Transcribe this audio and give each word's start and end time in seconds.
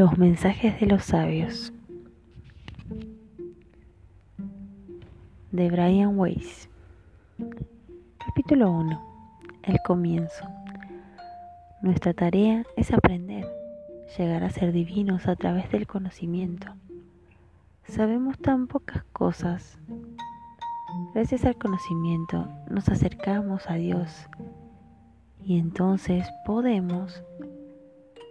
Los 0.00 0.16
mensajes 0.16 0.80
de 0.80 0.86
los 0.86 1.04
sabios. 1.04 1.74
De 5.52 5.70
Brian 5.70 6.18
Weiss. 6.18 6.70
Capítulo 8.16 8.72
1 8.72 8.98
El 9.62 9.76
comienzo. 9.84 10.48
Nuestra 11.82 12.14
tarea 12.14 12.64
es 12.78 12.94
aprender, 12.94 13.46
llegar 14.16 14.42
a 14.42 14.48
ser 14.48 14.72
divinos 14.72 15.28
a 15.28 15.36
través 15.36 15.70
del 15.70 15.86
conocimiento. 15.86 16.68
Sabemos 17.84 18.38
tan 18.38 18.68
pocas 18.68 19.04
cosas. 19.12 19.78
Gracias 21.12 21.44
al 21.44 21.56
conocimiento 21.56 22.48
nos 22.70 22.88
acercamos 22.88 23.68
a 23.68 23.74
Dios. 23.74 24.30
Y 25.44 25.58
entonces 25.58 26.26
podemos 26.46 27.22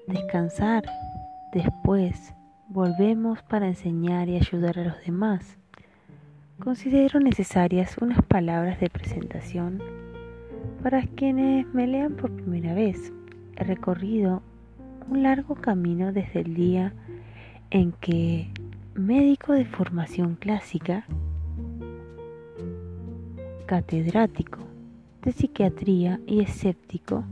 descansar 0.07 0.83
Después 1.53 2.35
volvemos 2.67 3.41
para 3.41 3.67
enseñar 3.67 4.29
y 4.29 4.35
ayudar 4.35 4.77
a 4.77 4.83
los 4.83 5.03
demás. 5.03 5.57
Considero 6.59 7.19
necesarias 7.19 7.97
unas 7.99 8.21
palabras 8.21 8.79
de 8.79 8.89
presentación 8.89 9.81
para 10.83 11.01
quienes 11.01 11.65
me 11.73 11.87
lean 11.87 12.15
por 12.17 12.31
primera 12.31 12.75
vez. 12.75 13.11
He 13.55 13.63
recorrido 13.63 14.43
un 15.09 15.23
largo 15.23 15.55
camino 15.55 16.13
desde 16.13 16.41
el 16.41 16.53
día 16.53 16.93
en 17.71 17.93
que, 17.93 18.51
médico 18.93 19.53
de 19.53 19.65
formación 19.65 20.35
clásica, 20.35 21.07
catedrático 23.65 24.59
de 25.23 25.31
psiquiatría 25.31 26.19
y 26.27 26.41
escéptico, 26.41 27.23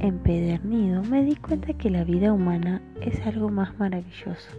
empedernido, 0.00 1.02
me 1.02 1.22
di 1.22 1.36
cuenta 1.36 1.74
que 1.74 1.90
la 1.90 2.04
vida 2.04 2.32
humana 2.32 2.82
es 3.00 3.20
algo 3.26 3.48
más 3.48 3.78
maravilloso 3.78 4.50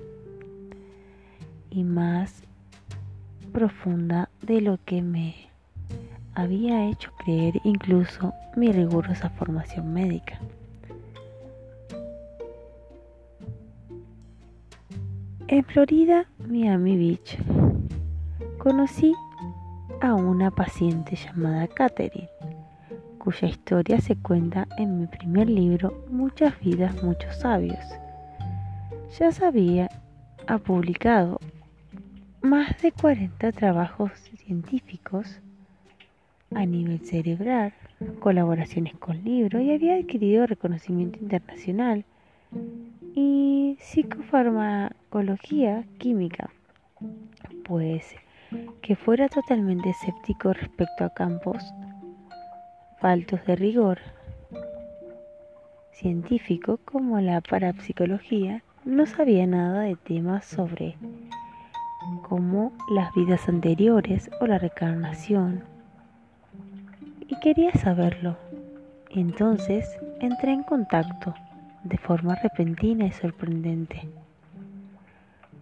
y 1.70 1.84
más 1.84 2.44
profunda 3.52 4.30
de 4.42 4.62
lo 4.62 4.80
que 4.86 5.02
me 5.02 5.36
había 6.36 6.90
hecho 6.90 7.12
creer 7.18 7.60
incluso 7.64 8.34
mi 8.56 8.72
rigurosa 8.72 9.30
formación 9.30 9.94
médica. 9.94 10.40
En 15.48 15.66
Florida, 15.66 16.26
Miami 16.48 16.96
Beach, 16.96 17.38
conocí 18.58 19.14
a 20.00 20.14
una 20.14 20.50
paciente 20.50 21.18
llamada 21.18 21.68
Catherine 21.68 22.31
cuya 23.24 23.50
historia 23.50 24.02
se 24.02 24.16
cuenta 24.16 24.68
en 24.80 25.00
mi 25.00 25.06
primer 25.06 25.48
libro, 25.48 26.04
Muchas 26.10 26.60
vidas, 26.60 27.04
muchos 27.04 27.36
sabios. 27.36 27.78
Ya 29.20 29.32
sabía, 29.32 29.92
ha 30.48 30.58
publicado 30.58 31.40
más 32.42 32.82
de 32.82 32.92
40 32.92 33.52
trabajos 33.52 34.12
científicos 34.38 35.40
a 36.56 36.66
nivel 36.66 37.06
cerebral, 37.06 37.74
colaboraciones 38.20 38.96
con 38.96 39.24
libros 39.24 39.62
y 39.62 39.72
había 39.72 39.98
adquirido 39.98 40.48
reconocimiento 40.48 41.20
internacional 41.20 42.06
y 43.14 43.78
psicofarmacología 43.80 45.84
química. 46.00 46.50
Pues 47.66 48.16
que 48.82 48.96
fuera 48.96 49.30
totalmente 49.30 49.92
escéptico 49.92 50.54
respecto 50.54 51.06
a 51.06 51.14
campos 51.14 51.64
faltos 53.02 53.44
de 53.46 53.56
rigor 53.56 54.00
científico 55.92 56.80
como 56.86 57.20
la 57.20 57.42
parapsicología, 57.42 58.64
no 58.86 59.06
sabía 59.06 59.46
nada 59.46 59.82
de 59.82 59.96
temas 59.96 60.46
sobre 60.46 60.96
como 62.22 62.72
las 62.90 63.14
vidas 63.14 63.50
anteriores 63.50 64.32
o 64.40 64.48
la 64.48 64.58
reencarnación. 64.58 65.64
Y 67.28 67.40
quería 67.40 67.74
saberlo. 67.74 68.38
Entonces 69.10 69.86
entré 70.20 70.54
en 70.54 70.64
contacto 70.64 71.34
de 71.84 71.98
forma 71.98 72.36
repentina 72.36 73.06
y 73.06 73.12
sorprendente 73.12 74.08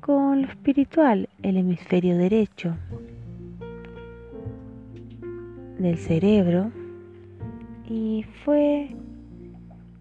con 0.02 0.42
lo 0.42 0.48
espiritual, 0.48 1.30
el 1.44 1.58
hemisferio 1.58 2.18
derecho 2.18 2.76
del 5.78 5.98
cerebro 5.98 6.72
y 7.90 8.24
fue 8.46 8.90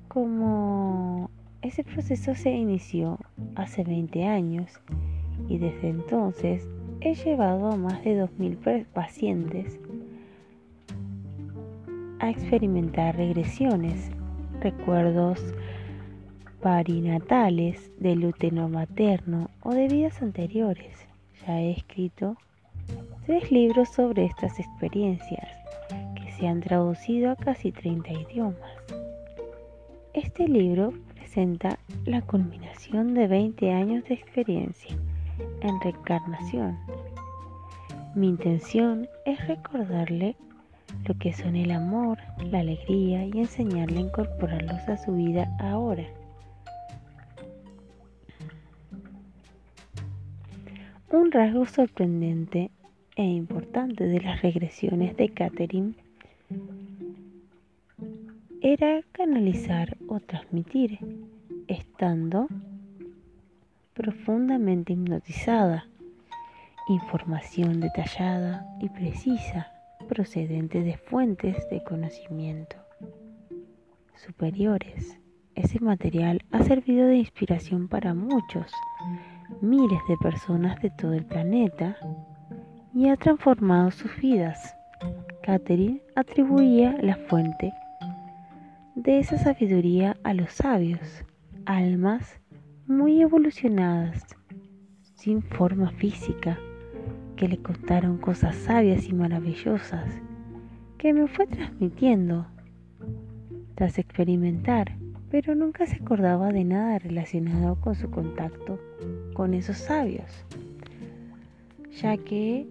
como 0.09 1.31
ese 1.63 1.83
proceso 1.85 2.35
se 2.35 2.51
inició 2.51 3.19
hace 3.57 3.83
20 3.83 4.25
años 4.27 4.81
y 5.49 5.59
desde 5.59 5.89
entonces 5.89 6.69
he 7.01 7.15
llevado 7.15 7.73
a 7.73 7.77
más 7.77 8.05
de 8.05 8.23
2.000 8.23 8.85
pacientes 8.87 9.79
a 12.21 12.31
experimentar 12.31 13.17
regresiones, 13.17 14.11
recuerdos 14.61 15.41
parinatales, 16.61 17.91
del 17.99 18.25
útero 18.25 18.69
materno 18.69 19.49
o 19.63 19.73
de 19.73 19.87
vidas 19.87 20.21
anteriores. 20.21 21.07
Ya 21.47 21.61
he 21.61 21.71
escrito 21.71 22.37
tres 23.27 23.51
libros 23.53 23.89
sobre 23.91 24.25
estas 24.25 24.59
experiencias 24.59 25.58
se 26.39 26.47
han 26.47 26.61
traducido 26.61 27.31
a 27.31 27.37
casi 27.37 27.73
30 27.73 28.13
idiomas. 28.13 28.71
Este 30.15 30.47
libro 30.49 30.93
presenta 31.15 31.79
la 32.05 32.23
culminación 32.23 33.15
de 33.15 33.27
20 33.27 33.73
años 33.73 34.05
de 34.05 34.15
experiencia 34.15 34.97
en 35.61 35.81
reencarnación. 35.81 36.79
Mi 38.15 38.29
intención 38.29 39.09
es 39.27 39.47
recordarle 39.47 40.37
lo 41.07 41.15
que 41.19 41.33
son 41.33 41.57
el 41.57 41.71
amor, 41.71 42.19
la 42.51 42.61
alegría 42.61 43.25
y 43.25 43.33
enseñarle 43.33 43.99
a 43.99 44.03
incorporarlos 44.03 44.89
a 44.89 44.97
su 44.97 45.15
vida 45.15 45.49
ahora. 45.61 46.05
Un 51.11 51.33
rasgo 51.33 51.67
sorprendente 51.67 52.71
e 53.17 53.25
importante 53.25 54.05
de 54.05 54.21
las 54.21 54.41
regresiones 54.43 55.17
de 55.17 55.29
Catherine 55.31 55.95
era 58.61 59.03
canalizar 59.13 59.97
o 60.09 60.21
transmitir, 60.21 60.99
estando 61.69 62.49
profundamente 63.95 64.93
hipnotizada, 64.93 65.87
información 66.89 67.81
detallada 67.81 68.67
y 68.81 68.89
precisa 68.89 69.73
procedente 70.09 70.83
de 70.83 70.97
fuentes 70.97 71.69
de 71.71 71.83
conocimiento 71.85 72.77
superiores. 74.15 75.19
Ese 75.55 75.81
material 75.81 76.43
ha 76.51 76.63
servido 76.63 77.07
de 77.07 77.17
inspiración 77.17 77.89
para 77.89 78.15
muchos, 78.15 78.73
miles 79.61 80.01
de 80.09 80.17
personas 80.19 80.81
de 80.83 80.91
todo 80.91 81.15
el 81.15 81.25
planeta 81.25 81.97
y 82.95 83.09
ha 83.09 83.17
transformado 83.17 83.91
sus 83.91 84.15
vidas. 84.17 84.78
Catherine 85.49 86.03
atribuía 86.15 86.95
la 87.01 87.17
fuente 87.17 87.73
de 88.95 89.19
esa 89.19 89.39
sabiduría 89.39 90.15
a 90.23 90.35
los 90.35 90.53
sabios, 90.53 91.25
almas 91.65 92.39
muy 92.87 93.23
evolucionadas, 93.23 94.27
sin 95.15 95.41
forma 95.41 95.91
física, 95.93 96.59
que 97.37 97.49
le 97.49 97.57
contaron 97.63 98.19
cosas 98.19 98.57
sabias 98.57 99.09
y 99.09 99.15
maravillosas, 99.15 100.21
que 100.99 101.15
me 101.15 101.27
fue 101.29 101.47
transmitiendo 101.47 102.47
tras 103.75 103.99
experimentar, 103.99 104.99
pero 105.31 105.55
nunca 105.55 105.87
se 105.87 105.97
acordaba 105.97 106.53
de 106.53 106.65
nada 106.65 106.99
relacionado 106.99 107.81
con 107.81 107.95
su 107.95 108.11
contacto 108.11 108.79
con 109.33 109.55
esos 109.55 109.79
sabios, 109.79 110.45
ya 111.91 112.19
que 112.19 112.69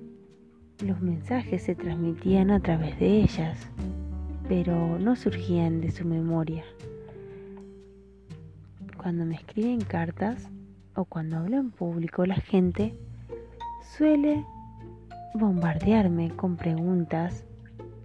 los 0.82 1.02
mensajes 1.02 1.64
se 1.64 1.76
transmitían 1.76 2.52
a 2.52 2.60
través 2.60 3.00
de 3.00 3.22
ellas, 3.22 3.68
pero 4.48 5.00
no 5.00 5.16
surgían 5.16 5.82
de 5.82 5.92
su 5.92 6.06
memoria. 6.06 6.64
Cuando 8.96 9.26
me 9.26 9.36
escriben 9.36 9.82
cartas 9.82 10.50
o 10.96 11.06
cuando 11.06 11.38
hablo 11.38 11.58
en 11.58 11.72
público, 11.72 12.26
la 12.26 12.36
gente 12.36 12.94
suele 13.98 14.46
bombardearme 15.34 16.30
con 16.32 16.58
preguntas 16.58 17.44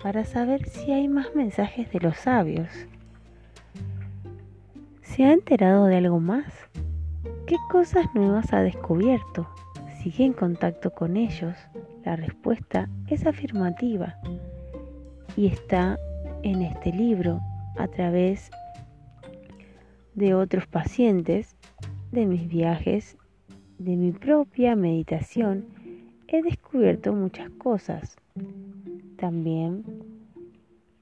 para 0.03 0.25
saber 0.25 0.67
si 0.69 0.93
hay 0.93 1.09
más 1.09 1.35
mensajes 1.35 1.91
de 1.93 2.01
los 2.01 2.17
sabios. 2.17 2.69
¿Se 5.03 5.25
ha 5.25 5.33
enterado 5.33 5.87
de 5.87 5.97
algo 5.97 6.21
más? 6.21 6.47
¿Qué 7.47 7.57
cosas 7.71 8.07
nuevas 8.15 8.53
ha 8.53 8.63
descubierto? 8.63 9.47
¿Sigue 10.03 10.25
en 10.25 10.33
contacto 10.33 10.91
con 10.91 11.17
ellos? 11.17 11.55
La 12.05 12.17
respuesta 12.17 12.89
es 13.09 13.27
afirmativa 13.27 14.17
y 15.37 15.47
está 15.47 15.99
en 16.43 16.63
este 16.63 16.93
libro 16.93 17.41
a 17.79 17.87
través 17.89 18.51
de 20.15 20.35
otros 20.35 20.67
pacientes 20.67 21.57
de 22.11 22.27
mis 22.27 22.49
viajes, 22.49 23.17
de 23.79 23.97
mi 23.97 24.13
propia 24.13 24.77
meditación, 24.77 25.67
he 26.29 26.43
descubierto 26.43 27.13
muchas 27.13 27.51
cosas. 27.51 28.17
También 29.17 29.85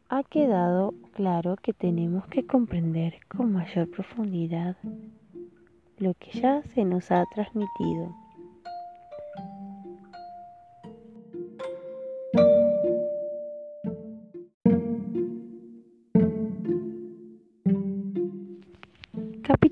ha 0.09 0.23
quedado 0.25 0.95
claro 1.13 1.57
que 1.57 1.73
tenemos 1.73 2.27
que 2.27 2.47
comprender 2.47 3.15
con 3.29 3.53
mayor 3.53 3.91
profundidad 3.91 4.77
lo 5.99 6.15
que 6.15 6.41
ya 6.41 6.63
se 6.75 6.85
nos 6.85 7.11
ha 7.11 7.25
transmitido. 7.35 8.15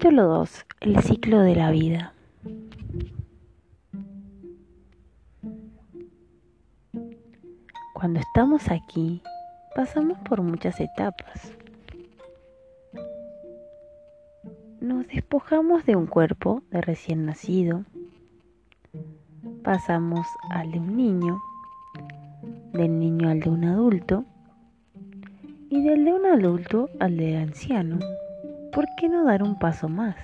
Capítulo 0.00 0.28
2. 0.28 0.66
El 0.82 1.00
ciclo 1.00 1.40
de 1.40 1.56
la 1.56 1.72
vida. 1.72 2.12
Cuando 7.94 8.20
estamos 8.20 8.70
aquí, 8.70 9.22
pasamos 9.74 10.16
por 10.20 10.42
muchas 10.42 10.78
etapas. 10.78 11.52
Nos 14.80 15.08
despojamos 15.08 15.84
de 15.84 15.96
un 15.96 16.06
cuerpo 16.06 16.62
de 16.70 16.80
recién 16.80 17.26
nacido, 17.26 17.84
pasamos 19.64 20.28
al 20.48 20.70
de 20.70 20.78
un 20.78 20.96
niño, 20.96 21.42
del 22.72 23.00
niño 23.00 23.30
al 23.30 23.40
de 23.40 23.50
un 23.50 23.64
adulto 23.64 24.24
y 25.68 25.82
del 25.82 26.04
de 26.04 26.12
un 26.12 26.24
adulto 26.24 26.88
al 27.00 27.16
de 27.16 27.36
anciano. 27.36 27.98
¿Por 28.78 28.86
qué 28.94 29.08
no 29.08 29.24
dar 29.24 29.42
un 29.42 29.58
paso 29.58 29.88
más? 29.88 30.14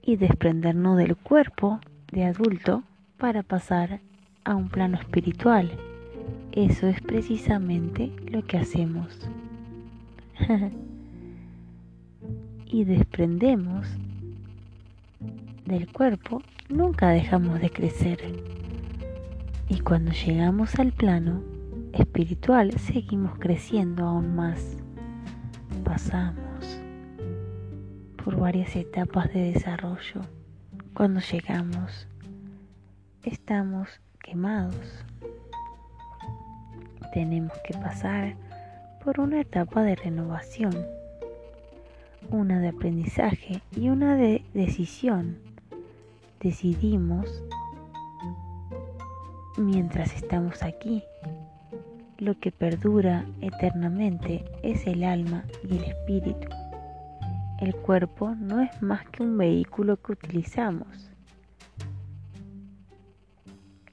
Y 0.00 0.16
desprendernos 0.16 0.96
del 0.96 1.14
cuerpo 1.14 1.80
de 2.10 2.24
adulto 2.24 2.82
para 3.18 3.42
pasar 3.42 4.00
a 4.42 4.56
un 4.56 4.70
plano 4.70 4.98
espiritual. 4.98 5.70
Eso 6.52 6.86
es 6.86 7.02
precisamente 7.02 8.10
lo 8.30 8.42
que 8.42 8.56
hacemos. 8.56 9.28
y 12.64 12.84
desprendemos 12.84 13.86
del 15.66 15.92
cuerpo, 15.92 16.40
nunca 16.70 17.10
dejamos 17.10 17.60
de 17.60 17.68
crecer. 17.68 18.18
Y 19.68 19.80
cuando 19.80 20.10
llegamos 20.12 20.74
al 20.78 20.92
plano 20.92 21.42
espiritual, 21.92 22.72
seguimos 22.78 23.38
creciendo 23.38 24.06
aún 24.06 24.34
más. 24.34 24.78
Pasamos 25.84 26.45
por 28.26 28.40
varias 28.40 28.74
etapas 28.74 29.32
de 29.32 29.52
desarrollo. 29.52 30.22
Cuando 30.94 31.20
llegamos, 31.20 32.08
estamos 33.22 33.88
quemados. 34.20 35.04
Tenemos 37.14 37.52
que 37.64 37.74
pasar 37.74 38.34
por 39.04 39.20
una 39.20 39.40
etapa 39.40 39.84
de 39.84 39.94
renovación, 39.94 40.74
una 42.28 42.58
de 42.58 42.70
aprendizaje 42.70 43.62
y 43.76 43.90
una 43.90 44.16
de 44.16 44.42
decisión. 44.54 45.38
Decidimos 46.40 47.44
mientras 49.56 50.12
estamos 50.16 50.64
aquí. 50.64 51.04
Lo 52.18 52.36
que 52.40 52.50
perdura 52.50 53.24
eternamente 53.40 54.44
es 54.64 54.84
el 54.88 55.04
alma 55.04 55.44
y 55.62 55.76
el 55.76 55.84
espíritu. 55.84 56.65
El 57.60 57.74
cuerpo 57.74 58.34
no 58.34 58.60
es 58.60 58.82
más 58.82 59.08
que 59.08 59.22
un 59.22 59.38
vehículo 59.38 59.96
que 59.96 60.12
utilizamos 60.12 61.06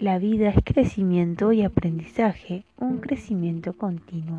la 0.04 0.20
vida 0.20 0.50
es 0.50 0.58
crecimiento 0.66 1.54
y 1.54 1.64
aprendizaje, 1.64 2.66
un 2.78 2.98
crecimiento 2.98 3.72
continuo. 3.72 4.38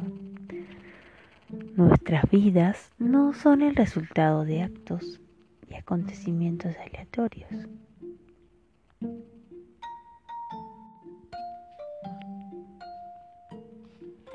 Nuestras 1.74 2.28
vidas 2.30 2.90
no 2.98 3.32
son 3.32 3.62
el 3.62 3.74
resultado 3.74 4.44
de 4.44 4.60
actos 4.60 5.22
y 5.70 5.74
acontecimientos 5.74 6.76
aleatorios. 6.76 7.50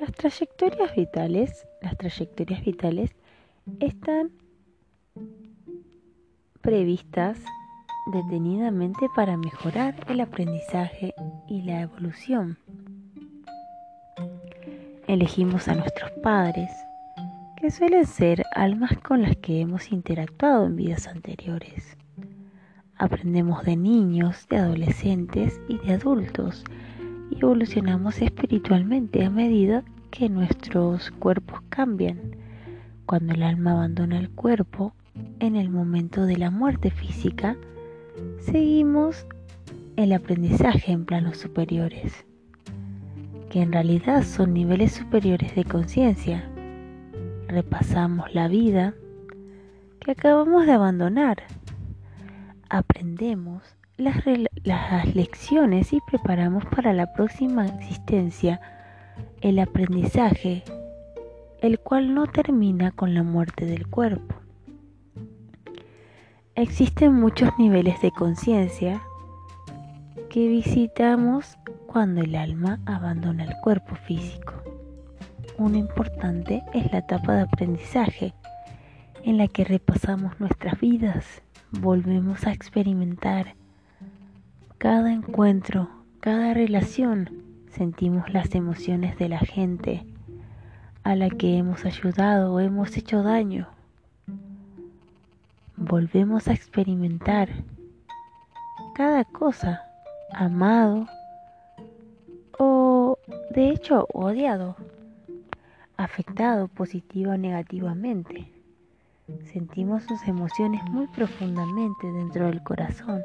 Las 0.01 0.11
trayectorias 0.13 0.95
vitales, 0.95 1.67
las 1.83 1.95
trayectorias 1.95 2.65
vitales 2.65 3.11
están 3.79 4.31
previstas 6.61 7.39
detenidamente 8.11 9.07
para 9.15 9.37
mejorar 9.37 9.95
el 10.07 10.19
aprendizaje 10.21 11.13
y 11.47 11.61
la 11.61 11.81
evolución. 11.81 12.57
Elegimos 15.07 15.67
a 15.67 15.75
nuestros 15.75 16.11
padres, 16.21 16.69
que 17.57 17.71
suelen 17.71 18.05
ser 18.05 18.45
almas 18.55 18.97
con 18.99 19.21
las 19.21 19.35
que 19.37 19.61
hemos 19.61 19.91
interactuado 19.91 20.65
en 20.65 20.75
vidas 20.75 21.07
anteriores. 21.07 21.97
Aprendemos 22.95 23.63
de 23.63 23.75
niños, 23.75 24.47
de 24.49 24.57
adolescentes 24.57 25.59
y 25.67 25.77
de 25.79 25.93
adultos 25.93 26.63
y 27.31 27.39
evolucionamos 27.39 28.21
espiritualmente 28.21 29.23
a 29.25 29.29
medida 29.29 29.83
que 30.11 30.29
nuestros 30.29 31.11
cuerpos 31.11 31.61
cambian. 31.69 32.35
Cuando 33.05 33.33
el 33.33 33.43
alma 33.43 33.71
abandona 33.71 34.19
el 34.19 34.29
cuerpo, 34.29 34.93
en 35.39 35.55
el 35.55 35.69
momento 35.69 36.25
de 36.25 36.37
la 36.37 36.51
muerte 36.51 36.91
física, 36.91 37.55
seguimos 38.39 39.25
el 39.95 40.13
aprendizaje 40.13 40.91
en 40.91 41.05
planos 41.05 41.37
superiores, 41.37 42.25
que 43.49 43.61
en 43.61 43.71
realidad 43.71 44.23
son 44.23 44.53
niveles 44.53 44.93
superiores 44.93 45.55
de 45.55 45.65
conciencia. 45.65 46.49
Repasamos 47.47 48.33
la 48.33 48.47
vida 48.47 48.93
que 49.99 50.11
acabamos 50.11 50.65
de 50.65 50.71
abandonar. 50.71 51.43
Aprendemos 52.69 53.63
las, 53.97 54.23
las 54.63 55.15
lecciones 55.15 55.91
y 55.91 55.99
preparamos 56.07 56.65
para 56.65 56.93
la 56.93 57.11
próxima 57.13 57.65
existencia 57.65 58.61
el 59.41 59.59
aprendizaje, 59.59 60.63
el 61.61 61.79
cual 61.79 62.13
no 62.13 62.27
termina 62.27 62.91
con 62.91 63.13
la 63.13 63.23
muerte 63.23 63.65
del 63.65 63.87
cuerpo. 63.87 64.38
Existen 66.59 67.13
muchos 67.13 67.57
niveles 67.57 68.01
de 68.01 68.11
conciencia 68.11 69.01
que 70.29 70.45
visitamos 70.49 71.57
cuando 71.87 72.19
el 72.19 72.35
alma 72.35 72.81
abandona 72.85 73.45
el 73.45 73.55
cuerpo 73.61 73.95
físico. 73.95 74.55
Uno 75.57 75.77
importante 75.77 76.61
es 76.73 76.91
la 76.91 76.97
etapa 76.97 77.35
de 77.35 77.43
aprendizaje 77.43 78.33
en 79.23 79.37
la 79.37 79.47
que 79.47 79.63
repasamos 79.63 80.37
nuestras 80.41 80.77
vidas, 80.81 81.41
volvemos 81.71 82.45
a 82.45 82.51
experimentar 82.51 83.55
cada 84.79 85.13
encuentro, 85.13 85.89
cada 86.19 86.53
relación, 86.53 87.41
sentimos 87.69 88.33
las 88.33 88.53
emociones 88.53 89.17
de 89.17 89.29
la 89.29 89.39
gente 89.39 90.05
a 91.03 91.15
la 91.15 91.29
que 91.29 91.57
hemos 91.57 91.85
ayudado 91.85 92.53
o 92.53 92.59
hemos 92.59 92.97
hecho 92.97 93.23
daño 93.23 93.78
volvemos 95.79 96.47
a 96.49 96.53
experimentar 96.53 97.47
cada 98.95 99.23
cosa 99.23 99.81
amado 100.33 101.07
o 102.59 103.17
de 103.51 103.69
hecho 103.69 104.05
odiado, 104.13 104.75
afectado 105.95 106.67
positivo 106.67 107.31
o 107.31 107.37
negativamente. 107.37 108.51
Sentimos 109.53 110.03
sus 110.03 110.27
emociones 110.27 110.83
muy 110.89 111.07
profundamente 111.07 112.07
dentro 112.11 112.47
del 112.47 112.61
corazón, 112.61 113.21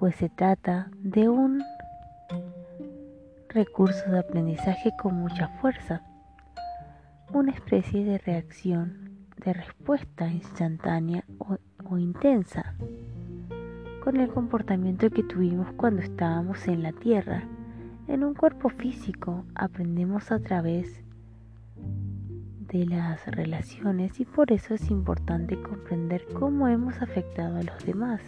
pues 0.00 0.16
se 0.16 0.28
trata 0.30 0.90
de 0.98 1.28
un 1.28 1.62
recurso 3.50 4.10
de 4.10 4.18
aprendizaje 4.18 4.90
con 5.00 5.14
mucha 5.14 5.48
fuerza, 5.60 6.02
una 7.32 7.52
especie 7.52 8.04
de 8.04 8.18
reacción 8.18 9.09
de 9.40 9.54
respuesta 9.54 10.30
instantánea 10.30 11.24
o, 11.38 11.98
intensa 11.98 12.74
con 14.04 14.16
el 14.16 14.28
comportamiento 14.28 15.10
que 15.10 15.22
tuvimos 15.22 15.72
cuando 15.72 16.02
estábamos 16.02 16.68
en 16.68 16.82
la 16.82 16.92
Tierra. 16.92 17.44
En 18.06 18.22
un 18.22 18.34
cuerpo 18.34 18.68
físico 18.68 19.44
aprendemos 19.54 20.30
a 20.30 20.38
través 20.40 21.02
de 22.68 22.86
las 22.86 23.26
relaciones 23.26 24.20
y 24.20 24.24
por 24.24 24.52
eso 24.52 24.74
es 24.74 24.90
importante 24.90 25.60
comprender 25.60 26.24
cómo 26.32 26.68
hemos 26.68 27.02
afectado 27.02 27.56
a 27.56 27.62
los 27.62 27.84
demás. 27.84 28.20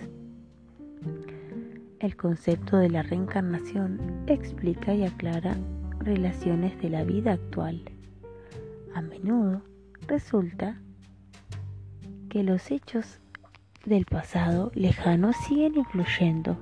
El 2.00 2.16
concepto 2.16 2.78
de 2.78 2.90
la 2.90 3.02
reencarnación 3.02 4.00
explica 4.26 4.94
y 4.94 5.04
aclara 5.04 5.56
relaciones 6.00 6.80
de 6.80 6.90
la 6.90 7.04
vida 7.04 7.32
actual. 7.32 7.82
A 8.94 9.02
menudo 9.02 9.62
resulta 10.08 10.80
que 12.32 12.42
los 12.42 12.70
hechos 12.70 13.20
del 13.84 14.06
pasado 14.06 14.72
lejano 14.74 15.34
siguen 15.34 15.76
influyendo 15.76 16.56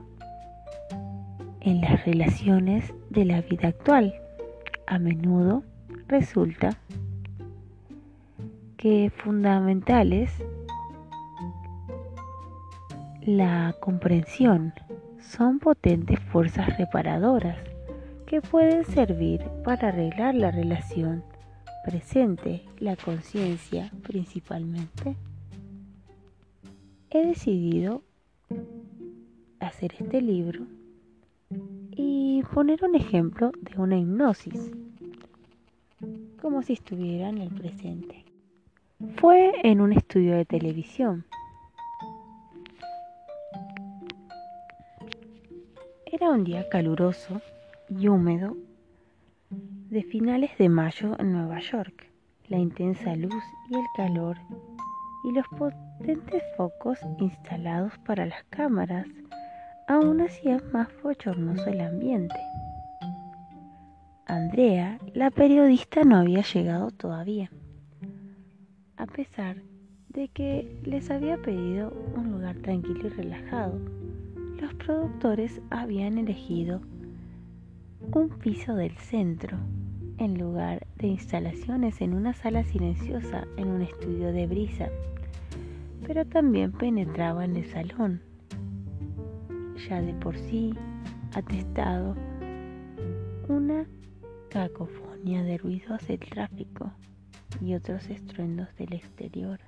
en 1.60 1.80
las 1.80 2.04
relaciones 2.04 2.92
de 3.08 3.24
la 3.24 3.40
vida 3.42 3.68
actual. 3.68 4.12
A 4.88 4.98
menudo 4.98 5.62
resulta 6.08 6.76
que 8.78 9.12
fundamentales 9.16 10.32
la 13.22 13.76
comprensión 13.78 14.74
son 15.20 15.60
potentes 15.60 16.18
fuerzas 16.18 16.76
reparadoras 16.78 17.58
que 18.26 18.40
pueden 18.40 18.84
servir 18.86 19.40
para 19.62 19.90
arreglar 19.90 20.34
la 20.34 20.50
relación 20.50 21.22
presente, 21.84 22.64
la 22.80 22.96
conciencia 22.96 23.92
principalmente. 24.02 25.14
He 27.12 27.26
decidido 27.26 28.04
hacer 29.58 29.94
este 29.98 30.22
libro 30.22 30.64
y 31.90 32.44
poner 32.54 32.84
un 32.84 32.94
ejemplo 32.94 33.50
de 33.60 33.80
una 33.80 33.98
hipnosis, 33.98 34.70
como 36.40 36.62
si 36.62 36.74
estuviera 36.74 37.28
en 37.28 37.38
el 37.38 37.50
presente. 37.50 38.24
Fue 39.16 39.52
en 39.64 39.80
un 39.80 39.92
estudio 39.92 40.36
de 40.36 40.44
televisión. 40.44 41.24
Era 46.06 46.30
un 46.30 46.44
día 46.44 46.68
caluroso 46.68 47.40
y 47.88 48.06
húmedo 48.06 48.56
de 49.50 50.04
finales 50.04 50.56
de 50.58 50.68
mayo 50.68 51.18
en 51.18 51.32
Nueva 51.32 51.58
York. 51.58 52.06
La 52.46 52.58
intensa 52.58 53.16
luz 53.16 53.42
y 53.68 53.74
el 53.74 53.86
calor 53.96 54.36
y 55.24 55.32
los 55.32 55.46
potentes 56.00 56.42
focos 56.56 56.98
instalados 57.18 57.92
para 58.06 58.24
las 58.24 58.42
cámaras 58.44 59.06
aún 59.86 60.22
hacían 60.22 60.62
más 60.72 60.88
bochornoso 61.02 61.66
el 61.66 61.80
ambiente. 61.82 62.36
Andrea, 64.26 64.98
la 65.12 65.30
periodista, 65.30 66.02
no 66.04 66.16
había 66.16 66.42
llegado 66.42 66.90
todavía, 66.90 67.50
a 68.96 69.06
pesar 69.06 69.56
de 70.08 70.28
que 70.28 70.80
les 70.84 71.10
había 71.10 71.36
pedido 71.36 71.92
un 72.16 72.32
lugar 72.32 72.56
tranquilo 72.56 73.08
y 73.08 73.10
relajado. 73.10 73.78
Los 74.58 74.72
productores 74.74 75.60
habían 75.70 76.16
elegido 76.16 76.80
un 78.14 78.30
piso 78.38 78.74
del 78.74 78.96
centro 78.96 79.58
en 80.18 80.38
lugar 80.38 80.86
de 80.96 81.08
instalaciones 81.08 82.00
en 82.00 82.14
una 82.14 82.32
sala 82.32 82.64
silenciosa 82.64 83.46
en 83.58 83.68
un 83.68 83.82
estudio 83.82 84.32
de 84.32 84.46
brisa, 84.46 84.88
pero 86.12 86.26
también 86.26 86.72
penetraba 86.72 87.44
en 87.44 87.54
el 87.54 87.70
salón, 87.70 88.20
ya 89.88 90.02
de 90.02 90.12
por 90.14 90.36
sí 90.36 90.74
atestado 91.36 92.16
una 93.46 93.86
cacofonía 94.48 95.44
de 95.44 95.56
ruidos 95.58 96.04
del 96.08 96.18
tráfico 96.18 96.90
y 97.60 97.74
otros 97.74 98.10
estruendos 98.10 98.74
del 98.74 98.92
exterior. 98.92 99.60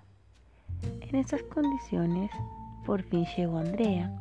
En 1.03 1.15
esas 1.15 1.45
condiciones, 1.45 2.33
por 2.85 3.05
fin 3.05 3.25
llegó 3.37 3.59
Andrea. 3.59 4.13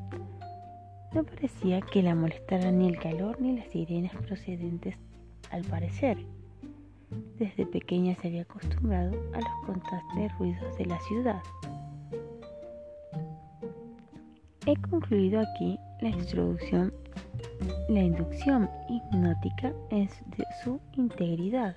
No 1.16 1.24
parecía 1.24 1.82
que 1.82 2.04
la 2.04 2.14
molestara 2.14 2.72
ni 2.72 2.88
el 2.88 3.00
calor 3.00 3.42
ni 3.42 3.58
las 3.58 3.68
sirenas 3.70 4.16
procedentes 4.28 4.96
al 5.50 5.64
parecer. 5.64 6.20
Desde 7.40 7.66
pequeña 7.66 8.14
se 8.18 8.28
había 8.28 8.44
acostumbrado 8.44 9.20
a 9.34 9.40
los 9.40 9.66
constantes 9.66 10.38
ruidos 10.38 10.78
de 10.78 10.86
la 10.86 11.00
ciudad. 11.00 11.42
He 14.72 14.78
concluido 14.90 15.42
aquí 15.42 15.78
la 16.00 16.08
introducción, 16.08 16.94
la 17.90 18.00
inducción 18.00 18.70
hipnótica 18.88 19.74
en 19.90 20.08
su 20.64 20.80
integridad, 20.96 21.76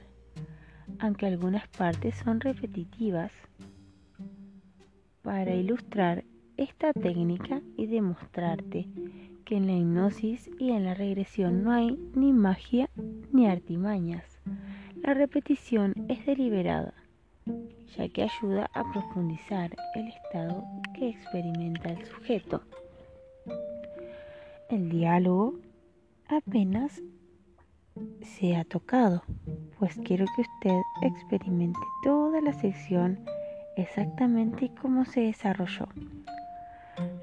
aunque 1.01 1.27
algunas 1.27 1.67
partes 1.67 2.15
son 2.15 2.39
repetitivas 2.39 3.33
para 5.23 5.57
ilustrar 5.57 6.23
esta 6.57 6.93
técnica 6.93 7.61
y 7.77 7.87
demostrarte 7.87 8.87
que 9.45 9.57
en 9.57 9.67
la 9.67 9.73
hipnosis 9.73 10.49
y 10.61 10.71
en 10.71 10.85
la 10.85 10.95
regresión 10.95 11.65
no 11.65 11.73
hay 11.73 11.99
ni 12.15 12.33
magia 12.33 12.89
ni 13.33 13.49
artimañas. 13.49 14.39
La 15.03 15.15
repetición 15.15 15.95
es 16.09 16.25
deliberada, 16.27 16.95
ya 17.97 18.09
que 18.09 18.23
ayuda 18.23 18.71
a 18.73 18.85
profundizar 18.93 19.75
el 19.97 20.07
estado 20.07 20.65
que 20.95 21.09
experimenta 21.09 21.91
el 21.91 22.05
sujeto. 22.07 22.63
El 24.75 24.89
diálogo 24.89 25.55
apenas 26.29 27.01
se 28.23 28.57
ha 28.57 28.65
tocado, 28.65 29.23
pues 29.79 29.97
quiero 30.05 30.27
que 30.35 30.43
usted 30.43 30.81
experimente 31.03 31.79
toda 32.03 32.41
la 32.41 32.53
sección 32.53 33.21
exactamente 33.77 34.73
cómo 34.83 35.05
se 35.05 35.21
desarrolló. 35.21 35.87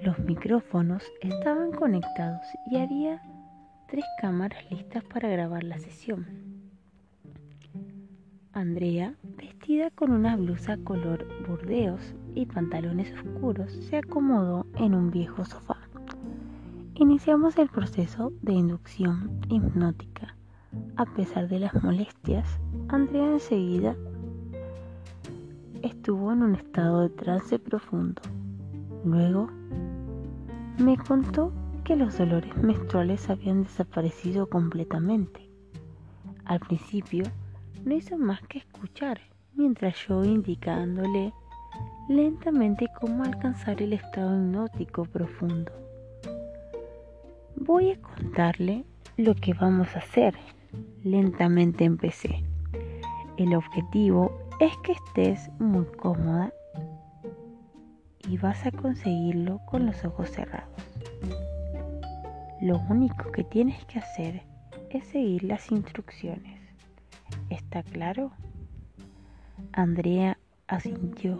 Los 0.01 0.17
micrófonos 0.19 1.03
estaban 1.19 1.73
conectados 1.73 2.45
y 2.71 2.77
había 2.77 3.21
tres 3.89 4.05
cámaras 4.21 4.63
listas 4.71 5.03
para 5.03 5.27
grabar 5.27 5.65
la 5.65 5.77
sesión. 5.77 6.25
Andrea, 8.53 9.15
vestida 9.35 9.89
con 9.89 10.13
una 10.13 10.37
blusa 10.37 10.77
color 10.77 11.27
burdeos 11.45 12.15
y 12.33 12.45
pantalones 12.45 13.11
oscuros, 13.11 13.73
se 13.89 13.97
acomodó 13.97 14.65
en 14.75 14.95
un 14.95 15.11
viejo 15.11 15.43
sofá. 15.43 15.80
Iniciamos 17.01 17.57
el 17.57 17.67
proceso 17.67 18.31
de 18.43 18.53
inducción 18.53 19.41
hipnótica. 19.49 20.35
A 20.97 21.05
pesar 21.05 21.47
de 21.47 21.57
las 21.57 21.73
molestias, 21.83 22.47
Andrea 22.89 23.25
enseguida 23.25 23.95
estuvo 25.81 26.31
en 26.31 26.43
un 26.43 26.53
estado 26.53 27.01
de 27.01 27.09
trance 27.09 27.57
profundo. 27.57 28.21
Luego 29.03 29.47
me 30.77 30.95
contó 30.95 31.51
que 31.85 31.95
los 31.95 32.19
dolores 32.19 32.55
menstruales 32.57 33.31
habían 33.31 33.63
desaparecido 33.63 34.47
completamente. 34.47 35.49
Al 36.45 36.59
principio 36.59 37.23
no 37.83 37.95
hizo 37.95 38.15
más 38.19 38.43
que 38.43 38.59
escuchar 38.59 39.19
mientras 39.55 39.95
yo 40.07 40.23
indicándole 40.23 41.33
lentamente 42.09 42.85
cómo 42.99 43.23
alcanzar 43.23 43.81
el 43.81 43.93
estado 43.93 44.35
hipnótico 44.35 45.05
profundo. 45.05 45.71
Voy 47.55 47.91
a 47.91 48.01
contarle 48.01 48.85
lo 49.17 49.35
que 49.35 49.53
vamos 49.53 49.95
a 49.95 49.99
hacer. 49.99 50.35
Lentamente 51.03 51.83
empecé. 51.83 52.43
El 53.37 53.55
objetivo 53.55 54.31
es 54.59 54.75
que 54.83 54.93
estés 54.93 55.49
muy 55.59 55.85
cómoda 55.97 56.53
y 58.27 58.37
vas 58.37 58.65
a 58.65 58.71
conseguirlo 58.71 59.59
con 59.65 59.85
los 59.85 60.03
ojos 60.05 60.29
cerrados. 60.29 60.69
Lo 62.61 62.79
único 62.89 63.31
que 63.31 63.43
tienes 63.43 63.83
que 63.85 63.99
hacer 63.99 64.43
es 64.91 65.05
seguir 65.07 65.43
las 65.43 65.71
instrucciones. 65.71 66.59
¿Está 67.49 67.83
claro? 67.83 68.31
Andrea 69.73 70.37
asintió. 70.67 71.39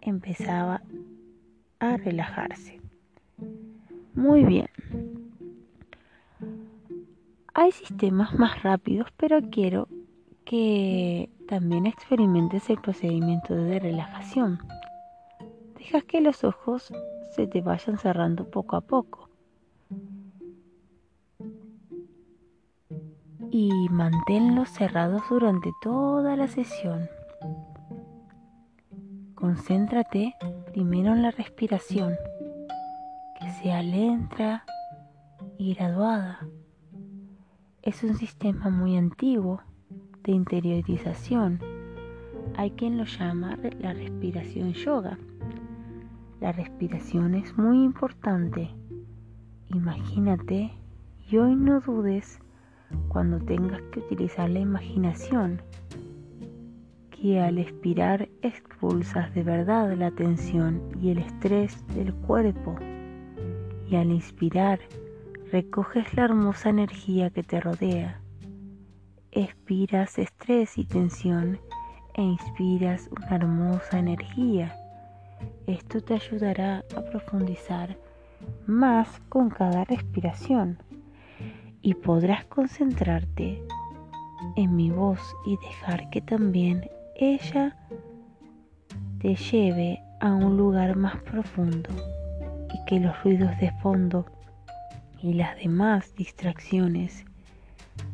Empezaba 0.00 0.82
a 1.78 1.96
relajarse. 1.96 2.80
Muy 4.14 4.44
bien. 4.44 4.68
Hay 7.58 7.72
sistemas 7.72 8.34
más 8.34 8.62
rápidos, 8.62 9.08
pero 9.16 9.40
quiero 9.50 9.88
que 10.44 11.30
también 11.48 11.86
experimentes 11.86 12.68
el 12.68 12.78
procedimiento 12.78 13.54
de 13.54 13.78
relajación. 13.78 14.58
Dejas 15.78 16.04
que 16.04 16.20
los 16.20 16.44
ojos 16.44 16.92
se 17.34 17.46
te 17.46 17.62
vayan 17.62 17.96
cerrando 17.96 18.50
poco 18.50 18.76
a 18.76 18.82
poco. 18.82 19.30
Y 23.50 23.88
manténlos 23.88 24.68
cerrados 24.68 25.22
durante 25.30 25.72
toda 25.80 26.36
la 26.36 26.48
sesión. 26.48 27.08
Concéntrate 29.34 30.34
primero 30.72 31.14
en 31.14 31.22
la 31.22 31.30
respiración, 31.30 32.16
que 33.40 33.50
sea 33.62 33.82
lenta 33.82 34.66
y 35.56 35.72
graduada. 35.72 36.40
Es 37.86 38.02
un 38.02 38.16
sistema 38.16 38.68
muy 38.68 38.96
antiguo 38.96 39.62
de 40.24 40.32
interiorización. 40.32 41.60
Hay 42.56 42.72
quien 42.72 42.98
lo 42.98 43.04
llama 43.04 43.56
la 43.78 43.92
respiración 43.92 44.72
yoga. 44.72 45.16
La 46.40 46.50
respiración 46.50 47.36
es 47.36 47.56
muy 47.56 47.84
importante. 47.84 48.70
Imagínate 49.68 50.72
y 51.30 51.36
hoy 51.36 51.54
no 51.54 51.78
dudes 51.78 52.40
cuando 53.06 53.38
tengas 53.38 53.80
que 53.92 54.00
utilizar 54.00 54.50
la 54.50 54.58
imaginación 54.58 55.62
que 57.12 57.40
al 57.40 57.56
expirar 57.58 58.28
expulsas 58.42 59.32
de 59.32 59.44
verdad 59.44 59.96
la 59.96 60.10
tensión 60.10 60.82
y 61.00 61.10
el 61.10 61.18
estrés 61.18 61.86
del 61.94 62.12
cuerpo 62.12 62.74
y 63.88 63.94
al 63.94 64.10
inspirar 64.10 64.80
recoges 65.52 66.12
la 66.14 66.24
hermosa 66.24 66.70
energía 66.70 67.30
que 67.30 67.42
te 67.42 67.60
rodea. 67.60 68.20
Expiras 69.30 70.18
estrés 70.18 70.76
y 70.76 70.84
tensión 70.84 71.60
e 72.14 72.22
inspiras 72.22 73.08
una 73.16 73.36
hermosa 73.36 73.98
energía. 73.98 74.74
Esto 75.66 76.00
te 76.00 76.14
ayudará 76.14 76.82
a 76.96 77.00
profundizar 77.02 77.96
más 78.66 79.20
con 79.28 79.50
cada 79.50 79.84
respiración 79.84 80.78
y 81.82 81.94
podrás 81.94 82.44
concentrarte 82.46 83.62
en 84.56 84.74
mi 84.74 84.90
voz 84.90 85.20
y 85.46 85.56
dejar 85.58 86.10
que 86.10 86.20
también 86.22 86.88
ella 87.14 87.76
te 89.20 89.36
lleve 89.36 90.02
a 90.20 90.34
un 90.34 90.56
lugar 90.56 90.96
más 90.96 91.16
profundo 91.22 91.90
y 92.74 92.84
que 92.86 92.98
los 93.00 93.22
ruidos 93.22 93.56
de 93.60 93.70
fondo 93.82 94.26
y 95.22 95.34
las 95.34 95.56
demás 95.56 96.14
distracciones 96.14 97.24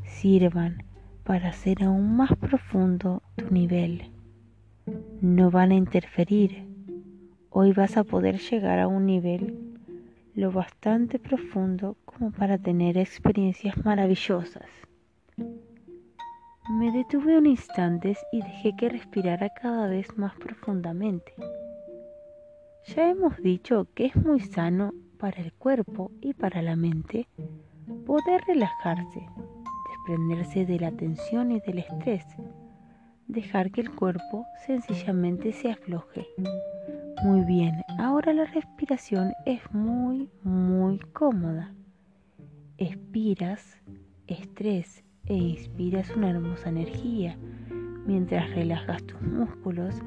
sirvan 0.05 0.85
para 1.25 1.49
hacer 1.49 1.83
aún 1.85 2.17
más 2.17 2.37
profundo 2.37 3.23
tu 3.37 3.51
nivel. 3.51 4.11
No 5.21 5.51
van 5.51 5.71
a 5.71 5.75
interferir. 5.75 6.67
Hoy 7.51 7.73
vas 7.73 7.97
a 7.97 8.05
poder 8.05 8.39
llegar 8.39 8.79
a 8.79 8.89
un 8.89 9.07
nivel 9.07 9.73
lo 10.35 10.51
bastante 10.51 11.19
profundo 11.19 11.97
como 12.07 12.31
para 12.31 12.57
tener 12.57 12.97
experiencias 12.97 13.77
maravillosas. 13.85 14.67
Me 16.71 16.91
detuve 16.91 17.37
un 17.37 17.47
instante 17.47 18.17
y 18.33 18.41
dejé 18.41 18.75
que 18.77 18.89
respirara 18.89 19.51
cada 19.51 19.89
vez 19.89 20.17
más 20.17 20.35
profundamente. 20.37 21.35
Ya 22.87 23.11
hemos 23.11 23.37
dicho 23.43 23.87
que 23.95 24.07
es 24.07 24.17
muy 24.17 24.41
sano 24.41 24.95
para 25.23 25.41
el 25.41 25.53
cuerpo 25.53 26.11
y 26.21 26.35
para 26.35 26.63
la 26.63 26.75
mente 26.75 27.29
poder 28.05 28.43
relajarse, 28.45 29.25
desprenderse 29.89 30.67
de 30.67 30.81
la 30.81 30.91
tensión 30.91 31.53
y 31.53 31.61
del 31.61 31.79
estrés, 31.79 32.25
dejar 33.29 33.71
que 33.71 33.83
el 33.83 33.95
cuerpo 33.95 34.45
sencillamente 34.67 35.53
se 35.53 35.71
afloje. 35.71 36.27
Muy 37.23 37.43
bien, 37.43 37.83
ahora 38.01 38.33
la 38.33 38.47
respiración 38.47 39.33
es 39.47 39.61
muy, 39.73 40.29
muy 40.43 40.99
cómoda. 41.13 41.73
Expiras 42.77 43.81
estrés 44.27 45.05
e 45.27 45.35
inspiras 45.35 46.11
una 46.17 46.31
hermosa 46.31 46.69
energía. 46.69 47.39
Mientras 48.07 48.51
relajas 48.57 49.05
tus 49.05 49.23
músculos, 49.23 50.03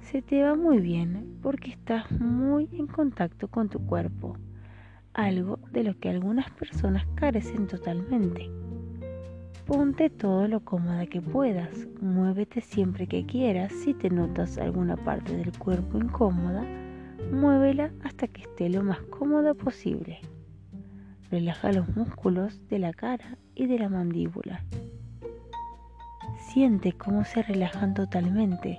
se 0.00 0.22
te 0.22 0.42
va 0.42 0.54
muy 0.54 0.78
bien 0.78 1.38
porque 1.42 1.72
estás 1.72 2.10
muy 2.12 2.70
en 2.72 2.86
contacto 2.86 3.48
con 3.48 3.68
tu 3.68 3.84
cuerpo, 3.84 4.36
algo 5.16 5.58
de 5.72 5.82
lo 5.82 5.98
que 5.98 6.10
algunas 6.10 6.50
personas 6.50 7.06
carecen 7.14 7.66
totalmente. 7.66 8.50
Ponte 9.66 10.10
todo 10.10 10.46
lo 10.46 10.60
cómoda 10.60 11.06
que 11.06 11.20
puedas, 11.20 11.88
muévete 12.00 12.60
siempre 12.60 13.08
que 13.08 13.26
quieras, 13.26 13.72
si 13.72 13.94
te 13.94 14.10
notas 14.10 14.58
alguna 14.58 14.96
parte 14.96 15.36
del 15.36 15.50
cuerpo 15.58 15.98
incómoda, 15.98 16.64
muévela 17.32 17.90
hasta 18.04 18.28
que 18.28 18.42
esté 18.42 18.68
lo 18.68 18.84
más 18.84 19.00
cómoda 19.10 19.54
posible. 19.54 20.20
Relaja 21.30 21.72
los 21.72 21.88
músculos 21.96 22.60
de 22.68 22.78
la 22.78 22.92
cara 22.92 23.38
y 23.56 23.66
de 23.66 23.78
la 23.80 23.88
mandíbula. 23.88 24.62
Siente 26.38 26.92
cómo 26.92 27.24
se 27.24 27.42
relajan 27.42 27.94
totalmente. 27.94 28.78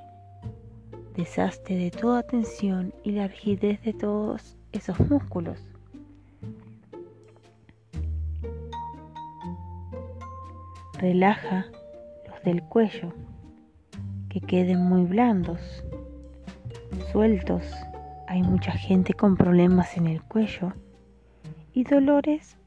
Deshazte 1.16 1.76
de 1.76 1.92
toda 1.92 2.24
tensión 2.24 2.94
y 3.04 3.12
la 3.12 3.28
rigidez 3.28 3.82
de 3.82 3.94
todos 3.94 4.56
esos 4.72 4.98
músculos. 5.10 5.77
Relaja 10.98 11.68
los 12.28 12.42
del 12.44 12.64
cuello, 12.64 13.14
que 14.30 14.42
queden 14.42 14.82
muy 14.82 15.04
blandos, 15.04 15.84
sueltos. 17.12 17.64
Hay 18.28 18.42
mucha 18.42 18.72
gente 18.72 19.14
con 19.14 19.38
problemas 19.38 19.96
en 19.96 20.08
el 20.08 20.24
cuello 20.24 20.74
y 21.72 21.84
dolores 21.84 22.58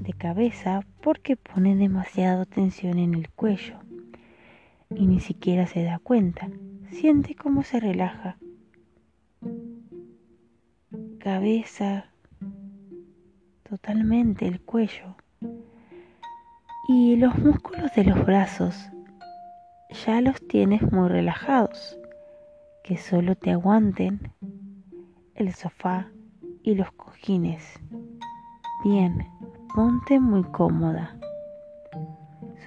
de 0.00 0.14
cabeza 0.14 0.80
porque 1.02 1.36
pone 1.36 1.76
demasiada 1.76 2.46
tensión 2.46 2.98
en 2.98 3.12
el 3.12 3.28
cuello 3.28 3.78
y 4.88 5.06
ni 5.06 5.20
siquiera 5.20 5.66
se 5.66 5.82
da 5.82 5.98
cuenta. 5.98 6.48
Siente 6.90 7.34
cómo 7.34 7.64
se 7.64 7.80
relaja. 7.80 8.38
Cabeza, 11.18 12.06
totalmente 13.62 14.46
el 14.46 14.62
cuello 14.62 15.16
y 16.86 17.16
los 17.16 17.38
músculos 17.38 17.92
de 17.94 18.04
los 18.04 18.24
brazos 18.26 18.90
ya 20.04 20.20
los 20.20 20.46
tienes 20.48 20.82
muy 20.92 21.08
relajados, 21.08 21.98
que 22.82 22.98
solo 22.98 23.36
te 23.36 23.52
aguanten 23.52 24.32
el 25.34 25.54
sofá 25.54 26.08
y 26.62 26.74
los 26.74 26.90
cojines. 26.92 27.80
Bien, 28.84 29.26
ponte 29.74 30.20
muy 30.20 30.42
cómoda. 30.44 31.16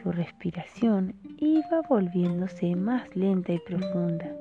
Su 0.02 0.12
respiración 0.12 1.16
iba 1.38 1.82
volviéndose 1.88 2.76
más 2.76 3.16
lenta 3.16 3.54
y 3.54 3.60
profunda. 3.60 4.32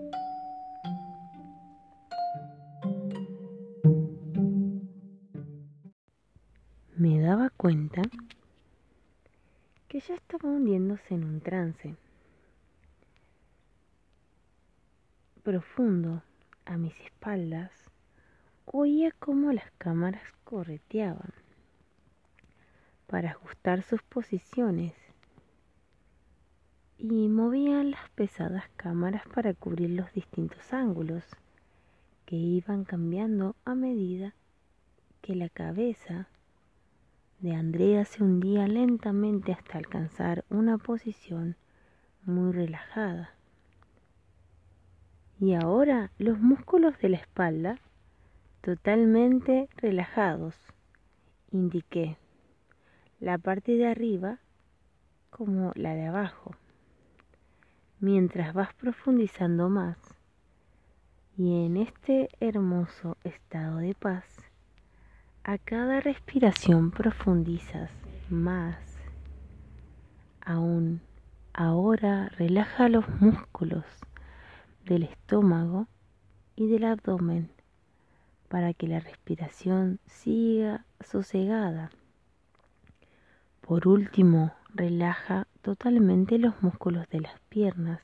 Me 6.97 7.21
daba 7.21 7.51
cuenta 7.51 8.01
que 9.88 10.01
ya 10.01 10.14
estaba 10.14 10.49
hundiéndose 10.49 11.14
en 11.14 11.25
un 11.25 11.40
trance. 11.40 11.96
Profundo 15.42 16.22
a 16.64 16.77
mis 16.77 16.99
espaldas, 17.01 17.70
oía 18.64 19.12
cómo 19.18 19.53
las 19.53 19.70
cámaras 19.79 20.22
correteaban 20.44 21.33
para 23.07 23.31
ajustar 23.31 23.83
sus 23.83 24.03
posiciones 24.03 24.92
y 26.99 27.29
movían 27.29 27.92
las 27.92 28.11
pesadas 28.11 28.64
cámaras 28.77 29.22
para 29.33 29.55
cubrir 29.55 29.90
los 29.90 30.12
distintos 30.12 30.72
ángulos 30.72 31.25
que 32.25 32.37
iban 32.37 32.85
cambiando 32.85 33.55
a 33.64 33.75
medida 33.75 34.35
que 35.20 35.37
la 35.37 35.49
cabeza 35.49 36.29
de 37.38 37.55
Andrea 37.55 38.05
se 38.05 38.22
hundía 38.22 38.66
lentamente 38.66 39.53
hasta 39.53 39.79
alcanzar 39.79 40.44
una 40.49 40.79
posición 40.79 41.57
muy 42.25 42.53
relajada. 42.53 43.31
Y 45.38 45.55
ahora 45.55 46.11
los 46.18 46.38
músculos 46.38 46.99
de 46.99 47.11
la 47.11 47.18
espalda 47.18 47.79
totalmente 48.62 49.68
relajados. 49.77 50.57
Indiqué 51.53 52.16
la 53.20 53.38
parte 53.38 53.77
de 53.77 53.87
arriba 53.87 54.40
como 55.31 55.72
la 55.77 55.94
de 55.94 56.07
abajo. 56.07 56.57
Mientras 58.01 58.55
vas 58.55 58.75
profundizando 58.75 59.68
más 59.68 59.96
y 61.37 61.66
en 61.66 61.77
este 61.77 62.29
hermoso 62.40 63.16
estado 63.22 63.77
de 63.77 63.94
paz, 63.94 64.46
a 65.49 65.59
cada 65.59 66.01
respiración 66.01 66.91
profundizas 66.91 67.89
más. 68.29 68.77
Aún 70.41 71.01
ahora 71.53 72.31
relaja 72.31 72.89
los 72.89 73.09
músculos 73.21 73.85
del 74.85 75.05
estómago 75.05 75.87
y 76.57 76.67
del 76.67 76.83
abdomen 76.83 77.49
para 78.49 78.75
que 78.75 78.89
la 78.89 78.99
respiración 78.99 80.01
siga 80.07 80.85
sosegada. 80.99 81.91
Por 83.61 83.87
último, 83.87 84.53
relaja 84.75 85.47
totalmente 85.63 86.39
los 86.39 86.61
músculos 86.61 87.09
de 87.09 87.21
las 87.21 87.39
piernas. 87.49 88.03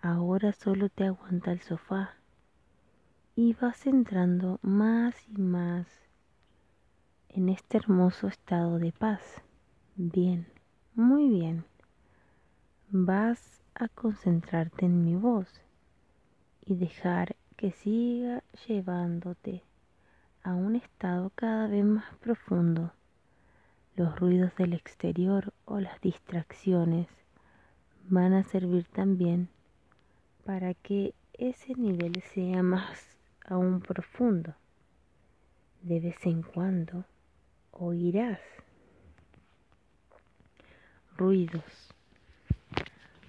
Ahora 0.00 0.52
solo 0.52 0.90
te 0.90 1.06
aguanta 1.06 1.50
el 1.50 1.60
sofá 1.60 2.14
y 3.34 3.54
vas 3.54 3.84
entrando 3.88 4.60
más 4.62 5.16
y 5.28 5.40
más 5.40 6.03
en 7.34 7.48
este 7.48 7.78
hermoso 7.78 8.28
estado 8.28 8.78
de 8.78 8.92
paz. 8.92 9.42
Bien, 9.96 10.46
muy 10.94 11.28
bien. 11.28 11.64
Vas 12.90 13.60
a 13.74 13.88
concentrarte 13.88 14.86
en 14.86 15.04
mi 15.04 15.16
voz 15.16 15.48
y 16.64 16.76
dejar 16.76 17.34
que 17.56 17.72
siga 17.72 18.44
llevándote 18.68 19.64
a 20.44 20.54
un 20.54 20.76
estado 20.76 21.32
cada 21.34 21.66
vez 21.66 21.84
más 21.84 22.04
profundo. 22.18 22.92
Los 23.96 24.16
ruidos 24.20 24.54
del 24.56 24.72
exterior 24.72 25.52
o 25.64 25.80
las 25.80 26.00
distracciones 26.00 27.08
van 28.08 28.32
a 28.32 28.44
servir 28.44 28.86
también 28.86 29.48
para 30.44 30.72
que 30.74 31.14
ese 31.32 31.74
nivel 31.74 32.22
sea 32.32 32.62
más 32.62 33.18
aún 33.44 33.80
profundo. 33.80 34.54
De 35.82 35.98
vez 35.98 36.24
en 36.26 36.42
cuando 36.42 37.04
oirás 37.78 38.40
ruidos. 41.16 41.64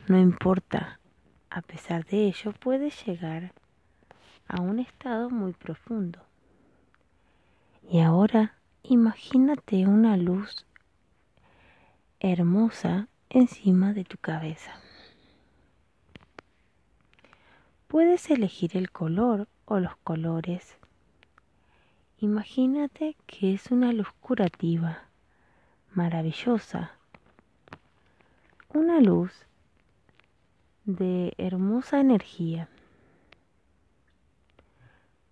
No 0.08 0.20
importa, 0.20 1.00
a 1.50 1.62
pesar 1.62 2.06
de 2.06 2.26
ello 2.26 2.54
puedes 2.54 3.06
llegar 3.06 3.54
a 4.48 4.62
un 4.62 4.80
estado 4.80 5.30
muy 5.30 5.54
profundo. 5.54 6.20
Y 7.90 8.00
ahora 8.00 8.56
imagínate 8.84 9.86
una 9.88 10.18
luz 10.18 10.66
hermosa 12.20 13.08
encima 13.30 13.94
de 13.94 14.04
tu 14.04 14.18
cabeza. 14.18 14.80
Puedes 17.88 18.30
elegir 18.30 18.76
el 18.76 18.92
color 18.92 19.48
o 19.66 19.80
los 19.80 19.96
colores. 19.98 20.78
Imagínate 22.20 23.18
que 23.28 23.54
es 23.54 23.72
una 23.72 23.92
luz 23.92 24.08
curativa, 24.22 25.04
maravillosa, 25.94 26.94
una 28.74 29.02
luz 29.02 29.34
de 30.86 31.34
hermosa 31.38 32.00
energía, 32.00 32.70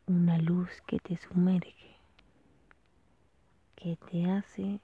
una 0.07 0.37
luz 0.37 0.69
que 0.85 0.99
te 0.99 1.15
sumerge, 1.15 1.95
que 3.75 3.95
te 4.11 4.29
hace 4.29 4.81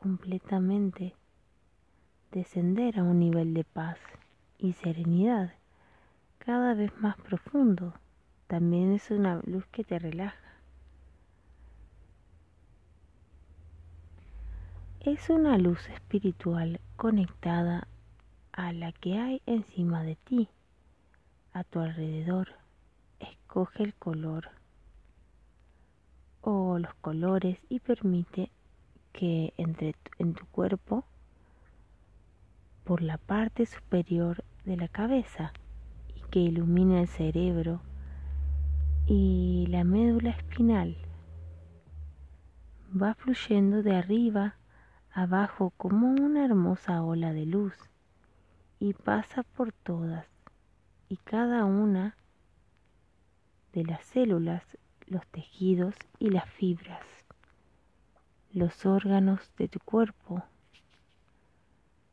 completamente 0.00 1.16
descender 2.30 3.00
a 3.00 3.02
un 3.02 3.18
nivel 3.18 3.54
de 3.54 3.64
paz 3.64 3.98
y 4.56 4.74
serenidad 4.74 5.52
cada 6.38 6.74
vez 6.74 6.96
más 6.98 7.16
profundo. 7.16 7.92
También 8.46 8.92
es 8.92 9.10
una 9.10 9.40
luz 9.44 9.66
que 9.72 9.82
te 9.82 9.98
relaja. 9.98 10.49
Es 15.00 15.30
una 15.30 15.56
luz 15.56 15.88
espiritual 15.88 16.78
conectada 16.96 17.88
a 18.52 18.74
la 18.74 18.92
que 18.92 19.16
hay 19.16 19.40
encima 19.46 20.02
de 20.02 20.16
ti, 20.16 20.50
a 21.54 21.64
tu 21.64 21.80
alrededor. 21.80 22.48
Escoge 23.18 23.82
el 23.82 23.94
color 23.94 24.50
o 26.42 26.78
los 26.78 26.92
colores 26.96 27.58
y 27.70 27.80
permite 27.80 28.50
que 29.14 29.54
entre 29.56 29.94
en 30.18 30.34
tu 30.34 30.44
cuerpo 30.48 31.06
por 32.84 33.00
la 33.00 33.16
parte 33.16 33.64
superior 33.64 34.44
de 34.66 34.76
la 34.76 34.88
cabeza 34.88 35.54
y 36.14 36.20
que 36.28 36.40
ilumina 36.40 37.00
el 37.00 37.08
cerebro 37.08 37.80
y 39.06 39.64
la 39.70 39.82
médula 39.82 40.28
espinal. 40.32 40.98
Va 42.94 43.14
fluyendo 43.14 43.82
de 43.82 43.96
arriba 43.96 44.56
abajo 45.12 45.72
como 45.76 46.08
una 46.08 46.44
hermosa 46.44 47.02
ola 47.02 47.32
de 47.32 47.46
luz 47.46 47.74
y 48.78 48.94
pasa 48.94 49.42
por 49.42 49.72
todas 49.72 50.26
y 51.08 51.16
cada 51.16 51.64
una 51.64 52.16
de 53.72 53.84
las 53.84 54.04
células, 54.04 54.62
los 55.06 55.26
tejidos 55.26 55.94
y 56.18 56.30
las 56.30 56.48
fibras, 56.48 57.04
los 58.52 58.86
órganos 58.86 59.52
de 59.56 59.68
tu 59.68 59.80
cuerpo 59.80 60.44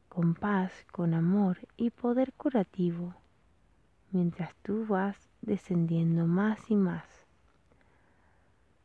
con 0.10 0.34
paz, 0.34 0.72
con 0.92 1.14
amor 1.14 1.60
y 1.78 1.92
poder 1.92 2.34
curativo, 2.34 3.14
mientras 4.12 4.56
tú 4.64 4.88
vas 4.88 5.16
descendiendo 5.42 6.26
más 6.26 6.72
y 6.72 6.76
más. 6.76 7.06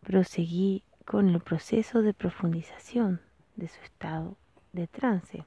Proseguí 0.03 0.83
con 1.07 1.31
el 1.31 1.41
proceso 1.41 2.03
de 2.03 2.13
profundización 2.13 3.23
de 3.57 3.69
su 3.69 3.81
estado 3.83 4.37
de 4.73 4.87
trance, 4.87 5.45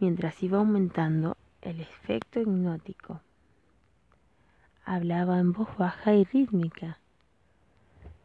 mientras 0.00 0.42
iba 0.42 0.58
aumentando 0.58 1.36
el 1.62 1.80
efecto 1.80 2.40
hipnótico. 2.40 3.20
Hablaba 4.84 5.38
en 5.38 5.52
voz 5.52 5.76
baja 5.76 6.14
y 6.14 6.24
rítmica, 6.24 6.98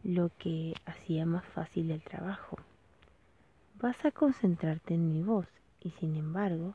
lo 0.04 0.30
que 0.38 0.76
hacía 0.86 1.26
más 1.26 1.46
fácil 1.46 1.92
el 1.92 2.02
trabajo 2.02 2.58
vas 3.84 4.06
a 4.06 4.12
concentrarte 4.12 4.94
en 4.94 5.10
mi 5.10 5.22
voz 5.22 5.46
y 5.82 5.90
sin 5.92 6.16
embargo 6.16 6.74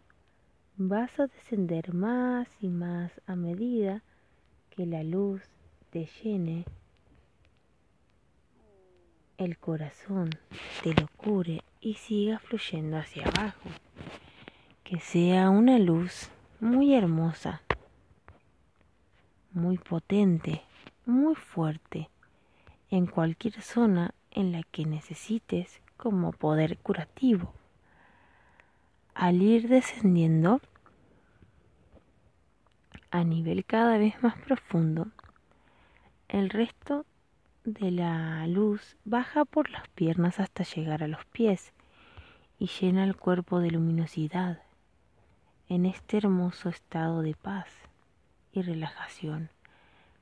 vas 0.76 1.18
a 1.18 1.26
descender 1.26 1.94
más 1.94 2.48
y 2.60 2.68
más 2.68 3.10
a 3.26 3.34
medida 3.34 4.02
que 4.68 4.84
la 4.84 5.02
luz 5.02 5.40
te 5.88 6.06
llene 6.22 6.66
el 9.38 9.56
corazón, 9.56 10.30
te 10.82 10.92
lo 11.00 11.06
cure 11.16 11.62
y 11.80 11.94
siga 11.94 12.40
fluyendo 12.40 12.98
hacia 12.98 13.24
abajo. 13.24 13.70
Que 14.82 14.98
sea 14.98 15.48
una 15.48 15.78
luz 15.78 16.28
muy 16.60 16.94
hermosa, 16.94 17.62
muy 19.52 19.78
potente, 19.78 20.62
muy 21.06 21.36
fuerte, 21.36 22.10
en 22.90 23.06
cualquier 23.06 23.62
zona 23.62 24.12
en 24.32 24.50
la 24.50 24.62
que 24.64 24.84
necesites 24.84 25.80
como 25.96 26.32
poder 26.32 26.76
curativo. 26.78 27.54
Al 29.14 29.40
ir 29.40 29.68
descendiendo 29.68 30.60
a 33.10 33.22
nivel 33.22 33.64
cada 33.64 33.98
vez 33.98 34.20
más 34.22 34.36
profundo, 34.38 35.06
el 36.28 36.50
resto 36.50 37.06
de 37.74 37.90
la 37.90 38.46
luz 38.46 38.96
baja 39.04 39.44
por 39.44 39.68
las 39.68 39.86
piernas 39.88 40.40
hasta 40.40 40.64
llegar 40.64 41.02
a 41.02 41.08
los 41.08 41.26
pies 41.26 41.74
y 42.58 42.66
llena 42.66 43.04
el 43.04 43.14
cuerpo 43.14 43.60
de 43.60 43.70
luminosidad 43.70 44.62
en 45.68 45.84
este 45.84 46.16
hermoso 46.16 46.70
estado 46.70 47.20
de 47.20 47.34
paz 47.34 47.68
y 48.52 48.62
relajación. 48.62 49.50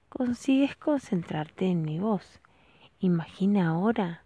Consigues 0.09 0.75
concentrarte 0.75 1.67
en 1.67 1.83
mi 1.83 2.01
voz. 2.01 2.41
Imagina 2.99 3.69
ahora 3.69 4.25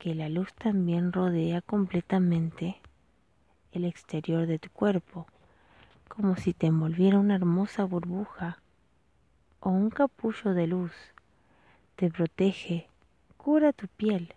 que 0.00 0.16
la 0.16 0.28
luz 0.28 0.52
también 0.54 1.12
rodea 1.12 1.60
completamente 1.60 2.80
el 3.70 3.84
exterior 3.84 4.48
de 4.48 4.58
tu 4.58 4.68
cuerpo, 4.70 5.28
como 6.08 6.34
si 6.34 6.54
te 6.54 6.66
envolviera 6.66 7.20
una 7.20 7.36
hermosa 7.36 7.84
burbuja 7.84 8.60
o 9.60 9.70
un 9.70 9.90
capullo 9.90 10.54
de 10.54 10.66
luz. 10.66 10.92
Te 12.00 12.08
protege, 12.10 12.88
cura 13.36 13.74
tu 13.74 13.86
piel, 13.86 14.34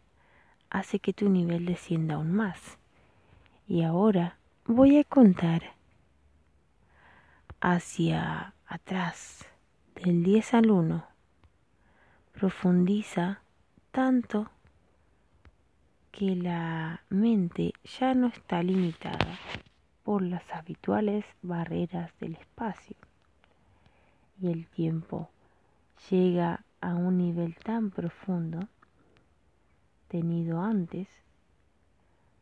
hace 0.70 1.00
que 1.00 1.14
tu 1.14 1.30
nivel 1.30 1.66
descienda 1.66 2.16
aún 2.16 2.34
más. 2.34 2.78
Y 3.70 3.84
ahora 3.84 4.38
voy 4.66 4.98
a 4.98 5.06
contar 5.06 5.62
hacia 7.62 8.54
atrás, 8.68 9.46
del 9.96 10.24
10 10.24 10.54
al 10.56 10.72
1. 10.72 11.08
Profundiza 12.34 13.40
tanto 13.92 14.52
que 16.12 16.36
la 16.36 17.06
mente 17.08 17.72
ya 17.98 18.14
no 18.14 18.28
está 18.28 18.62
limitada 18.62 19.40
por 20.04 20.22
las 20.22 20.44
habituales 20.52 21.24
barreras 21.42 22.12
del 22.20 22.36
espacio 22.36 22.98
y 24.42 24.52
el 24.52 24.68
tiempo 24.68 25.30
llega 26.10 26.66
a 26.84 26.96
un 26.96 27.18
nivel 27.18 27.56
tan 27.56 27.92
profundo 27.92 28.60
tenido 30.10 30.60
antes 30.60 31.08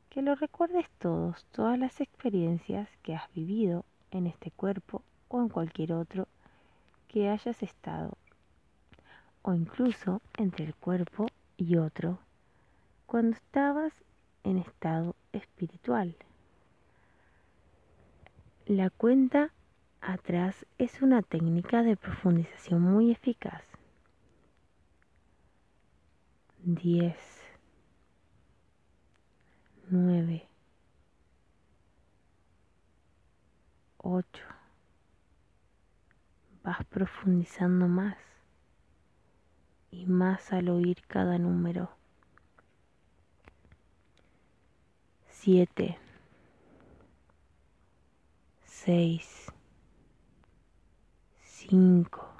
que 0.09 0.23
lo 0.23 0.33
recuerdes 0.33 0.87
todos, 0.97 1.45
todas 1.51 1.77
las 1.77 2.01
experiencias 2.01 2.89
que 3.03 3.13
has 3.13 3.31
vivido 3.33 3.85
en 4.09 4.25
este 4.25 4.49
cuerpo 4.49 5.03
o 5.27 5.39
en 5.41 5.47
cualquier 5.47 5.93
otro 5.93 6.27
que 7.07 7.29
hayas 7.29 7.61
estado, 7.61 8.17
o 9.43 9.53
incluso 9.53 10.21
entre 10.37 10.65
el 10.65 10.73
cuerpo 10.73 11.27
y 11.55 11.77
otro 11.77 12.17
cuando 13.05 13.37
estabas 13.37 13.93
en 14.43 14.57
estado 14.57 15.15
espiritual. 15.33 16.15
La 18.65 18.89
cuenta 18.89 19.51
atrás 20.01 20.65
es 20.79 21.03
una 21.03 21.21
técnica 21.21 21.83
de 21.83 21.95
profundización 21.95 22.81
muy 22.81 23.11
eficaz. 23.11 23.70
10, 26.63 27.15
9, 29.89 30.47
8. 33.97 34.43
Vas 36.63 36.85
profundizando 36.85 37.87
más 37.87 38.17
y 39.91 40.05
más 40.05 40.53
al 40.53 40.69
oír 40.69 41.01
cada 41.07 41.37
número. 41.37 41.89
siete, 45.41 45.97
seis, 48.65 49.47
5. 51.43 52.30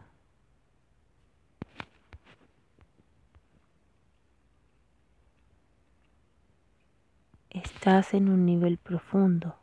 Estás 7.64 8.16
en 8.16 8.28
un 8.28 8.44
nivel 8.44 8.80
profundo, 8.80 9.56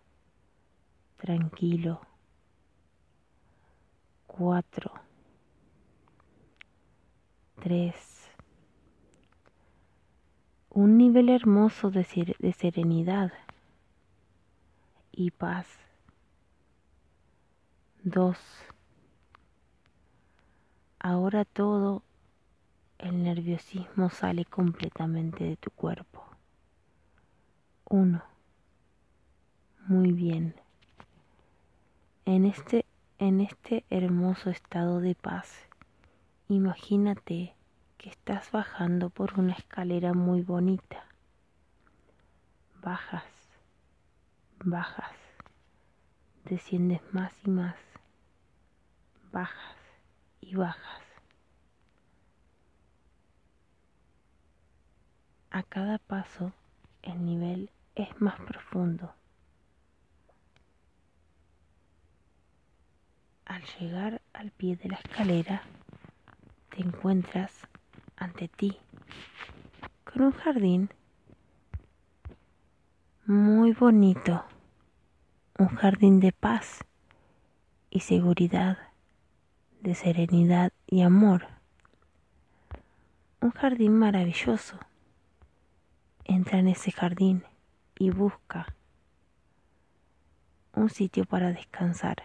tranquilo. 1.16 2.00
4, 4.28 4.92
3. 7.61 8.30
Un 10.70 10.96
nivel 10.96 11.28
hermoso 11.28 11.90
de, 11.90 12.04
serenidad 12.56 13.32
y 15.11 15.32
paz. 15.32 15.66
2. 18.04 18.38
Ahora 21.00 21.44
todo 21.44 22.04
el 22.98 23.24
nerviosismo 23.24 24.08
sale 24.08 24.44
completamente 24.44 25.42
de 25.42 25.56
tu 25.56 25.72
cuerpo. 25.72 26.27
1. 27.90 28.22
Muy 29.87 30.12
bien. 30.12 30.55
En 32.27 32.44
este, 32.44 32.85
en 33.18 33.40
este 33.40 33.87
hermoso 33.88 34.51
estado 34.51 35.01
de 35.01 35.14
paz, 35.14 35.66
imagínate 36.48 37.55
que 37.96 38.11
estás 38.11 38.51
bajando 38.53 39.09
por 39.09 39.40
una 39.40 39.55
escalera 39.55 40.12
muy 40.12 40.42
bonita. 40.42 41.07
Bajas, 42.83 43.24
bajas, 44.62 45.16
desciendes 46.44 47.01
más 47.14 47.33
y 47.46 47.48
más, 47.48 47.77
bajas 49.33 49.77
y 50.42 50.57
bajas. 50.57 51.03
A 55.51 55.62
cada 55.62 55.96
paso 55.96 56.53
el 57.03 57.24
nivel 57.24 57.70
es 58.02 58.20
más 58.20 58.38
profundo. 58.40 59.12
Al 63.44 63.62
llegar 63.78 64.20
al 64.32 64.50
pie 64.50 64.76
de 64.76 64.90
la 64.90 64.96
escalera, 64.96 65.62
te 66.70 66.82
encuentras 66.82 67.66
ante 68.16 68.48
ti 68.48 68.78
con 70.04 70.22
un 70.22 70.32
jardín 70.32 70.90
muy 73.26 73.72
bonito, 73.72 74.44
un 75.58 75.68
jardín 75.68 76.20
de 76.20 76.32
paz 76.32 76.84
y 77.90 78.00
seguridad, 78.00 78.78
de 79.80 79.94
serenidad 79.94 80.72
y 80.87 81.02
amor, 81.02 81.46
un 83.40 83.50
jardín 83.50 83.98
maravilloso. 83.98 84.78
Entra 86.24 86.58
en 86.58 86.68
ese 86.68 86.90
jardín 86.90 87.44
y 87.98 88.11
busca 88.11 88.74
un 90.74 90.88
sitio 90.90 91.24
para 91.24 91.52
descansar. 91.52 92.16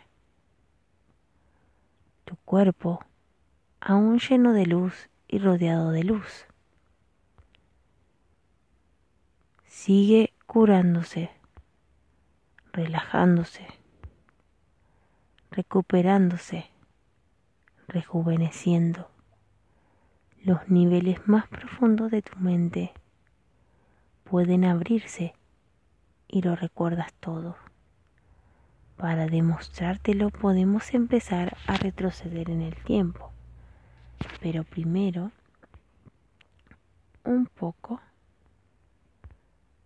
Tu 2.26 2.36
cuerpo, 2.46 3.04
aún 3.82 4.20
lleno 4.20 4.54
de 4.54 4.66
luz 4.66 5.10
y 5.28 5.40
rodeado 5.40 5.92
de 5.92 6.04
luz, 6.04 6.46
sigue 9.66 10.34
curándose, 10.46 11.32
relajándose, 12.72 13.68
recuperándose, 15.52 16.70
rejuveneciendo 17.88 19.10
los 20.44 20.68
niveles 20.68 21.26
más 21.28 21.48
profundos 21.48 22.12
de 22.12 22.22
tu 22.22 22.38
mente 22.38 22.92
pueden 24.26 24.66
abrirse 24.66 25.34
y 26.28 26.42
lo 26.42 26.56
recuerdas 26.56 27.14
todo. 27.20 27.56
Para 28.98 29.28
demostrártelo 29.28 30.30
podemos 30.30 30.94
empezar 30.94 31.58
a 31.68 31.78
retroceder 31.78 32.50
en 32.50 32.62
el 32.62 32.76
tiempo. 32.76 33.32
Pero 34.42 34.64
primero 34.64 35.32
un 37.24 37.46
poco 37.46 38.02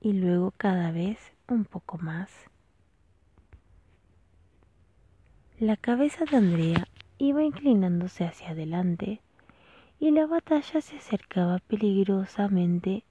y 0.02 0.14
luego 0.14 0.52
cada 0.52 0.92
vez 0.92 1.18
un 1.48 1.66
poco 1.66 1.98
más. 1.98 2.30
La 5.60 5.78
cabeza 5.78 6.26
de 6.26 6.38
Andrea 6.38 6.88
iba 7.18 7.44
inclinándose 7.44 8.26
hacia 8.26 8.50
adelante 8.50 9.22
y 10.00 10.12
la 10.12 10.28
batalla 10.28 10.82
se 10.82 10.98
acercaba 10.98 11.60
peligrosamente 11.60 13.04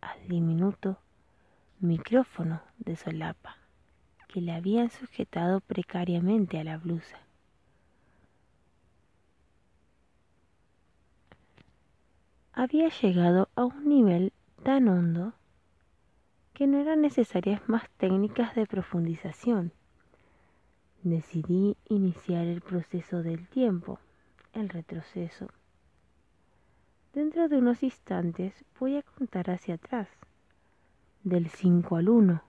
al 0.00 0.28
diminuto 0.28 0.98
micrófono 1.80 2.60
de 2.78 2.94
solapa 2.94 3.56
que 4.28 4.40
le 4.40 4.52
habían 4.52 4.90
sujetado 4.90 5.60
precariamente 5.60 6.58
a 6.58 6.64
la 6.64 6.76
blusa. 6.76 7.18
Había 12.52 12.88
llegado 12.88 13.48
a 13.56 13.64
un 13.64 13.88
nivel 13.88 14.32
tan 14.62 14.88
hondo 14.88 15.32
que 16.52 16.66
no 16.66 16.78
eran 16.78 17.00
necesarias 17.00 17.66
más 17.68 17.88
técnicas 17.96 18.54
de 18.54 18.66
profundización. 18.66 19.72
Decidí 21.02 21.76
iniciar 21.88 22.46
el 22.46 22.60
proceso 22.60 23.22
del 23.22 23.48
tiempo, 23.48 23.98
el 24.52 24.68
retroceso. 24.68 25.48
Dentro 27.14 27.48
de 27.48 27.56
unos 27.56 27.82
instantes 27.82 28.52
voy 28.78 28.96
a 28.98 29.02
contar 29.02 29.50
hacia 29.50 29.76
atrás 29.76 30.08
del 31.22 31.48
5 31.48 31.96
al 31.96 32.08
1. 32.08 32.42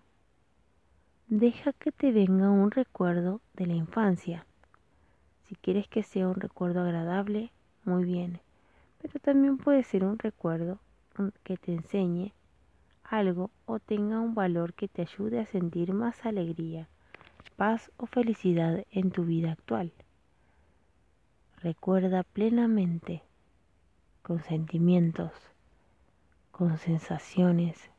Deja 1.27 1.73
que 1.73 1.91
te 1.91 2.12
venga 2.12 2.49
un 2.49 2.71
recuerdo 2.71 3.41
de 3.53 3.67
la 3.67 3.73
infancia. 3.73 4.45
Si 5.47 5.55
quieres 5.55 5.88
que 5.89 6.03
sea 6.03 6.29
un 6.29 6.36
recuerdo 6.36 6.81
agradable, 6.81 7.51
muy 7.84 8.05
bien. 8.05 8.39
Pero 9.01 9.19
también 9.19 9.57
puede 9.57 9.84
ser 9.84 10.05
un 10.05 10.17
recuerdo 10.17 10.79
que 11.43 11.57
te 11.57 11.73
enseñe 11.73 12.31
algo 13.03 13.51
o 13.65 13.79
tenga 13.79 14.21
un 14.21 14.36
valor 14.36 14.73
que 14.73 14.88
te 14.88 15.01
ayude 15.01 15.39
a 15.41 15.45
sentir 15.45 15.93
más 15.93 16.25
alegría, 16.25 16.88
paz 17.57 17.91
o 17.97 18.05
felicidad 18.05 18.86
en 18.91 19.12
tu 19.12 19.25
vida 19.25 19.51
actual. 19.51 19.91
Recuerda 21.57 22.23
plenamente, 22.23 23.21
con 24.21 24.41
sentimientos, 24.41 25.34
con 26.51 26.77
sensaciones, 26.77 27.91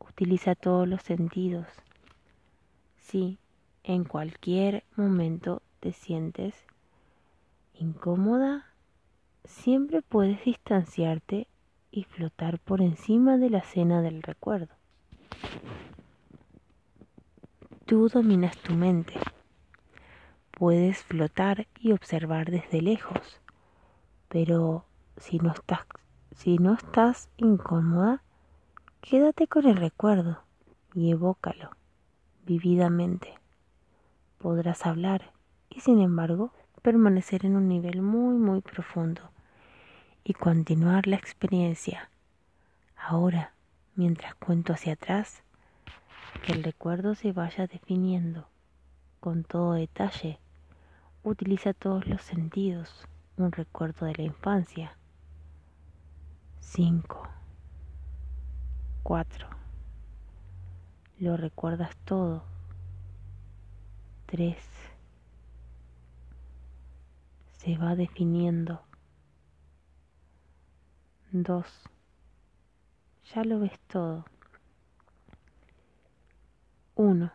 utiliza 0.00 0.54
todos 0.54 0.88
los 0.88 1.02
sentidos. 1.02 1.66
Si 2.96 3.38
en 3.84 4.04
cualquier 4.04 4.84
momento 4.96 5.62
te 5.80 5.92
sientes 5.92 6.54
incómoda, 7.74 8.66
siempre 9.44 10.02
puedes 10.02 10.44
distanciarte 10.44 11.46
y 11.90 12.04
flotar 12.04 12.58
por 12.58 12.82
encima 12.82 13.38
de 13.38 13.50
la 13.50 13.58
escena 13.58 14.02
del 14.02 14.22
recuerdo. 14.22 14.74
Tú 17.86 18.08
dominas 18.08 18.56
tu 18.58 18.74
mente. 18.74 19.14
Puedes 20.50 21.02
flotar 21.02 21.66
y 21.80 21.92
observar 21.92 22.50
desde 22.50 22.82
lejos, 22.82 23.40
pero 24.28 24.84
si 25.16 25.38
no 25.38 25.52
estás, 25.52 25.86
si 26.34 26.58
no 26.58 26.74
estás 26.74 27.30
incómoda, 27.38 28.22
Quédate 29.00 29.46
con 29.46 29.66
el 29.66 29.76
recuerdo 29.76 30.42
y 30.92 31.10
evócalo 31.12 31.70
vividamente. 32.44 33.38
Podrás 34.38 34.84
hablar 34.84 35.32
y 35.70 35.80
sin 35.80 36.00
embargo 36.00 36.52
permanecer 36.82 37.46
en 37.46 37.56
un 37.56 37.68
nivel 37.68 38.02
muy 38.02 38.34
muy 38.34 38.60
profundo 38.60 39.30
y 40.24 40.34
continuar 40.34 41.06
la 41.06 41.16
experiencia. 41.16 42.10
Ahora, 42.96 43.54
mientras 43.94 44.34
cuento 44.34 44.74
hacia 44.74 44.94
atrás, 44.94 45.42
que 46.44 46.52
el 46.52 46.62
recuerdo 46.62 47.14
se 47.14 47.32
vaya 47.32 47.66
definiendo 47.66 48.46
con 49.20 49.44
todo 49.44 49.72
detalle. 49.74 50.38
Utiliza 51.22 51.72
todos 51.72 52.06
los 52.06 52.20
sentidos, 52.22 53.06
un 53.36 53.52
recuerdo 53.52 54.06
de 54.06 54.14
la 54.14 54.22
infancia. 54.24 54.96
5 56.60 57.37
4. 59.02 59.48
Lo 61.18 61.36
recuerdas 61.36 61.96
todo. 62.04 62.44
3. 64.26 64.56
Se 67.52 67.76
va 67.76 67.96
definiendo. 67.96 68.82
2. 71.32 71.66
Ya 73.34 73.44
lo 73.44 73.60
ves 73.60 73.78
todo. 73.88 74.24
1. 76.94 77.32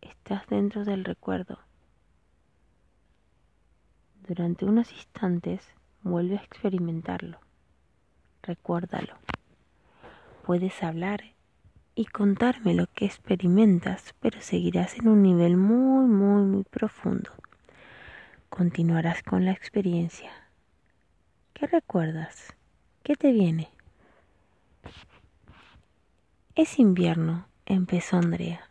Estás 0.00 0.46
dentro 0.48 0.84
del 0.84 1.04
recuerdo. 1.04 1.58
Durante 4.26 4.64
unos 4.64 4.92
instantes 4.92 5.62
vuelve 6.02 6.38
a 6.38 6.42
experimentarlo. 6.42 7.38
Recuérdalo. 8.42 9.16
Puedes 10.42 10.82
hablar 10.82 11.22
y 11.94 12.06
contarme 12.06 12.74
lo 12.74 12.86
que 12.88 13.04
experimentas, 13.04 14.12
pero 14.18 14.40
seguirás 14.40 14.98
en 14.98 15.06
un 15.06 15.22
nivel 15.22 15.56
muy, 15.56 16.06
muy, 16.06 16.42
muy 16.42 16.64
profundo. 16.64 17.30
Continuarás 18.48 19.22
con 19.22 19.44
la 19.44 19.52
experiencia. 19.52 20.30
¿Qué 21.52 21.68
recuerdas? 21.68 22.54
¿Qué 23.04 23.14
te 23.14 23.30
viene? 23.30 23.70
Es 26.56 26.80
invierno, 26.80 27.46
empezó 27.64 28.16
Andrea. 28.16 28.68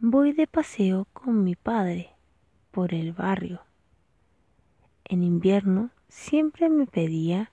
Voy 0.00 0.32
de 0.32 0.48
paseo 0.48 1.06
con 1.12 1.44
mi 1.44 1.54
padre 1.54 2.10
por 2.72 2.92
el 2.92 3.12
barrio. 3.12 3.62
En 5.04 5.22
invierno 5.22 5.90
siempre 6.08 6.68
me 6.68 6.86
pedía 6.86 7.52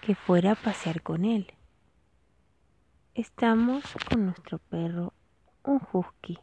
que 0.00 0.14
fuera 0.14 0.52
a 0.52 0.56
pasear 0.56 1.02
con 1.02 1.26
él. 1.26 1.52
Estamos 3.14 3.84
con 4.08 4.24
nuestro 4.24 4.56
perro, 4.56 5.12
un 5.64 5.82
husky, 5.92 6.38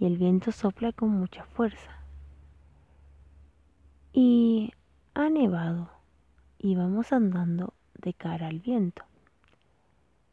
y 0.00 0.06
el 0.06 0.18
viento 0.18 0.50
sopla 0.50 0.90
con 0.90 1.10
mucha 1.10 1.44
fuerza. 1.44 2.00
Y 4.12 4.72
ha 5.14 5.30
nevado 5.30 5.88
y 6.58 6.74
vamos 6.74 7.12
andando 7.12 7.74
de 7.94 8.12
cara 8.12 8.48
al 8.48 8.58
viento. 8.58 9.04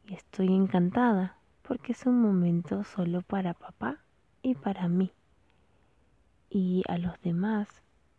Y 0.08 0.14
estoy 0.14 0.48
encantada 0.48 1.36
porque 1.62 1.92
es 1.92 2.06
un 2.06 2.20
momento 2.20 2.82
solo 2.82 3.22
para 3.22 3.54
papá 3.54 3.98
y 4.42 4.56
para 4.56 4.88
mí. 4.88 5.12
Y 6.50 6.82
a 6.88 6.98
los 6.98 7.20
demás 7.22 7.68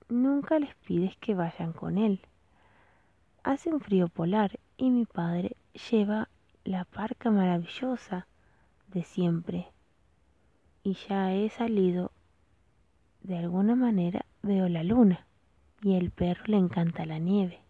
nunca 0.07 0.59
les 0.59 0.73
pides 0.75 1.17
que 1.17 1.35
vayan 1.35 1.73
con 1.73 1.97
él. 1.97 2.21
Hace 3.43 3.69
un 3.69 3.81
frío 3.81 4.07
polar 4.07 4.57
y 4.77 4.91
mi 4.91 5.05
padre 5.05 5.57
lleva 5.89 6.29
la 6.63 6.85
parca 6.85 7.31
maravillosa 7.31 8.27
de 8.87 9.03
siempre. 9.03 9.67
Y 10.83 10.93
ya 10.93 11.33
he 11.33 11.49
salido, 11.49 12.11
de 13.23 13.37
alguna 13.37 13.75
manera 13.75 14.25
veo 14.41 14.67
la 14.69 14.83
luna 14.83 15.25
y 15.81 15.95
el 15.95 16.11
perro 16.11 16.43
le 16.47 16.57
encanta 16.57 17.05
la 17.05 17.19
nieve. 17.19 17.61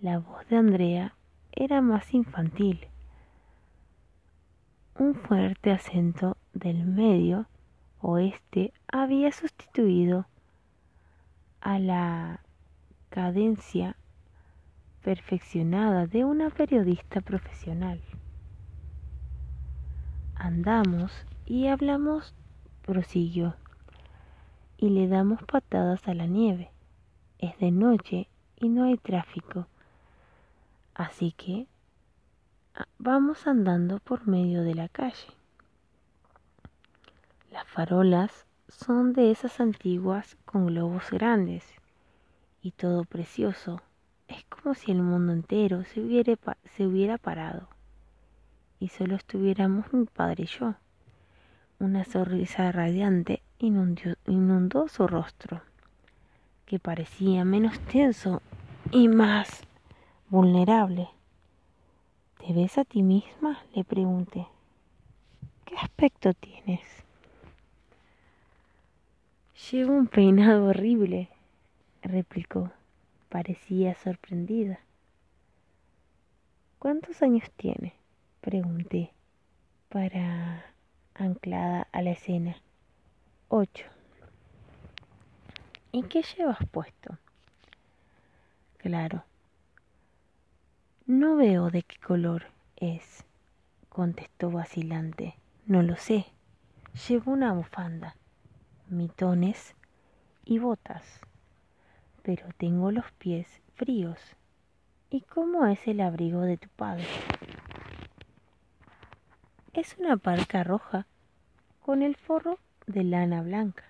La 0.00 0.18
voz 0.18 0.46
de 0.48 0.56
Andrea 0.56 1.14
era 1.52 1.80
más 1.80 2.12
infantil. 2.14 2.88
Un 4.98 5.14
fuerte 5.14 5.70
acento 5.70 6.36
del 6.52 6.84
medio 6.84 7.46
oeste 8.00 8.72
había 8.88 9.30
sustituido 9.32 10.26
a 11.60 11.78
la 11.78 12.40
cadencia 13.10 13.96
perfeccionada 15.02 16.06
de 16.06 16.24
una 16.24 16.50
periodista 16.50 17.20
profesional. 17.20 18.00
Andamos 20.34 21.12
y 21.44 21.66
hablamos, 21.66 22.34
prosiguió, 22.82 23.56
y 24.76 24.90
le 24.90 25.08
damos 25.08 25.42
patadas 25.42 26.06
a 26.08 26.14
la 26.14 26.26
nieve. 26.26 26.70
Es 27.38 27.58
de 27.58 27.70
noche 27.70 28.28
y 28.56 28.68
no 28.68 28.84
hay 28.84 28.96
tráfico. 28.96 29.66
Así 30.94 31.32
que 31.32 31.66
ah, 32.74 32.86
vamos 32.98 33.46
andando 33.46 33.98
por 33.98 34.26
medio 34.26 34.62
de 34.62 34.74
la 34.74 34.88
calle. 34.88 35.28
Las 37.50 37.66
farolas 37.68 38.46
son 38.68 39.12
de 39.12 39.30
esas 39.30 39.60
antiguas 39.60 40.36
con 40.44 40.66
globos 40.66 41.10
grandes 41.10 41.64
y 42.62 42.70
todo 42.70 43.04
precioso 43.04 43.82
es 44.32 44.44
como 44.46 44.74
si 44.74 44.90
el 44.92 45.02
mundo 45.02 45.32
entero 45.32 45.84
se 45.84 46.00
hubiera, 46.00 47.18
parado 47.18 47.68
y 48.80 48.88
solo 48.88 49.16
estuviéramos 49.16 49.92
mi 49.92 50.06
padre 50.06 50.44
y 50.44 50.46
yo. 50.46 50.74
Una 51.78 52.04
sonrisa 52.04 52.72
radiante 52.72 53.42
inundó 53.58 54.88
su 54.88 55.06
rostro, 55.06 55.62
que 56.66 56.78
parecía 56.78 57.44
menos 57.44 57.78
tenso 57.80 58.42
y 58.90 59.08
más 59.08 59.62
vulnerable. 60.28 61.08
¿Te 62.38 62.52
ves 62.52 62.78
a 62.78 62.84
ti 62.84 63.02
misma? 63.02 63.62
le 63.74 63.84
pregunté. 63.84 64.46
¿Qué 65.64 65.76
aspecto 65.76 66.32
tienes? 66.34 66.80
Llevo 69.70 69.94
un 69.94 70.06
peinado 70.06 70.66
horrible, 70.66 71.28
replicó. 72.02 72.70
Parecía 73.32 73.94
sorprendida. 73.94 74.78
¿Cuántos 76.78 77.22
años 77.22 77.50
tiene? 77.56 77.94
Pregunté, 78.42 79.10
para 79.88 80.66
anclada 81.14 81.88
a 81.92 82.02
la 82.02 82.10
escena. 82.10 82.56
Ocho. 83.48 83.86
¿Y 85.92 86.02
qué 86.02 86.22
llevas 86.36 86.58
puesto? 86.70 87.16
Claro. 88.76 89.24
No 91.06 91.36
veo 91.36 91.70
de 91.70 91.84
qué 91.84 91.98
color 92.00 92.48
es, 92.76 93.24
contestó 93.88 94.50
vacilante. 94.50 95.36
No 95.64 95.82
lo 95.82 95.96
sé. 95.96 96.26
Llevo 97.08 97.32
una 97.32 97.54
bufanda, 97.54 98.14
mitones 98.90 99.74
y 100.44 100.58
botas 100.58 101.22
pero 102.22 102.46
tengo 102.56 102.90
los 102.90 103.10
pies 103.12 103.46
fríos. 103.74 104.18
¿Y 105.10 105.20
cómo 105.22 105.66
es 105.66 105.86
el 105.86 106.00
abrigo 106.00 106.40
de 106.40 106.56
tu 106.56 106.68
padre? 106.70 107.04
Es 109.74 109.96
una 109.98 110.16
parca 110.16 110.64
roja 110.64 111.06
con 111.80 112.02
el 112.02 112.16
forro 112.16 112.58
de 112.86 113.04
lana 113.04 113.42
blanca. 113.42 113.84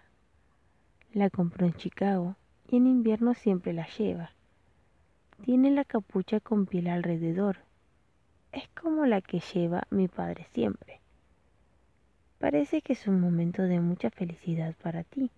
La 1.12 1.29
compró 1.29 1.66
en 1.66 1.75
Chicago 1.75 2.37
y 2.68 2.77
en 2.77 2.87
invierno 2.87 3.35
siempre 3.35 3.73
la 3.73 3.87
lleva. 3.87 4.33
Tiene 5.45 5.71
la 5.71 5.85
capucha 5.85 6.40
con 6.40 6.66
piel 6.66 6.88
alrededor. 6.88 7.59
Es 8.53 8.68
como 8.81 9.07
la 9.07 9.21
que 9.21 9.40
lleva 9.40 9.83
mi 9.90 10.09
padre 10.09 10.47
siempre. 10.53 11.01
Parece 12.38 12.81
que 12.83 12.95
es 12.95 13.07
un 13.07 13.21
momento 13.21 13.62
de 13.62 13.81
mucha 13.81 14.11
felicidad 14.11 14.75
para 14.83 15.05
ti. 15.05 15.31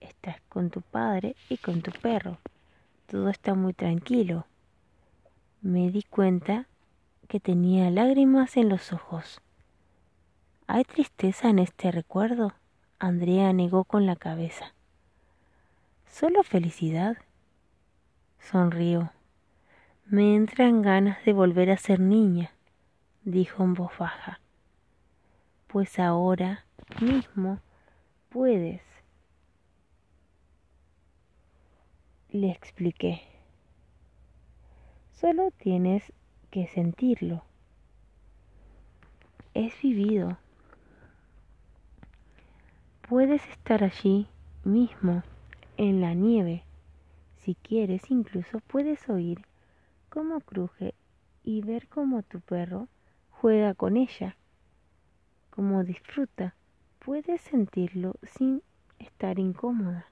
Estás 0.00 0.40
con 0.48 0.70
tu 0.70 0.82
padre 0.82 1.36
y 1.48 1.56
con 1.56 1.82
tu 1.82 1.90
perro. 1.92 2.38
Todo 3.06 3.28
está 3.28 3.54
muy 3.54 3.72
tranquilo. 3.72 4.46
Me 5.62 5.90
di 5.90 6.02
cuenta 6.02 6.66
que 7.28 7.40
tenía 7.40 7.90
lágrimas 7.90 8.56
en 8.56 8.68
los 8.68 8.92
ojos. 8.92 9.40
¿Hay 10.66 10.84
tristeza 10.84 11.48
en 11.48 11.58
este 11.58 11.90
recuerdo? 11.90 12.52
Andrea 12.98 13.52
negó 13.52 13.84
con 13.84 14.06
la 14.06 14.16
cabeza. 14.16 14.74
Solo 16.06 16.42
felicidad. 16.42 17.16
Sonrió. 18.38 19.12
Me 20.06 20.36
entran 20.36 20.82
ganas 20.82 21.24
de 21.24 21.32
volver 21.32 21.70
a 21.70 21.76
ser 21.76 22.00
niña, 22.00 22.52
dijo 23.24 23.64
en 23.64 23.74
voz 23.74 23.92
baja. 23.98 24.40
Pues 25.66 25.98
ahora 25.98 26.64
mismo 27.00 27.58
puedes 28.28 28.85
le 32.40 32.50
expliqué. 32.50 33.22
Solo 35.12 35.50
tienes 35.50 36.12
que 36.50 36.66
sentirlo. 36.68 37.42
Es 39.54 39.80
vivido. 39.82 40.38
Puedes 43.08 43.46
estar 43.48 43.82
allí 43.82 44.26
mismo, 44.64 45.22
en 45.76 46.00
la 46.00 46.14
nieve. 46.14 46.64
Si 47.36 47.54
quieres, 47.54 48.10
incluso 48.10 48.60
puedes 48.60 49.08
oír 49.08 49.40
cómo 50.08 50.40
cruje 50.40 50.94
y 51.44 51.62
ver 51.62 51.88
cómo 51.88 52.22
tu 52.22 52.40
perro 52.40 52.88
juega 53.30 53.74
con 53.74 53.96
ella, 53.96 54.36
cómo 55.50 55.84
disfruta. 55.84 56.54
Puedes 56.98 57.40
sentirlo 57.40 58.14
sin 58.22 58.62
estar 58.98 59.38
incómoda. 59.38 60.06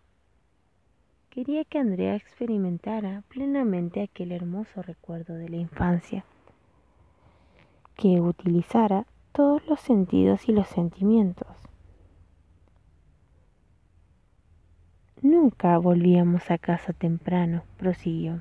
Quería 1.34 1.64
que 1.64 1.80
Andrea 1.80 2.14
experimentara 2.14 3.24
plenamente 3.28 4.00
aquel 4.00 4.30
hermoso 4.30 4.82
recuerdo 4.82 5.34
de 5.34 5.48
la 5.48 5.56
infancia, 5.56 6.24
que 7.96 8.20
utilizara 8.20 9.04
todos 9.32 9.66
los 9.66 9.80
sentidos 9.80 10.48
y 10.48 10.52
los 10.52 10.68
sentimientos. 10.68 11.48
Nunca 15.22 15.76
volvíamos 15.78 16.52
a 16.52 16.58
casa 16.58 16.92
temprano, 16.92 17.64
prosiguió. 17.78 18.40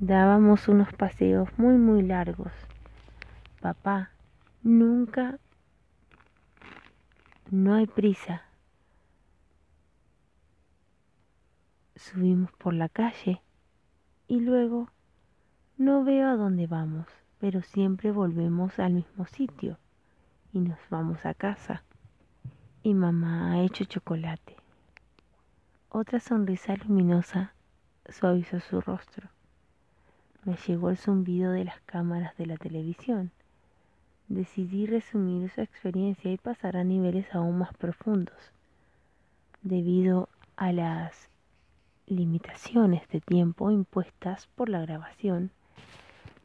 Dábamos 0.00 0.66
unos 0.66 0.92
paseos 0.92 1.48
muy, 1.56 1.74
muy 1.74 2.02
largos. 2.02 2.52
Papá, 3.60 4.10
nunca... 4.64 5.38
No 7.48 7.74
hay 7.74 7.86
prisa, 7.86 8.42
subimos 12.02 12.50
por 12.52 12.74
la 12.74 12.88
calle 12.88 13.40
y 14.26 14.40
luego 14.40 14.90
no 15.78 16.04
veo 16.04 16.28
a 16.28 16.36
dónde 16.36 16.66
vamos, 16.66 17.06
pero 17.38 17.62
siempre 17.62 18.10
volvemos 18.10 18.78
al 18.78 18.94
mismo 18.94 19.26
sitio 19.26 19.78
y 20.52 20.60
nos 20.60 20.78
vamos 20.90 21.24
a 21.24 21.34
casa. 21.34 21.84
Y 22.82 22.94
mamá 22.94 23.52
ha 23.52 23.62
hecho 23.62 23.84
chocolate. 23.84 24.56
Otra 25.88 26.18
sonrisa 26.18 26.74
luminosa 26.76 27.54
suavizó 28.08 28.58
su 28.60 28.80
rostro. 28.80 29.28
Me 30.44 30.56
llegó 30.66 30.90
el 30.90 30.96
zumbido 30.96 31.52
de 31.52 31.64
las 31.64 31.80
cámaras 31.82 32.36
de 32.36 32.46
la 32.46 32.56
televisión. 32.56 33.30
Decidí 34.26 34.86
resumir 34.86 35.50
su 35.50 35.60
experiencia 35.60 36.32
y 36.32 36.36
pasar 36.36 36.76
a 36.76 36.84
niveles 36.84 37.32
aún 37.34 37.58
más 37.58 37.72
profundos. 37.74 38.52
Debido 39.62 40.28
a 40.56 40.72
las 40.72 41.31
limitaciones 42.12 43.08
de 43.08 43.20
tiempo 43.20 43.70
impuestas 43.70 44.48
por 44.54 44.68
la 44.68 44.80
grabación, 44.80 45.50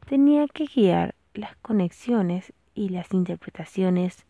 tenía 0.08 0.46
que 0.48 0.66
guiar 0.66 1.14
las 1.34 1.56
conexiones 1.56 2.52
y 2.74 2.88
las 2.88 3.12
interpretaciones 3.12 4.26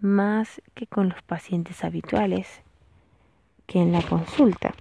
más 0.00 0.60
que 0.74 0.86
con 0.86 1.08
los 1.08 1.22
pacientes 1.22 1.84
habituales 1.84 2.62
que 3.66 3.80
en 3.80 3.92
la 3.92 4.02
consulta. 4.02 4.74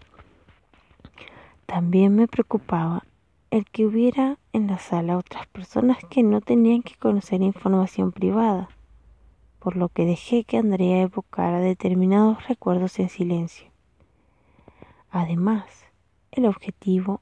También 1.65 2.15
me 2.15 2.27
preocupaba 2.27 3.03
el 3.51 3.65
que 3.65 3.85
hubiera 3.85 4.37
en 4.53 4.67
la 4.67 4.77
sala 4.77 5.17
otras 5.17 5.47
personas 5.47 5.97
que 6.09 6.23
no 6.23 6.41
tenían 6.41 6.83
que 6.83 6.95
conocer 6.95 7.41
información 7.41 8.11
privada, 8.11 8.69
por 9.59 9.75
lo 9.75 9.89
que 9.89 10.05
dejé 10.05 10.43
que 10.43 10.57
Andrea 10.57 11.01
evocara 11.01 11.59
determinados 11.59 12.47
recuerdos 12.47 12.99
en 12.99 13.09
silencio. 13.09 13.74
Además, 15.15 15.63
el 16.33 16.45
objetivo 16.45 17.21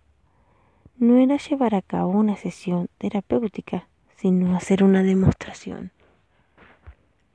no 0.98 1.20
era 1.20 1.38
llevar 1.38 1.76
a 1.76 1.84
cabo 1.84 2.10
una 2.10 2.36
sesión 2.36 2.90
terapéutica, 2.98 3.88
sino 4.16 4.56
hacer 4.56 4.84
una 4.84 5.04
demostración. 5.04 5.92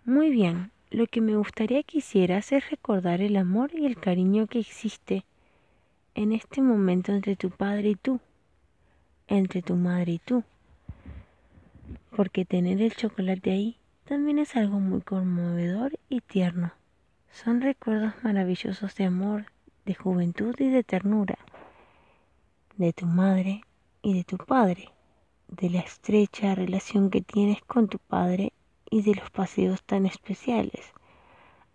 Muy 0.04 0.30
bien, 0.30 0.72
lo 0.90 1.06
que 1.06 1.20
me 1.20 1.36
gustaría 1.36 1.84
que 1.84 1.98
hicieras 1.98 2.50
es 2.50 2.68
recordar 2.70 3.20
el 3.20 3.36
amor 3.36 3.70
y 3.72 3.86
el 3.86 4.00
cariño 4.00 4.48
que 4.48 4.58
existe 4.58 5.24
en 6.16 6.32
este 6.32 6.60
momento 6.60 7.12
entre 7.12 7.36
tu 7.36 7.50
padre 7.50 7.90
y 7.90 7.94
tú, 7.94 8.18
entre 9.28 9.62
tu 9.62 9.76
madre 9.76 10.14
y 10.14 10.18
tú. 10.18 10.42
Porque 12.16 12.44
tener 12.44 12.82
el 12.82 12.96
chocolate 12.96 13.52
ahí 13.52 13.76
también 14.06 14.40
es 14.40 14.56
algo 14.56 14.80
muy 14.80 15.02
conmovedor 15.02 16.00
y 16.08 16.20
tierno. 16.20 16.72
Son 17.30 17.60
recuerdos 17.60 18.14
maravillosos 18.24 18.96
de 18.96 19.04
amor, 19.04 19.44
de 19.88 19.94
juventud 19.94 20.54
y 20.58 20.68
de 20.68 20.84
ternura, 20.84 21.38
de 22.76 22.92
tu 22.92 23.06
madre 23.06 23.62
y 24.02 24.12
de 24.12 24.22
tu 24.22 24.36
padre, 24.36 24.90
de 25.48 25.70
la 25.70 25.80
estrecha 25.80 26.54
relación 26.54 27.08
que 27.08 27.22
tienes 27.22 27.62
con 27.62 27.88
tu 27.88 27.98
padre 27.98 28.52
y 28.90 29.00
de 29.00 29.14
los 29.14 29.30
paseos 29.30 29.82
tan 29.82 30.04
especiales. 30.04 30.92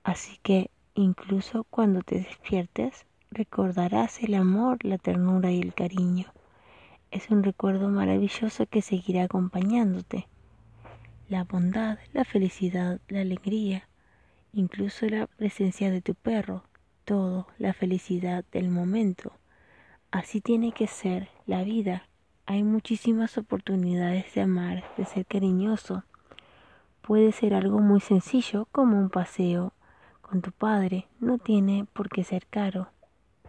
Así 0.04 0.38
que 0.44 0.70
incluso 0.94 1.64
cuando 1.72 2.04
te 2.04 2.20
despiertes, 2.20 3.08
recordarás 3.32 4.22
el 4.22 4.36
amor, 4.36 4.86
la 4.86 5.00
ternura 5.00 5.50
y 5.50 5.60
el 5.60 5.74
cariño. 5.74 6.28
Es 7.10 7.32
un 7.32 7.42
recuerdo 7.42 7.90
maravilloso 7.90 8.68
que 8.68 8.84
seguirá 8.84 9.24
acompañándote. 9.24 10.28
La 11.30 11.46
bondad, 11.46 11.98
la 12.12 12.26
felicidad, 12.26 13.02
la 13.08 13.22
alegría, 13.22 13.90
incluso 14.54 15.08
la 15.08 15.26
presencia 15.26 15.90
de 15.90 16.02
tu 16.02 16.14
perro, 16.14 16.64
todo, 17.06 17.48
la 17.58 17.74
felicidad 17.74 18.46
del 18.52 18.70
momento. 18.70 19.34
Así 20.12 20.42
tiene 20.42 20.72
que 20.72 20.88
ser 20.88 21.30
la 21.46 21.64
vida. 21.64 22.08
Hay 22.46 22.64
muchísimas 22.64 23.38
oportunidades 23.38 24.34
de 24.34 24.42
amar, 24.42 24.84
de 24.98 25.06
ser 25.06 25.26
cariñoso, 25.26 26.04
Puede 27.04 27.34
ser 27.34 27.54
algo 27.54 27.80
muy 27.80 28.00
sencillo 28.00 28.66
como 28.72 28.98
un 28.98 29.10
paseo 29.10 29.74
con 30.22 30.42
tu 30.42 30.54
padre, 30.54 31.10
no 31.20 31.38
tiene 31.38 31.86
por 31.92 32.08
qué 32.08 32.24
ser 32.24 32.48
caro. 32.48 32.88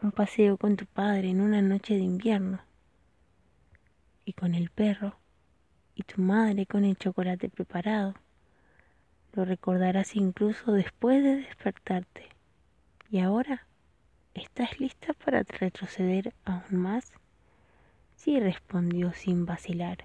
Un 0.03 0.11
paseo 0.11 0.57
con 0.57 0.75
tu 0.75 0.87
padre 0.87 1.31
en 1.31 1.41
una 1.41 1.63
noche 1.63 1.95
de 1.95 2.03
invierno. 2.03 2.59
Y 4.25 4.33
con 4.33 4.57
el 4.57 4.71
perro. 4.71 5.15
Y 5.95 6.03
tu 6.03 6.21
madre 6.21 6.67
con 6.67 6.85
el 6.85 6.97
chocolate 6.97 7.49
preparado. 7.49 8.15
Lo 9.35 9.45
recordarás 9.45 10.17
incluso 10.17 10.73
después 10.73 11.23
de 11.23 11.37
despertarte. 11.37 12.34
¿Y 13.15 13.21
ahora? 13.21 13.69
¿Estás 14.35 14.81
lista 14.81 15.13
para 15.13 15.45
retroceder 15.45 16.35
aún 16.45 16.65
más? 16.73 17.13
Sí, 18.17 18.41
respondió 18.41 19.13
sin 19.13 19.47
vacilar. 19.47 19.99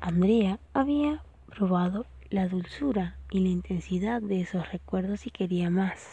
Andrea 0.00 0.58
había 0.72 1.22
probado 1.44 2.06
la 2.30 2.48
dulzura 2.48 3.18
y 3.30 3.40
la 3.40 3.50
intensidad 3.50 4.22
de 4.22 4.40
esos 4.40 4.72
recuerdos 4.72 5.26
y 5.26 5.30
quería 5.30 5.68
más. 5.68 6.12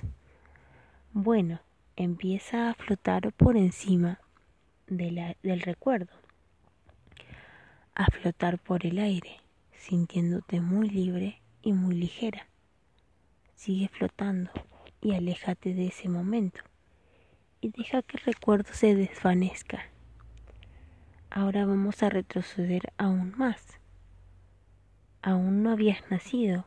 Bueno, 1.13 1.61
empieza 1.95 2.69
a 2.69 2.73
flotar 2.73 3.31
por 3.31 3.55
encima 3.55 4.19
del 4.87 5.61
recuerdo, 5.61 6.11
a 7.95 8.07
flotar 8.07 8.59
por 8.59 8.85
el 8.85 8.99
aire, 8.99 9.39
sintiéndote 9.71 10.59
muy 10.59 10.89
libre 10.89 11.41
y 11.61 11.71
muy 11.71 11.95
ligera. 11.95 12.45
Sigue 13.55 13.87
flotando 13.87 14.51
y 15.03 15.13
aléjate 15.13 15.75
de 15.75 15.87
ese 15.87 16.09
momento 16.09 16.61
y 17.61 17.69
deja 17.69 18.01
que 18.01 18.17
el 18.17 18.23
recuerdo 18.23 18.73
se 18.73 18.95
desvanezca. 18.95 19.83
Ahora 21.29 21.65
vamos 21.65 22.01
a 22.01 22.09
retroceder 22.09 22.91
aún 22.97 23.33
más 23.37 23.79
aún 25.23 25.63
no 25.63 25.71
habías 25.71 26.11
nacido, 26.11 26.65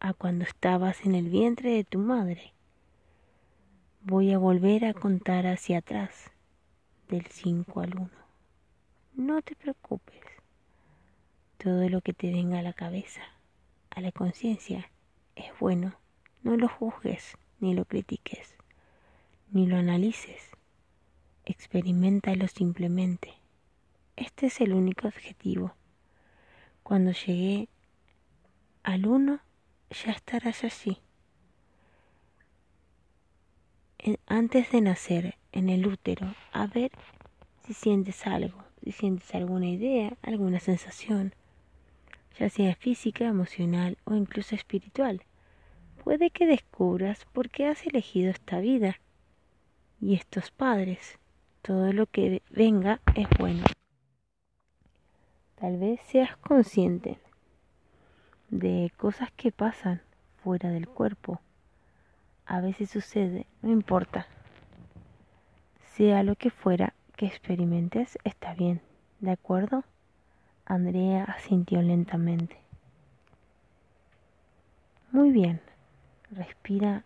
a 0.00 0.12
cuando 0.12 0.44
estabas 0.44 1.06
en 1.06 1.14
el 1.14 1.30
vientre 1.30 1.70
de 1.70 1.84
tu 1.84 2.00
madre. 2.00 2.52
Voy 4.02 4.32
a 4.32 4.38
volver 4.38 4.84
a 4.84 4.92
contar 4.92 5.46
hacia 5.46 5.78
atrás, 5.78 6.32
del 7.08 7.24
5 7.26 7.80
al 7.80 7.96
1. 7.96 8.10
No 9.14 9.42
te 9.42 9.54
preocupes. 9.54 10.20
Todo 11.56 11.88
lo 11.88 12.00
que 12.00 12.12
te 12.12 12.32
venga 12.32 12.58
a 12.58 12.62
la 12.62 12.72
cabeza, 12.72 13.22
a 13.90 14.00
la 14.00 14.10
conciencia, 14.10 14.90
es 15.36 15.56
bueno. 15.60 15.94
No 16.42 16.56
lo 16.56 16.68
juzgues, 16.68 17.36
ni 17.60 17.74
lo 17.74 17.84
critiques, 17.84 18.54
ni 19.50 19.66
lo 19.66 19.76
analices. 19.76 20.50
Experimentalo 21.44 22.48
simplemente. 22.48 23.34
Este 24.16 24.46
es 24.46 24.60
el 24.60 24.72
único 24.72 25.08
objetivo 25.08 25.74
cuando 26.82 27.12
llegué 27.12 27.68
al 28.82 29.06
uno, 29.06 29.40
ya 29.90 30.12
estarás 30.12 30.64
allí. 30.64 30.98
antes 34.26 34.72
de 34.72 34.80
nacer 34.80 35.36
en 35.52 35.68
el 35.68 35.86
útero, 35.86 36.34
a 36.52 36.66
ver 36.66 36.90
si 37.64 37.72
sientes 37.72 38.26
algo, 38.26 38.64
si 38.82 38.90
sientes 38.90 39.32
alguna 39.34 39.68
idea, 39.68 40.16
alguna 40.22 40.58
sensación, 40.58 41.34
ya 42.38 42.50
sea 42.50 42.74
física, 42.74 43.26
emocional 43.26 43.96
o 44.04 44.14
incluso 44.14 44.56
espiritual. 44.56 45.22
Puede 46.04 46.30
que 46.30 46.46
descubras 46.46 47.24
por 47.32 47.48
qué 47.48 47.66
has 47.66 47.86
elegido 47.86 48.30
esta 48.30 48.58
vida 48.58 48.96
y 50.00 50.14
estos 50.14 50.50
padres. 50.50 51.18
Todo 51.62 51.92
lo 51.92 52.06
que 52.06 52.42
venga 52.50 53.00
es 53.14 53.28
bueno. 53.38 53.62
Tal 55.54 55.78
vez 55.78 56.00
seas 56.08 56.36
consciente 56.38 57.18
de 58.48 58.92
cosas 58.96 59.30
que 59.36 59.52
pasan 59.52 60.02
fuera 60.42 60.70
del 60.70 60.88
cuerpo. 60.88 61.40
A 62.46 62.60
veces 62.60 62.90
sucede, 62.90 63.46
no 63.62 63.70
importa. 63.70 64.26
Sea 65.94 66.24
lo 66.24 66.34
que 66.34 66.50
fuera 66.50 66.94
que 67.16 67.26
experimentes, 67.26 68.18
está 68.24 68.54
bien, 68.54 68.82
¿de 69.20 69.30
acuerdo? 69.30 69.84
Andrea 70.66 71.24
asintió 71.24 71.80
lentamente. 71.80 72.56
Muy 75.12 75.30
bien, 75.30 75.60
respira 76.32 77.04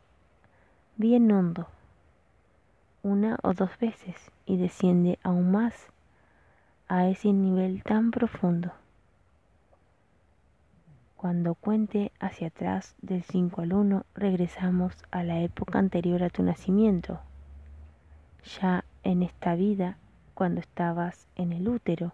bien 0.97 1.31
hondo, 1.33 1.67
una 3.03 3.39
o 3.43 3.55
dos 3.55 3.71
veces 3.81 4.15
y 4.47 4.57
desciende 4.57 5.19
aún 5.23 5.51
más 5.51 5.75
a 6.89 7.09
ese 7.09 7.33
nivel 7.33 7.83
tan 7.83 8.13
profundo. 8.13 8.73
Cuando 11.17 11.55
cuente 11.57 12.13
hacia 12.21 12.49
atrás 12.49 12.95
del 13.03 13.25
5 13.25 13.63
al 13.63 13.73
1, 13.73 14.05
regresamos 14.15 14.95
a 15.11 15.25
la 15.25 15.41
época 15.41 15.79
anterior 15.81 16.23
a 16.23 16.31
tu 16.31 16.45
nacimiento, 16.45 17.19
ya 18.61 18.85
en 19.03 19.23
esta 19.23 19.57
vida, 19.57 19.99
cuando 20.35 20.61
estabas 20.61 21.27
en 21.35 21.53
el 21.53 21.69
útero. 21.69 22.13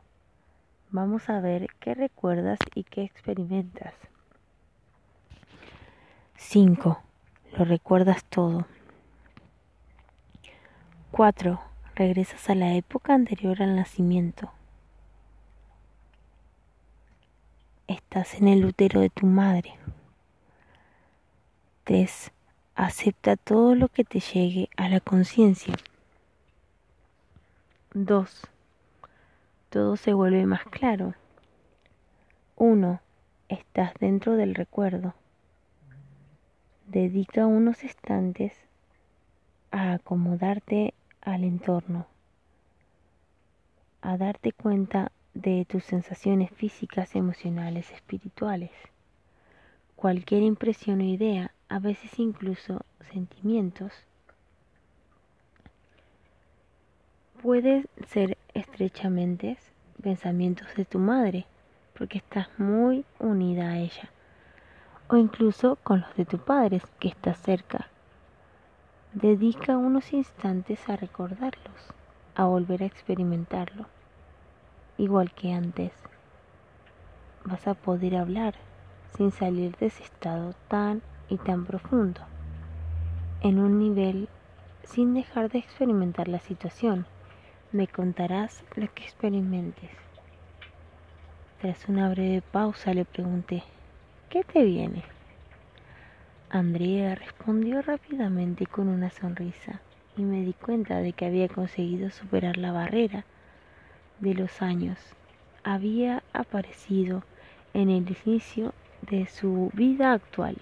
Vamos 0.91 1.29
a 1.29 1.41
ver 1.41 1.67
qué 1.81 1.95
recuerdas 1.95 2.59
y 2.75 2.85
qué 2.85 3.03
experimentas. 3.03 4.12
5. 6.43 7.01
Lo 7.57 7.65
recuerdas 7.65 8.25
todo. 8.25 8.67
4. 11.13 11.61
Regresas 11.95 12.51
a 12.51 12.55
la 12.55 12.75
época 12.75 13.15
anterior 13.15 13.63
al 13.63 13.75
nacimiento. 13.75 14.53
Estás 17.87 18.35
en 18.35 18.49
el 18.49 18.67
útero 18.67 19.01
de 19.01 19.09
tu 19.09 19.27
madre. 19.27 19.79
3. 21.85 22.33
Acepta 22.75 23.37
todo 23.37 23.75
lo 23.75 23.89
que 23.89 24.05
te 24.05 24.21
llegue 24.21 24.69
a 24.77 24.89
la 24.91 25.01
conciencia. 25.01 25.75
2. 27.95 28.43
Todo 29.71 29.97
se 29.97 30.13
vuelve 30.13 30.45
más 30.45 30.65
claro. 30.65 31.15
1. 32.57 33.01
Estás 33.49 33.95
dentro 34.01 34.37
del 34.37 34.55
recuerdo. 34.55 35.15
Dedica 36.93 37.47
unos 37.47 37.85
instantes 37.85 38.53
a 39.71 39.95
acomodarte 39.95 40.93
al 41.23 41.43
entorno, 41.43 42.07
a 44.03 44.19
darte 44.19 44.53
cuenta 44.53 45.11
de 45.33 45.65
tus 45.65 45.85
sensaciones 45.85 46.51
físicas, 46.51 47.17
emocionales, 47.17 47.91
espirituales. 47.93 48.73
Cualquier 49.97 50.43
impresión 50.43 51.01
o 51.01 51.05
idea, 51.05 51.55
a 51.71 51.79
veces 51.79 52.19
incluso 52.19 52.83
sentimientos, 53.11 53.95
pueden 57.43 57.87
ser 58.07 58.37
estrechamente 58.53 59.57
pensamientos 60.03 60.69
de 60.77 60.85
tu 60.85 60.99
madre, 60.99 61.47
porque 61.99 62.19
estás 62.19 62.49
muy 62.59 63.07
unida 63.19 63.71
a 63.71 63.79
ella, 63.79 64.11
o 65.13 65.17
incluso 65.19 65.77
con 65.83 66.01
los 66.01 66.17
de 66.17 66.25
tu 66.25 66.39
padre, 66.39 66.81
que 66.99 67.09
estás 67.09 67.37
cerca. 67.37 67.89
Dedica 69.13 69.77
unos 69.77 70.15
instantes 70.15 70.89
a 70.89 70.97
recordarlos, 70.97 71.93
a 72.35 72.47
volver 72.47 72.83
a 72.83 72.87
experimentarlo 72.87 73.85
igual 74.97 75.31
que 75.33 75.53
antes. 75.53 75.93
Vas 77.45 77.67
a 77.67 77.75
poder 77.75 78.17
hablar 78.17 78.55
sin 79.15 79.33
salir 79.33 79.77
de 79.77 79.87
ese 79.87 80.03
estado 80.03 80.55
tan 80.69 81.03
y 81.29 81.37
tan 81.37 81.67
profundo, 81.67 82.23
en 83.43 83.59
un 83.59 83.79
nivel 83.79 84.31
sin 84.85 85.13
dejar 85.13 85.51
de 85.51 85.59
experimentar 85.59 86.29
la 86.29 86.39
situación. 86.39 87.05
Me 87.71 87.87
contarás 87.87 88.65
lo 88.77 88.91
que 88.95 89.05
experimentes. 89.05 89.91
Tras 91.61 91.87
una 91.87 92.09
breve 92.09 92.41
pausa 92.41 92.95
le 92.95 93.05
pregunté, 93.05 93.63
¿qué 94.33 94.45
te 94.45 94.65
viene? 94.65 95.03
Andrea 96.49 97.15
respondió 97.15 97.83
rápidamente 97.83 98.65
con 98.65 98.89
una 98.89 99.11
sonrisa 99.11 99.83
y 100.17 100.23
me 100.23 100.41
di 100.41 100.55
cuenta 100.55 101.01
de 101.03 101.13
que 101.13 101.27
había 101.27 101.49
conseguido 101.49 102.09
superar 102.09 102.57
la 102.57 102.73
barrera 102.73 103.27
de 104.21 104.33
los 104.33 104.63
años 104.63 104.99
había 105.65 106.23
aparecido 106.33 107.25
en 107.75 107.91
el 107.91 108.17
inicio 108.25 108.73
de 109.03 109.27
su 109.27 109.71
vida 109.75 110.15
actual. 110.15 110.57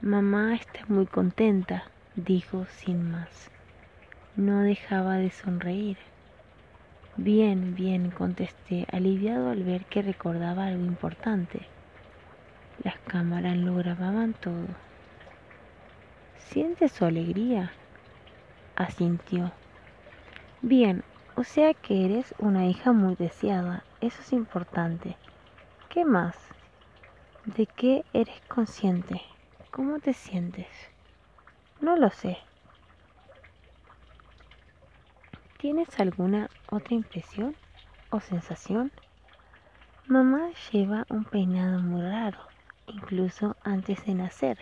Mamá 0.00 0.54
está 0.54 0.84
muy 0.86 1.06
contenta, 1.06 1.90
dijo 2.14 2.66
sin 2.66 3.10
más. 3.10 3.50
No 4.36 4.60
dejaba 4.60 5.16
de 5.16 5.30
sonreír. 5.30 5.96
Bien, 7.16 7.74
bien, 7.74 8.12
contesté, 8.12 8.86
aliviado 8.92 9.50
al 9.50 9.64
ver 9.64 9.86
que 9.86 10.02
recordaba 10.02 10.66
algo 10.66 10.84
importante. 10.84 11.73
Las 12.82 12.98
cámaras 13.00 13.56
lo 13.56 13.74
grababan 13.76 14.34
todo. 14.34 14.66
¿Siente 16.38 16.88
su 16.88 17.04
alegría? 17.04 17.72
Asintió. 18.76 19.52
Bien, 20.60 21.02
o 21.36 21.44
sea 21.44 21.74
que 21.74 22.04
eres 22.04 22.34
una 22.38 22.66
hija 22.66 22.92
muy 22.92 23.16
deseada, 23.16 23.84
eso 24.00 24.20
es 24.20 24.32
importante. 24.32 25.16
¿Qué 25.88 26.04
más? 26.04 26.36
¿De 27.44 27.66
qué 27.66 28.04
eres 28.12 28.40
consciente? 28.48 29.20
¿Cómo 29.70 29.98
te 29.98 30.12
sientes? 30.12 30.66
No 31.80 31.96
lo 31.96 32.10
sé. 32.10 32.38
¿Tienes 35.58 35.98
alguna 35.98 36.50
otra 36.70 36.94
impresión 36.94 37.56
o 38.10 38.20
sensación? 38.20 38.92
Mamá 40.06 40.50
lleva 40.70 41.06
un 41.08 41.24
peinado 41.24 41.80
muy 41.80 42.02
raro, 42.02 42.38
incluso 42.86 43.56
antes 43.62 44.04
de 44.06 44.14
nacer. 44.14 44.58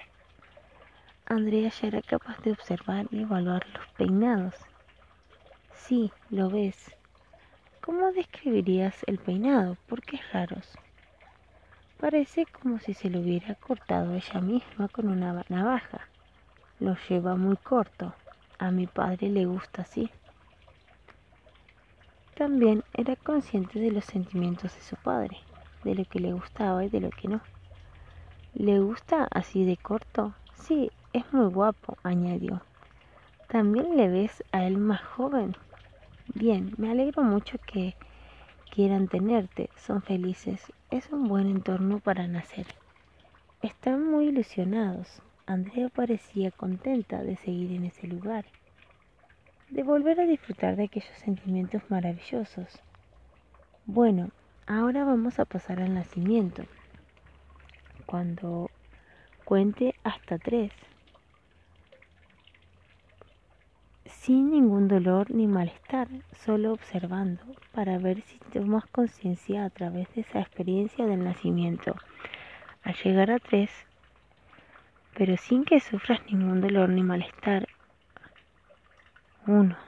Andrea 1.27 1.71
ya 1.71 1.89
era 1.89 2.03
capaz 2.03 2.39
de 2.43 2.53
observar 2.53 3.07
y 3.11 3.23
evaluar 3.23 3.67
los 3.69 3.87
peinados 3.97 4.55
Sí, 5.87 6.13
lo 6.31 6.49
ves. 6.49 6.95
¿Cómo 7.85 8.13
describirías 8.13 9.03
el 9.07 9.19
peinado? 9.19 9.77
¿Por 9.89 10.01
qué 10.03 10.17
es 10.17 10.33
raro? 10.33 10.57
Parece 11.99 12.47
como 12.47 12.79
si 12.79 12.95
se 12.95 13.11
lo 13.11 13.21
hubiera 13.21 13.57
cortado 13.57 14.15
ella 14.15 14.41
misma 14.41 14.89
con 14.89 15.09
una 15.09 15.45
navaja. 15.49 16.09
Lo 16.79 16.97
lleva 17.09 17.35
muy 17.37 17.57
corto. 17.57 18.15
A 18.59 18.71
mi 18.71 18.87
padre 18.87 19.29
le 19.29 19.45
gusta 19.45 19.83
así. 19.83 20.11
También 22.37 22.85
era 22.95 23.17
consciente 23.17 23.79
de 23.81 23.91
los 23.91 24.05
sentimientos 24.05 24.75
de 24.75 24.81
su 24.81 24.97
padre, 24.97 25.37
de 25.85 25.95
lo 25.95 26.05
que 26.05 26.21
le 26.21 26.33
gustaba 26.33 26.85
y 26.85 26.89
de 26.89 27.01
lo 27.01 27.11
que 27.11 27.29
no. 27.29 27.41
¿Le 28.55 28.81
gusta 28.81 29.27
así 29.31 29.65
de 29.65 29.79
corto? 29.79 30.35
Sí, 30.55 30.91
es 31.15 31.33
muy 31.33 31.47
guapo, 31.47 31.97
añadió. 32.03 32.61
¿También 33.49 33.97
le 33.97 34.09
ves 34.09 34.45
a 34.53 34.67
él 34.67 34.77
más 34.77 35.03
joven? 35.03 35.57
Bien, 36.35 36.75
me 36.77 36.91
alegro 36.91 37.23
mucho 37.23 37.57
que 37.67 37.95
quieran 38.71 39.09
tenerte, 39.09 39.71
son 39.77 40.03
felices, 40.03 40.71
es 40.91 41.11
un 41.11 41.29
buen 41.29 41.49
entorno 41.49 41.99
para 42.01 42.29
nacer. 42.29 42.67
Están 43.63 44.11
muy 44.11 44.27
ilusionados. 44.27 45.23
Andrea 45.47 45.89
parecía 45.89 46.51
contenta 46.51 47.23
de 47.23 47.37
seguir 47.37 47.73
en 47.73 47.87
ese 47.87 48.07
lugar, 48.07 48.45
de 49.71 49.83
volver 49.83 50.21
a 50.21 50.27
disfrutar 50.27 50.77
de 50.77 50.85
aquellos 50.85 51.17
sentimientos 51.17 51.83
maravillosos. 51.89 52.81
Bueno, 53.87 54.31
ahora 54.67 55.05
vamos 55.05 55.39
a 55.39 55.47
pasar 55.47 55.81
al 55.81 55.95
nacimiento. 55.95 56.65
Cuando 58.13 58.71
cuente 59.43 59.95
hasta 60.05 60.37
tres. 60.37 60.71
sin 64.05 64.51
ningún 64.51 64.87
dolor 64.87 65.31
ni 65.31 65.47
malestar, 65.47 66.09
solo 66.45 66.75
observando 66.75 67.43
para 67.73 67.97
ver 67.97 68.21
si 68.21 68.39
tomas 68.53 68.85
conciencia 68.85 69.65
a 69.65 69.71
través 69.71 70.15
de 70.15 70.21
esa 70.21 70.41
experiencia 70.41 71.07
del 71.07 71.25
nacimiento. 71.25 71.97
Al 72.85 72.95
llegar 73.03 73.31
a 73.31 73.39
tres, 73.39 73.71
pero 75.17 75.39
sin 75.39 75.65
que 75.65 75.81
sufras 75.81 76.21
ningún 76.27 76.61
dolor 76.61 76.91
ni 76.91 77.03
malestar. 77.03 77.67
Uno, 79.47 79.79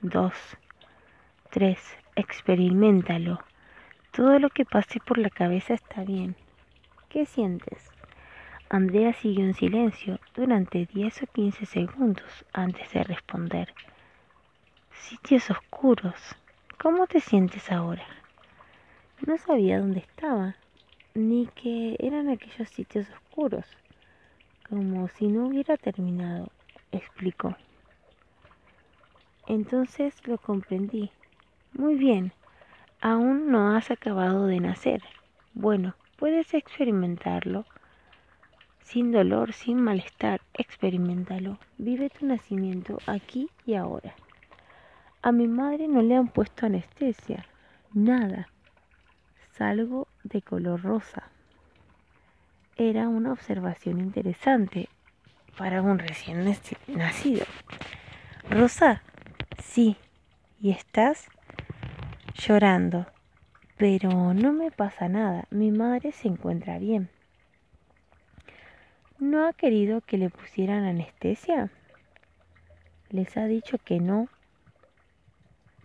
dos, 0.00 0.34
tres, 1.50 1.80
experimentalo. 2.14 3.40
Todo 4.12 4.38
lo 4.38 4.50
que 4.50 4.64
pase 4.64 5.00
por 5.00 5.18
la 5.18 5.30
cabeza 5.30 5.74
está 5.74 6.04
bien. 6.04 6.36
¿Qué 7.12 7.26
sientes? 7.26 7.90
Andrea 8.70 9.12
siguió 9.12 9.44
en 9.44 9.52
silencio 9.52 10.18
durante 10.34 10.86
10 10.86 11.24
o 11.24 11.26
15 11.26 11.66
segundos 11.66 12.46
antes 12.54 12.90
de 12.90 13.04
responder. 13.04 13.74
Sitios 14.92 15.50
oscuros. 15.50 16.14
¿Cómo 16.80 17.06
te 17.06 17.20
sientes 17.20 17.70
ahora? 17.70 18.06
No 19.26 19.36
sabía 19.36 19.78
dónde 19.78 19.98
estaba, 19.98 20.56
ni 21.12 21.48
que 21.48 21.96
eran 21.98 22.30
aquellos 22.30 22.70
sitios 22.70 23.06
oscuros, 23.10 23.66
como 24.70 25.06
si 25.08 25.26
no 25.26 25.48
hubiera 25.48 25.76
terminado, 25.76 26.48
explicó. 26.92 27.54
Entonces 29.46 30.14
lo 30.26 30.38
comprendí. 30.38 31.10
Muy 31.74 31.96
bien, 31.96 32.32
aún 33.02 33.50
no 33.50 33.76
has 33.76 33.90
acabado 33.90 34.46
de 34.46 34.60
nacer. 34.60 35.02
Bueno, 35.52 35.94
puedes 36.22 36.54
experimentarlo 36.54 37.64
sin 38.84 39.10
dolor, 39.10 39.52
sin 39.52 39.82
malestar, 39.82 40.40
experimentalo. 40.54 41.58
Vive 41.78 42.10
tu 42.10 42.26
nacimiento 42.26 42.98
aquí 43.08 43.50
y 43.66 43.74
ahora. 43.74 44.14
A 45.20 45.32
mi 45.32 45.48
madre 45.48 45.88
no 45.88 46.00
le 46.00 46.14
han 46.14 46.28
puesto 46.28 46.66
anestesia, 46.66 47.44
nada, 47.92 48.46
salgo 49.50 50.06
de 50.22 50.42
color 50.42 50.82
rosa. 50.82 51.24
Era 52.76 53.08
una 53.08 53.32
observación 53.32 53.98
interesante 53.98 54.88
para 55.58 55.82
un 55.82 55.98
recién 55.98 56.44
nacido. 56.86 57.46
Rosa, 58.48 59.02
sí, 59.60 59.96
y 60.60 60.70
estás 60.70 61.26
llorando, 62.34 63.11
pero 63.82 64.32
no 64.32 64.52
me 64.52 64.70
pasa 64.70 65.08
nada, 65.08 65.48
mi 65.50 65.72
madre 65.72 66.12
se 66.12 66.28
encuentra 66.28 66.78
bien. 66.78 67.10
¿No 69.18 69.44
ha 69.44 69.52
querido 69.54 70.02
que 70.02 70.18
le 70.18 70.30
pusieran 70.30 70.84
anestesia? 70.84 71.68
les 73.10 73.36
ha 73.36 73.46
dicho 73.46 73.78
que 73.78 73.98
no. 73.98 74.28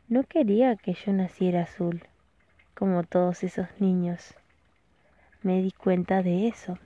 No 0.10 0.22
quería 0.26 0.76
que 0.76 0.94
yo 0.94 1.12
naciera 1.12 1.64
azul, 1.64 2.04
como 2.76 3.02
todos 3.02 3.44
esos 3.44 3.68
niños. 3.80 4.36
Me 5.42 5.64
di 5.64 5.72
cuenta 5.72 6.22
de 6.22 6.48
eso. 6.48 6.78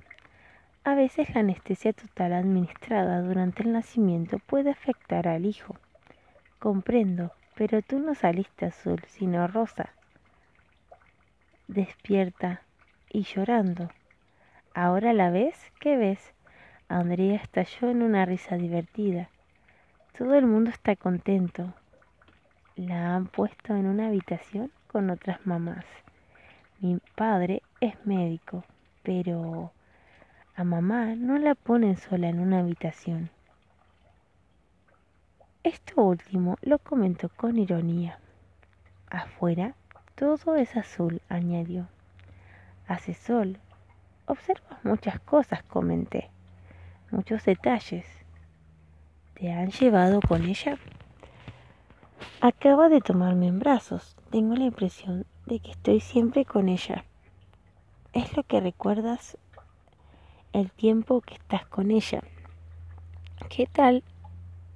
A 0.85 0.95
veces 0.95 1.35
la 1.35 1.41
anestesia 1.41 1.91
total 1.91 2.31
administrada 2.31 3.21
durante 3.21 3.63
el 3.63 3.73
nacimiento 3.73 4.39
puede 4.39 4.69
afectar 4.71 5.27
al 5.27 5.45
hijo. 5.45 5.75
Comprendo, 6.59 7.33
pero 7.57 7.81
tú 7.81 7.99
no 7.99 8.15
saliste 8.15 8.65
azul, 8.65 9.03
sino 9.07 9.45
rosa. 9.49 9.93
Despierta 11.73 12.63
y 13.09 13.23
llorando. 13.23 13.89
¿Ahora 14.73 15.13
la 15.13 15.29
ves? 15.29 15.71
¿Qué 15.79 15.95
ves? 15.95 16.33
Andrea 16.89 17.37
estalló 17.37 17.89
en 17.89 18.01
una 18.01 18.25
risa 18.25 18.57
divertida. 18.57 19.29
Todo 20.17 20.35
el 20.35 20.47
mundo 20.47 20.69
está 20.69 20.97
contento. 20.97 21.73
La 22.75 23.15
han 23.15 23.27
puesto 23.27 23.73
en 23.73 23.85
una 23.85 24.07
habitación 24.07 24.69
con 24.87 25.09
otras 25.09 25.47
mamás. 25.47 25.85
Mi 26.81 26.99
padre 27.15 27.61
es 27.79 28.05
médico, 28.05 28.65
pero 29.01 29.71
a 30.57 30.65
mamá 30.65 31.15
no 31.15 31.37
la 31.37 31.55
ponen 31.55 31.95
sola 31.95 32.27
en 32.27 32.41
una 32.41 32.59
habitación. 32.59 33.29
Esto 35.63 36.01
último 36.01 36.57
lo 36.63 36.79
comentó 36.79 37.29
con 37.29 37.57
ironía. 37.57 38.19
Afuera 39.09 39.73
todo 40.21 40.55
es 40.55 40.77
azul, 40.77 41.19
añadió. 41.29 41.87
Hace 42.87 43.15
sol. 43.15 43.57
Observas 44.27 44.77
muchas 44.85 45.19
cosas, 45.19 45.63
comenté. 45.63 46.29
Muchos 47.09 47.43
detalles. 47.43 48.05
¿Te 49.33 49.51
han 49.51 49.71
llevado 49.71 50.21
con 50.21 50.43
ella? 50.43 50.77
Acaba 52.39 52.87
de 52.87 53.01
tomarme 53.01 53.47
en 53.47 53.57
brazos. 53.57 54.15
Tengo 54.29 54.53
la 54.53 54.65
impresión 54.65 55.25
de 55.47 55.59
que 55.59 55.71
estoy 55.71 56.01
siempre 56.01 56.45
con 56.45 56.69
ella. 56.69 57.03
Es 58.13 58.37
lo 58.37 58.43
que 58.43 58.61
recuerdas 58.61 59.39
el 60.53 60.71
tiempo 60.71 61.21
que 61.21 61.33
estás 61.33 61.65
con 61.65 61.89
ella. 61.89 62.21
¿Qué 63.49 63.65
tal 63.65 64.03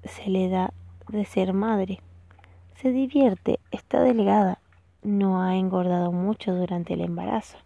se 0.05 0.27
le 0.27 0.49
da 0.49 0.73
de 1.07 1.23
ser 1.23 1.53
madre? 1.53 1.99
Se 2.81 2.89
divierte, 2.89 3.59
está 3.69 4.01
delgada, 4.01 4.57
no 5.05 5.43
ha 5.43 5.55
engordado 5.55 6.11
mucho 6.11 6.55
durante 6.55 6.95
el 6.95 7.01
embarazo. 7.01 7.57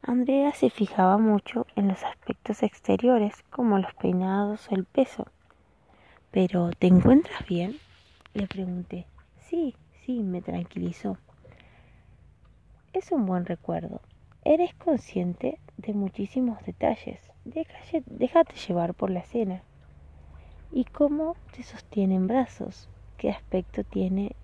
Andrea 0.00 0.52
se 0.52 0.70
fijaba 0.70 1.18
mucho 1.18 1.66
en 1.74 1.88
los 1.88 2.04
aspectos 2.04 2.62
exteriores, 2.62 3.42
como 3.50 3.78
los 3.78 3.92
peinados 3.94 4.70
o 4.70 4.76
el 4.76 4.84
peso. 4.84 5.26
¿Pero 6.30 6.70
te 6.70 6.86
encuentras 6.86 7.44
bien? 7.46 7.76
Le 8.32 8.46
pregunté. 8.46 9.06
Sí, 9.40 9.74
sí, 10.04 10.22
me 10.22 10.40
tranquilizó. 10.40 11.18
Es 12.92 13.10
un 13.10 13.26
buen 13.26 13.44
recuerdo. 13.44 14.00
Eres 14.44 14.72
consciente 14.74 15.58
de 15.76 15.92
muchísimos 15.94 16.64
detalles. 16.64 17.20
déjate 17.44 18.54
llevar 18.68 18.94
por 18.94 19.10
la 19.10 19.20
escena. 19.20 19.62
¿Y 20.70 20.84
cómo 20.84 21.34
te 21.56 21.64
sostiene 21.64 22.14
en 22.14 22.28
brazos? 22.28 22.88
¿Qué 23.16 23.30
aspecto 23.30 23.82
tiene 23.82 24.36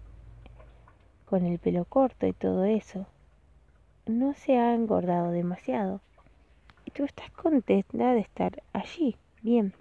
con 1.33 1.47
el 1.47 1.59
pelo 1.59 1.87
corto 1.87 2.26
y 2.26 2.35
todo 2.35 2.66
eso? 2.66 3.07
No 4.05 4.35
se 4.35 4.59
ha 4.59 4.74
engordado 4.74 5.30
demasiado. 5.30 6.03
Y 6.85 6.91
tú 6.91 7.05
estás 7.05 7.30
contenta 7.30 8.12
de 8.12 8.20
estar 8.20 8.62
allí. 8.74 9.16
Bien. 9.41 9.72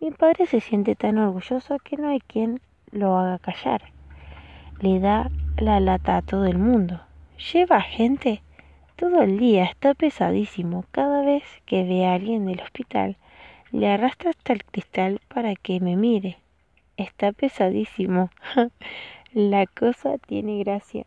Mi 0.00 0.10
padre 0.10 0.46
se 0.46 0.60
siente 0.60 0.96
tan 0.96 1.18
orgulloso 1.18 1.78
que 1.78 1.96
no 1.96 2.08
hay 2.08 2.18
quien 2.18 2.60
lo 2.90 3.16
haga 3.16 3.38
callar. 3.38 3.82
Le 4.80 4.98
da 4.98 5.30
la 5.58 5.78
lata 5.78 6.16
a 6.16 6.22
todo 6.22 6.46
el 6.46 6.58
mundo. 6.58 7.00
Lleva 7.52 7.80
gente 7.80 8.42
todo 8.96 9.22
el 9.22 9.38
día 9.38 9.66
está 9.66 9.94
pesadísimo. 9.94 10.86
Cada 10.90 11.22
vez 11.22 11.44
que 11.66 11.84
ve 11.84 12.04
a 12.04 12.14
alguien 12.14 12.46
del 12.46 12.60
hospital, 12.60 13.16
le 13.70 13.88
arrastra 13.88 14.30
hasta 14.30 14.52
el 14.54 14.64
cristal 14.64 15.20
para 15.28 15.54
que 15.54 15.78
me 15.78 15.94
mire. 15.94 16.38
Está 16.96 17.30
pesadísimo. 17.30 18.30
La 19.36 19.66
cosa 19.66 20.16
tiene 20.18 20.60
gracia. 20.60 21.06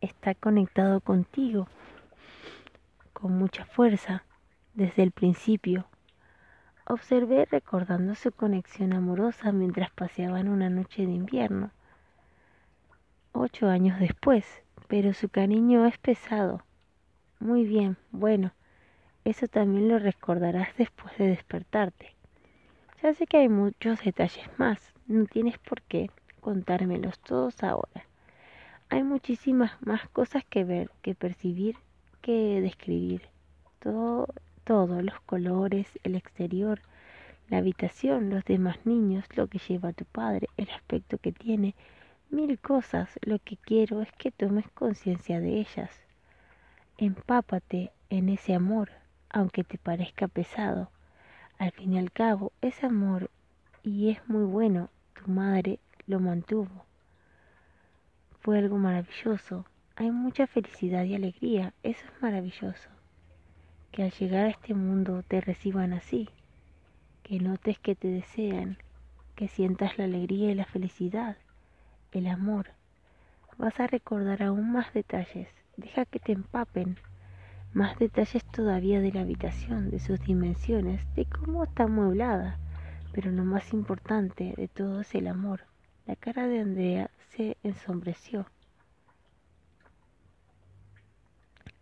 Está 0.00 0.36
conectado 0.36 1.00
contigo 1.00 1.66
con 3.12 3.36
mucha 3.36 3.64
fuerza 3.64 4.22
desde 4.72 5.02
el 5.02 5.10
principio. 5.10 5.86
Observé 6.86 7.44
recordando 7.46 8.14
su 8.14 8.30
conexión 8.30 8.92
amorosa 8.92 9.50
mientras 9.50 9.90
paseaban 9.90 10.48
una 10.48 10.70
noche 10.70 11.06
de 11.06 11.10
invierno. 11.10 11.72
Ocho 13.32 13.66
años 13.66 13.98
después, 13.98 14.62
pero 14.86 15.14
su 15.14 15.28
cariño 15.30 15.86
es 15.86 15.98
pesado. 15.98 16.62
Muy 17.40 17.64
bien, 17.64 17.96
bueno, 18.12 18.52
eso 19.24 19.48
también 19.48 19.88
lo 19.88 19.98
recordarás 19.98 20.68
después 20.76 21.18
de 21.18 21.26
despertarte. 21.26 22.14
Ya 23.02 23.12
sé 23.12 23.26
que 23.26 23.38
hay 23.38 23.48
muchos 23.48 24.04
detalles 24.04 24.48
más, 24.56 24.94
no 25.08 25.26
tienes 25.26 25.58
por 25.58 25.82
qué 25.82 26.08
contármelos 26.48 27.18
todos 27.18 27.62
ahora. 27.62 28.06
Hay 28.88 29.02
muchísimas 29.02 29.72
más 29.82 30.08
cosas 30.08 30.46
que 30.46 30.64
ver, 30.64 30.90
que 31.02 31.14
percibir, 31.14 31.76
que 32.22 32.62
describir. 32.62 33.20
Todo, 33.80 34.28
todo, 34.64 35.02
los 35.02 35.20
colores, 35.26 35.86
el 36.04 36.14
exterior, 36.14 36.80
la 37.50 37.58
habitación, 37.58 38.30
los 38.30 38.46
demás 38.46 38.78
niños, 38.86 39.26
lo 39.36 39.48
que 39.48 39.58
lleva 39.58 39.92
tu 39.92 40.06
padre, 40.06 40.48
el 40.56 40.70
aspecto 40.70 41.18
que 41.18 41.32
tiene, 41.32 41.74
mil 42.30 42.58
cosas, 42.58 43.10
lo 43.20 43.38
que 43.40 43.58
quiero 43.58 44.00
es 44.00 44.10
que 44.12 44.30
tomes 44.30 44.70
conciencia 44.70 45.40
de 45.40 45.60
ellas. 45.60 45.90
Empápate 46.96 47.92
en 48.08 48.30
ese 48.30 48.54
amor, 48.54 48.88
aunque 49.28 49.64
te 49.64 49.76
parezca 49.76 50.28
pesado. 50.28 50.90
Al 51.58 51.72
fin 51.72 51.92
y 51.92 51.98
al 51.98 52.10
cabo, 52.10 52.52
es 52.62 52.82
amor 52.82 53.28
y 53.82 54.08
es 54.08 54.26
muy 54.30 54.44
bueno. 54.44 54.88
Tu 55.12 55.30
madre 55.30 55.78
lo 56.08 56.18
mantuvo. 56.18 56.84
Fue 58.40 58.58
algo 58.58 58.76
maravilloso. 58.76 59.64
Hay 59.94 60.10
mucha 60.10 60.48
felicidad 60.48 61.04
y 61.04 61.14
alegría. 61.14 61.72
Eso 61.84 62.04
es 62.04 62.22
maravilloso. 62.22 62.88
Que 63.92 64.02
al 64.02 64.10
llegar 64.10 64.46
a 64.46 64.50
este 64.50 64.74
mundo 64.74 65.22
te 65.22 65.40
reciban 65.40 65.92
así. 65.92 66.28
Que 67.22 67.38
notes 67.38 67.78
que 67.78 67.94
te 67.94 68.08
desean. 68.08 68.78
Que 69.36 69.46
sientas 69.46 69.96
la 69.98 70.04
alegría 70.04 70.50
y 70.50 70.54
la 70.56 70.64
felicidad 70.64 71.36
el 72.12 72.26
amor. 72.26 72.68
Vas 73.58 73.78
a 73.80 73.86
recordar 73.86 74.42
aún 74.42 74.72
más 74.72 74.92
detalles. 74.94 75.48
Deja 75.76 76.04
que 76.04 76.18
te 76.18 76.32
empapen. 76.32 76.96
Más 77.74 77.98
detalles 77.98 78.44
todavía 78.44 79.00
de 79.00 79.12
la 79.12 79.20
habitación, 79.20 79.90
de 79.90 79.98
sus 79.98 80.20
dimensiones, 80.20 81.02
de 81.14 81.26
cómo 81.26 81.64
está 81.64 81.84
amueblada. 81.84 82.58
Pero 83.12 83.30
lo 83.30 83.44
más 83.44 83.72
importante 83.72 84.54
de 84.56 84.68
todo 84.68 85.02
es 85.02 85.14
el 85.14 85.26
amor. 85.26 85.60
La 86.08 86.16
cara 86.16 86.48
de 86.48 86.60
Andrea 86.60 87.10
se 87.36 87.58
ensombreció. 87.62 88.46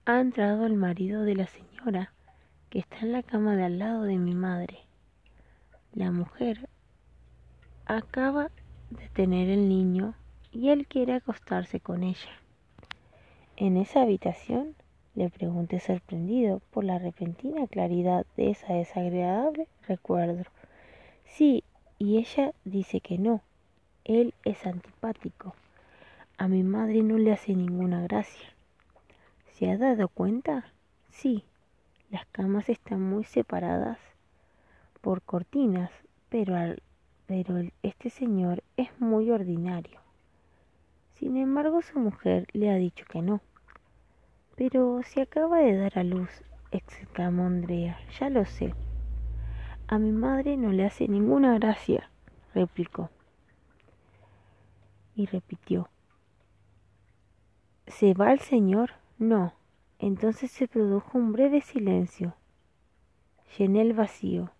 Ha 0.05 0.18
entrado 0.18 0.66
el 0.66 0.74
marido 0.74 1.22
de 1.22 1.37
la 1.37 1.47
señora, 1.47 2.12
que 2.68 2.81
está 2.81 2.99
en 3.03 3.12
la 3.12 3.22
cama 3.22 3.55
de 3.55 3.62
al 3.62 3.79
lado 3.79 4.03
de 4.03 4.16
mi 4.18 4.35
madre. 4.35 4.81
La 5.93 6.11
mujer 6.11 6.68
acaba 7.85 8.51
de 8.91 9.09
tener 9.11 9.49
el 9.49 9.68
niño 9.68 10.16
y 10.51 10.70
él 10.70 10.89
quiere 10.89 11.12
acostarse 11.12 11.79
con 11.79 12.03
ella. 12.03 12.33
¿En 13.55 13.77
esa 13.77 14.03
habitación? 14.03 14.74
le 15.14 15.31
pregunté 15.31 15.79
sorprendido 15.79 16.61
por 16.72 16.83
la 16.83 16.99
repentina 16.99 17.68
claridad 17.68 18.27
de 18.37 18.51
esa 18.51 18.74
desagradable 18.74 19.68
recuerdo. 19.87 20.43
Sí, 21.27 21.62
y 22.01 22.18
ella 22.18 22.53
dice 22.64 23.01
que 23.01 23.18
no. 23.18 23.41
Él 24.09 24.34
es 24.44 24.64
antipático. 24.64 25.57
A 26.38 26.46
mi 26.46 26.62
madre 26.62 27.02
no 27.02 27.18
le 27.18 27.32
hace 27.32 27.57
ninguna 27.57 28.02
gracia. 28.02 28.54
¿Se 29.54 29.68
ha 29.68 29.76
dado 29.76 30.07
cuenta? 30.07 30.72
Sí, 31.11 31.42
las 32.11 32.24
camas 32.26 32.68
están 32.68 33.02
muy 33.02 33.24
separadas 33.24 33.98
por 35.00 35.22
cortinas, 35.22 35.90
pero 36.28 36.54
al 36.54 36.80
pero 37.26 37.57
este 37.82 38.09
señor 38.11 38.62
es 38.76 38.88
muy 39.00 39.32
ordinario. 39.32 39.98
Sin 41.14 41.36
embargo, 41.36 41.82
su 41.82 41.98
mujer 41.98 42.46
le 42.52 42.70
ha 42.70 42.76
dicho 42.76 43.04
que 43.07 43.22
no. 43.22 43.40
Pero 44.54 45.00
si 45.02 45.20
acaba 45.20 45.59
de 45.59 45.76
dar 45.76 45.98
a 45.98 46.04
luz, 46.04 46.30
exclamó 46.70 47.46
Andrea, 47.46 47.98
ya 48.20 48.30
lo 48.30 48.44
sé. 48.44 48.72
A 49.88 49.98
mi 49.98 50.12
madre 50.12 50.57
no 50.57 50.70
le 50.70 50.84
hace 50.84 51.09
ninguna 51.09 51.59
gracia, 51.59 52.09
replicó. 52.54 53.11
Y 55.17 55.27
repitió. 55.27 55.89
¿Se 57.89 58.14
va 58.14 58.33
el 58.33 58.39
señor? 58.39 58.93
No. 59.19 59.55
Entonces 59.99 60.53
se 60.53 60.69
produjo 60.69 61.19
un 61.19 61.33
breve 61.33 61.61
silencio. 61.62 62.37
Llené 63.59 63.81
el 63.81 63.95
vacío. 63.95 64.53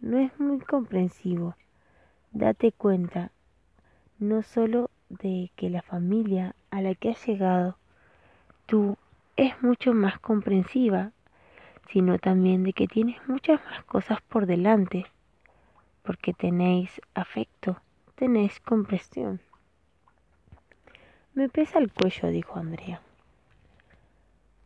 No 0.00 0.18
es 0.18 0.38
muy 0.38 0.60
comprensivo 0.60 1.56
Date 2.34 2.72
cuenta 2.72 3.30
no 4.18 4.42
solo 4.42 4.88
de 5.10 5.50
que 5.54 5.68
la 5.68 5.82
familia 5.82 6.54
a 6.70 6.80
la 6.80 6.94
que 6.94 7.10
has 7.10 7.26
llegado 7.26 7.76
tú 8.64 8.96
es 9.36 9.62
mucho 9.62 9.92
más 9.92 10.18
comprensiva, 10.18 11.12
sino 11.90 12.18
también 12.18 12.64
de 12.64 12.72
que 12.72 12.86
tienes 12.86 13.16
muchas 13.28 13.62
más 13.66 13.84
cosas 13.84 14.22
por 14.22 14.46
delante, 14.46 15.04
porque 16.02 16.32
tenéis 16.32 17.02
afecto, 17.12 17.82
tenéis 18.14 18.60
comprensión. 18.60 19.40
Me 21.34 21.48
pesa 21.48 21.78
el 21.78 21.90
cuello, 21.90 22.28
dijo 22.28 22.58
Andrea, 22.58 23.00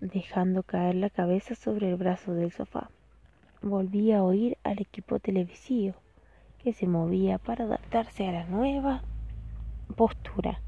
dejando 0.01 0.64
caer 0.64 0.97
la 0.97 1.11
cabeza 1.11 1.55
sobre 1.55 1.91
el 1.91 1.95
brazo 1.95 2.35
del 2.35 2.51
sofá. 2.51 2.91
Volví 3.62 4.11
a 4.11 4.25
oír 4.25 4.59
al 4.64 4.81
equipo 4.81 5.21
televisivo 5.21 5.95
que 6.59 6.73
se 6.73 6.89
movía 6.89 7.39
para 7.39 7.67
adaptarse 7.67 8.27
a 8.27 8.33
la 8.33 8.47
nueva 8.47 9.05
postura. 9.95 10.61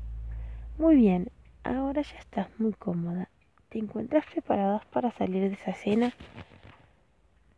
Muy 0.78 0.94
bien, 0.94 1.32
ahora 1.64 2.02
ya 2.02 2.16
estás 2.16 2.48
muy 2.60 2.74
cómoda. 2.74 3.28
¿Te 3.68 3.80
encuentras 3.80 4.24
preparada 4.26 4.80
para 4.92 5.10
salir 5.10 5.48
de 5.48 5.54
esa 5.54 5.74
cena? 5.74 6.14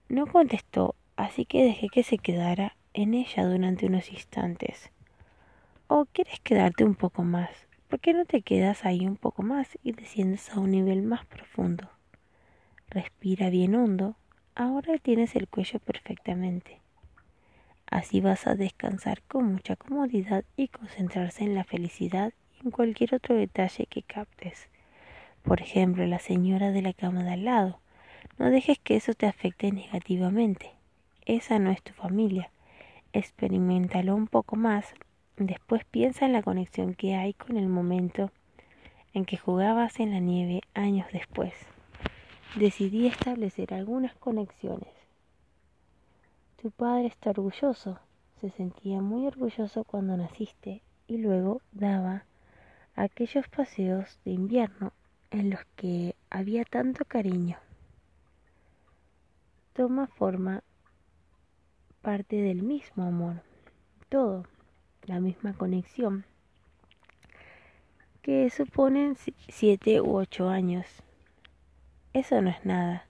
No 0.09 0.26
contestó, 0.26 0.95
así 1.14 1.45
que 1.45 1.62
dejé 1.62 1.88
que 1.91 2.03
se 2.03 2.16
quedara 2.16 2.74
en 2.95 3.12
ella 3.12 3.45
durante 3.45 3.84
unos 3.84 4.11
instantes. 4.11 4.91
¿O 5.88 6.07
quieres 6.07 6.41
quedarte 6.41 6.84
un 6.84 6.95
poco 6.95 7.22
más? 7.22 7.51
¿Por 7.91 7.99
qué 7.99 8.14
no 8.14 8.24
te 8.24 8.43
quedas 8.43 8.84
ahí 8.84 9.05
un 9.05 9.16
poco 9.16 9.43
más 9.43 9.76
y 9.82 9.91
desciendes 9.91 10.49
a 10.51 10.61
un 10.61 10.70
nivel 10.70 11.03
más 11.03 11.26
profundo? 11.26 11.91
Respira 12.88 13.51
bien 13.51 13.74
hondo. 13.74 14.14
Ahora 14.55 14.97
tienes 14.99 15.34
el 15.34 15.49
cuello 15.49 15.80
perfectamente. 15.80 16.78
Así 17.91 18.20
vas 18.20 18.47
a 18.47 18.55
descansar 18.55 19.22
con 19.22 19.53
mucha 19.53 19.74
comodidad 19.74 20.45
y 20.57 20.68
concentrarse 20.68 21.43
en 21.43 21.57
la 21.57 21.64
felicidad 21.64 22.32
y 22.57 22.66
en 22.66 22.70
cualquier 22.70 23.16
otro 23.16 23.34
detalle 23.34 23.86
que 23.86 24.03
captes. 24.03 24.68
Por 25.43 25.61
ejemplo, 25.61 26.07
la 26.07 26.20
señora 26.20 26.70
de 26.70 26.82
la 26.82 26.93
cama 26.93 27.24
de 27.24 27.32
al 27.32 27.45
lado. 27.45 27.80
No 28.38 28.51
dejes 28.51 28.78
que 28.78 28.95
eso 28.95 29.14
te 29.14 29.26
afecte 29.26 29.72
negativamente. 29.72 30.70
Esa 31.26 31.59
no 31.59 31.72
es 31.72 31.82
tu 31.82 31.93
familia. 31.93 32.53
Experimentalo 33.12 34.14
un 34.14 34.28
poco 34.28 34.55
más 34.55 34.95
Después 35.41 35.86
piensa 35.86 36.26
en 36.26 36.34
la 36.34 36.43
conexión 36.43 36.93
que 36.93 37.14
hay 37.14 37.32
con 37.32 37.57
el 37.57 37.66
momento 37.66 38.30
en 39.14 39.24
que 39.24 39.38
jugabas 39.38 39.99
en 39.99 40.11
la 40.11 40.20
nieve 40.20 40.61
años 40.74 41.07
después. 41.14 41.55
Decidí 42.57 43.07
establecer 43.07 43.72
algunas 43.72 44.14
conexiones. 44.16 44.93
Tu 46.61 46.70
padre 46.70 47.07
está 47.07 47.30
orgulloso, 47.30 47.99
se 48.43 48.51
sentía 48.51 49.01
muy 49.01 49.26
orgulloso 49.26 49.84
cuando 49.84 50.14
naciste 50.14 50.82
y 51.07 51.16
luego 51.16 51.62
daba 51.72 52.26
aquellos 52.95 53.49
paseos 53.49 54.18
de 54.26 54.32
invierno 54.32 54.93
en 55.30 55.49
los 55.49 55.61
que 55.74 56.16
había 56.28 56.66
tanto 56.66 57.07
cariño. 57.07 57.57
Toma 59.72 60.07
forma 60.07 60.62
parte 62.03 62.36
del 62.36 62.62
mismo 62.62 63.05
amor, 63.05 63.43
todo 64.11 64.45
la 65.11 65.18
misma 65.18 65.54
conexión, 65.54 66.24
que 68.22 68.48
suponen 68.48 69.16
siete 69.48 70.00
u 70.00 70.14
ocho 70.14 70.48
años. 70.48 70.86
Eso 72.12 72.40
no 72.40 72.48
es 72.48 72.64
nada. 72.64 73.08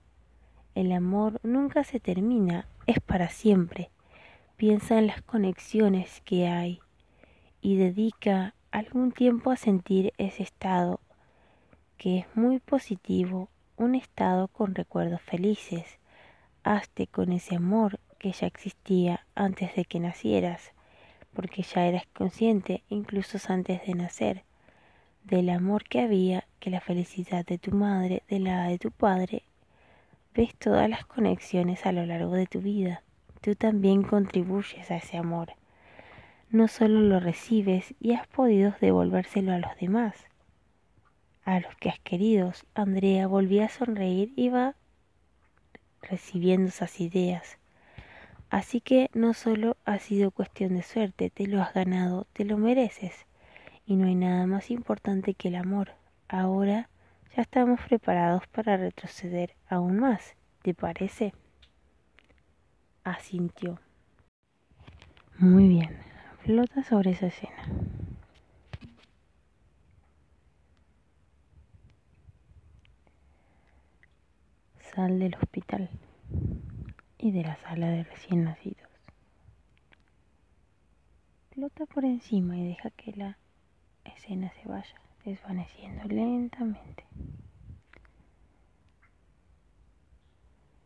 El 0.75 0.93
amor 0.93 1.41
nunca 1.43 1.85
se 1.85 2.01
termina, 2.01 2.67
es 2.87 3.01
para 3.01 3.29
siempre. 3.29 3.91
Piensa 4.57 4.99
en 4.99 5.09
las 5.09 5.21
conexiones 5.21 6.23
que 6.23 6.49
hay 6.49 6.81
y 7.61 7.77
dedica 7.77 8.55
algún 8.71 9.13
tiempo 9.13 9.51
a 9.51 9.57
sentir 9.57 10.15
ese 10.17 10.43
estado, 10.43 11.01
que 11.99 12.21
es 12.21 12.27
muy 12.35 12.61
positivo, 12.61 13.51
un 13.77 13.95
estado 13.95 14.49
con 14.49 14.75
recuerdos 14.75 15.21
felices. 15.21 15.99
Hazte 16.65 17.07
con 17.09 17.33
ese 17.33 17.57
amor 17.57 18.01
que 18.19 18.33
ya 18.33 18.47
existía 18.47 19.27
antes 19.35 19.77
de 19.77 19.85
que 19.85 20.01
nacieras 20.01 20.73
porque 21.35 21.63
ya 21.63 21.87
eras 21.87 22.07
consciente, 22.13 22.83
incluso 22.89 23.39
antes 23.53 23.87
de 23.87 23.95
nacer, 23.95 24.45
del 25.25 25.51
amor 25.51 25.85
que 25.85 26.01
había, 26.01 26.47
que 26.59 26.71
la 26.71 26.81
felicidad 26.81 27.45
de 27.45 27.59
tu 27.59 27.73
madre, 27.73 28.23
de 28.29 28.41
la 28.41 28.65
de 28.65 28.79
tu 28.79 28.91
padre, 28.91 29.45
ves 30.35 30.55
todas 30.57 30.89
las 30.89 31.05
conexiones 31.07 31.87
a 31.87 31.93
lo 31.93 32.05
largo 32.07 32.35
de 32.35 32.47
tu 32.47 32.61
vida. 32.61 33.03
Tú 33.41 33.55
también 33.55 34.03
contribuyes 34.03 34.91
a 34.91 34.97
ese 34.97 35.17
amor. 35.17 35.55
No 36.51 36.69
solo 36.69 37.01
lo 37.01 37.21
recibes 37.21 37.95
y 38.01 38.15
has 38.15 38.27
podido 38.27 38.75
devolvérselo 38.81 39.53
a 39.53 39.59
los 39.59 39.77
demás, 39.81 40.17
a 41.45 41.61
los 41.61 41.75
que 41.77 41.91
has 41.91 42.01
querido. 42.01 42.53
Andrea 42.75 43.27
volvía 43.29 43.67
a 43.67 43.69
sonreír 43.69 44.33
y 44.37 44.49
va 44.49 44.75
recibiendo 46.03 46.69
esas 46.69 47.01
ideas. 47.01 47.60
Así 48.51 48.81
que 48.81 49.11
no 49.15 49.33
solo 49.33 49.77
ha 49.85 50.01
sido 50.01 50.33
cuestión 50.33 50.75
de 50.75 50.83
suerte, 50.83 51.31
te 51.31 51.47
lo 51.47 51.63
has 51.63 51.73
ganado, 51.73 52.27
te 52.33 52.45
lo 52.45 52.59
mereces. 52.59 53.27
Y 53.87 53.95
no 53.95 54.07
hay 54.07 54.17
nada 54.17 54.47
más 54.47 54.73
importante 54.73 55.35
que 55.35 55.49
el 55.49 55.55
amor. 55.55 55.93
Ahora 56.29 56.91
ya 57.37 57.43
estamos 57.43 57.81
preparados 57.81 58.47
para 58.49 58.77
retroceder 58.77 59.55
aún 59.69 60.01
más, 60.01 60.35
¿te 60.63 60.75
parece? 60.75 61.33
Asintió. 63.05 63.79
Muy 65.39 65.69
bien, 65.69 65.97
flota 66.45 66.83
sobre 66.83 67.13
esa 67.13 67.29
escena. 67.29 67.63
Sal 74.93 75.21
del 75.21 75.37
hospital 75.37 75.89
y 77.23 77.33
de 77.33 77.43
la 77.43 77.57
sala 77.57 77.89
de 77.89 78.05
recién 78.05 78.45
nacidos. 78.45 78.89
Flota 81.51 81.85
por 81.85 82.05
encima 82.05 82.57
y 82.57 82.67
deja 82.67 82.91
que 82.91 83.13
la 83.13 83.37
escena 84.05 84.51
se 84.53 84.67
vaya 84.67 84.95
desvaneciendo 85.25 86.05
lentamente. 86.05 87.05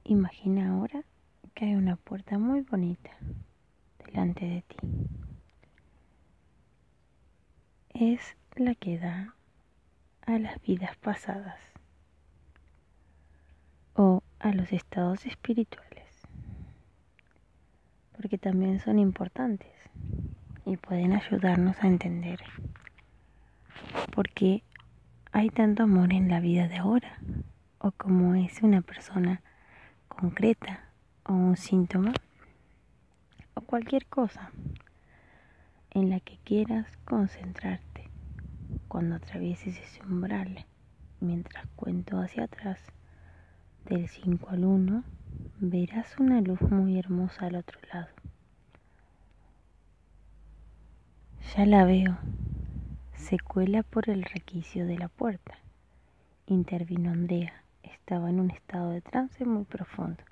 Imagina 0.03 0.72
ahora 0.72 1.05
que 1.55 1.66
hay 1.66 1.74
una 1.76 1.97
puerta 1.97 2.37
muy 2.39 2.62
bonita 2.62 3.11
delante 4.05 4.45
de 4.45 4.62
ti. 4.62 4.76
Es 7.95 8.37
la 8.57 8.74
que 8.74 8.99
da 8.99 9.37
a 10.26 10.39
las 10.39 10.61
vidas 10.62 10.97
pasadas 10.97 11.61
o 13.95 14.22
a 14.41 14.53
los 14.53 14.72
estados 14.72 15.26
espirituales 15.26 16.03
porque 18.25 18.39
también 18.39 18.81
son 18.81 18.99
importantes 18.99 19.68
y 20.64 20.79
pueden 20.79 21.12
ayudarnos 21.12 21.77
a 21.83 21.89
entender 21.89 22.41
por 24.14 24.31
qué 24.31 24.62
hay 25.31 25.51
tanto 25.51 25.83
amor 25.83 26.11
en 26.11 26.31
la 26.31 26.41
vida 26.41 26.66
de 26.66 26.79
ahora 26.79 27.18
o 27.81 27.93
cómo 27.93 28.35
es 28.35 28.62
una 28.62 28.81
persona 28.81 29.43
concreta 30.09 30.89
o 31.25 31.35
un 31.35 31.59
síntoma 31.59 32.14
o 33.53 33.61
cualquier 33.61 34.07
cosa 34.07 34.51
en 35.91 36.09
la 36.09 36.18
que 36.20 36.39
quieras 36.45 36.97
concentrarte. 37.05 38.09
Cuando 38.89 39.16
atravieses 39.16 39.79
ese 39.79 40.03
umbral 40.03 40.64
mientras 41.20 41.66
cuento 41.77 42.18
hacia 42.18 42.45
atrás 42.45 42.81
del 43.85 44.09
5 44.09 44.49
al 44.49 44.64
1 44.64 45.05
verás 45.70 46.18
una 46.18 46.42
luz 46.42 46.60
muy 46.60 46.98
hermosa 46.98 47.46
al 47.46 47.56
otro 47.56 47.78
lado. 47.92 48.08
Ya 51.56 51.64
la 51.64 51.84
veo. 51.84 52.18
Se 53.14 53.38
cuela 53.38 53.82
por 53.82 54.10
el 54.10 54.24
requicio 54.24 54.86
de 54.86 54.98
la 54.98 55.08
puerta. 55.08 55.58
Intervino 56.46 57.10
Andrea. 57.10 57.64
Estaba 57.82 58.28
en 58.28 58.40
un 58.40 58.50
estado 58.50 58.90
de 58.90 59.00
trance 59.00 59.44
muy 59.46 59.64
profundo. 59.64 60.22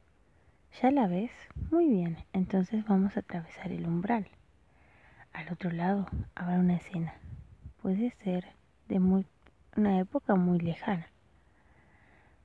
¿Ya 0.83 0.91
la 0.91 1.07
ves? 1.07 1.31
Muy 1.71 1.89
bien. 1.89 2.19
Entonces 2.35 2.85
vamos 2.85 3.17
a 3.17 3.21
atravesar 3.21 3.73
el 3.73 3.87
umbral. 3.87 4.27
Al 5.33 5.51
otro 5.51 5.71
lado 5.71 6.07
habrá 6.35 6.59
una 6.59 6.77
escena. 6.77 7.15
Puede 7.81 8.11
ser 8.23 8.45
de 8.89 9.01
muy, 9.01 9.25
una 9.77 9.99
época 9.99 10.35
muy 10.35 10.59
lejana. 10.59 11.07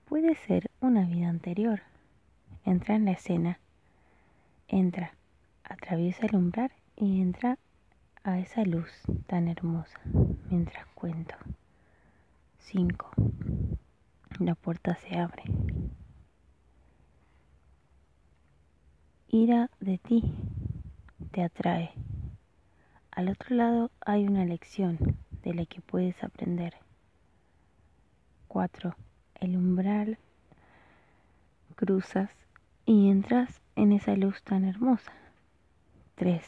Puede 0.05 0.35
ser 0.35 0.71
una 0.79 1.05
vida 1.05 1.27
anterior 1.27 1.81
entra 2.67 2.95
en 2.95 3.05
la 3.05 3.11
escena, 3.11 3.59
entra, 4.67 5.13
atraviesa 5.63 6.25
el 6.25 6.35
umbral 6.35 6.71
y 6.97 7.21
entra 7.21 7.57
a 8.23 8.39
esa 8.39 8.65
luz 8.65 8.91
tan 9.25 9.47
hermosa 9.47 9.97
mientras 10.49 10.85
cuento. 10.87 11.35
5. 12.57 13.09
La 14.39 14.55
puerta 14.55 14.95
se 14.95 15.17
abre. 15.17 15.43
Ira 19.29 19.71
de 19.79 19.97
ti 19.97 20.33
te 21.31 21.43
atrae. 21.43 21.93
al 23.11 23.29
otro 23.29 23.55
lado 23.55 23.91
hay 24.01 24.27
una 24.27 24.43
lección 24.43 25.15
de 25.41 25.53
la 25.53 25.65
que 25.65 25.79
puedes 25.79 26.21
aprender. 26.21 26.73
4. 28.49 28.93
El 29.35 29.55
umbral 29.55 30.17
cruzas 31.75 32.29
y 32.87 33.09
entras 33.09 33.59
en 33.75 33.91
esa 33.91 34.15
luz 34.15 34.41
tan 34.43 34.63
hermosa. 34.63 35.11
3. 36.15 36.41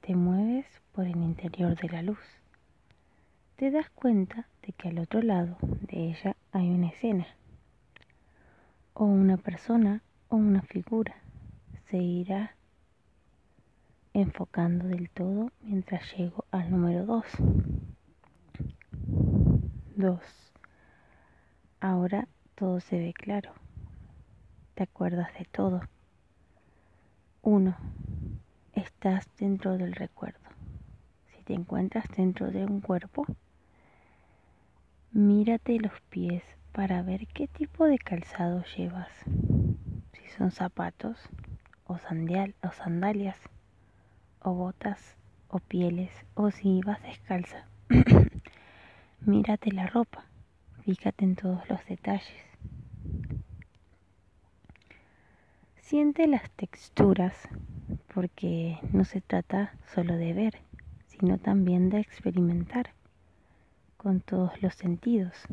Te 0.00 0.16
mueves 0.16 0.64
por 0.92 1.04
el 1.04 1.16
interior 1.16 1.76
de 1.76 1.88
la 1.90 2.00
luz. 2.00 2.18
Te 3.56 3.70
das 3.70 3.90
cuenta 3.90 4.48
de 4.62 4.72
que 4.72 4.88
al 4.88 4.98
otro 4.98 5.20
lado 5.20 5.58
de 5.60 6.08
ella 6.08 6.34
hay 6.50 6.70
una 6.70 6.88
escena, 6.88 7.26
o 8.94 9.04
una 9.04 9.36
persona 9.36 10.00
o 10.30 10.36
una 10.36 10.62
figura. 10.62 11.14
Se 11.90 11.98
irá 11.98 12.56
enfocando 14.14 14.88
del 14.88 15.10
todo 15.10 15.52
mientras 15.60 16.10
llego 16.16 16.46
al 16.52 16.70
número 16.70 17.04
2. 17.04 17.24
2. 19.96 20.20
Ahora 21.80 22.28
todo 22.54 22.80
se 22.80 22.98
ve 22.98 23.12
claro. 23.12 23.65
Te 24.76 24.82
acuerdas 24.82 25.32
de 25.38 25.46
todo. 25.46 25.80
1. 27.40 27.74
Estás 28.74 29.26
dentro 29.38 29.78
del 29.78 29.94
recuerdo. 29.94 30.38
Si 31.28 31.42
te 31.44 31.54
encuentras 31.54 32.04
dentro 32.14 32.50
de 32.50 32.66
un 32.66 32.82
cuerpo, 32.82 33.24
mírate 35.12 35.78
los 35.80 35.98
pies 36.10 36.42
para 36.72 37.00
ver 37.00 37.26
qué 37.28 37.48
tipo 37.48 37.86
de 37.86 37.96
calzado 37.96 38.64
llevas. 38.76 39.08
Si 40.12 40.28
son 40.36 40.50
zapatos 40.50 41.16
o, 41.86 41.94
o 41.94 42.72
sandalias 42.72 43.38
o 44.42 44.52
botas 44.52 45.16
o 45.48 45.58
pieles 45.58 46.10
o 46.34 46.50
si 46.50 46.82
vas 46.84 47.02
descalza. 47.02 47.66
Mírate 49.22 49.72
la 49.72 49.86
ropa, 49.86 50.26
fíjate 50.84 51.24
en 51.24 51.34
todos 51.34 51.66
los 51.70 51.82
detalles. 51.86 52.46
Siente 55.86 56.26
las 56.26 56.50
texturas 56.50 57.48
porque 58.12 58.76
no 58.90 59.04
se 59.04 59.20
trata 59.20 59.72
solo 59.94 60.16
de 60.16 60.32
ver, 60.32 60.58
sino 61.06 61.38
también 61.38 61.90
de 61.90 62.00
experimentar 62.00 62.90
con 63.96 64.18
todos 64.20 64.60
los 64.60 64.74
sentidos. 64.74 65.46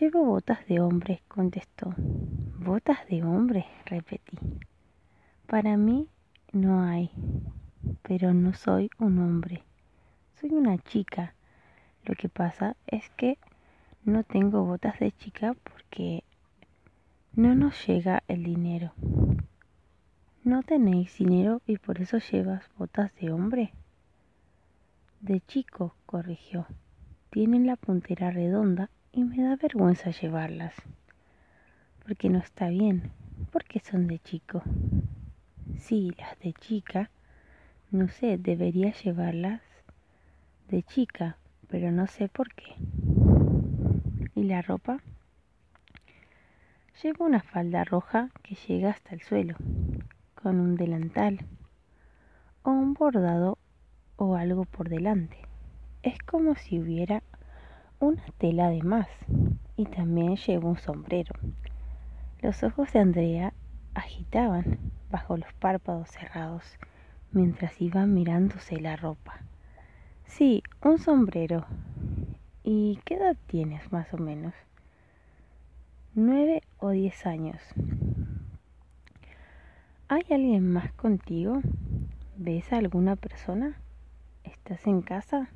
Llevo 0.00 0.24
botas 0.24 0.66
de 0.66 0.80
hombre, 0.80 1.22
contestó. 1.28 1.94
Botas 1.96 3.06
de 3.06 3.22
hombre, 3.22 3.66
repetí. 3.86 4.36
Para 5.46 5.76
mí 5.76 6.08
no 6.52 6.82
hay, 6.82 7.12
pero 8.02 8.34
no 8.34 8.52
soy 8.52 8.90
un 8.98 9.20
hombre. 9.20 9.62
Soy 10.40 10.50
una 10.54 10.76
chica. 10.78 11.34
Lo 12.04 12.16
que 12.16 12.28
pasa 12.28 12.74
es 12.88 13.10
que 13.10 13.38
no 14.02 14.24
tengo 14.24 14.64
botas 14.64 14.98
de 14.98 15.12
chica 15.12 15.54
porque 15.62 16.24
no 17.36 17.54
nos 17.54 17.86
llega 17.86 18.22
el 18.26 18.42
dinero. 18.42 18.92
¿No 20.42 20.62
tenéis 20.62 21.16
dinero 21.16 21.62
y 21.64 21.78
por 21.78 22.00
eso 22.00 22.18
llevas 22.18 22.68
botas 22.76 23.14
de 23.20 23.30
hombre? 23.30 23.72
De 25.20 25.40
chico, 25.40 25.94
corrigió. 26.06 26.66
Tienen 27.30 27.66
la 27.66 27.76
puntera 27.76 28.30
redonda 28.30 28.90
y 29.12 29.22
me 29.22 29.42
da 29.44 29.54
vergüenza 29.54 30.10
llevarlas. 30.10 30.74
Porque 32.04 32.28
no 32.28 32.38
está 32.38 32.68
bien, 32.68 33.12
porque 33.52 33.78
son 33.78 34.08
de 34.08 34.18
chico. 34.18 34.62
Sí, 35.78 36.12
las 36.18 36.38
de 36.40 36.52
chica. 36.54 37.10
No 37.92 38.08
sé, 38.08 38.38
debería 38.38 38.92
llevarlas 38.92 39.60
de 40.68 40.82
chica, 40.82 41.36
pero 41.68 41.92
no 41.92 42.08
sé 42.08 42.28
por 42.28 42.52
qué. 42.54 42.74
¿Y 44.34 44.44
la 44.44 44.62
ropa? 44.62 45.00
Llevo 47.02 47.24
una 47.24 47.40
falda 47.40 47.82
roja 47.84 48.28
que 48.42 48.56
llega 48.56 48.90
hasta 48.90 49.14
el 49.14 49.22
suelo, 49.22 49.56
con 50.34 50.60
un 50.60 50.76
delantal, 50.76 51.46
o 52.62 52.72
un 52.72 52.92
bordado 52.92 53.56
o 54.16 54.36
algo 54.36 54.66
por 54.66 54.90
delante. 54.90 55.38
Es 56.02 56.18
como 56.18 56.56
si 56.56 56.78
hubiera 56.78 57.22
una 58.00 58.22
tela 58.36 58.68
de 58.68 58.82
más, 58.82 59.08
y 59.76 59.86
también 59.86 60.36
llevo 60.36 60.68
un 60.68 60.76
sombrero. 60.76 61.34
Los 62.42 62.62
ojos 62.64 62.92
de 62.92 62.98
Andrea 62.98 63.54
agitaban 63.94 64.78
bajo 65.10 65.38
los 65.38 65.50
párpados 65.54 66.10
cerrados 66.10 66.64
mientras 67.32 67.80
iba 67.80 68.04
mirándose 68.04 68.78
la 68.78 68.96
ropa. 68.96 69.40
Sí, 70.26 70.62
un 70.82 70.98
sombrero. 70.98 71.64
¿Y 72.62 73.00
qué 73.06 73.14
edad 73.14 73.38
tienes 73.46 73.90
más 73.90 74.12
o 74.12 74.18
menos? 74.18 74.52
Nueve 76.22 76.62
o 76.76 76.90
diez 76.90 77.24
años. 77.24 77.62
¿Hay 80.08 80.20
alguien 80.28 80.70
más 80.70 80.92
contigo? 80.92 81.62
¿Ves 82.36 82.70
a 82.74 82.76
alguna 82.76 83.16
persona? 83.16 83.80
¿Estás 84.44 84.86
en 84.86 85.00
casa? 85.00 85.48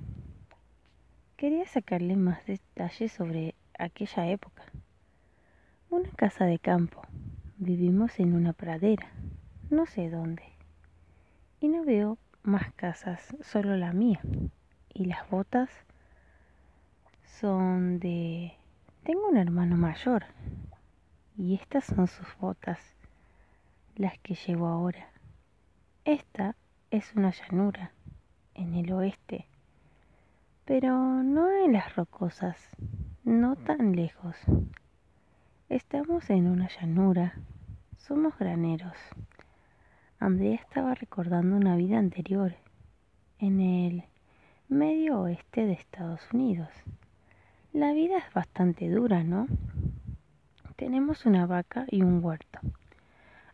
Quería 1.37 1.67
sacarle 1.67 2.17
más 2.17 2.47
detalles 2.47 3.13
sobre 3.13 3.55
aquella 3.79 4.27
época. 4.31 4.63
Una 5.91 6.09
casa 6.13 6.47
de 6.47 6.59
campo. 6.59 7.03
Vivimos 7.59 8.19
en 8.19 8.35
una 8.35 8.55
pradera 8.55 9.13
no 9.69 9.85
sé 9.85 10.09
dónde. 10.09 10.45
Y 11.61 11.69
no 11.69 11.85
veo 11.85 12.17
más 12.43 12.73
casas, 12.73 13.37
solo 13.43 13.77
la 13.77 13.93
mía. 13.93 14.23
Y 14.95 15.05
las 15.05 15.29
botas 15.29 15.69
son 17.39 17.99
de... 18.01 18.55
Tengo 19.05 19.29
un 19.29 19.37
hermano 19.37 19.77
mayor. 19.77 20.25
Y 21.37 21.57
estas 21.57 21.85
son 21.85 22.07
sus 22.07 22.27
botas, 22.41 22.81
las 23.97 24.19
que 24.21 24.35
llevo 24.35 24.67
ahora. 24.67 25.11
Esta 26.07 26.57
es 26.91 27.15
una 27.15 27.31
llanura, 27.31 27.93
en 28.55 28.75
el 28.75 28.91
oeste. 28.93 29.47
Pero 30.65 30.97
no 31.23 31.51
en 31.51 31.75
las 31.75 31.95
rocosas, 31.97 32.57
no 33.25 33.57
tan 33.57 33.95
lejos. 33.95 34.37
Estamos 35.69 36.31
en 36.31 36.47
una 36.47 36.69
llanura, 36.69 37.35
somos 37.99 38.39
graneros. 38.39 38.97
Andrea 40.19 40.55
estaba 40.55 40.95
recordando 40.95 41.57
una 41.57 41.77
vida 41.77 41.99
anterior 41.99 42.55
en 43.39 43.61
el 43.61 44.05
medio 44.69 45.21
oeste 45.21 45.67
de 45.67 45.75
Estados 45.75 46.23
Unidos. 46.33 46.71
La 47.75 47.93
vida 47.93 48.19
es 48.19 48.33
bastante 48.33 48.89
dura, 48.89 49.25
¿no? 49.25 49.49
Tenemos 50.77 51.27
una 51.27 51.45
vaca 51.45 51.87
y 51.91 52.03
un 52.03 52.25
huerto. 52.25 52.61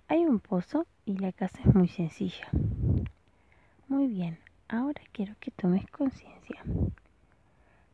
Hay 0.08 0.26
un 0.26 0.40
pozo 0.40 0.86
y 1.06 1.16
la 1.16 1.32
casa 1.32 1.58
es 1.64 1.74
muy 1.74 1.88
sencilla. 1.88 2.46
Muy 3.88 4.08
bien, 4.08 4.38
ahora 4.68 5.00
quiero 5.12 5.34
que 5.40 5.50
tomes 5.50 5.88
conciencia 5.90 6.62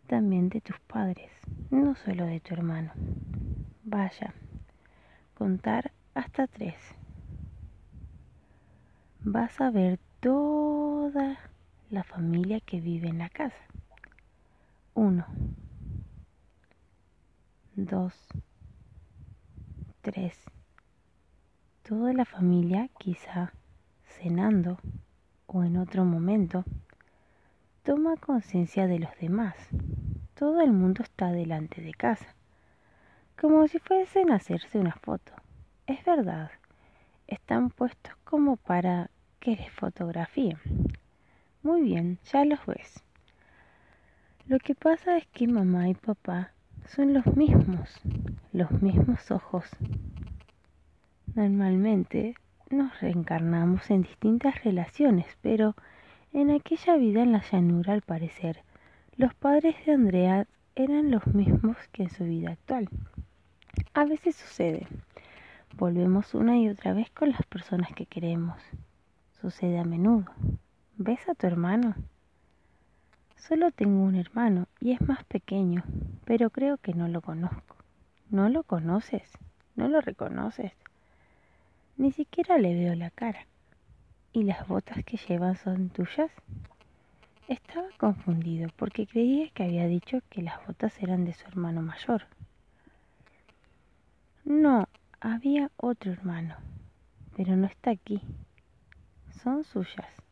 también 0.09 0.49
de 0.49 0.61
tus 0.61 0.81
padres, 0.81 1.31
no 1.70 1.95
solo 1.95 2.27
de 2.27 2.41
tu 2.41 2.55
hermano. 2.55 2.91
Vaya, 3.85 4.35
contar 5.39 5.93
hasta 6.12 6.49
tres 6.49 6.74
vas 9.22 9.61
a 9.61 9.70
ver 9.70 10.01
toda 10.18 11.39
la 11.91 12.03
familia 12.03 12.59
que 12.59 12.81
vive 12.81 13.07
en 13.07 13.18
la 13.18 13.29
casa. 13.29 13.62
Uno, 14.95 15.24
dos, 17.77 18.14
tres. 20.01 20.35
Toda 21.87 22.14
la 22.14 22.24
familia 22.24 22.89
quizá 22.99 23.53
cenando 24.07 24.79
o 25.47 25.62
en 25.62 25.77
otro 25.77 26.07
momento 26.07 26.64
toma 27.83 28.16
conciencia 28.16 28.87
de 28.87 28.99
los 28.99 29.11
demás. 29.20 29.55
Todo 30.35 30.62
el 30.62 30.72
mundo 30.72 31.03
está 31.03 31.31
delante 31.33 31.83
de 31.83 31.93
casa, 31.93 32.35
como 33.39 33.68
si 33.68 33.79
fuesen 33.79 34.33
a 34.33 34.37
hacerse 34.37 34.79
una 34.79 34.95
foto. 34.95 35.33
Es 35.87 36.03
verdad, 36.03 36.51
están 37.27 37.68
puestos 37.68 38.16
como 38.24 38.57
para 38.57 39.11
que 39.39 39.55
les 39.55 39.70
fotografía. 39.70 40.59
Muy 41.62 41.83
bien, 41.83 42.20
ya 42.24 42.47
los 42.47 42.64
ves. 42.64 43.05
Lo 44.47 44.59
que 44.61 44.74
pasa 44.74 45.18
es 45.18 45.27
que 45.27 45.47
mamá 45.47 45.91
y 45.91 45.95
papá 45.95 46.53
son 46.89 47.14
los 47.14 47.26
mismos, 47.37 48.01
los 48.53 48.70
mismos 48.82 49.30
ojos. 49.30 49.64
Normalmente 51.34 52.34
nos 52.70 53.01
reencarnamos 53.01 53.91
en 53.91 54.03
distintas 54.03 54.62
relaciones, 54.64 55.26
pero 55.43 55.74
en 56.32 56.51
aquella 56.51 56.97
vida 56.97 57.22
en 57.22 57.32
la 57.32 57.43
llanura, 57.51 57.93
al 57.93 58.03
parecer, 58.03 58.62
los 59.16 59.34
padres 59.34 59.74
de 59.84 59.93
Andrea 59.93 60.47
eran 60.74 61.11
los 61.11 61.26
mismos 61.28 61.76
que 61.93 62.05
en 62.05 62.11
su 62.11 62.24
vida 62.24 62.53
actual. 62.53 62.89
A 63.95 64.05
veces 64.05 64.37
sucede. 64.37 64.87
Volvemos 65.76 66.34
una 66.34 66.59
y 66.59 66.68
otra 66.68 66.93
vez 66.93 67.11
con 67.11 67.30
las 67.30 67.43
personas 67.45 67.93
que 67.95 68.07
queremos 68.07 68.62
sucede 69.41 69.78
a 69.78 69.84
menudo, 69.84 70.26
¿ves 70.97 71.28
a 71.28 71.34
tu 71.34 71.47
hermano? 71.47 71.95
Solo 73.37 73.70
tengo 73.70 74.03
un 74.03 74.16
hermano 74.16 74.66
y 74.80 74.93
es 74.93 75.01
más 75.01 75.22
pequeño, 75.24 75.84
pero 76.24 76.51
creo 76.51 76.78
que 76.78 76.95
no 76.95 77.07
lo 77.07 77.20
conozco. 77.20 77.76
¿No 78.28 78.49
lo 78.49 78.64
conoces? 78.64 79.22
¿No 79.76 79.89
lo 79.89 80.01
reconoces? 80.01 80.72
Ni 81.97 82.11
siquiera 82.12 82.59
le 82.59 82.74
veo 82.74 82.95
la 82.95 83.11
cara. 83.11 83.47
¿Y 84.32 84.43
las 84.43 84.66
botas 84.66 85.05
que 85.05 85.16
llevan 85.16 85.57
son 85.57 85.91
tuyas? 85.91 86.30
Estaba 87.49 87.87
confundido 87.99 88.68
porque 88.76 89.07
creía 89.07 89.49
que 89.51 89.62
había 89.62 89.87
dicho 89.87 90.18
que 90.28 90.43
las 90.43 90.66
botas 90.66 91.01
eran 91.01 91.24
de 91.24 91.32
su 91.32 91.47
hermano 91.47 91.82
mayor. 91.82 92.26
No, 94.45 94.89
había 95.20 95.70
otro 95.76 96.11
hermano, 96.11 96.57
pero 97.37 97.57
no 97.57 97.66
está 97.66 97.93
aquí. 97.93 98.20
Son 99.43 99.62
suyas. 99.62 100.26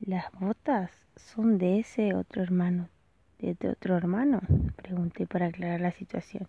¿Las 0.00 0.30
botas 0.32 0.90
son 1.16 1.58
de 1.58 1.80
ese 1.80 2.14
otro 2.14 2.42
hermano? 2.42 2.88
¿De 3.38 3.68
otro 3.68 3.96
hermano? 3.96 4.40
Pregunté 4.76 5.26
para 5.26 5.46
aclarar 5.46 5.80
la 5.80 5.90
situación. 5.90 6.48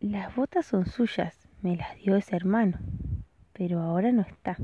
Las 0.00 0.34
botas 0.34 0.64
son 0.64 0.86
suyas, 0.86 1.48
me 1.60 1.76
las 1.76 1.96
dio 1.96 2.16
ese 2.16 2.34
hermano, 2.34 2.78
pero 3.52 3.80
ahora 3.80 4.10
no 4.10 4.22
está. 4.22 4.56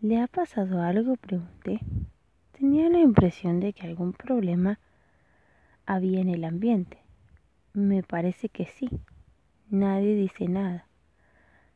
¿Le 0.00 0.20
ha 0.20 0.28
pasado 0.28 0.82
algo? 0.82 1.16
pregunté. 1.16 1.80
Tenía 2.52 2.88
la 2.88 3.00
impresión 3.00 3.58
de 3.58 3.72
que 3.72 3.86
algún 3.86 4.12
problema 4.12 4.78
había 5.84 6.20
en 6.20 6.28
el 6.28 6.44
ambiente. 6.44 6.98
Me 7.72 8.02
parece 8.02 8.48
que 8.48 8.66
sí. 8.66 8.88
Nadie 9.68 10.14
dice 10.14 10.48
nada. 10.48 10.86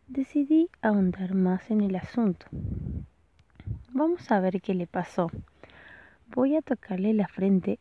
Decidí 0.07 0.68
ahondar 0.82 1.34
más 1.34 1.70
en 1.70 1.80
el 1.80 1.97
asunto. 1.97 2.47
Vamos 3.97 4.28
a 4.32 4.40
ver 4.40 4.61
qué 4.61 4.74
le 4.74 4.88
pasó. 4.88 5.30
Voy 6.34 6.57
a 6.57 6.62
tocarle 6.62 7.14
la 7.14 7.28
frente 7.28 7.78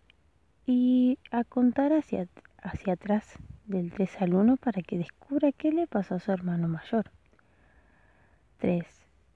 y 0.68 1.18
a 1.32 1.44
contar 1.44 1.92
hacia, 1.92 2.28
hacia 2.62 2.94
atrás 2.94 3.34
del 3.66 3.92
3 3.92 4.22
al 4.22 4.36
1 4.36 4.58
para 4.58 4.84
que 4.84 5.00
descubra 5.00 5.52
qué 5.52 5.72
le 5.72 5.88
pasó 5.88 6.14
a 6.14 6.20
su 6.20 6.32
hermano 6.32 6.68
mayor. 6.68 7.10
3, 8.60 8.86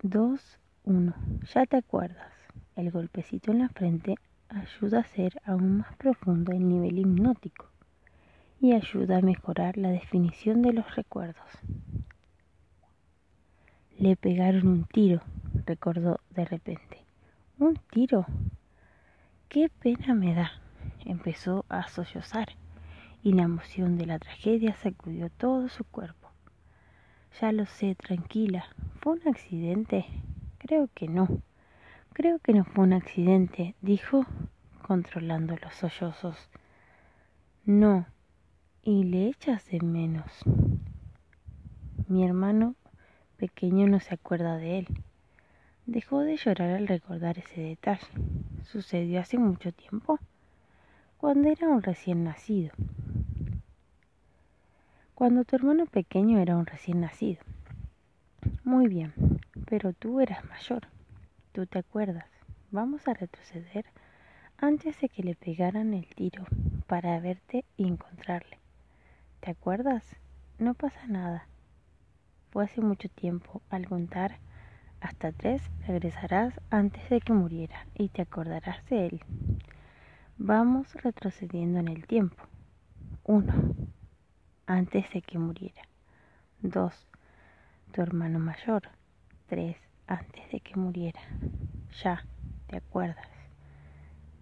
2, 0.03 0.59
1. 0.84 1.15
Ya 1.51 1.65
te 1.65 1.78
acuerdas. 1.78 2.32
El 2.75 2.91
golpecito 2.91 3.51
en 3.51 3.57
la 3.57 3.69
frente 3.69 4.13
ayuda 4.49 4.99
a 4.99 5.01
hacer 5.01 5.41
aún 5.45 5.80
más 5.80 5.95
profundo 5.95 6.51
el 6.51 6.69
nivel 6.69 6.99
hipnótico 6.99 7.71
y 8.61 8.73
ayuda 8.73 9.17
a 9.17 9.21
mejorar 9.21 9.78
la 9.78 9.89
definición 9.89 10.61
de 10.61 10.73
los 10.73 10.95
recuerdos. 10.95 11.49
Le 13.99 14.15
pegaron 14.15 14.67
un 14.67 14.83
tiro, 14.83 15.23
recordó 15.65 16.19
de 16.29 16.45
repente. 16.45 17.03
¿Un 17.57 17.79
tiro? 17.89 18.27
¡Qué 19.49 19.69
pena 19.69 20.13
me 20.13 20.35
da! 20.35 20.51
Empezó 21.03 21.65
a 21.67 21.87
sollozar 21.87 22.49
y 23.23 23.33
la 23.33 23.41
emoción 23.41 23.97
de 23.97 24.05
la 24.05 24.19
tragedia 24.19 24.75
sacudió 24.75 25.31
todo 25.31 25.67
su 25.67 25.83
cuerpo. 25.83 26.29
Ya 27.41 27.51
lo 27.51 27.65
sé, 27.65 27.95
tranquila. 27.95 28.65
¿Fue 29.01 29.13
un 29.13 29.27
accidente? 29.27 30.05
Creo 30.59 30.89
que 30.93 31.07
no. 31.07 31.27
Creo 32.13 32.37
que 32.37 32.53
no 32.53 32.65
fue 32.65 32.83
un 32.83 32.93
accidente, 32.93 33.73
dijo, 33.81 34.27
controlando 34.83 35.55
los 35.57 35.73
sollozos. 35.73 36.37
No, 37.65 38.05
y 38.83 39.05
le 39.05 39.29
echas 39.29 39.65
de 39.71 39.81
menos. 39.81 40.31
Mi 42.07 42.23
hermano 42.23 42.75
pequeño 43.38 43.88
no 43.88 43.99
se 43.99 44.15
acuerda 44.15 44.57
de 44.57 44.79
él. 44.79 44.88
Dejó 45.85 46.21
de 46.21 46.38
llorar 46.38 46.71
al 46.71 46.88
recordar 46.88 47.38
ese 47.38 47.61
detalle. 47.61 48.07
Sucedió 48.63 49.21
hace 49.21 49.38
mucho 49.38 49.71
tiempo, 49.71 50.19
cuando 51.17 51.49
era 51.49 51.67
un 51.69 51.81
recién 51.81 52.23
nacido 52.23 52.71
cuando 55.17 55.45
tu 55.45 55.55
hermano 55.55 55.88
pequeño 55.88 56.38
era 56.38 56.55
un 56.55 56.67
recién 56.67 57.01
nacido. 57.01 57.41
Muy 58.63 58.88
bien, 58.88 59.15
pero 59.67 59.91
tú 59.91 60.21
eras 60.21 60.45
mayor. 60.45 60.85
Tú 61.53 61.65
te 61.65 61.79
acuerdas. 61.79 62.27
Vamos 62.69 63.07
a 63.07 63.15
retroceder 63.15 63.85
antes 64.59 65.01
de 65.01 65.09
que 65.09 65.23
le 65.23 65.33
pegaran 65.33 65.95
el 65.95 66.05
tiro 66.13 66.45
para 66.85 67.19
verte 67.19 67.65
y 67.77 67.88
encontrarle. 67.88 68.59
¿Te 69.39 69.49
acuerdas? 69.49 70.05
No 70.59 70.75
pasa 70.75 71.07
nada. 71.07 71.47
Fue 72.51 72.65
hace 72.65 72.81
mucho 72.81 73.09
tiempo. 73.09 73.61
Al 73.69 73.87
contar 73.87 74.37
hasta 75.01 75.31
tres 75.31 75.61
regresarás 75.85 76.59
antes 76.69 77.09
de 77.09 77.21
que 77.21 77.33
muriera 77.33 77.85
y 77.95 78.09
te 78.09 78.21
acordarás 78.21 78.83
de 78.89 79.07
él. 79.07 79.21
Vamos 80.37 80.93
retrocediendo 80.95 81.79
en 81.79 81.87
el 81.87 82.05
tiempo. 82.07 82.43
Uno 83.23 83.53
antes 84.67 85.09
de 85.13 85.21
que 85.21 85.39
muriera. 85.39 85.81
2. 86.61 86.93
Tu 87.93 88.01
hermano 88.01 88.37
mayor. 88.37 88.83
3. 89.47 89.77
Antes 90.07 90.51
de 90.51 90.59
que 90.59 90.75
muriera. 90.75 91.21
Ya, 92.03 92.25
¿te 92.67 92.77
acuerdas? 92.77 93.27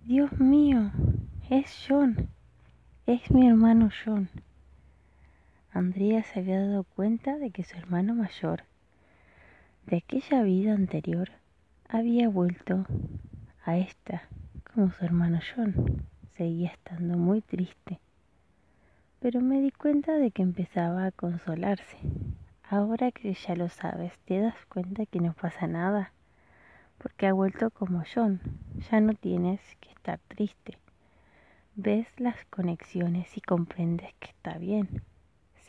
Dios 0.03 0.31
mío, 0.39 0.91
es 1.49 1.85
John. 1.87 2.29
Es 3.05 3.29
mi 3.31 3.47
hermano 3.47 3.89
John. 4.03 4.29
Andrea 5.75 6.23
se 6.23 6.39
había 6.39 6.59
dado 6.59 6.83
cuenta 6.83 7.37
de 7.37 7.51
que 7.51 7.63
su 7.63 7.77
hermano 7.77 8.15
mayor, 8.15 8.63
de 9.85 9.97
aquella 9.97 10.41
vida 10.41 10.73
anterior, 10.73 11.29
había 11.87 12.29
vuelto 12.29 12.87
a 13.63 13.77
esta 13.77 14.23
como 14.73 14.91
su 14.91 15.05
hermano 15.05 15.39
John. 15.55 16.01
Seguía 16.35 16.71
estando 16.71 17.15
muy 17.17 17.41
triste 17.41 17.99
pero 19.25 19.41
me 19.41 19.59
di 19.59 19.71
cuenta 19.71 20.13
de 20.13 20.29
que 20.29 20.43
empezaba 20.43 21.07
a 21.07 21.11
consolarse. 21.11 21.97
Ahora 22.69 23.11
que 23.11 23.33
ya 23.33 23.55
lo 23.55 23.69
sabes, 23.69 24.13
te 24.19 24.39
das 24.39 24.53
cuenta 24.67 25.07
que 25.07 25.19
no 25.19 25.33
pasa 25.33 25.65
nada, 25.65 26.13
porque 26.99 27.25
ha 27.25 27.33
vuelto 27.33 27.71
como 27.71 28.03
John, 28.13 28.39
ya 28.91 29.01
no 29.01 29.15
tienes 29.15 29.59
que 29.79 29.89
estar 29.89 30.19
triste. 30.27 30.77
Ves 31.75 32.07
las 32.17 32.35
conexiones 32.51 33.35
y 33.35 33.41
comprendes 33.41 34.13
que 34.19 34.29
está 34.29 34.59
bien, 34.59 35.01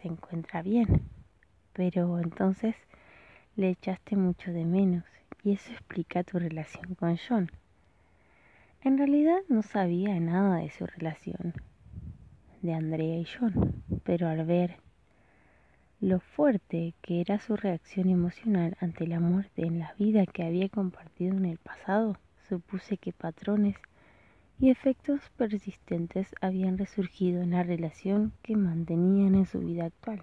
encuentra 0.07 0.63
bien, 0.63 1.03
pero 1.73 2.19
entonces 2.19 2.75
le 3.57 3.71
echaste 3.71 4.17
mucho 4.17 4.53
de 4.53 4.65
menos 4.65 5.05
y 5.43 5.53
eso 5.53 5.71
explica 5.73 6.25
tu 6.25 6.39
relación 6.39 6.95
con 6.95 7.17
John. 7.17 7.51
En 8.83 8.99
realidad 8.99 9.39
no 9.49 9.63
sabía 9.63 10.19
nada 10.21 10.59
de 10.59 10.71
su 10.71 10.87
relación, 10.87 11.55
de 12.63 12.75
Andrea 12.75 13.19
y 13.19 13.27
John, 13.27 13.83
pero 14.05 14.29
al 14.29 14.45
ver 14.45 14.77
lo 16.01 16.21
fuerte 16.21 16.95
que 17.01 17.21
era 17.21 17.39
su 17.39 17.57
reacción 17.57 18.11
emocional 18.11 18.77
ante 18.81 19.07
la 19.07 19.19
muerte 19.19 19.63
en 19.63 19.79
la 19.79 19.95
vida 19.99 20.27
que 20.27 20.45
había 20.45 20.69
compartido 20.69 21.37
en 21.37 21.47
el 21.47 21.59
pasado, 21.59 22.19
supuse 22.49 22.99
que 22.99 23.13
patrones 23.13 23.77
y 24.59 24.71
efectos 24.71 25.21
persistentes 25.37 26.35
habían 26.41 26.79
resurgido 26.79 27.43
en 27.43 27.51
la 27.51 27.63
relación 27.63 28.33
que 28.43 28.57
mantenían 28.57 29.35
en 29.35 29.47
su 29.47 29.61
vida 29.61 29.87
actual. 29.87 30.23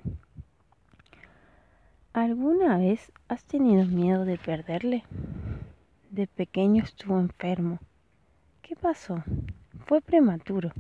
¿Alguna 2.14 2.78
vez 2.78 3.12
has 3.28 3.44
tenido 3.46 3.86
miedo 3.86 4.26
de 4.26 4.38
perderle? 4.38 5.04
De 6.10 6.28
pequeño 6.28 6.84
estuvo 6.84 7.20
enfermo. 7.20 7.80
¿Qué 8.62 8.76
pasó? 8.76 9.24
Fue 9.86 10.02
prematuro. 10.02 10.72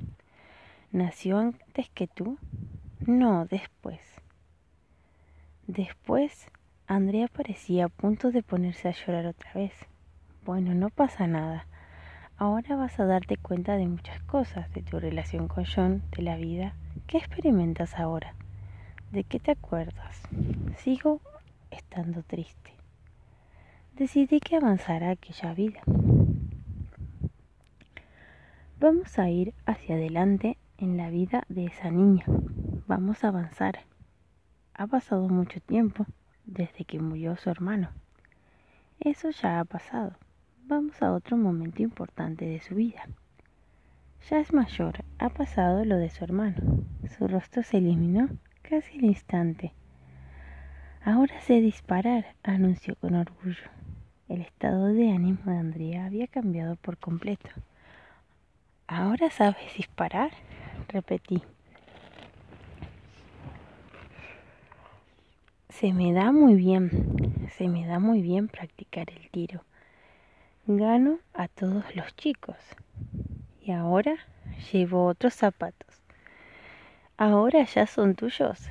¿Nació 0.91 1.39
antes 1.39 1.89
que 1.89 2.07
tú? 2.07 2.37
No, 2.99 3.45
después. 3.45 3.99
Después, 5.65 6.47
Andrea 6.85 7.27
parecía 7.27 7.85
a 7.85 7.89
punto 7.89 8.31
de 8.31 8.43
ponerse 8.43 8.89
a 8.89 8.91
llorar 8.91 9.25
otra 9.25 9.51
vez. 9.53 9.73
Bueno, 10.45 10.75
no 10.75 10.89
pasa 10.89 11.25
nada. 11.25 11.65
Ahora 12.37 12.75
vas 12.75 12.99
a 12.99 13.05
darte 13.05 13.37
cuenta 13.37 13.77
de 13.77 13.87
muchas 13.87 14.21
cosas, 14.23 14.71
de 14.73 14.81
tu 14.81 14.99
relación 14.99 15.47
con 15.47 15.65
John, 15.65 16.01
de 16.15 16.23
la 16.23 16.35
vida. 16.35 16.73
¿Qué 17.05 17.17
experimentas 17.17 17.99
ahora? 17.99 18.33
¿De 19.11 19.23
qué 19.23 19.39
te 19.39 19.51
acuerdas? 19.51 20.21
Sigo 20.77 21.21
estando 21.69 22.23
triste. 22.23 22.71
Decidí 23.95 24.39
que 24.39 24.55
avanzara 24.55 25.11
aquella 25.11 25.53
vida. 25.53 25.81
Vamos 28.79 29.19
a 29.19 29.29
ir 29.29 29.53
hacia 29.65 29.95
adelante 29.95 30.57
en 30.77 30.97
la 30.97 31.09
vida 31.11 31.43
de 31.47 31.65
esa 31.67 31.91
niña. 31.91 32.25
Vamos 32.87 33.23
a 33.23 33.27
avanzar. 33.27 33.81
Ha 34.73 34.87
pasado 34.87 35.29
mucho 35.29 35.61
tiempo 35.61 36.07
desde 36.45 36.83
que 36.83 36.99
murió 36.99 37.37
su 37.37 37.51
hermano. 37.51 37.91
Eso 38.99 39.29
ya 39.29 39.59
ha 39.59 39.65
pasado. 39.65 40.17
Vamos 40.65 41.01
a 41.01 41.11
otro 41.11 41.35
momento 41.35 41.81
importante 41.81 42.45
de 42.45 42.61
su 42.61 42.75
vida. 42.75 43.03
Ya 44.29 44.39
es 44.39 44.53
mayor, 44.53 45.03
ha 45.19 45.27
pasado 45.27 45.83
lo 45.83 45.97
de 45.97 46.09
su 46.09 46.23
hermano. 46.23 46.85
Su 47.17 47.27
rostro 47.27 47.63
se 47.63 47.79
eliminó 47.79 48.29
casi 48.61 48.97
al 48.97 49.03
instante. 49.03 49.73
Ahora 51.03 51.41
sé 51.41 51.59
disparar, 51.59 52.37
anunció 52.43 52.95
con 52.95 53.15
orgullo. 53.15 53.69
El 54.29 54.39
estado 54.39 54.87
de 54.93 55.11
ánimo 55.11 55.39
de 55.45 55.57
Andrea 55.57 56.05
había 56.05 56.27
cambiado 56.27 56.77
por 56.77 56.97
completo. 56.97 57.49
¿Ahora 58.87 59.29
sabes 59.31 59.75
disparar? 59.75 60.31
repetí. 60.87 61.43
Se 65.67 65.91
me 65.91 66.13
da 66.13 66.31
muy 66.31 66.55
bien, 66.55 67.49
se 67.57 67.67
me 67.67 67.85
da 67.85 67.99
muy 67.99 68.21
bien 68.21 68.47
practicar 68.47 69.11
el 69.11 69.29
tiro. 69.29 69.65
Gano 70.65 71.19
a 71.33 71.49
todos 71.49 71.93
los 71.93 72.15
chicos. 72.15 72.55
Y 73.61 73.73
ahora 73.73 74.15
llevo 74.71 75.07
otros 75.07 75.33
zapatos. 75.33 76.01
Ahora 77.17 77.65
ya 77.65 77.85
son 77.85 78.15
tuyos. 78.15 78.69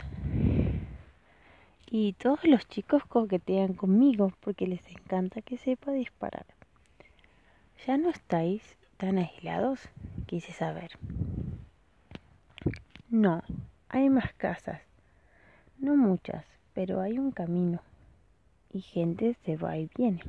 Y 1.90 2.14
todos 2.14 2.44
los 2.44 2.66
chicos 2.66 3.04
coquetean 3.04 3.74
conmigo 3.74 4.32
porque 4.40 4.66
les 4.66 4.80
encanta 4.88 5.42
que 5.42 5.58
sepa 5.58 5.92
disparar. 5.92 6.46
¿Ya 7.86 7.98
no 7.98 8.08
estáis 8.08 8.62
tan 8.96 9.18
aislados? 9.18 9.90
Quise 10.24 10.52
saber. 10.52 10.92
No, 13.10 13.42
hay 13.90 14.08
más 14.08 14.32
casas. 14.32 14.80
No 15.78 15.94
muchas, 15.94 16.46
pero 16.72 17.02
hay 17.02 17.18
un 17.18 17.32
camino 17.32 17.82
y 18.72 18.80
gente 18.80 19.36
se 19.44 19.58
va 19.58 19.76
y 19.76 19.90
viene. 19.94 20.22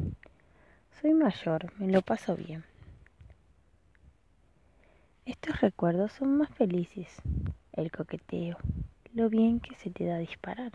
Soy 1.04 1.14
mayor, 1.14 1.74
me 1.80 1.92
lo 1.92 2.02
paso 2.02 2.38
bien. 2.38 2.64
Estos 5.26 5.60
recuerdos 5.60 6.14
son 6.14 6.38
más 6.38 6.50
felices, 6.52 7.22
el 7.74 7.92
coqueteo, 7.92 8.56
lo 9.14 9.28
bien 9.28 9.60
que 9.60 9.76
se 9.76 9.90
te 9.90 10.06
da 10.06 10.18
disparar. 10.18 10.72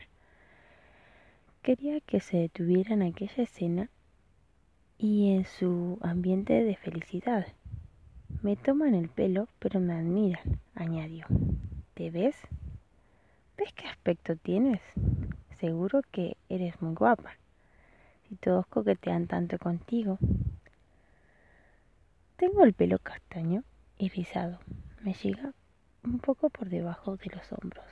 Quería 1.62 2.02
que 2.02 2.20
se 2.20 2.36
detuviera 2.36 2.92
en 2.92 3.04
aquella 3.04 3.42
escena 3.42 3.88
y 4.98 5.30
en 5.32 5.46
su 5.46 5.98
ambiente 6.02 6.62
de 6.62 6.76
felicidad. 6.76 7.46
Me 8.42 8.54
toman 8.54 8.94
el 8.94 9.08
pelo, 9.08 9.48
pero 9.58 9.80
me 9.80 9.94
admiran, 9.94 10.60
añadió. 10.74 11.24
¿Te 11.94 12.10
ves? 12.10 12.36
¿Ves 13.56 13.72
qué 13.72 13.86
aspecto 13.86 14.36
tienes? 14.36 14.82
seguro 15.58 16.02
que 16.12 16.36
eres 16.50 16.82
muy 16.82 16.94
guapa. 16.94 17.32
Si 18.28 18.36
todos 18.36 18.66
coquetean 18.66 19.26
tanto 19.26 19.58
contigo. 19.58 20.18
Tengo 22.36 22.64
el 22.64 22.74
pelo 22.74 22.98
castaño 22.98 23.64
y 23.96 24.08
rizado. 24.10 24.58
Me 25.02 25.14
llega 25.14 25.52
un 26.04 26.18
poco 26.18 26.50
por 26.50 26.68
debajo 26.68 27.16
de 27.16 27.30
los 27.34 27.52
hombros. 27.52 27.86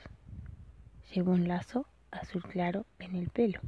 Llevo 1.13 1.31
un 1.31 1.47
lazo 1.47 1.87
azul 2.11 2.43
claro 2.43 2.85
en 2.99 3.15
el 3.15 3.29
pelo 3.29 3.59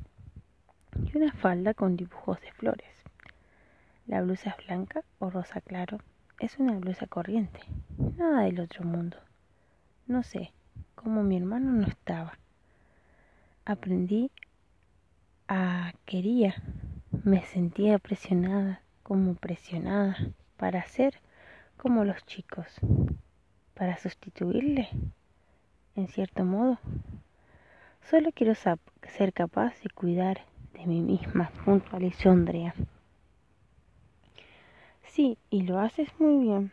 y 1.03 1.17
una 1.17 1.31
falda 1.33 1.73
con 1.73 1.95
dibujos 1.95 2.39
de 2.41 2.51
flores. 2.51 3.03
La 4.07 4.21
blusa 4.21 4.51
es 4.51 4.65
blanca 4.65 5.03
o 5.19 5.29
rosa 5.29 5.61
claro. 5.61 5.99
Es 6.39 6.57
una 6.57 6.77
blusa 6.77 7.07
corriente, 7.07 7.59
nada 8.17 8.43
del 8.43 8.59
otro 8.59 8.85
mundo. 8.85 9.17
No 10.07 10.23
sé, 10.23 10.53
como 10.95 11.23
mi 11.23 11.37
hermano 11.37 11.71
no 11.71 11.85
estaba 11.85 12.37
aprendí 13.69 14.31
a 15.49 15.93
quería, 16.05 16.55
me 17.23 17.43
sentía 17.43 17.97
presionada, 17.97 18.83
como 19.01 19.33
presionada, 19.33 20.15
para 20.57 20.83
ser 20.83 21.15
como 21.75 22.05
los 22.05 22.23
chicos, 22.27 22.67
para 23.73 23.97
sustituirle, 23.97 24.89
en 25.95 26.07
cierto 26.07 26.45
modo. 26.45 26.77
Solo 28.11 28.31
quiero 28.31 28.53
ser 28.53 29.33
capaz 29.33 29.73
de 29.81 29.89
cuidar 29.89 30.41
de 30.73 30.85
mí 30.85 31.01
misma, 31.01 31.49
puntualizó 31.65 32.29
Andrea. 32.29 32.75
Sí, 35.01 35.39
y 35.49 35.63
lo 35.63 35.79
haces 35.79 36.09
muy 36.19 36.43
bien. 36.43 36.71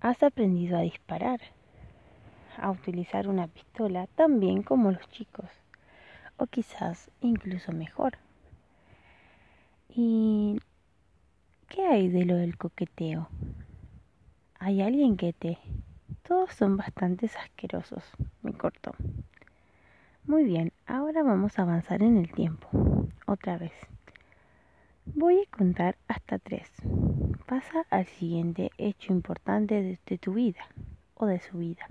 Has 0.00 0.22
aprendido 0.22 0.78
a 0.78 0.80
disparar 0.80 1.40
a 2.58 2.70
utilizar 2.70 3.28
una 3.28 3.46
pistola 3.46 4.06
tan 4.08 4.40
bien 4.40 4.62
como 4.62 4.90
los 4.90 5.08
chicos, 5.10 5.48
o 6.36 6.46
quizás 6.46 7.10
incluso 7.20 7.72
mejor. 7.72 8.18
¿Y 9.88 10.58
qué 11.68 11.86
hay 11.86 12.08
de 12.08 12.24
lo 12.24 12.36
del 12.36 12.56
coqueteo? 12.56 13.28
¿Hay 14.58 14.80
alguien 14.82 15.16
que 15.16 15.32
te... 15.32 15.58
Todos 16.22 16.52
son 16.54 16.76
bastante 16.76 17.26
asquerosos, 17.26 18.04
me 18.42 18.52
cortó. 18.52 18.92
Muy 20.24 20.44
bien, 20.44 20.72
ahora 20.86 21.22
vamos 21.24 21.58
a 21.58 21.62
avanzar 21.62 22.02
en 22.02 22.16
el 22.16 22.30
tiempo. 22.30 22.68
Otra 23.26 23.58
vez. 23.58 23.72
Voy 25.04 25.40
a 25.40 25.56
contar 25.56 25.96
hasta 26.06 26.38
tres. 26.38 26.70
Pasa 27.46 27.84
al 27.90 28.06
siguiente 28.06 28.70
hecho 28.78 29.12
importante 29.12 29.98
de, 30.06 30.18
tu 30.18 30.34
vida 30.34 30.64
o 31.14 31.26
de 31.26 31.40
su 31.40 31.58
vida. 31.58 31.84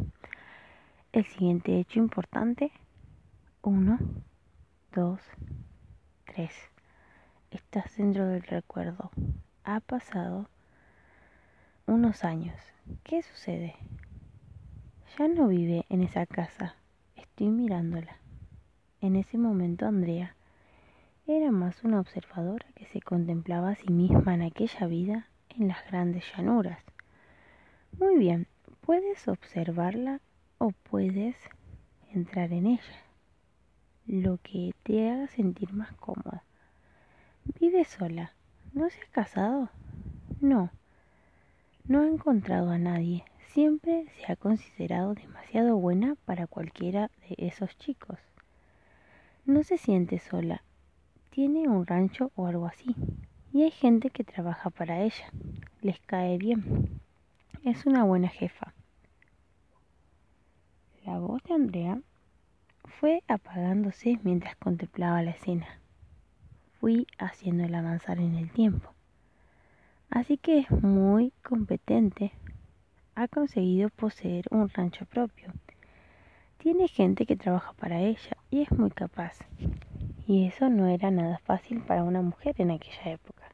El 1.13 1.25
siguiente 1.25 1.77
hecho 1.77 1.99
importante. 1.99 2.71
Uno, 3.63 3.99
dos, 4.95 5.19
tres. 6.23 6.53
Estás 7.49 7.97
dentro 7.97 8.25
del 8.27 8.43
recuerdo. 8.43 9.11
Ha 9.65 9.81
pasado 9.81 10.47
unos 11.85 12.23
años. 12.23 12.55
¿Qué 13.03 13.23
sucede? 13.23 13.75
Ya 15.19 15.27
no 15.27 15.49
vive 15.49 15.85
en 15.89 16.01
esa 16.01 16.25
casa. 16.25 16.75
Estoy 17.17 17.47
mirándola. 17.49 18.15
En 19.01 19.17
ese 19.17 19.37
momento 19.37 19.87
Andrea 19.87 20.37
era 21.27 21.51
más 21.51 21.83
una 21.83 21.99
observadora 21.99 22.67
que 22.73 22.85
se 22.85 23.01
contemplaba 23.01 23.71
a 23.71 23.75
sí 23.75 23.91
misma 23.91 24.35
en 24.35 24.43
aquella 24.43 24.87
vida 24.87 25.27
en 25.49 25.67
las 25.67 25.85
grandes 25.87 26.23
llanuras. 26.33 26.79
Muy 27.99 28.17
bien, 28.17 28.47
puedes 28.79 29.27
observarla 29.27 30.21
o 30.61 30.69
puedes 30.91 31.35
entrar 32.13 32.53
en 32.53 32.67
ella, 32.67 33.03
lo 34.05 34.37
que 34.43 34.75
te 34.83 35.09
haga 35.09 35.25
sentir 35.25 35.73
más 35.73 35.91
cómoda. 35.93 36.43
Vive 37.59 37.83
sola. 37.83 38.35
¿No 38.71 38.87
se 38.91 39.01
ha 39.01 39.07
casado? 39.11 39.69
No. 40.39 40.69
No 41.87 42.01
ha 42.01 42.07
encontrado 42.07 42.69
a 42.69 42.77
nadie. 42.77 43.25
Siempre 43.53 44.05
se 44.09 44.31
ha 44.31 44.35
considerado 44.35 45.15
demasiado 45.15 45.77
buena 45.77 46.15
para 46.25 46.45
cualquiera 46.45 47.09
de 47.27 47.47
esos 47.47 47.75
chicos. 47.79 48.19
No 49.45 49.63
se 49.63 49.79
siente 49.79 50.19
sola. 50.19 50.61
Tiene 51.31 51.69
un 51.69 51.87
rancho 51.87 52.31
o 52.35 52.45
algo 52.45 52.67
así. 52.67 52.95
Y 53.51 53.63
hay 53.63 53.71
gente 53.71 54.11
que 54.11 54.23
trabaja 54.23 54.69
para 54.69 55.01
ella. 55.01 55.25
Les 55.81 55.99
cae 56.01 56.37
bien. 56.37 57.01
Es 57.63 57.87
una 57.87 58.03
buena 58.03 58.29
jefa. 58.29 58.75
La 61.03 61.17
voz 61.17 61.41
de 61.43 61.55
Andrea 61.55 61.99
fue 62.99 63.23
apagándose 63.27 64.19
mientras 64.21 64.55
contemplaba 64.57 65.23
la 65.23 65.31
escena. 65.31 65.65
Fui 66.79 67.07
haciéndola 67.17 67.79
avanzar 67.79 68.19
en 68.19 68.35
el 68.35 68.51
tiempo. 68.51 68.93
Así 70.11 70.37
que 70.37 70.59
es 70.59 70.69
muy 70.69 71.33
competente. 71.43 72.33
Ha 73.15 73.27
conseguido 73.27 73.89
poseer 73.89 74.45
un 74.51 74.69
rancho 74.69 75.05
propio. 75.07 75.51
Tiene 76.59 76.87
gente 76.87 77.25
que 77.25 77.35
trabaja 77.35 77.73
para 77.73 77.99
ella 77.99 78.37
y 78.51 78.61
es 78.61 78.71
muy 78.71 78.91
capaz. 78.91 79.39
Y 80.27 80.45
eso 80.45 80.69
no 80.69 80.85
era 80.85 81.09
nada 81.09 81.39
fácil 81.39 81.81
para 81.81 82.03
una 82.03 82.21
mujer 82.21 82.53
en 82.59 82.69
aquella 82.69 83.13
época. 83.13 83.49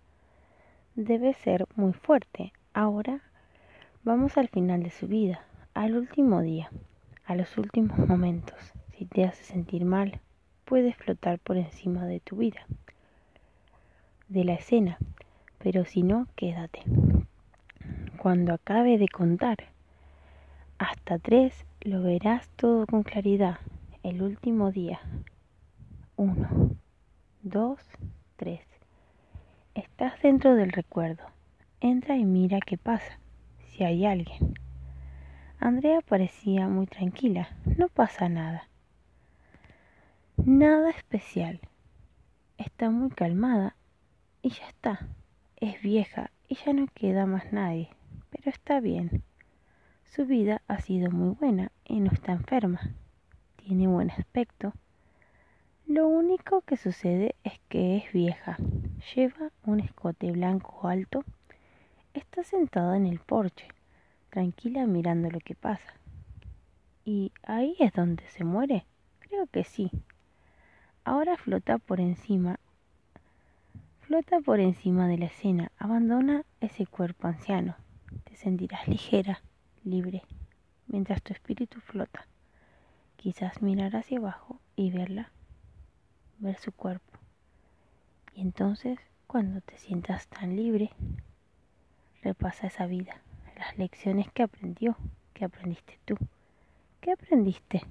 Debe 0.95 1.33
ser 1.33 1.65
muy 1.77 1.93
fuerte. 1.93 2.51
Ahora 2.73 3.21
vamos 4.03 4.37
al 4.37 4.49
final 4.49 4.83
de 4.83 4.89
su 4.89 5.07
vida, 5.07 5.45
al 5.73 5.95
último 5.95 6.41
día 6.41 6.69
a 7.27 7.35
los 7.35 7.57
últimos 7.57 7.99
momentos. 7.99 8.57
Si 8.97 9.05
te 9.05 9.25
hace 9.25 9.43
sentir 9.43 9.85
mal, 9.85 10.21
puedes 10.65 10.95
flotar 10.95 11.39
por 11.39 11.57
encima 11.57 12.05
de 12.05 12.21
tu 12.21 12.37
vida, 12.37 12.65
de 14.29 14.45
la 14.45 14.53
escena, 14.53 14.97
pero 15.59 15.85
si 15.85 16.03
no, 16.03 16.27
quédate. 16.35 16.81
Cuando 18.17 18.53
acabe 18.53 18.97
de 18.97 19.09
contar 19.09 19.57
hasta 20.77 21.19
tres, 21.19 21.65
lo 21.81 22.01
verás 22.01 22.49
todo 22.55 22.85
con 22.85 23.03
claridad. 23.03 23.59
El 24.03 24.21
último 24.21 24.71
día. 24.71 24.99
Uno, 26.15 26.71
dos, 27.41 27.79
tres. 28.37 28.61
Estás 29.75 30.21
dentro 30.21 30.55
del 30.55 30.71
recuerdo. 30.71 31.23
Entra 31.81 32.15
y 32.15 32.25
mira 32.25 32.59
qué 32.65 32.77
pasa, 32.77 33.19
si 33.67 33.83
hay 33.83 34.05
alguien. 34.05 34.53
Andrea 35.59 36.01
parecía 36.01 36.67
muy 36.67 36.85
tranquila. 36.85 37.49
No 37.65 37.87
pasa 37.89 38.29
nada. 38.29 38.69
Nada 40.37 40.91
especial. 40.91 41.59
Está 42.57 42.91
muy 42.91 43.09
calmada 43.09 43.75
y 44.41 44.51
ya 44.51 44.67
está. 44.67 45.07
Es 45.55 45.81
vieja 45.81 46.29
y 46.47 46.55
ya 46.55 46.73
no 46.73 46.87
queda 46.93 47.25
más 47.25 47.51
nadie. 47.51 47.89
Pero 48.29 48.51
está 48.51 48.79
bien. 48.79 49.23
Su 50.05 50.25
vida 50.25 50.61
ha 50.67 50.79
sido 50.79 51.09
muy 51.09 51.33
buena 51.35 51.71
y 51.85 51.99
no 51.99 52.11
está 52.11 52.33
enferma. 52.33 52.79
Tiene 53.55 53.87
buen 53.87 54.11
aspecto. 54.11 54.73
Lo 55.87 56.07
único 56.07 56.61
que 56.61 56.77
sucede 56.77 57.35
es 57.43 57.59
que 57.67 57.97
es 57.97 58.13
vieja. 58.13 58.57
Lleva 59.15 59.51
un 59.65 59.79
escote 59.79 60.31
blanco 60.31 60.87
alto. 60.87 61.23
Está 62.13 62.43
sentada 62.43 62.95
en 62.95 63.07
el 63.07 63.19
porche, 63.19 63.67
tranquila 64.29 64.85
mirando 64.85 65.29
lo 65.29 65.39
que 65.39 65.55
pasa. 65.55 65.93
¿Y 67.05 67.31
ahí 67.43 67.75
es 67.79 67.93
donde 67.93 68.27
se 68.29 68.43
muere? 68.43 68.85
Creo 69.19 69.47
que 69.47 69.63
sí. 69.63 69.91
Ahora 71.03 71.37
flota 71.37 71.77
por 71.77 71.99
encima. 71.99 72.59
Flota 74.01 74.39
por 74.41 74.59
encima 74.59 75.07
de 75.07 75.17
la 75.17 75.25
escena. 75.25 75.71
Abandona 75.77 76.43
ese 76.59 76.85
cuerpo 76.85 77.27
anciano. 77.27 77.75
Te 78.25 78.35
sentirás 78.35 78.87
ligera, 78.87 79.41
libre, 79.83 80.23
mientras 80.87 81.21
tu 81.21 81.33
espíritu 81.33 81.79
flota. 81.79 82.27
Quizás 83.15 83.61
mirar 83.61 83.95
hacia 83.95 84.19
abajo 84.19 84.59
y 84.75 84.91
verla, 84.91 85.31
ver 86.39 86.57
su 86.57 86.71
cuerpo. 86.71 87.17
Y 88.33 88.41
entonces, 88.41 88.99
cuando 89.25 89.61
te 89.61 89.77
sientas 89.77 90.27
tan 90.27 90.55
libre, 90.55 90.91
repasa 92.21 92.67
esa 92.67 92.85
vida, 92.85 93.21
las 93.57 93.77
lecciones 93.77 94.31
que 94.31 94.43
aprendió, 94.43 94.95
que 95.33 95.45
aprendiste 95.45 95.99
tú. 96.05 96.15
¿Qué 97.01 97.11
aprendiste? 97.11 97.81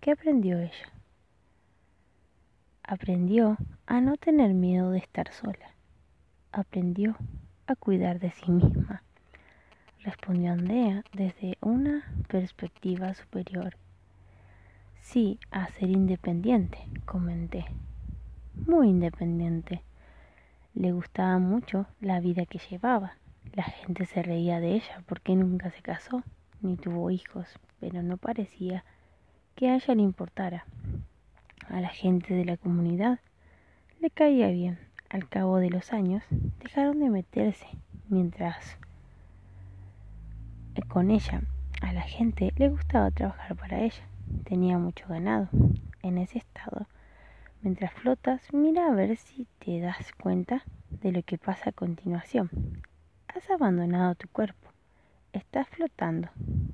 ¿Qué 0.00 0.12
aprendió 0.12 0.58
ella? 0.58 0.92
Aprendió 2.82 3.56
a 3.86 4.00
no 4.00 4.16
tener 4.16 4.54
miedo 4.54 4.90
de 4.90 4.98
estar 4.98 5.30
sola. 5.32 5.74
Aprendió 6.52 7.16
a 7.66 7.74
cuidar 7.74 8.18
de 8.18 8.30
sí 8.32 8.50
misma. 8.50 9.02
Respondió 10.00 10.52
Andrea 10.52 11.02
desde 11.12 11.56
una 11.60 12.04
perspectiva 12.28 13.14
superior. 13.14 13.76
Sí, 15.00 15.38
a 15.50 15.68
ser 15.68 15.90
independiente, 15.90 16.78
comenté. 17.04 17.66
Muy 18.66 18.88
independiente. 18.88 19.82
Le 20.74 20.92
gustaba 20.92 21.38
mucho 21.38 21.86
la 22.00 22.20
vida 22.20 22.46
que 22.46 22.58
llevaba. 22.58 23.14
La 23.54 23.62
gente 23.62 24.04
se 24.04 24.20
reía 24.20 24.58
de 24.58 24.74
ella 24.74 25.04
porque 25.06 25.36
nunca 25.36 25.70
se 25.70 25.80
casó 25.80 26.24
ni 26.60 26.76
tuvo 26.76 27.12
hijos, 27.12 27.46
pero 27.78 28.02
no 28.02 28.16
parecía 28.16 28.84
que 29.54 29.68
a 29.68 29.76
ella 29.76 29.94
le 29.94 30.02
importara. 30.02 30.64
A 31.68 31.80
la 31.80 31.88
gente 31.88 32.34
de 32.34 32.44
la 32.44 32.56
comunidad 32.56 33.20
le 34.00 34.10
caía 34.10 34.48
bien. 34.48 34.80
Al 35.08 35.28
cabo 35.28 35.58
de 35.58 35.70
los 35.70 35.92
años 35.92 36.24
dejaron 36.64 36.98
de 36.98 37.10
meterse 37.10 37.68
mientras 38.08 38.76
con 40.88 41.12
ella 41.12 41.42
a 41.80 41.92
la 41.92 42.02
gente 42.02 42.52
le 42.56 42.70
gustaba 42.70 43.12
trabajar 43.12 43.54
para 43.56 43.82
ella. 43.82 44.02
Tenía 44.44 44.78
mucho 44.78 45.06
ganado. 45.06 45.48
En 46.02 46.18
ese 46.18 46.38
estado, 46.38 46.86
mientras 47.62 47.92
flotas, 47.92 48.42
mira 48.52 48.88
a 48.88 48.94
ver 48.94 49.16
si 49.16 49.46
te 49.60 49.78
das 49.78 50.12
cuenta 50.12 50.64
de 50.90 51.12
lo 51.12 51.22
que 51.22 51.38
pasa 51.38 51.70
a 51.70 51.72
continuación. 51.72 52.50
Has 53.34 53.50
abandonado 53.50 54.14
tu 54.14 54.28
cuerpo. 54.28 54.68
Estás 55.32 55.66
flotando. 55.68 56.28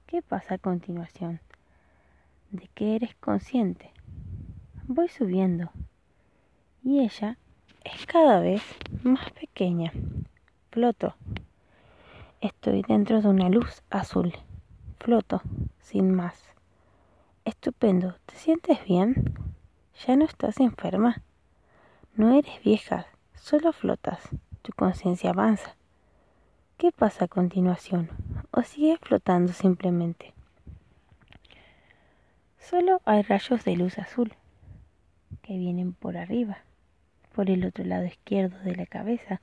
¿Qué 0.07 0.21
pasa 0.21 0.57
a 0.57 0.59
continuación? 0.59 1.41
¿De 2.51 2.69
qué 2.75 2.97
eres 2.97 3.15
consciente? 3.15 3.95
Voy 4.87 5.09
subiendo. 5.09 5.71
Y 6.83 7.01
ella 7.01 7.39
es 7.83 8.05
cada 8.05 8.41
vez 8.41 8.63
más 9.03 9.31
pequeña. 9.31 9.91
Floto. 10.71 11.15
Estoy 12.43 12.83
dentro 12.83 13.23
de 13.23 13.29
una 13.29 13.49
luz 13.49 13.83
azul. 13.89 14.35
Floto, 14.99 15.41
sin 15.81 16.15
más. 16.15 16.45
Estupendo. 17.47 18.17
¿Te 18.27 18.35
sientes 18.35 18.85
bien? 18.85 19.35
Ya 20.07 20.15
no 20.15 20.27
estás 20.27 20.61
enferma. 20.61 21.23
No 22.17 22.37
eres 22.37 22.63
vieja, 22.63 23.07
solo 23.35 23.73
flotas. 23.73 24.29
Tu 24.61 24.73
conciencia 24.73 25.31
avanza. 25.31 25.80
¿Qué 26.81 26.93
pasa 26.93 27.27
a 27.27 27.29
continuación? 27.29 28.09
¿O 28.53 28.63
sigues 28.63 28.99
flotando 29.01 29.53
simplemente? 29.53 30.33
Solo 32.59 33.03
hay 33.05 33.21
rayos 33.21 33.63
de 33.67 33.77
luz 33.77 33.99
azul 33.99 34.33
que 35.43 35.59
vienen 35.59 35.93
por 35.93 36.17
arriba, 36.17 36.61
por 37.35 37.51
el 37.51 37.67
otro 37.67 37.85
lado 37.85 38.07
izquierdo 38.07 38.59
de 38.61 38.77
la 38.77 38.87
cabeza. 38.87 39.43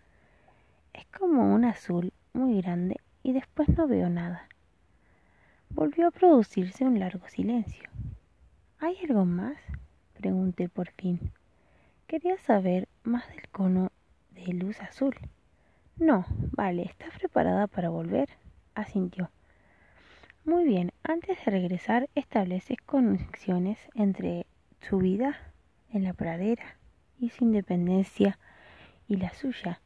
Es 0.95 1.05
como 1.15 1.53
un 1.53 1.64
azul 1.65 2.11
muy 2.34 2.59
grande 2.59 2.95
y 3.22 3.34
después 3.34 3.69
no 3.69 3.88
veo 3.88 4.09
nada. 4.09 4.49
Volvió 5.69 6.07
a 6.07 6.11
producirse 6.11 6.85
un 6.85 6.97
largo 6.97 7.27
silencio. 7.27 7.88
¿Hay 8.80 8.97
algo 9.07 9.26
más? 9.26 9.57
pregunté 10.15 10.69
por 10.69 10.89
fin. 10.89 11.31
Quería 12.07 12.39
saber 12.39 12.88
más 13.03 13.30
del 13.30 13.47
cono 13.49 13.91
de 14.31 14.53
luz 14.53 14.81
azul. 14.81 15.15
No, 15.99 16.25
vale, 16.51 16.83
¿estás 16.83 17.17
preparada 17.17 17.65
para 17.65 17.89
volver? 17.89 18.29
asintió. 18.75 19.31
Muy 20.45 20.63
bien, 20.63 20.91
antes 21.01 21.43
de 21.43 21.51
regresar 21.51 22.07
estableces 22.13 22.77
conexiones 22.85 23.79
entre 23.95 24.45
su 24.79 24.99
vida 24.99 25.35
en 25.91 26.03
la 26.03 26.13
pradera 26.13 26.77
y 27.19 27.29
su 27.29 27.45
independencia 27.45 28.37
y 29.07 29.17
la 29.17 29.31
suya. 29.33 29.81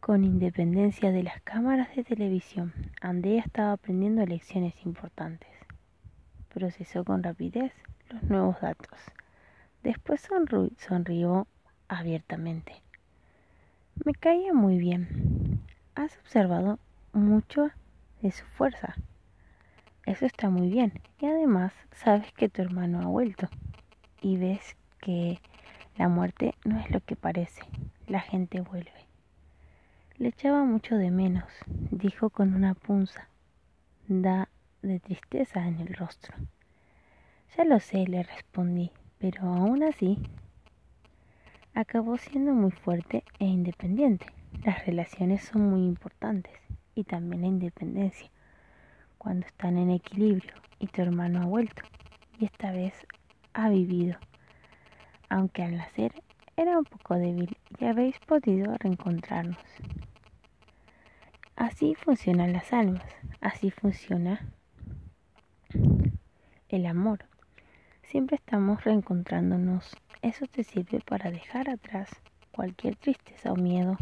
Con 0.00 0.24
independencia 0.24 1.10
de 1.10 1.22
las 1.22 1.40
cámaras 1.40 1.96
de 1.96 2.04
televisión, 2.04 2.74
Andrea 3.00 3.40
estaba 3.40 3.72
aprendiendo 3.72 4.26
lecciones 4.26 4.74
importantes. 4.84 5.48
Procesó 6.52 7.02
con 7.02 7.22
rapidez 7.22 7.72
los 8.10 8.22
nuevos 8.24 8.60
datos. 8.60 8.98
Después 9.82 10.20
sonrió 10.76 11.46
abiertamente. 11.88 12.82
Me 13.94 14.14
caía 14.14 14.52
muy 14.52 14.78
bien. 14.78 15.60
Has 15.94 16.16
observado 16.18 16.78
mucho 17.12 17.70
de 18.20 18.32
su 18.32 18.44
fuerza. 18.46 18.96
Eso 20.06 20.26
está 20.26 20.50
muy 20.50 20.70
bien. 20.70 20.94
Y 21.20 21.26
además 21.26 21.72
sabes 21.94 22.32
que 22.32 22.48
tu 22.48 22.62
hermano 22.62 23.00
ha 23.00 23.06
vuelto. 23.06 23.48
Y 24.20 24.38
ves 24.38 24.76
que 25.00 25.40
la 25.96 26.08
muerte 26.08 26.54
no 26.64 26.80
es 26.80 26.90
lo 26.90 27.00
que 27.00 27.14
parece. 27.14 27.62
La 28.08 28.20
gente 28.20 28.60
vuelve. 28.60 29.06
Le 30.16 30.28
echaba 30.28 30.64
mucho 30.64 30.96
de 30.96 31.10
menos, 31.10 31.44
dijo 31.66 32.30
con 32.30 32.54
una 32.54 32.74
punza. 32.74 33.28
Da 34.08 34.48
de 34.80 34.98
tristeza 34.98 35.68
en 35.68 35.78
el 35.80 35.94
rostro. 35.94 36.34
Ya 37.56 37.64
lo 37.64 37.78
sé, 37.78 38.06
le 38.08 38.22
respondí, 38.24 38.90
pero 39.18 39.42
aún 39.42 39.84
así 39.84 40.18
acabó 41.74 42.18
siendo 42.18 42.52
muy 42.52 42.70
fuerte 42.70 43.24
e 43.38 43.44
independiente. 43.44 44.26
Las 44.64 44.84
relaciones 44.86 45.44
son 45.44 45.70
muy 45.70 45.86
importantes 45.86 46.52
y 46.94 47.04
también 47.04 47.42
la 47.42 47.48
independencia. 47.48 48.30
Cuando 49.18 49.46
están 49.46 49.78
en 49.78 49.90
equilibrio 49.90 50.54
y 50.78 50.86
tu 50.88 51.02
hermano 51.02 51.42
ha 51.42 51.46
vuelto 51.46 51.82
y 52.38 52.44
esta 52.44 52.72
vez 52.72 52.94
ha 53.54 53.68
vivido. 53.68 54.16
Aunque 55.28 55.62
al 55.62 55.76
nacer 55.76 56.12
era 56.56 56.78
un 56.78 56.84
poco 56.84 57.14
débil 57.14 57.56
y 57.78 57.84
habéis 57.86 58.18
podido 58.20 58.76
reencontrarnos. 58.78 59.58
Así 61.56 61.94
funcionan 61.94 62.52
las 62.52 62.72
almas, 62.72 63.04
así 63.40 63.70
funciona 63.70 64.40
el 66.68 66.86
amor. 66.86 67.24
Siempre 68.02 68.36
estamos 68.36 68.84
reencontrándonos 68.84 69.96
eso 70.22 70.46
te 70.46 70.62
sirve 70.62 71.00
para 71.00 71.30
dejar 71.30 71.68
atrás 71.68 72.08
cualquier 72.52 72.94
tristeza 72.96 73.52
o 73.52 73.56
miedo 73.56 73.98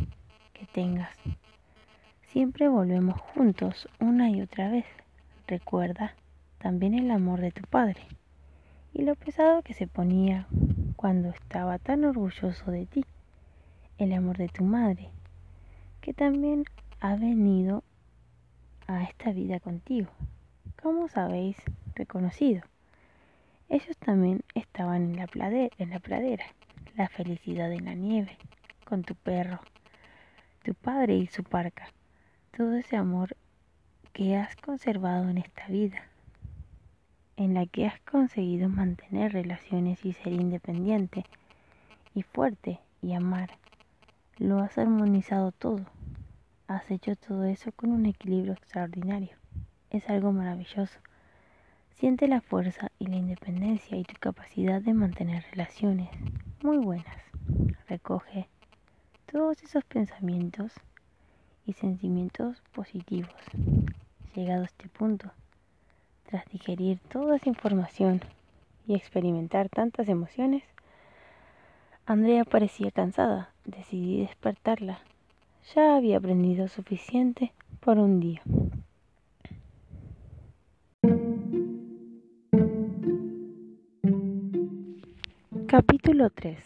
que 0.52 0.66
tengas. 0.66 1.16
Siempre 2.22 2.68
volvemos 2.68 3.18
juntos 3.18 3.88
una 3.98 4.30
y 4.30 4.42
otra 4.42 4.70
vez. 4.70 4.84
Recuerda 5.46 6.14
también 6.58 6.94
el 6.94 7.10
amor 7.10 7.40
de 7.40 7.50
tu 7.50 7.62
padre 7.62 8.02
y 8.92 9.02
lo 9.02 9.14
pesado 9.14 9.62
que 9.62 9.72
se 9.72 9.86
ponía 9.86 10.46
cuando 10.94 11.30
estaba 11.30 11.78
tan 11.78 12.04
orgulloso 12.04 12.70
de 12.70 12.86
ti. 12.86 13.04
El 13.96 14.12
amor 14.12 14.36
de 14.36 14.48
tu 14.48 14.62
madre, 14.62 15.08
que 16.00 16.12
también 16.12 16.64
ha 17.00 17.16
venido 17.16 17.82
a 18.86 19.04
esta 19.04 19.32
vida 19.32 19.58
contigo, 19.58 20.10
como 20.82 21.08
sabéis, 21.08 21.56
reconocido. 21.94 22.62
Ellos 23.70 23.96
también 23.98 24.42
estaban 24.56 25.10
en 25.10 25.16
la, 25.16 25.28
pradera, 25.28 25.70
en 25.78 25.90
la 25.90 26.00
pradera, 26.00 26.44
la 26.96 27.08
felicidad 27.08 27.70
en 27.72 27.84
la 27.84 27.94
nieve, 27.94 28.36
con 28.84 29.04
tu 29.04 29.14
perro, 29.14 29.60
tu 30.64 30.74
padre 30.74 31.14
y 31.18 31.28
su 31.28 31.44
parca, 31.44 31.92
todo 32.50 32.74
ese 32.74 32.96
amor 32.96 33.36
que 34.12 34.36
has 34.36 34.56
conservado 34.56 35.28
en 35.28 35.38
esta 35.38 35.68
vida, 35.68 36.02
en 37.36 37.54
la 37.54 37.64
que 37.66 37.86
has 37.86 38.00
conseguido 38.00 38.68
mantener 38.68 39.34
relaciones 39.34 40.04
y 40.04 40.14
ser 40.14 40.32
independiente 40.32 41.24
y 42.12 42.22
fuerte 42.22 42.80
y 43.00 43.12
amar. 43.12 43.50
Lo 44.36 44.58
has 44.58 44.78
armonizado 44.78 45.52
todo. 45.52 45.86
Has 46.66 46.90
hecho 46.90 47.14
todo 47.14 47.44
eso 47.44 47.70
con 47.70 47.92
un 47.92 48.06
equilibrio 48.06 48.54
extraordinario. 48.54 49.36
Es 49.90 50.10
algo 50.10 50.32
maravilloso 50.32 50.98
Siente 52.00 52.28
la 52.28 52.40
fuerza 52.40 52.90
y 52.98 53.08
la 53.08 53.16
independencia 53.16 53.94
y 53.94 54.04
tu 54.04 54.14
capacidad 54.18 54.80
de 54.80 54.94
mantener 54.94 55.44
relaciones 55.50 56.08
muy 56.62 56.78
buenas. 56.78 57.14
Recoge 57.90 58.48
todos 59.30 59.62
esos 59.62 59.84
pensamientos 59.84 60.72
y 61.66 61.74
sentimientos 61.74 62.62
positivos. 62.72 63.34
Llegado 64.34 64.62
a 64.62 64.64
este 64.64 64.88
punto, 64.88 65.30
tras 66.30 66.46
digerir 66.46 67.00
toda 67.00 67.36
esa 67.36 67.50
información 67.50 68.22
y 68.86 68.94
experimentar 68.94 69.68
tantas 69.68 70.08
emociones, 70.08 70.62
Andrea 72.06 72.46
parecía 72.46 72.90
cansada. 72.92 73.50
Decidí 73.66 74.20
despertarla. 74.22 75.00
Ya 75.74 75.96
había 75.96 76.16
aprendido 76.16 76.66
suficiente 76.66 77.52
por 77.80 77.98
un 77.98 78.20
día. 78.20 78.40
Capítulo 85.70 86.30
3. 86.30 86.58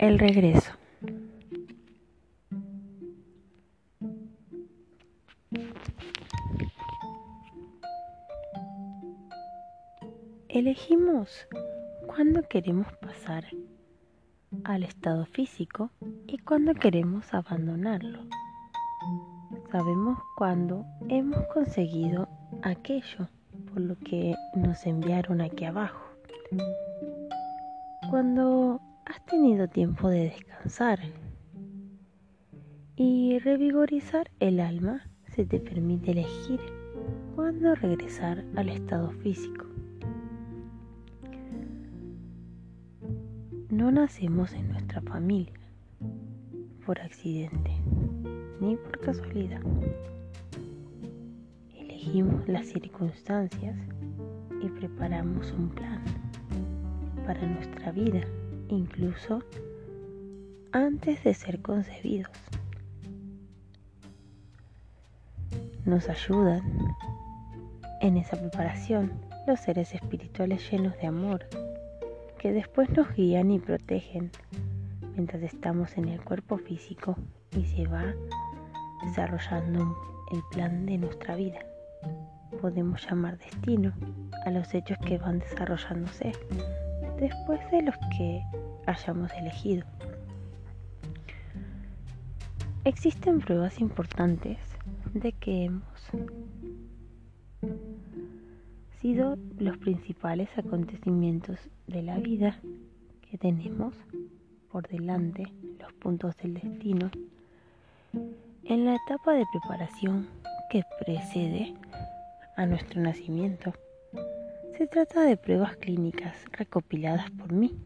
El 0.00 0.18
regreso. 0.18 0.72
Elegimos 10.48 11.46
cuándo 12.08 12.42
queremos 12.48 12.88
pasar 12.94 13.44
al 14.64 14.82
estado 14.82 15.24
físico 15.24 15.92
y 16.26 16.38
cuándo 16.38 16.74
queremos 16.74 17.32
abandonarlo. 17.32 18.24
Sabemos 19.70 20.18
cuándo 20.36 20.84
hemos 21.08 21.46
conseguido 21.54 22.28
aquello 22.64 23.28
por 23.72 23.80
lo 23.80 23.96
que 24.00 24.34
nos 24.56 24.84
enviaron 24.86 25.40
aquí 25.40 25.66
abajo. 25.66 26.04
Cuando 28.10 28.80
has 29.04 29.22
tenido 29.26 29.68
tiempo 29.68 30.08
de 30.08 30.30
descansar 30.30 30.98
y 32.96 33.38
revigorizar 33.38 34.30
el 34.40 34.60
alma, 34.60 35.02
se 35.26 35.44
te 35.44 35.60
permite 35.60 36.12
elegir 36.12 36.58
cuándo 37.36 37.74
regresar 37.74 38.46
al 38.56 38.70
estado 38.70 39.10
físico. 39.10 39.66
No 43.68 43.90
nacemos 43.90 44.54
en 44.54 44.68
nuestra 44.72 45.02
familia 45.02 45.60
por 46.86 46.98
accidente 47.02 47.72
ni 48.58 48.76
por 48.76 49.00
casualidad. 49.00 49.60
Elegimos 51.76 52.48
las 52.48 52.64
circunstancias 52.68 53.76
y 54.62 54.68
preparamos 54.70 55.52
un 55.52 55.68
plan 55.68 56.02
para 57.28 57.42
nuestra 57.42 57.92
vida, 57.92 58.22
incluso 58.68 59.42
antes 60.72 61.22
de 61.24 61.34
ser 61.34 61.60
concebidos. 61.60 62.32
Nos 65.84 66.08
ayudan 66.08 66.62
en 68.00 68.16
esa 68.16 68.40
preparación 68.40 69.12
los 69.46 69.60
seres 69.60 69.94
espirituales 69.94 70.70
llenos 70.70 70.96
de 71.02 71.06
amor, 71.06 71.44
que 72.38 72.50
después 72.52 72.88
nos 72.96 73.14
guían 73.14 73.50
y 73.50 73.58
protegen 73.58 74.30
mientras 75.14 75.42
estamos 75.42 75.98
en 75.98 76.08
el 76.08 76.24
cuerpo 76.24 76.56
físico 76.56 77.14
y 77.54 77.66
se 77.66 77.86
va 77.86 78.06
desarrollando 79.04 79.94
el 80.32 80.40
plan 80.50 80.86
de 80.86 80.96
nuestra 80.96 81.36
vida. 81.36 81.58
Podemos 82.62 83.06
llamar 83.06 83.36
destino 83.36 83.92
a 84.46 84.50
los 84.50 84.72
hechos 84.72 84.96
que 85.06 85.18
van 85.18 85.40
desarrollándose 85.40 86.32
después 87.20 87.60
de 87.70 87.82
los 87.82 87.96
que 88.16 88.42
hayamos 88.86 89.32
elegido. 89.34 89.84
Existen 92.84 93.40
pruebas 93.40 93.80
importantes 93.80 94.58
de 95.14 95.32
que 95.32 95.64
hemos 95.64 96.10
sido 99.00 99.36
los 99.58 99.76
principales 99.78 100.48
acontecimientos 100.56 101.58
de 101.86 102.02
la 102.02 102.18
vida 102.18 102.58
que 103.30 103.38
tenemos 103.38 103.94
por 104.70 104.88
delante, 104.88 105.44
los 105.78 105.92
puntos 105.94 106.36
del 106.38 106.54
destino, 106.54 107.10
en 108.64 108.84
la 108.84 108.96
etapa 108.96 109.34
de 109.34 109.44
preparación 109.52 110.28
que 110.70 110.82
precede 111.04 111.74
a 112.56 112.66
nuestro 112.66 113.00
nacimiento. 113.00 113.72
Se 114.78 114.86
trata 114.86 115.22
de 115.22 115.36
pruebas 115.36 115.76
clínicas 115.78 116.36
recopiladas 116.52 117.28
por 117.32 117.52
mí 117.52 117.76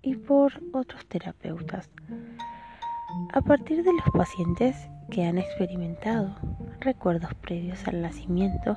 y 0.00 0.16
por 0.16 0.54
otros 0.72 1.04
terapeutas 1.04 1.90
a 3.34 3.42
partir 3.42 3.84
de 3.84 3.92
los 3.92 4.10
pacientes 4.10 4.88
que 5.10 5.26
han 5.26 5.36
experimentado 5.36 6.34
recuerdos 6.80 7.34
previos 7.34 7.86
al 7.86 8.00
nacimiento 8.00 8.74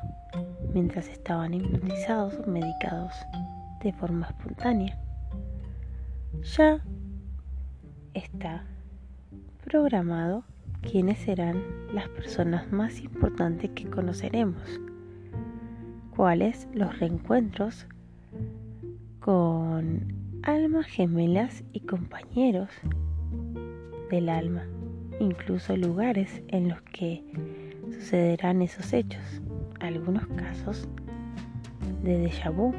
mientras 0.73 1.07
estaban 1.07 1.53
hipnotizados 1.53 2.37
o 2.37 2.51
medicados 2.51 3.13
de 3.81 3.93
forma 3.93 4.27
espontánea. 4.27 4.99
Ya 6.57 6.83
está 8.13 8.65
programado 9.63 10.43
quiénes 10.81 11.17
serán 11.19 11.63
las 11.93 12.09
personas 12.09 12.69
más 12.73 12.99
importantes 12.99 13.69
que 13.69 13.89
conoceremos 13.89 14.81
cuales 16.17 16.67
los 16.73 16.97
reencuentros 16.99 17.85
con 19.19 20.15
almas 20.41 20.87
gemelas 20.87 21.63
y 21.73 21.81
compañeros 21.81 22.69
del 24.09 24.29
alma, 24.29 24.65
incluso 25.19 25.77
lugares 25.77 26.41
en 26.47 26.69
los 26.69 26.81
que 26.81 27.23
sucederán 27.91 28.63
esos 28.63 28.93
hechos, 28.93 29.43
algunos 29.79 30.25
casos 30.29 30.89
de 32.01 32.27
déjà 32.27 32.49
vu, 32.49 32.73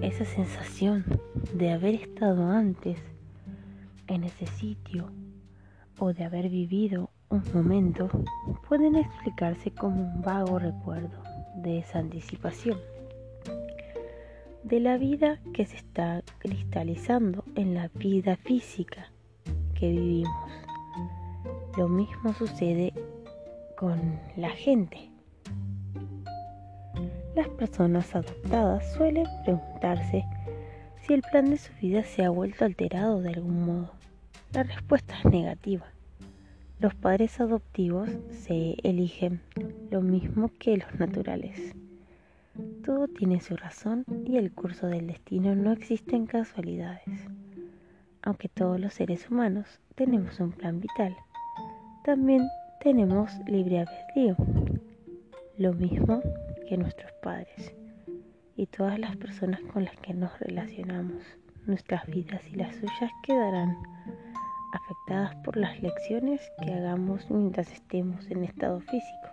esa 0.00 0.24
sensación 0.24 1.04
de 1.52 1.72
haber 1.72 1.96
estado 1.96 2.48
antes 2.48 2.98
en 4.06 4.24
ese 4.24 4.46
sitio 4.46 5.12
o 5.98 6.14
de 6.14 6.24
haber 6.24 6.48
vivido 6.48 7.10
un 7.28 7.42
momento 7.52 8.08
pueden 8.66 8.96
explicarse 8.96 9.70
como 9.70 10.00
un 10.00 10.22
vago 10.22 10.58
recuerdo 10.58 11.29
de 11.56 11.78
esa 11.78 11.98
anticipación, 11.98 12.78
de 14.62 14.80
la 14.80 14.96
vida 14.98 15.40
que 15.52 15.66
se 15.66 15.76
está 15.76 16.22
cristalizando 16.38 17.44
en 17.54 17.74
la 17.74 17.88
vida 17.88 18.36
física 18.36 19.10
que 19.74 19.90
vivimos. 19.90 20.50
Lo 21.76 21.88
mismo 21.88 22.32
sucede 22.34 22.92
con 23.76 24.20
la 24.36 24.50
gente. 24.50 25.10
Las 27.34 27.48
personas 27.48 28.14
adoptadas 28.14 28.92
suelen 28.94 29.26
preguntarse 29.44 30.24
si 31.00 31.14
el 31.14 31.22
plan 31.22 31.48
de 31.50 31.56
su 31.56 31.72
vida 31.80 32.02
se 32.02 32.24
ha 32.24 32.30
vuelto 32.30 32.64
alterado 32.64 33.20
de 33.22 33.30
algún 33.30 33.64
modo. 33.64 33.92
La 34.52 34.64
respuesta 34.64 35.14
es 35.18 35.24
negativa. 35.26 35.86
Los 36.80 36.94
padres 36.94 37.38
adoptivos 37.40 38.08
se 38.30 38.74
eligen 38.82 39.42
lo 39.90 40.00
mismo 40.00 40.50
que 40.58 40.78
los 40.78 40.98
naturales. 40.98 41.74
Todo 42.82 43.06
tiene 43.06 43.42
su 43.42 43.54
razón 43.54 44.06
y 44.24 44.38
el 44.38 44.50
curso 44.50 44.86
del 44.86 45.06
destino 45.06 45.54
no 45.54 45.72
existen 45.72 46.24
casualidades. 46.24 47.28
Aunque 48.22 48.48
todos 48.48 48.80
los 48.80 48.94
seres 48.94 49.28
humanos 49.30 49.66
tenemos 49.94 50.40
un 50.40 50.52
plan 50.52 50.80
vital, 50.80 51.14
también 52.02 52.48
tenemos 52.80 53.30
libre 53.46 53.80
albedrío, 53.80 54.36
lo 55.58 55.74
mismo 55.74 56.22
que 56.66 56.78
nuestros 56.78 57.12
padres 57.22 57.74
y 58.56 58.64
todas 58.64 58.98
las 58.98 59.16
personas 59.18 59.60
con 59.72 59.84
las 59.84 59.96
que 59.98 60.14
nos 60.14 60.38
relacionamos. 60.40 61.22
Nuestras 61.66 62.06
vidas 62.06 62.40
y 62.50 62.56
las 62.56 62.74
suyas 62.74 63.10
quedarán 63.22 63.76
afectadas 64.72 65.34
por 65.44 65.56
las 65.56 65.80
lecciones 65.82 66.40
que 66.62 66.72
hagamos 66.72 67.30
mientras 67.30 67.70
estemos 67.72 68.30
en 68.30 68.44
estado 68.44 68.80
físico. 68.80 69.28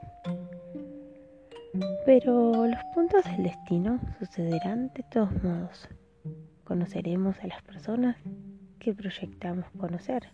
Pero 2.06 2.66
los 2.66 2.84
puntos 2.94 3.24
del 3.26 3.44
destino 3.44 4.00
sucederán 4.20 4.92
de 4.96 5.04
todos 5.12 5.32
modos. 5.44 5.90
Conoceremos 6.64 7.38
a 7.40 7.48
las 7.48 7.62
personas 7.62 8.18
que 8.80 8.94
proyectamos 8.94 9.66
conocer 9.78 10.30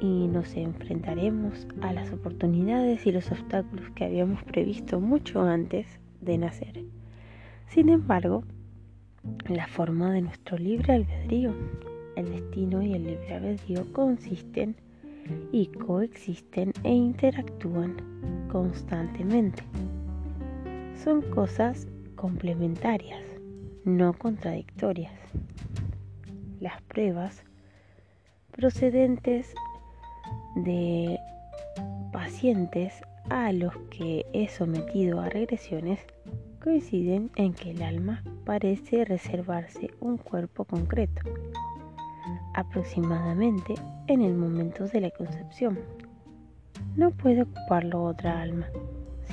y 0.00 0.28
nos 0.28 0.54
enfrentaremos 0.54 1.66
a 1.80 1.92
las 1.92 2.12
oportunidades 2.12 3.06
y 3.06 3.12
los 3.12 3.30
obstáculos 3.30 3.90
que 3.90 4.04
habíamos 4.04 4.42
previsto 4.44 5.00
mucho 5.00 5.42
antes 5.42 5.86
de 6.20 6.38
nacer. 6.38 6.84
Sin 7.68 7.88
embargo, 7.88 8.44
la 9.48 9.66
forma 9.66 10.12
de 10.12 10.22
nuestro 10.22 10.56
libre 10.56 10.94
albedrío 10.94 11.54
el 12.18 12.30
destino 12.30 12.82
y 12.82 12.94
el 12.94 13.04
libre 13.04 13.34
albedrío 13.34 13.92
consisten 13.92 14.76
y 15.52 15.66
coexisten 15.66 16.72
e 16.84 16.92
interactúan 16.92 17.96
constantemente. 18.50 19.62
Son 21.02 21.22
cosas 21.22 21.86
complementarias, 22.16 23.22
no 23.84 24.12
contradictorias. 24.12 25.12
Las 26.60 26.80
pruebas 26.82 27.44
procedentes 28.52 29.54
de 30.56 31.18
pacientes 32.12 32.94
a 33.30 33.52
los 33.52 33.76
que 33.90 34.26
he 34.32 34.48
sometido 34.48 35.20
a 35.20 35.28
regresiones 35.28 36.00
coinciden 36.62 37.30
en 37.36 37.54
que 37.54 37.70
el 37.70 37.82
alma 37.82 38.22
parece 38.44 39.04
reservarse 39.04 39.90
un 40.00 40.16
cuerpo 40.16 40.64
concreto, 40.64 41.20
aproximadamente 42.54 43.74
en 44.06 44.22
el 44.22 44.34
momento 44.34 44.86
de 44.86 45.00
la 45.00 45.10
concepción. 45.10 45.78
No 46.96 47.10
puede 47.10 47.42
ocuparlo 47.42 48.04
otra 48.04 48.40
alma. 48.40 48.66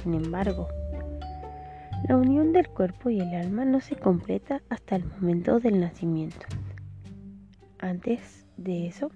Sin 0.03 0.13
embargo, 0.13 0.67
la 2.07 2.17
unión 2.17 2.53
del 2.53 2.67
cuerpo 2.67 3.09
y 3.09 3.19
el 3.19 3.33
alma 3.33 3.65
no 3.65 3.81
se 3.81 3.95
completa 3.95 4.61
hasta 4.69 4.95
el 4.95 5.05
momento 5.05 5.59
del 5.59 5.79
nacimiento. 5.79 6.45
Antes 7.79 8.45
de 8.57 8.87
eso, 8.87 9.09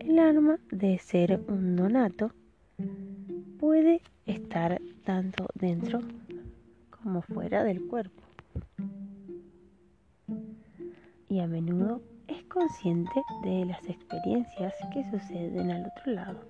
el 0.00 0.18
alma 0.18 0.58
de 0.70 0.98
ser 0.98 1.40
un 1.48 1.76
donato 1.76 2.32
puede 3.58 4.02
estar 4.26 4.80
tanto 5.04 5.46
dentro 5.54 6.00
como 6.90 7.22
fuera 7.22 7.64
del 7.64 7.86
cuerpo. 7.86 8.22
Y 11.28 11.40
a 11.40 11.46
menudo 11.46 12.02
es 12.30 12.42
consciente 12.44 13.22
de 13.42 13.64
las 13.64 13.84
experiencias 13.88 14.74
que 14.92 15.04
suceden 15.10 15.70
al 15.70 15.86
otro 15.86 16.12
lado. 16.12 16.40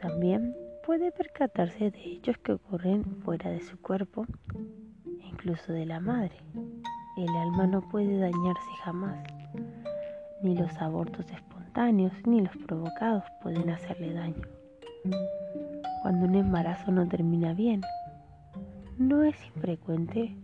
También 0.00 0.54
puede 0.84 1.12
percatarse 1.12 1.90
de 1.90 2.04
hechos 2.04 2.38
que 2.38 2.52
ocurren 2.52 3.04
fuera 3.22 3.50
de 3.50 3.60
su 3.60 3.78
cuerpo 3.80 4.26
incluso 5.30 5.72
de 5.72 5.84
la 5.84 6.00
madre. 6.00 6.36
El 7.16 7.28
alma 7.28 7.66
no 7.66 7.82
puede 7.82 8.18
dañarse 8.18 8.70
jamás. 8.82 9.26
Ni 10.42 10.56
los 10.56 10.74
abortos 10.78 11.30
espontáneos 11.30 12.12
ni 12.26 12.40
los 12.40 12.56
provocados 12.56 13.24
pueden 13.42 13.68
hacerle 13.70 14.12
daño. 14.14 14.42
Cuando 16.02 16.26
un 16.26 16.34
embarazo 16.34 16.90
no 16.92 17.06
termina 17.06 17.52
bien, 17.52 17.82
no 18.96 19.22
es 19.22 19.36
infrecuente 19.54 20.34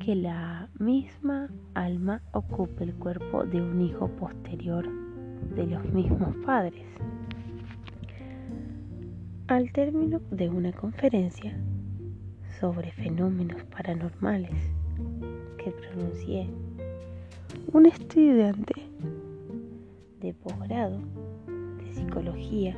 que 0.00 0.14
la 0.14 0.70
misma 0.78 1.50
alma 1.74 2.22
ocupe 2.32 2.84
el 2.84 2.94
cuerpo 2.94 3.44
de 3.44 3.60
un 3.60 3.82
hijo 3.82 4.08
posterior 4.08 4.88
de 5.54 5.66
los 5.66 5.84
mismos 5.92 6.34
padres. 6.46 6.86
Al 9.46 9.70
término 9.72 10.20
de 10.30 10.48
una 10.48 10.72
conferencia 10.72 11.54
sobre 12.58 12.92
fenómenos 12.92 13.62
paranormales 13.64 14.54
que 15.62 15.70
pronuncié, 15.70 16.48
un 17.72 17.84
estudiante 17.84 18.72
de 20.20 20.32
posgrado 20.32 20.98
de 21.78 21.94
psicología 21.94 22.74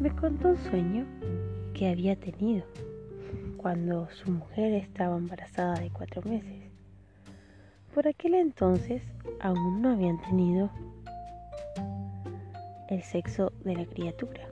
me 0.00 0.10
contó 0.10 0.48
un 0.48 0.56
sueño 0.56 1.06
que 1.72 1.88
había 1.88 2.16
tenido 2.16 2.64
cuando 3.66 4.08
su 4.10 4.30
mujer 4.30 4.74
estaba 4.74 5.16
embarazada 5.16 5.74
de 5.74 5.90
cuatro 5.90 6.22
meses. 6.22 6.70
Por 7.92 8.06
aquel 8.06 8.34
entonces 8.34 9.02
aún 9.40 9.82
no 9.82 9.90
habían 9.90 10.22
tenido 10.22 10.70
el 12.88 13.02
sexo 13.02 13.52
de 13.64 13.74
la 13.74 13.84
criatura. 13.84 14.46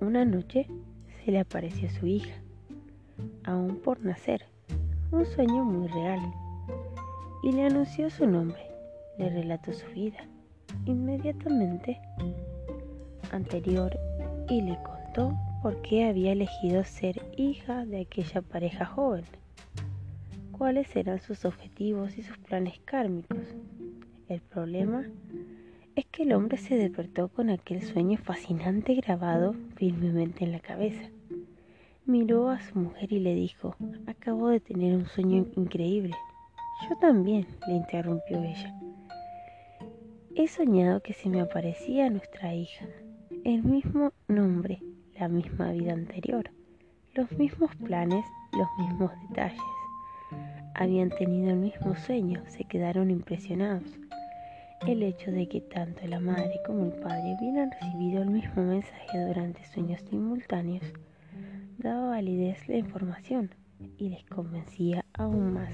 Una 0.00 0.24
noche 0.24 0.68
se 1.22 1.32
le 1.32 1.40
apareció 1.40 1.90
su 1.90 2.06
hija, 2.06 2.32
aún 3.44 3.76
por 3.84 4.02
nacer, 4.02 4.46
un 5.12 5.26
sueño 5.26 5.62
muy 5.62 5.88
real, 5.88 6.32
y 7.42 7.52
le 7.52 7.66
anunció 7.66 8.08
su 8.08 8.26
nombre, 8.26 8.70
le 9.18 9.28
relató 9.28 9.74
su 9.74 9.86
vida, 9.88 10.24
inmediatamente 10.86 12.00
anterior 13.32 13.94
y 14.48 14.62
le 14.62 14.78
contó 14.82 15.36
por 15.62 15.82
qué 15.82 16.04
había 16.04 16.32
elegido 16.32 16.84
ser 16.84 17.20
hija 17.36 17.84
de 17.84 18.00
aquella 18.00 18.40
pareja 18.40 18.86
joven, 18.86 19.24
cuáles 20.52 20.94
eran 20.96 21.20
sus 21.20 21.44
objetivos 21.44 22.16
y 22.16 22.22
sus 22.22 22.38
planes 22.38 22.80
kármicos. 22.84 23.38
El 24.28 24.40
problema 24.40 25.04
es 25.96 26.06
que 26.06 26.22
el 26.22 26.32
hombre 26.32 26.56
se 26.56 26.76
despertó 26.76 27.28
con 27.28 27.50
aquel 27.50 27.82
sueño 27.82 28.16
fascinante 28.16 28.94
grabado 28.94 29.54
firmemente 29.76 30.44
en 30.44 30.52
la 30.52 30.60
cabeza. 30.60 31.10
Miró 32.06 32.48
a 32.48 32.60
su 32.60 32.78
mujer 32.78 33.12
y 33.12 33.18
le 33.18 33.34
dijo, 33.34 33.76
acabo 34.06 34.48
de 34.48 34.60
tener 34.60 34.94
un 34.94 35.06
sueño 35.06 35.46
increíble. 35.56 36.14
Yo 36.88 36.96
también, 36.96 37.46
le 37.68 37.74
interrumpió 37.74 38.42
ella. 38.42 38.74
He 40.34 40.48
soñado 40.48 41.02
que 41.02 41.12
se 41.12 41.28
me 41.28 41.42
aparecía 41.42 42.08
nuestra 42.08 42.54
hija, 42.54 42.86
el 43.44 43.62
mismo 43.62 44.12
nombre, 44.28 44.80
la 45.20 45.28
misma 45.28 45.70
vida 45.72 45.92
anterior, 45.92 46.50
los 47.14 47.30
mismos 47.32 47.70
planes, 47.76 48.24
los 48.52 48.68
mismos 48.78 49.12
detalles. 49.28 49.60
Habían 50.74 51.10
tenido 51.10 51.50
el 51.50 51.58
mismo 51.58 51.94
sueño, 51.94 52.42
se 52.46 52.64
quedaron 52.64 53.10
impresionados. 53.10 53.84
El 54.86 55.02
hecho 55.02 55.30
de 55.30 55.46
que 55.46 55.60
tanto 55.60 56.06
la 56.06 56.20
madre 56.20 56.58
como 56.66 56.86
el 56.86 56.92
padre 56.92 57.36
hubieran 57.38 57.70
recibido 57.70 58.22
el 58.22 58.30
mismo 58.30 58.62
mensaje 58.62 59.26
durante 59.26 59.62
sueños 59.66 60.00
simultáneos 60.08 60.90
daba 61.76 62.08
validez 62.08 62.58
a 62.66 62.72
la 62.72 62.78
información 62.78 63.50
y 63.98 64.08
les 64.08 64.24
convencía 64.24 65.04
aún 65.12 65.52
más. 65.52 65.72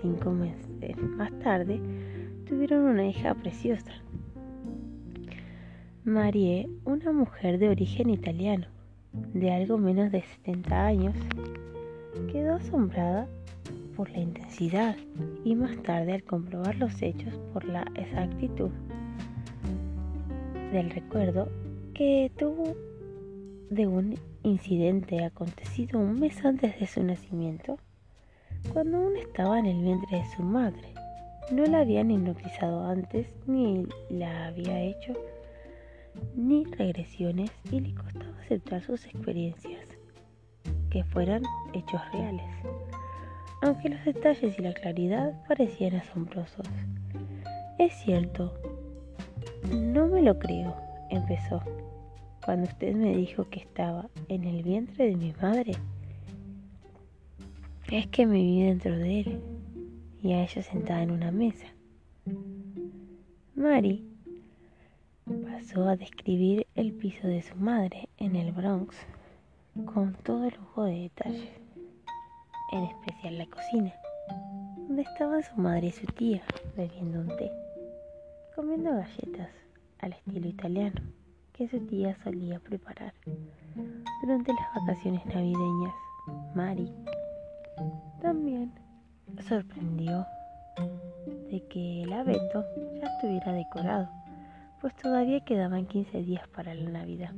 Cinco 0.00 0.30
meses 0.30 0.96
más 1.16 1.36
tarde 1.40 1.80
tuvieron 2.46 2.84
una 2.84 3.04
hija 3.04 3.34
preciosa, 3.34 3.92
Marie, 6.04 6.68
una 6.84 7.12
mujer 7.12 7.58
de 7.58 7.70
origen 7.70 8.10
italiano, 8.10 8.66
de 9.32 9.50
algo 9.50 9.78
menos 9.78 10.12
de 10.12 10.20
70 10.20 10.86
años, 10.86 11.14
quedó 12.30 12.56
asombrada 12.56 13.26
por 13.96 14.10
la 14.10 14.18
intensidad 14.18 14.96
y 15.46 15.54
más 15.54 15.82
tarde 15.82 16.12
al 16.12 16.22
comprobar 16.22 16.76
los 16.76 17.00
hechos 17.00 17.32
por 17.54 17.64
la 17.64 17.86
exactitud 17.94 18.68
del 20.72 20.90
recuerdo 20.90 21.48
que 21.94 22.30
tuvo 22.36 22.76
de 23.70 23.86
un 23.86 24.14
incidente 24.42 25.24
acontecido 25.24 25.98
un 25.98 26.20
mes 26.20 26.44
antes 26.44 26.78
de 26.78 26.86
su 26.86 27.02
nacimiento, 27.02 27.78
cuando 28.74 28.98
aún 28.98 29.16
estaba 29.16 29.58
en 29.58 29.64
el 29.64 29.82
vientre 29.82 30.18
de 30.18 30.36
su 30.36 30.42
madre. 30.42 30.92
No 31.50 31.64
la 31.64 31.80
habían 31.80 32.10
hipnotizado 32.10 32.84
antes 32.84 33.26
ni 33.46 33.86
la 34.10 34.48
había 34.48 34.82
hecho 34.82 35.14
ni 36.34 36.64
regresiones 36.64 37.50
y 37.70 37.80
le 37.80 37.94
costaba 37.94 38.38
aceptar 38.40 38.82
sus 38.82 39.04
experiencias, 39.06 39.86
que 40.90 41.04
fueran 41.04 41.42
hechos 41.72 42.00
reales, 42.12 42.50
aunque 43.62 43.88
los 43.88 44.04
detalles 44.04 44.58
y 44.58 44.62
la 44.62 44.74
claridad 44.74 45.32
parecían 45.48 45.96
asombrosos. 45.96 46.66
Es 47.78 47.92
cierto, 47.94 48.52
no 49.70 50.06
me 50.06 50.22
lo 50.22 50.38
creo, 50.38 50.76
empezó, 51.10 51.60
cuando 52.44 52.68
usted 52.68 52.94
me 52.94 53.16
dijo 53.16 53.48
que 53.48 53.60
estaba 53.60 54.08
en 54.28 54.44
el 54.44 54.62
vientre 54.62 55.06
de 55.06 55.16
mi 55.16 55.32
madre. 55.40 55.72
Es 57.90 58.06
que 58.08 58.26
me 58.26 58.36
vi 58.36 58.62
dentro 58.62 58.96
de 58.96 59.20
él 59.20 59.40
y 60.22 60.32
a 60.32 60.42
ella 60.42 60.62
sentada 60.62 61.02
en 61.02 61.10
una 61.10 61.30
mesa. 61.30 61.66
Mari 63.54 64.13
pasó 65.26 65.88
a 65.88 65.96
describir 65.96 66.66
el 66.74 66.92
piso 66.92 67.26
de 67.26 67.42
su 67.42 67.56
madre 67.56 68.08
en 68.18 68.36
el 68.36 68.52
Bronx 68.52 68.94
con 69.86 70.14
todo 70.22 70.50
lujo 70.50 70.84
de 70.84 71.00
detalles, 71.00 71.50
en 72.72 72.84
especial 72.84 73.38
la 73.38 73.46
cocina, 73.46 73.94
donde 74.76 75.02
estaban 75.02 75.42
su 75.42 75.56
madre 75.56 75.86
y 75.86 75.92
su 75.92 76.06
tía 76.06 76.42
bebiendo 76.76 77.20
un 77.20 77.28
té, 77.36 77.50
comiendo 78.54 78.90
galletas 78.90 79.50
al 80.00 80.12
estilo 80.12 80.48
italiano 80.48 81.00
que 81.54 81.68
su 81.68 81.80
tía 81.86 82.16
solía 82.22 82.60
preparar 82.60 83.14
durante 84.20 84.52
las 84.52 84.74
vacaciones 84.74 85.24
navideñas. 85.26 85.94
Mari 86.54 86.92
también 88.20 88.72
sorprendió 89.48 90.26
de 91.50 91.62
que 91.68 92.02
el 92.02 92.12
abeto 92.12 92.64
ya 93.00 93.06
estuviera 93.06 93.52
decorado 93.52 94.08
pues 94.84 94.96
todavía 94.96 95.40
quedaban 95.40 95.86
15 95.86 96.24
días 96.24 96.46
para 96.48 96.74
la 96.74 96.90
Navidad. 96.90 97.32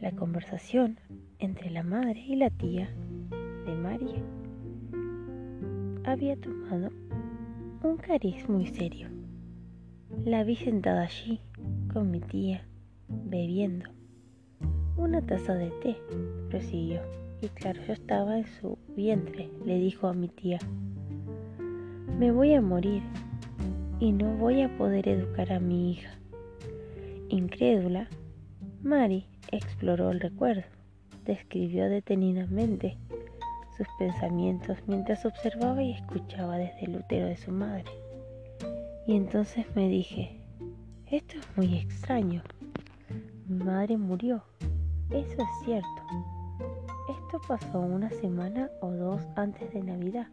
La 0.00 0.10
conversación 0.10 0.98
entre 1.38 1.70
la 1.70 1.84
madre 1.84 2.18
y 2.18 2.34
la 2.34 2.50
tía 2.50 2.90
de 3.64 3.72
María 3.76 4.20
había 6.04 6.36
tomado 6.36 6.90
un 7.84 7.98
cariz 7.98 8.48
muy 8.48 8.66
serio. 8.66 9.06
La 10.24 10.42
vi 10.42 10.56
sentada 10.56 11.02
allí 11.02 11.40
con 11.92 12.10
mi 12.10 12.18
tía, 12.18 12.66
bebiendo 13.06 13.88
una 14.96 15.22
taza 15.22 15.54
de 15.54 15.70
té, 15.82 15.98
prosiguió. 16.50 17.00
y 17.40 17.46
claro, 17.46 17.80
yo 17.86 17.92
estaba 17.92 18.38
en 18.38 18.46
su 18.60 18.76
vientre, 18.96 19.48
le 19.64 19.78
dijo 19.78 20.08
a 20.08 20.14
mi 20.14 20.26
tía. 20.26 20.58
Me 22.18 22.32
voy 22.32 22.54
a 22.54 22.60
morir 22.60 23.04
y 24.00 24.12
no 24.12 24.36
voy 24.36 24.62
a 24.62 24.76
poder 24.76 25.08
educar 25.08 25.52
a 25.52 25.60
mi 25.60 25.92
hija. 25.92 26.10
Incrédula, 27.28 28.08
Mari 28.82 29.26
exploró 29.50 30.10
el 30.10 30.20
recuerdo, 30.20 30.62
describió 31.24 31.88
detenidamente 31.88 32.96
sus 33.76 33.86
pensamientos 33.98 34.78
mientras 34.86 35.24
observaba 35.24 35.82
y 35.82 35.92
escuchaba 35.92 36.58
desde 36.58 36.86
el 36.86 36.96
útero 36.96 37.26
de 37.26 37.36
su 37.36 37.50
madre. 37.50 37.84
Y 39.06 39.16
entonces 39.16 39.66
me 39.74 39.88
dije, 39.88 40.40
esto 41.06 41.38
es 41.38 41.56
muy 41.56 41.78
extraño. 41.78 42.42
Mi 43.46 43.64
madre 43.64 43.96
murió, 43.96 44.42
eso 45.10 45.42
es 45.42 45.64
cierto. 45.64 46.02
Esto 47.08 47.40
pasó 47.46 47.80
una 47.80 48.10
semana 48.10 48.70
o 48.80 48.90
dos 48.90 49.26
antes 49.36 49.72
de 49.72 49.82
Navidad 49.82 50.28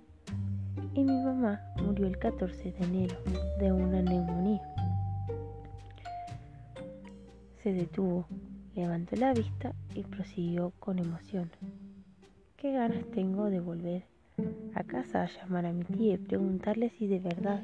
y 0.93 1.03
mi 1.03 1.23
mamá 1.23 1.61
murió 1.81 2.07
el 2.07 2.17
14 2.17 2.71
de 2.71 2.83
enero 2.83 3.15
de 3.59 3.71
una 3.71 4.01
neumonía. 4.01 4.61
Se 7.63 7.73
detuvo, 7.73 8.25
levantó 8.75 9.15
la 9.15 9.33
vista 9.33 9.73
y 9.93 10.03
prosiguió 10.03 10.71
con 10.79 10.99
emoción. 10.99 11.49
Qué 12.57 12.71
ganas 12.71 13.05
tengo 13.11 13.49
de 13.49 13.59
volver 13.59 14.03
a 14.73 14.83
casa 14.83 15.23
a 15.23 15.27
llamar 15.27 15.65
a 15.65 15.73
mi 15.73 15.83
tía 15.83 16.15
y 16.15 16.17
preguntarle 16.17 16.89
si 16.89 17.07
de 17.07 17.19
verdad 17.19 17.63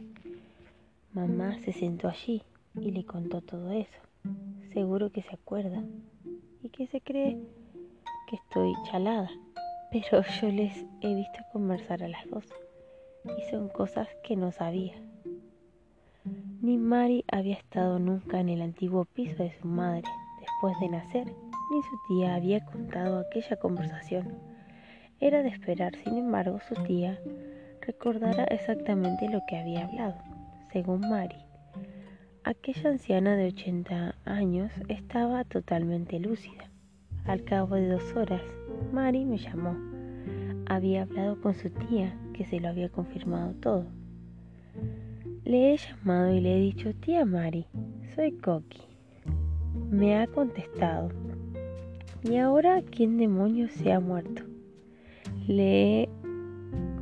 mamá 1.13 1.57
se 1.59 1.73
sentó 1.73 2.07
allí 2.07 2.41
y 2.75 2.91
le 2.91 3.05
contó 3.05 3.41
todo 3.41 3.71
eso. 3.71 3.99
Seguro 4.73 5.11
que 5.11 5.21
se 5.21 5.35
acuerda 5.35 5.83
y 6.63 6.69
que 6.69 6.87
se 6.87 7.01
cree 7.01 7.37
que 8.29 8.37
estoy 8.37 8.73
chalada, 8.89 9.29
pero 9.91 10.23
yo 10.41 10.49
les 10.49 10.85
he 11.01 11.13
visto 11.13 11.39
conversar 11.51 12.03
a 12.03 12.07
las 12.07 12.29
dos 12.29 12.45
y 13.25 13.49
son 13.49 13.69
cosas 13.69 14.07
que 14.23 14.35
no 14.35 14.51
sabía. 14.51 14.95
Ni 16.61 16.77
Mari 16.77 17.25
había 17.31 17.55
estado 17.55 17.97
nunca 17.97 18.39
en 18.39 18.49
el 18.49 18.61
antiguo 18.61 19.05
piso 19.05 19.43
de 19.43 19.51
su 19.59 19.67
madre 19.67 20.03
después 20.39 20.79
de 20.79 20.89
nacer, 20.89 21.25
ni 21.71 21.81
su 21.81 21.97
tía 22.07 22.35
había 22.35 22.63
contado 22.65 23.19
aquella 23.19 23.55
conversación. 23.57 24.37
Era 25.19 25.41
de 25.43 25.49
esperar, 25.49 25.95
sin 25.95 26.17
embargo, 26.17 26.59
su 26.67 26.75
tía 26.83 27.19
recordara 27.81 28.43
exactamente 28.45 29.29
lo 29.29 29.41
que 29.47 29.57
había 29.57 29.85
hablado. 29.85 30.15
Según 30.71 31.01
Mari, 31.01 31.37
aquella 32.43 32.89
anciana 32.89 33.35
de 33.35 33.47
80 33.47 34.15
años 34.25 34.71
estaba 34.87 35.43
totalmente 35.43 36.19
lúcida. 36.19 36.69
Al 37.25 37.43
cabo 37.43 37.75
de 37.75 37.87
dos 37.87 38.15
horas, 38.15 38.41
Mari 38.91 39.25
me 39.25 39.37
llamó. 39.37 39.75
Había 40.67 41.03
hablado 41.03 41.39
con 41.41 41.53
su 41.53 41.69
tía, 41.69 42.15
que 42.41 42.47
se 42.47 42.59
lo 42.59 42.69
había 42.69 42.89
confirmado 42.89 43.53
todo. 43.61 43.85
Le 45.43 45.73
he 45.73 45.77
llamado 45.77 46.33
y 46.33 46.41
le 46.41 46.57
he 46.57 46.59
dicho, 46.59 46.91
tía 46.95 47.23
Mari, 47.23 47.67
soy 48.15 48.31
Coqui. 48.31 48.81
Me 49.91 50.17
ha 50.17 50.25
contestado. 50.25 51.09
¿Y 52.23 52.37
ahora 52.37 52.81
quién 52.81 53.17
demonios 53.17 53.71
se 53.73 53.91
ha 53.91 53.99
muerto? 53.99 54.41
Le 55.47 56.03
he 56.03 56.09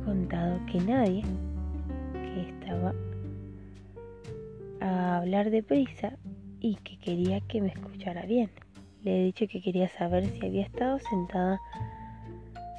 contado 0.04 0.60
que 0.70 0.78
nadie, 0.80 1.22
que 2.12 2.40
estaba 2.42 2.94
a 4.82 5.18
hablar 5.18 5.50
deprisa 5.50 6.18
y 6.60 6.74
que 6.76 6.98
quería 6.98 7.40
que 7.40 7.62
me 7.62 7.68
escuchara 7.68 8.26
bien. 8.26 8.50
Le 9.04 9.22
he 9.22 9.24
dicho 9.24 9.46
que 9.48 9.62
quería 9.62 9.88
saber 9.88 10.26
si 10.26 10.44
había 10.44 10.66
estado 10.66 10.98
sentada 10.98 11.58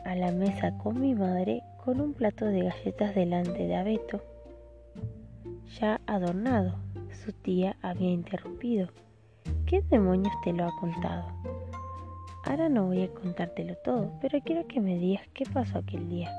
a 0.06 0.16
la 0.16 0.32
mesa 0.32 0.78
con 0.78 1.02
mi 1.02 1.16
madre 1.16 1.64
con 1.84 2.00
un 2.00 2.14
plato 2.14 2.46
de 2.46 2.64
galletas 2.64 3.16
delante 3.16 3.68
de 3.68 3.76
Abeto 3.76 4.22
ya 5.80 6.02
adornado. 6.06 6.76
Su 7.24 7.32
tía 7.34 7.76
había 7.82 8.10
interrumpido. 8.10 8.90
¿Qué 9.66 9.82
demonios 9.82 10.34
te 10.44 10.54
lo 10.54 10.66
ha 10.66 10.76
contado? 10.80 11.26
Ahora 12.46 12.70
no 12.70 12.88
voy 12.88 13.04
a 13.04 13.14
contártelo 13.14 13.76
todo, 13.84 14.12
pero 14.22 14.40
quiero 14.42 14.68
que 14.68 14.82
me 14.82 14.98
digas 14.98 15.28
qué 15.34 15.46
pasó 15.46 15.80
aquel 15.80 16.10
día. 16.10 16.32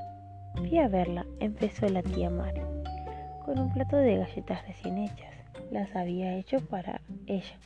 Fui 0.56 0.78
a 0.78 0.89
verla, 0.89 1.27
empezó 1.40 1.89
la 1.89 2.02
tía 2.02 2.31
Mari, 2.31 2.60
con 3.44 3.59
un 3.59 3.73
plato 3.73 3.97
de 3.97 4.19
galletas 4.19 4.66
recién 4.66 4.98
hechas. 4.98 5.32
Las 5.70 5.94
había 5.97 6.36
hecho 6.36 6.59
para 6.60 7.01
ella. 7.27 7.56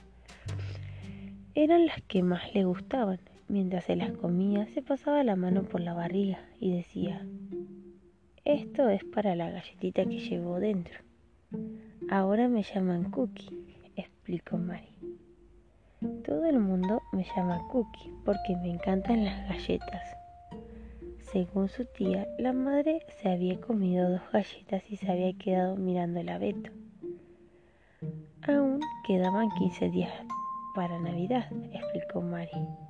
Eran 1.54 1.86
las 1.86 2.00
que 2.02 2.22
más 2.22 2.54
le 2.54 2.64
gustaban. 2.64 3.18
Mientras 3.48 3.84
se 3.84 3.96
las 3.96 4.10
comía, 4.12 4.66
se 4.66 4.82
pasaba 4.82 5.22
la 5.22 5.36
mano 5.36 5.62
por 5.62 5.80
la 5.80 5.94
barriga 5.94 6.40
y 6.58 6.76
decía, 6.76 7.24
esto 8.44 8.88
es 8.88 9.04
para 9.04 9.36
la 9.36 9.50
galletita 9.50 10.04
que 10.04 10.18
llevo 10.18 10.58
dentro. 10.58 11.00
Ahora 12.10 12.48
me 12.48 12.62
llaman 12.62 13.10
Cookie, 13.10 13.48
explicó 13.94 14.56
Mari. 14.56 14.96
Todo 16.24 16.44
el 16.44 16.58
mundo 16.58 17.02
me 17.12 17.24
llama 17.36 17.60
Cookie 17.70 18.12
porque 18.24 18.56
me 18.56 18.70
encantan 18.70 19.24
las 19.24 19.48
galletas. 19.48 20.16
Según 21.32 21.68
su 21.68 21.84
tía, 21.84 22.26
la 22.38 22.52
madre 22.52 23.00
se 23.20 23.28
había 23.28 23.60
comido 23.60 24.10
dos 24.10 24.22
galletas 24.32 24.82
y 24.90 24.96
se 24.96 25.10
había 25.10 25.32
quedado 25.38 25.76
mirando 25.76 26.20
el 26.20 26.28
abeto. 26.28 26.70
Aún 28.46 28.80
quedaban 29.06 29.50
15 29.50 29.90
días 29.90 30.12
para 30.74 30.98
Navidad, 30.98 31.50
explicó 31.72 32.20
Mari. 32.20 32.85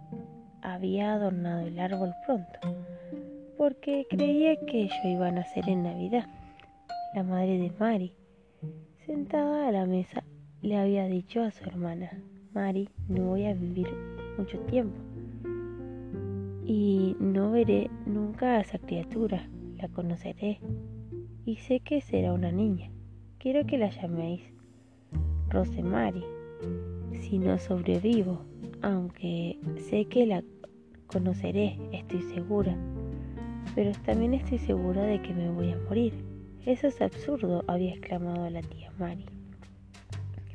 Había 0.66 1.14
adornado 1.14 1.64
el 1.64 1.78
árbol 1.78 2.12
pronto, 2.26 2.59
porque 3.56 4.05
creía 4.10 4.56
que 4.66 4.82
ellos 4.82 5.05
iban 5.05 5.38
a 5.38 5.40
nacer 5.40 5.68
en 5.68 5.84
Navidad. 5.84 6.26
La 7.14 7.22
madre 7.22 7.56
de 7.59 7.72
Mari 7.78 8.12
Sentada 9.06 9.68
a 9.68 9.70
la 9.70 9.86
mesa, 9.86 10.24
le 10.62 10.76
había 10.76 11.06
dicho 11.06 11.40
a 11.40 11.52
su 11.52 11.62
hermana, 11.62 12.10
Mari, 12.52 12.88
no 13.09 13.26
voy 13.26 13.47
a 13.47 13.55
vivir 13.55 13.86
mucho 14.36 14.59
tiempo 14.62 15.01
y 16.64 17.14
no 17.20 17.52
veré 17.52 17.88
nunca 18.05 18.56
a 18.56 18.60
esa 18.62 18.80
criatura, 18.80 19.48
la 19.76 19.86
conoceré 19.86 20.59
y 21.44 21.56
sé 21.59 21.78
que 21.78 22.01
será 22.01 22.32
una 22.32 22.51
niña. 22.51 22.90
Quiero 23.38 23.64
que 23.66 23.78
la 23.78 23.90
llaméis 23.90 24.43
Rosemary, 25.48 26.24
si 27.12 27.38
no 27.38 27.56
sobrevivo, 27.56 28.44
aunque 28.82 29.60
sé 29.76 30.06
que 30.06 30.26
la 30.26 30.43
conoceré, 31.07 31.78
estoy 31.93 32.23
segura, 32.23 32.74
pero 33.74 33.93
también 34.05 34.35
estoy 34.35 34.59
segura 34.59 35.03
de 35.03 35.20
que 35.23 35.33
me 35.33 35.51
voy 35.51 35.73
a 35.73 35.78
morir. 35.89 36.12
Eso 36.65 36.89
es 36.89 37.01
absurdo, 37.01 37.65
había 37.69 37.93
exclamado 37.93 38.49
la 38.51 38.62
tía 38.62 38.91
Mari. 38.99 39.27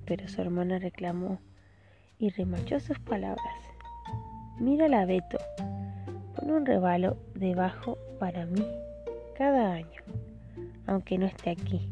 Pero 0.05 0.27
su 0.27 0.41
hermana 0.41 0.79
reclamó 0.79 1.39
y 2.19 2.29
remachó 2.29 2.79
sus 2.79 2.99
palabras. 2.99 3.55
Mira 4.59 5.05
Beto, 5.05 5.37
pon 6.35 6.51
un 6.51 6.65
rebalo 6.65 7.17
debajo 7.35 7.97
para 8.19 8.45
mí 8.45 8.65
cada 9.37 9.73
año, 9.73 10.01
aunque 10.85 11.17
no 11.17 11.25
esté 11.25 11.51
aquí. 11.51 11.89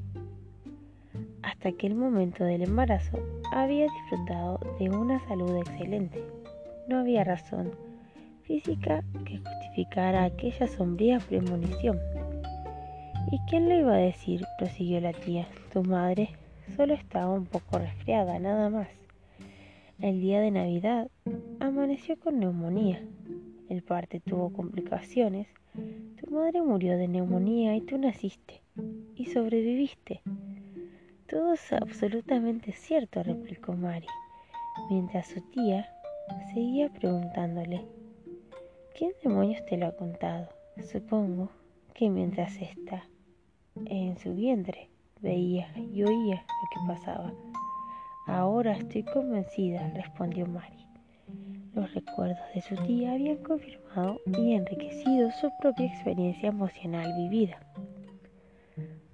Hasta 1.41 1.69
aquel 1.69 1.95
momento 1.95 2.43
del 2.43 2.63
embarazo 2.63 3.19
había 3.51 3.85
disfrutado 3.85 4.59
de 4.79 4.89
una 4.89 5.19
salud 5.27 5.57
excelente. 5.57 6.23
No 6.87 6.99
había 6.99 7.23
razón 7.23 7.71
física 8.49 9.03
que 9.25 9.37
justificara 9.37 10.23
aquella 10.23 10.67
sombría 10.67 11.19
premonición. 11.19 11.99
¿Y 13.31 13.37
quién 13.47 13.69
le 13.69 13.81
iba 13.81 13.93
a 13.93 13.97
decir? 13.97 14.43
prosiguió 14.57 14.99
la 14.99 15.13
tía. 15.13 15.47
Tu 15.71 15.83
madre 15.83 16.29
solo 16.75 16.95
estaba 16.95 17.31
un 17.31 17.45
poco 17.45 17.77
resfriada, 17.77 18.39
nada 18.39 18.71
más. 18.71 18.87
El 19.99 20.19
día 20.19 20.41
de 20.41 20.49
Navidad 20.49 21.11
amaneció 21.59 22.19
con 22.19 22.39
neumonía. 22.39 23.03
El 23.69 23.83
parte 23.83 24.19
tuvo 24.19 24.51
complicaciones. 24.51 25.47
Tu 26.19 26.31
madre 26.33 26.63
murió 26.63 26.97
de 26.97 27.07
neumonía 27.07 27.75
y 27.75 27.81
tú 27.81 27.99
naciste. 27.99 28.63
Y 29.15 29.27
sobreviviste. 29.27 30.21
Todo 31.29 31.53
es 31.53 31.71
absolutamente 31.71 32.71
cierto, 32.71 33.21
replicó 33.21 33.73
Mari, 33.73 34.07
mientras 34.89 35.27
su 35.27 35.39
tía 35.51 35.87
seguía 36.51 36.89
preguntándole, 36.89 37.98
¿quién 38.99 39.13
demonios 39.23 39.63
te 39.65 39.77
lo 39.77 39.87
ha 39.87 39.95
contado? 39.95 40.49
Supongo 40.91 41.49
que 41.93 42.09
mientras 42.09 42.57
está 42.57 43.07
en 43.85 44.17
su 44.17 44.35
vientre. 44.35 44.89
Veía 45.21 45.71
y 45.77 46.03
oía 46.03 46.45
lo 46.45 46.67
que 46.69 46.87
pasaba. 46.87 47.33
Ahora 48.27 48.73
estoy 48.73 49.03
convencida, 49.03 49.89
respondió 49.95 50.45
Mari. 50.47 50.85
Los 51.73 51.93
recuerdos 51.93 52.43
de 52.53 52.61
su 52.61 52.75
tía 52.83 53.13
habían 53.13 53.37
confirmado 53.37 54.19
y 54.25 54.53
enriquecido 54.53 55.31
su 55.31 55.49
propia 55.61 55.85
experiencia 55.85 56.49
emocional 56.49 57.13
vivida. 57.17 57.57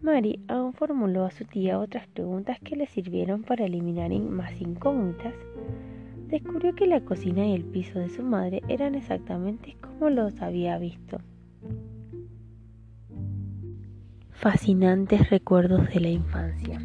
Mari 0.01 0.43
aún 0.47 0.73
formuló 0.73 1.25
a 1.25 1.31
su 1.31 1.45
tía 1.45 1.77
otras 1.77 2.07
preguntas 2.07 2.59
que 2.59 2.75
le 2.75 2.87
sirvieron 2.87 3.43
para 3.43 3.65
eliminar 3.65 4.11
más 4.11 4.59
incógnitas 4.59 5.33
descubrió 6.27 6.73
que 6.75 6.87
la 6.87 7.01
cocina 7.01 7.45
y 7.45 7.53
el 7.53 7.63
piso 7.63 7.99
de 7.99 8.09
su 8.09 8.23
madre 8.23 8.61
eran 8.67 8.95
exactamente 8.95 9.77
como 9.81 10.09
los 10.09 10.41
había 10.41 10.77
visto. 10.77 11.19
Fascinantes 14.31 15.29
recuerdos 15.29 15.87
de 15.89 15.99
la 15.99 16.09
infancia. 16.09 16.81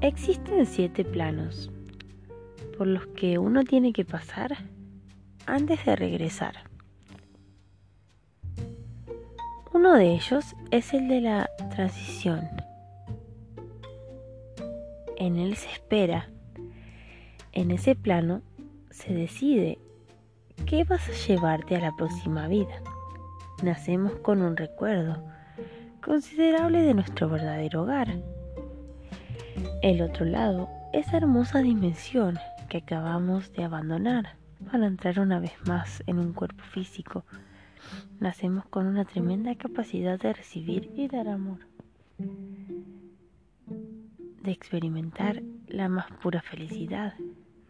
Existen 0.00 0.64
siete 0.64 1.04
planos 1.04 1.70
por 2.78 2.86
los 2.86 3.06
que 3.08 3.38
uno 3.38 3.64
tiene 3.64 3.92
que 3.92 4.06
pasar 4.06 4.56
antes 5.44 5.84
de 5.84 5.94
regresar. 5.94 6.69
Uno 9.72 9.94
de 9.94 10.12
ellos 10.12 10.56
es 10.70 10.92
el 10.94 11.08
de 11.08 11.20
la 11.20 11.50
transición. 11.74 12.48
En 15.16 15.38
él 15.38 15.56
se 15.56 15.70
espera, 15.70 16.28
en 17.52 17.70
ese 17.70 17.94
plano 17.94 18.42
se 18.90 19.14
decide 19.14 19.78
qué 20.66 20.84
vas 20.84 21.08
a 21.08 21.12
llevarte 21.12 21.76
a 21.76 21.80
la 21.80 21.92
próxima 21.96 22.48
vida. 22.48 22.82
Nacemos 23.62 24.14
con 24.16 24.42
un 24.42 24.56
recuerdo 24.56 25.22
considerable 26.02 26.82
de 26.82 26.94
nuestro 26.94 27.28
verdadero 27.28 27.82
hogar 27.82 28.08
el 29.82 30.02
otro 30.02 30.24
lado, 30.26 30.68
esa 30.92 31.16
hermosa 31.16 31.60
dimensión 31.60 32.38
que 32.68 32.78
acabamos 32.78 33.52
de 33.52 33.64
abandonar 33.64 34.36
para 34.70 34.86
entrar 34.86 35.20
una 35.20 35.40
vez 35.40 35.52
más 35.66 36.02
en 36.06 36.18
un 36.18 36.32
cuerpo 36.32 36.62
físico, 36.64 37.24
nacemos 38.18 38.64
con 38.66 38.86
una 38.86 39.04
tremenda 39.04 39.54
capacidad 39.54 40.18
de 40.18 40.32
recibir 40.32 40.90
y 40.94 41.08
dar 41.08 41.28
amor, 41.28 41.58
de 44.42 44.50
experimentar 44.50 45.42
la 45.68 45.88
más 45.88 46.10
pura 46.22 46.42
felicidad, 46.42 47.14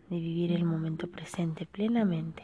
de 0.08 0.16
vivir 0.18 0.52
el 0.52 0.64
momento 0.64 1.06
presente 1.06 1.66
plenamente. 1.66 2.42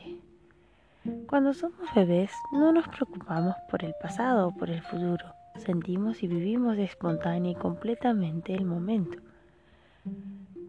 Cuando 1.28 1.54
somos 1.54 1.92
bebés 1.94 2.32
no 2.52 2.72
nos 2.72 2.88
preocupamos 2.88 3.54
por 3.70 3.84
el 3.84 3.94
pasado 4.02 4.48
o 4.48 4.56
por 4.56 4.70
el 4.70 4.82
futuro, 4.82 5.26
sentimos 5.56 6.22
y 6.22 6.26
vivimos 6.26 6.78
espontánea 6.78 7.52
y 7.52 7.54
completamente 7.54 8.54
el 8.54 8.64
momento 8.64 9.18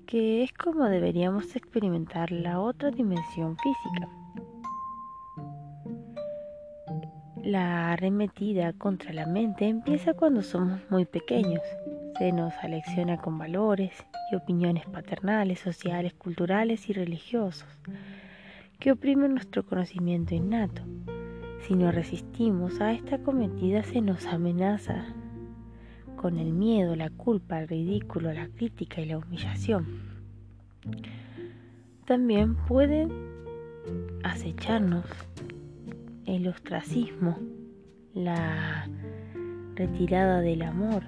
que 0.08 0.42
es 0.42 0.54
como 0.54 0.86
deberíamos 0.86 1.56
experimentar 1.56 2.32
la 2.32 2.62
otra 2.62 2.92
dimensión 2.92 3.58
física. 3.58 4.10
La 7.48 7.94
arremetida 7.94 8.74
contra 8.74 9.14
la 9.14 9.26
mente 9.26 9.70
empieza 9.70 10.14
cuando 10.14 10.42
somos 10.42 10.82
muy 10.90 11.06
pequeños. 11.06 11.62
Se 12.18 12.34
nos 12.34 12.54
alecciona 12.56 13.22
con 13.22 13.38
valores 13.38 13.94
y 14.30 14.36
opiniones 14.36 14.86
paternales, 14.86 15.62
sociales, 15.62 16.14
culturales 16.14 16.90
y 16.90 16.94
religiosos 16.94 17.70
que 18.80 18.92
oprimen 18.92 19.32
nuestro 19.36 19.66
conocimiento 19.66 20.36
innato. 20.36 20.82
Si 21.62 21.74
no 21.74 21.90
resistimos 21.90 22.82
a 22.82 22.92
esta 22.92 23.20
cometida 23.20 23.82
se 23.82 24.02
nos 24.02 24.26
amenaza 24.26 25.06
con 26.18 26.40
el 26.40 26.52
miedo, 26.52 26.98
la 26.98 27.12
culpa, 27.12 27.62
el 27.62 27.70
ridículo, 27.70 28.34
la 28.34 28.50
crítica 28.50 29.00
y 29.00 29.06
la 29.06 29.20
humillación. 29.20 29.86
También 32.04 32.58
pueden 32.68 33.10
acecharnos 34.26 35.06
el 36.28 36.48
ostracismo, 36.50 37.40
la 38.14 38.88
retirada 39.76 40.42
del 40.42 40.62
amor 40.62 41.04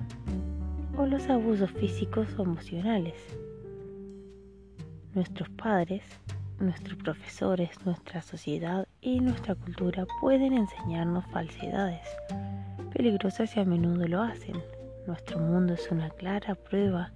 o 0.97 1.05
los 1.05 1.29
abusos 1.29 1.71
físicos 1.71 2.27
o 2.37 2.43
emocionales. 2.43 3.15
Nuestros 5.13 5.49
padres, 5.49 6.03
nuestros 6.59 6.97
profesores, 6.97 7.69
nuestra 7.85 8.21
sociedad 8.21 8.87
y 9.01 9.19
nuestra 9.19 9.55
cultura 9.55 10.05
pueden 10.21 10.53
enseñarnos 10.53 11.25
falsedades 11.27 12.07
peligrosas 12.93 13.55
y 13.55 13.59
a 13.59 13.65
menudo 13.65 14.07
lo 14.07 14.21
hacen. 14.21 14.55
Nuestro 15.05 15.39
mundo 15.39 15.73
es 15.73 15.91
una 15.91 16.09
clara 16.11 16.55
prueba 16.55 17.11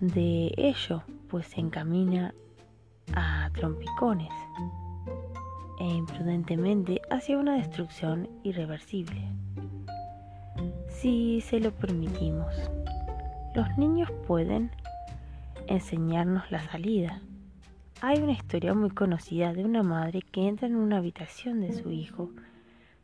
de 0.00 0.52
ello, 0.56 1.02
pues 1.28 1.46
se 1.46 1.60
encamina 1.60 2.34
a 3.14 3.50
trompicones 3.54 4.32
e 5.80 5.84
imprudentemente 5.84 7.00
hacia 7.10 7.38
una 7.38 7.56
destrucción 7.56 8.28
irreversible. 8.42 9.28
Si 10.88 11.40
se 11.40 11.60
lo 11.60 11.72
permitimos, 11.72 12.54
los 13.54 13.78
niños 13.78 14.10
pueden 14.26 14.70
enseñarnos 15.66 16.50
la 16.50 16.60
salida. 16.62 17.20
Hay 18.00 18.20
una 18.20 18.32
historia 18.32 18.74
muy 18.74 18.90
conocida 18.90 19.52
de 19.52 19.64
una 19.64 19.82
madre 19.82 20.22
que 20.22 20.46
entra 20.46 20.66
en 20.66 20.76
una 20.76 20.98
habitación 20.98 21.60
de 21.60 21.72
su 21.72 21.90
hijo 21.90 22.30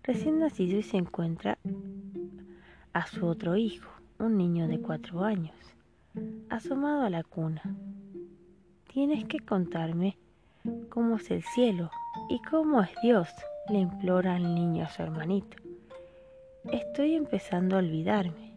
recién 0.02 0.38
nacido 0.38 0.78
y 0.78 0.82
se 0.82 0.98
encuentra 0.98 1.58
a 2.92 3.06
su 3.06 3.26
otro 3.26 3.56
hijo, 3.56 3.90
un 4.18 4.36
niño 4.36 4.68
de 4.68 4.80
cuatro 4.80 5.24
años, 5.24 5.56
asomado 6.50 7.02
a 7.02 7.10
la 7.10 7.24
cuna. 7.24 7.62
Tienes 8.92 9.24
que 9.24 9.40
contarme 9.40 10.16
cómo 10.88 11.16
es 11.16 11.30
el 11.30 11.42
cielo 11.42 11.90
y 12.28 12.40
cómo 12.42 12.82
es 12.82 12.90
Dios, 13.02 13.28
le 13.68 13.80
implora 13.80 14.36
al 14.36 14.54
niño 14.54 14.84
a 14.84 14.88
su 14.88 15.02
hermanito. 15.02 15.56
Estoy 16.72 17.14
empezando 17.14 17.76
a 17.76 17.80
olvidarme. 17.80 18.54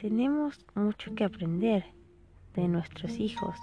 Tenemos 0.00 0.64
mucho 0.74 1.14
que 1.14 1.24
aprender 1.24 1.84
de 2.54 2.68
nuestros 2.68 3.18
hijos 3.18 3.56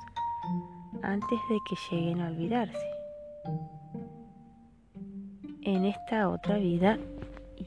antes 1.02 1.40
de 1.49 1.57
que 1.68 1.76
lleguen 1.90 2.22
a 2.22 2.28
olvidarse. 2.28 2.88
En 5.61 5.86
esta 5.86 6.30
otra 6.30 6.57
vida 6.57 6.99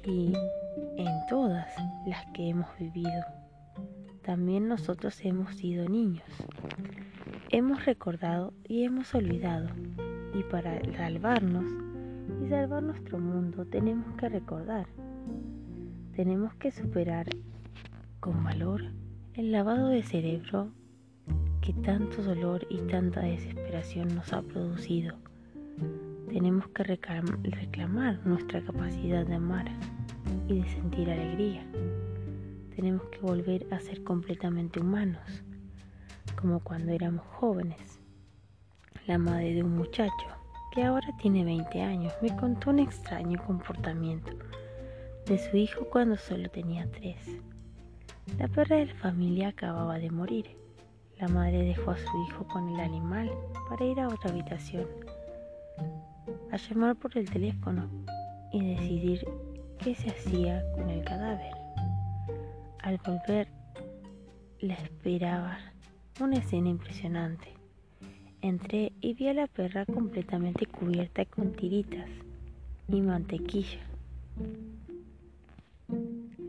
y 0.04 0.34
en 0.96 1.26
todas 1.28 1.68
las 2.06 2.24
que 2.32 2.50
hemos 2.50 2.68
vivido. 2.78 3.24
También 4.22 4.68
nosotros 4.68 5.18
hemos 5.24 5.54
sido 5.54 5.88
niños. 5.88 6.24
Hemos 7.50 7.84
recordado 7.84 8.52
y 8.66 8.82
hemos 8.82 9.14
olvidado. 9.14 9.68
Y 10.34 10.42
para 10.50 10.80
salvarnos 10.96 11.64
y 12.44 12.48
salvar 12.48 12.82
nuestro 12.82 13.20
mundo 13.20 13.64
tenemos 13.64 14.16
que 14.16 14.28
recordar. 14.28 14.86
Tenemos 16.16 16.52
que 16.56 16.72
superar 16.72 17.28
con 18.18 18.42
valor 18.42 18.82
el 19.34 19.52
lavado 19.52 19.88
de 19.88 20.02
cerebro 20.02 20.72
que 21.60 21.72
tanto 21.72 22.20
dolor 22.20 22.66
y 22.68 22.78
tanta 22.78 23.20
desesperación 23.20 24.12
nos 24.16 24.32
ha 24.32 24.42
producido. 24.42 25.14
Tenemos 26.28 26.66
que 26.70 26.82
reclamar 26.82 28.26
nuestra 28.26 28.60
capacidad 28.62 29.24
de 29.24 29.34
amar 29.34 29.66
y 30.48 30.62
de 30.62 30.68
sentir 30.68 31.08
alegría. 31.10 31.64
Tenemos 32.74 33.02
que 33.10 33.20
volver 33.20 33.72
a 33.72 33.78
ser 33.78 34.02
completamente 34.02 34.80
humanos, 34.80 35.44
como 36.40 36.60
cuando 36.60 36.92
éramos 36.92 37.24
jóvenes. 37.26 38.00
La 39.06 39.18
madre 39.18 39.54
de 39.54 39.62
un 39.62 39.76
muchacho, 39.76 40.26
que 40.72 40.84
ahora 40.84 41.08
tiene 41.20 41.44
20 41.44 41.82
años, 41.82 42.12
me 42.22 42.34
contó 42.36 42.70
un 42.70 42.78
extraño 42.78 43.42
comportamiento 43.44 44.32
de 45.26 45.38
su 45.38 45.56
hijo 45.56 45.86
cuando 45.90 46.16
solo 46.16 46.48
tenía 46.50 46.88
3. 46.90 47.16
La 48.38 48.48
perra 48.48 48.76
de 48.76 48.86
la 48.86 48.94
familia 48.96 49.48
acababa 49.48 49.98
de 49.98 50.10
morir. 50.10 50.56
La 51.18 51.28
madre 51.28 51.62
dejó 51.62 51.92
a 51.92 51.96
su 51.96 52.22
hijo 52.28 52.46
con 52.48 52.68
el 52.68 52.80
animal 52.80 53.30
para 53.68 53.84
ir 53.84 53.98
a 54.00 54.08
otra 54.08 54.30
habitación, 54.30 54.86
a 56.52 56.56
llamar 56.56 56.96
por 56.96 57.16
el 57.16 57.30
teléfono 57.30 57.88
y 58.52 58.74
decidir 58.74 59.26
qué 59.78 59.94
se 59.94 60.10
hacía 60.10 60.62
con 60.74 60.90
el 60.90 61.02
cadáver. 61.04 61.54
Al 62.82 62.98
volver, 62.98 63.48
la 64.60 64.74
esperaba 64.74 65.58
una 66.20 66.36
escena 66.36 66.68
impresionante. 66.68 67.48
Entré 68.40 68.92
y 69.00 69.14
vi 69.14 69.28
a 69.28 69.34
la 69.34 69.46
perra 69.46 69.84
completamente 69.84 70.66
cubierta 70.66 71.24
con 71.24 71.52
tiritas 71.52 72.08
y 72.88 73.00
mantequilla. 73.00 73.80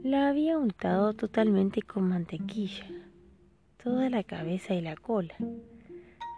La 0.03 0.30
había 0.30 0.57
untado 0.57 1.14
totalmente 1.14 1.81
con 1.81 2.07
mantequilla, 2.07 2.85
toda 3.84 4.10
la 4.10 4.23
cabeza 4.23 4.73
y 4.73 4.81
la 4.81 4.95
cola. 4.95 5.35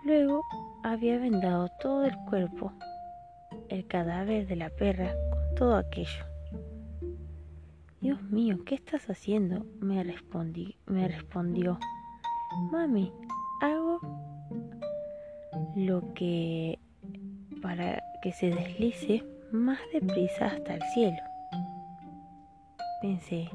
Luego 0.05 0.43
había 0.83 1.19
vendado 1.19 1.69
todo 1.81 2.05
el 2.05 2.15
cuerpo, 2.29 2.73
el 3.69 3.85
cadáver 3.85 4.47
de 4.47 4.55
la 4.55 4.69
perra 4.69 5.13
con 5.29 5.55
todo 5.55 5.75
aquello. 5.75 6.25
Dios 8.01 8.21
mío, 8.23 8.59
¿qué 8.65 8.75
estás 8.75 9.09
haciendo? 9.09 9.65
Me 9.81 10.03
me 10.87 11.07
respondió. 11.07 11.77
Mami, 12.71 13.11
hago 13.61 13.99
lo 15.75 16.13
que 16.13 16.79
para 17.61 18.01
que 18.21 18.31
se 18.31 18.49
deslice 18.49 19.23
más 19.51 19.79
deprisa 19.93 20.47
hasta 20.47 20.75
el 20.75 20.81
cielo. 20.93 21.17
pensé 23.01 23.49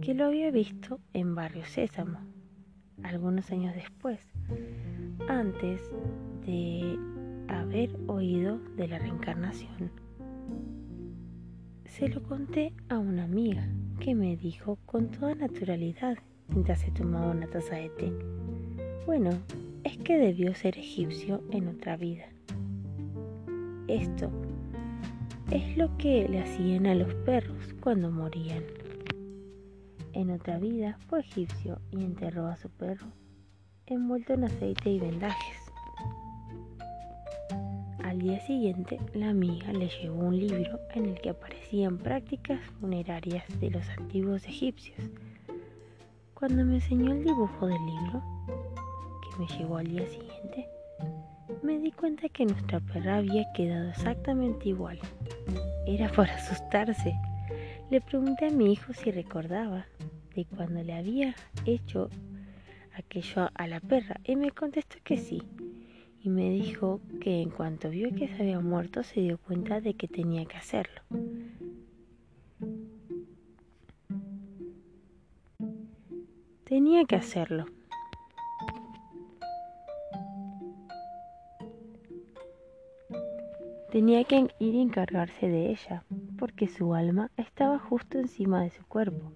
que 0.00 0.14
lo 0.14 0.26
había 0.26 0.50
visto 0.50 1.00
en 1.14 1.34
Barrio 1.34 1.64
Sésamo, 1.64 2.20
algunos 3.02 3.50
años 3.50 3.74
después, 3.74 4.20
antes 5.28 5.80
de 6.44 6.98
haber 7.48 7.96
oído 8.06 8.58
de 8.76 8.88
la 8.88 8.98
reencarnación. 8.98 9.90
Se 11.86 12.08
lo 12.08 12.22
conté 12.22 12.74
a 12.88 12.98
una 12.98 13.24
amiga 13.24 13.66
que 14.00 14.14
me 14.14 14.36
dijo 14.36 14.78
con 14.84 15.10
toda 15.10 15.34
naturalidad 15.34 16.18
mientras 16.48 16.80
se 16.80 16.90
tomaba 16.90 17.30
una 17.30 17.46
taza 17.46 17.76
de 17.76 17.88
té. 17.90 18.12
Bueno, 19.06 19.30
es 19.84 19.96
que 19.98 20.18
debió 20.18 20.54
ser 20.54 20.78
egipcio 20.78 21.42
en 21.50 21.68
otra 21.68 21.96
vida. 21.96 22.26
Esto 23.88 24.30
es 25.50 25.76
lo 25.76 25.96
que 25.96 26.28
le 26.28 26.40
hacían 26.40 26.86
a 26.86 26.94
los 26.94 27.14
perros 27.14 27.74
cuando 27.80 28.10
morían. 28.10 28.64
En 30.12 30.30
otra 30.30 30.58
vida 30.58 30.98
fue 31.08 31.20
egipcio 31.20 31.80
y 31.90 32.02
enterró 32.02 32.46
a 32.46 32.56
su 32.56 32.68
perro 32.70 33.06
envuelto 33.86 34.34
en 34.34 34.44
aceite 34.44 34.90
y 34.90 34.98
vendajes. 34.98 35.56
Al 38.02 38.18
día 38.18 38.40
siguiente, 38.40 38.98
la 39.14 39.30
amiga 39.30 39.72
le 39.72 39.88
llevó 39.88 40.24
un 40.26 40.38
libro 40.38 40.78
en 40.94 41.06
el 41.06 41.20
que 41.20 41.30
aparecían 41.30 41.98
prácticas 41.98 42.60
funerarias 42.80 43.44
de 43.60 43.70
los 43.70 43.88
antiguos 43.90 44.44
egipcios. 44.46 44.98
Cuando 46.38 46.66
me 46.66 46.74
enseñó 46.74 47.12
el 47.12 47.24
dibujo 47.24 47.66
del 47.66 47.86
libro, 47.86 48.22
que 49.22 49.38
me 49.38 49.46
llegó 49.56 49.78
al 49.78 49.86
día 49.88 50.06
siguiente, 50.06 50.68
me 51.62 51.78
di 51.78 51.90
cuenta 51.90 52.28
que 52.28 52.44
nuestra 52.44 52.78
perra 52.78 53.16
había 53.16 53.50
quedado 53.54 53.88
exactamente 53.88 54.68
igual. 54.68 54.98
Era 55.86 56.12
para 56.12 56.34
asustarse. 56.34 57.14
Le 57.90 58.02
pregunté 58.02 58.48
a 58.48 58.50
mi 58.50 58.70
hijo 58.70 58.92
si 58.92 59.10
recordaba 59.10 59.86
de 60.34 60.44
cuando 60.44 60.82
le 60.82 60.92
había 60.92 61.34
hecho 61.64 62.10
aquello 62.92 63.48
a 63.54 63.66
la 63.66 63.80
perra 63.80 64.20
y 64.22 64.36
me 64.36 64.50
contestó 64.50 64.98
que 65.02 65.16
sí. 65.16 65.42
Y 66.22 66.28
me 66.28 66.50
dijo 66.50 67.00
que 67.18 67.40
en 67.40 67.48
cuanto 67.48 67.88
vio 67.88 68.14
que 68.14 68.28
se 68.28 68.42
había 68.42 68.60
muerto 68.60 69.02
se 69.04 69.20
dio 69.20 69.38
cuenta 69.38 69.80
de 69.80 69.94
que 69.94 70.06
tenía 70.06 70.44
que 70.44 70.58
hacerlo. 70.58 71.00
Tenía 76.68 77.04
que 77.04 77.14
hacerlo. 77.14 77.64
Tenía 83.92 84.24
que 84.24 84.48
ir 84.58 84.74
a 84.74 84.82
encargarse 84.82 85.46
de 85.46 85.70
ella, 85.70 86.02
porque 86.36 86.66
su 86.66 86.92
alma 86.92 87.30
estaba 87.36 87.78
justo 87.78 88.18
encima 88.18 88.62
de 88.62 88.70
su 88.70 88.84
cuerpo. 88.84 89.30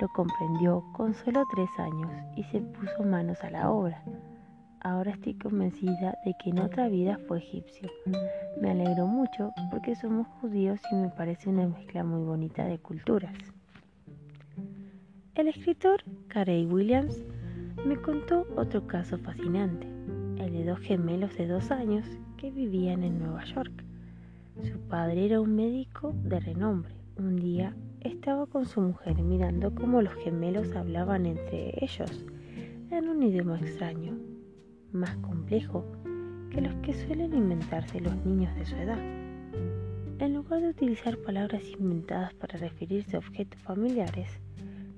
Lo 0.00 0.08
comprendió 0.10 0.84
con 0.92 1.14
solo 1.14 1.42
tres 1.52 1.68
años 1.78 2.12
y 2.36 2.44
se 2.44 2.60
puso 2.60 3.02
manos 3.02 3.42
a 3.42 3.50
la 3.50 3.68
obra. 3.68 4.00
Ahora 4.82 5.10
estoy 5.10 5.34
convencida 5.34 6.16
de 6.24 6.32
que 6.40 6.50
en 6.50 6.60
otra 6.60 6.86
vida 6.88 7.18
fue 7.26 7.38
egipcio. 7.38 7.90
Me 8.60 8.70
alegro 8.70 9.08
mucho 9.08 9.50
porque 9.72 9.96
somos 9.96 10.28
judíos 10.40 10.78
y 10.92 10.94
me 10.94 11.08
parece 11.08 11.48
una 11.48 11.66
mezcla 11.66 12.04
muy 12.04 12.22
bonita 12.24 12.64
de 12.66 12.78
culturas. 12.78 13.34
El 15.34 15.48
escritor 15.48 16.02
Carey 16.28 16.66
Williams 16.66 17.24
me 17.86 17.96
contó 17.96 18.46
otro 18.54 18.86
caso 18.86 19.16
fascinante, 19.16 19.86
el 20.36 20.52
de 20.52 20.66
dos 20.66 20.78
gemelos 20.80 21.34
de 21.38 21.46
dos 21.46 21.70
años 21.70 22.06
que 22.36 22.50
vivían 22.50 23.02
en 23.02 23.18
Nueva 23.18 23.42
York. 23.46 23.72
Su 24.62 24.78
padre 24.88 25.24
era 25.24 25.40
un 25.40 25.56
médico 25.56 26.12
de 26.24 26.38
renombre. 26.38 26.94
Un 27.16 27.36
día 27.36 27.74
estaba 28.00 28.44
con 28.44 28.66
su 28.66 28.82
mujer 28.82 29.22
mirando 29.22 29.74
cómo 29.74 30.02
los 30.02 30.12
gemelos 30.16 30.70
hablaban 30.76 31.24
entre 31.24 31.82
ellos 31.82 32.26
en 32.90 33.08
un 33.08 33.22
idioma 33.22 33.58
extraño, 33.58 34.18
más 34.92 35.16
complejo 35.16 35.86
que 36.50 36.60
los 36.60 36.74
que 36.82 36.92
suelen 36.92 37.32
inventarse 37.32 38.00
los 38.00 38.14
niños 38.26 38.54
de 38.56 38.66
su 38.66 38.76
edad. 38.76 39.00
En 40.18 40.34
lugar 40.34 40.60
de 40.60 40.68
utilizar 40.68 41.16
palabras 41.16 41.62
inventadas 41.70 42.34
para 42.34 42.58
referirse 42.58 43.16
a 43.16 43.20
objetos 43.20 43.62
familiares, 43.62 44.28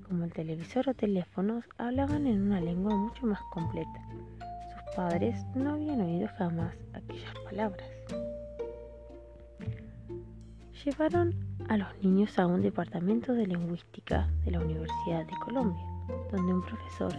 como 0.07 0.23
el 0.23 0.33
televisor 0.33 0.89
o 0.89 0.93
teléfonos, 0.93 1.65
hablaban 1.77 2.27
en 2.27 2.41
una 2.43 2.61
lengua 2.61 2.95
mucho 2.95 3.25
más 3.25 3.39
completa. 3.51 4.01
Sus 4.39 4.95
padres 4.95 5.35
no 5.55 5.73
habían 5.73 6.01
oído 6.01 6.27
jamás 6.37 6.75
aquellas 6.93 7.33
palabras. 7.43 7.89
Llevaron 10.83 11.33
a 11.67 11.77
los 11.77 11.87
niños 12.03 12.37
a 12.37 12.45
un 12.45 12.61
departamento 12.61 13.33
de 13.33 13.47
lingüística 13.47 14.27
de 14.43 14.51
la 14.51 14.59
Universidad 14.59 15.25
de 15.25 15.33
Colombia, 15.43 15.83
donde 16.31 16.53
un 16.53 16.61
profesor 16.61 17.13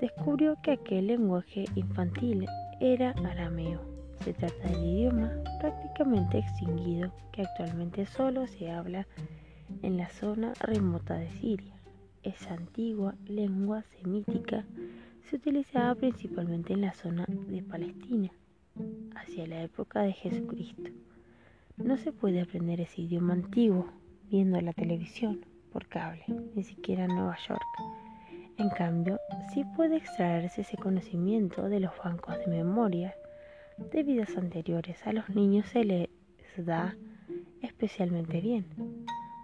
descubrió 0.00 0.56
que 0.62 0.72
aquel 0.72 1.06
lenguaje 1.06 1.64
infantil 1.76 2.46
era 2.80 3.10
arameo. 3.24 3.80
Se 4.24 4.32
trata 4.32 4.68
del 4.68 4.84
idioma 4.84 5.30
prácticamente 5.60 6.38
extinguido 6.38 7.12
que 7.30 7.42
actualmente 7.42 8.06
solo 8.06 8.46
se 8.46 8.70
habla 8.70 9.06
la 9.82 10.08
zona 10.08 10.52
remota 10.60 11.14
de 11.14 11.30
Siria. 11.30 11.74
Esa 12.22 12.54
antigua 12.54 13.14
lengua 13.26 13.84
semítica 14.00 14.64
se 15.28 15.36
utilizaba 15.36 15.94
principalmente 15.94 16.72
en 16.72 16.80
la 16.80 16.92
zona 16.92 17.24
de 17.28 17.62
Palestina, 17.62 18.30
hacia 19.14 19.46
la 19.46 19.62
época 19.62 20.02
de 20.02 20.12
Jesucristo. 20.12 20.90
No 21.76 21.96
se 21.96 22.12
puede 22.12 22.40
aprender 22.40 22.80
ese 22.80 23.02
idioma 23.02 23.34
antiguo 23.34 23.86
viendo 24.28 24.60
la 24.60 24.72
televisión 24.72 25.44
por 25.72 25.86
cable, 25.86 26.24
ni 26.54 26.64
siquiera 26.64 27.04
en 27.04 27.14
Nueva 27.14 27.36
York. 27.48 27.62
En 28.58 28.70
cambio, 28.70 29.18
sí 29.52 29.64
puede 29.76 29.96
extraerse 29.96 30.62
ese 30.62 30.76
conocimiento 30.76 31.68
de 31.68 31.80
los 31.80 31.92
bancos 32.04 32.38
de 32.38 32.46
memoria 32.46 33.14
de 33.92 34.02
vidas 34.02 34.36
anteriores. 34.36 35.06
A 35.06 35.12
los 35.12 35.28
niños 35.30 35.66
se 35.66 35.84
les 35.84 36.08
da 36.56 36.96
especialmente 37.62 38.40
bien. 38.40 38.66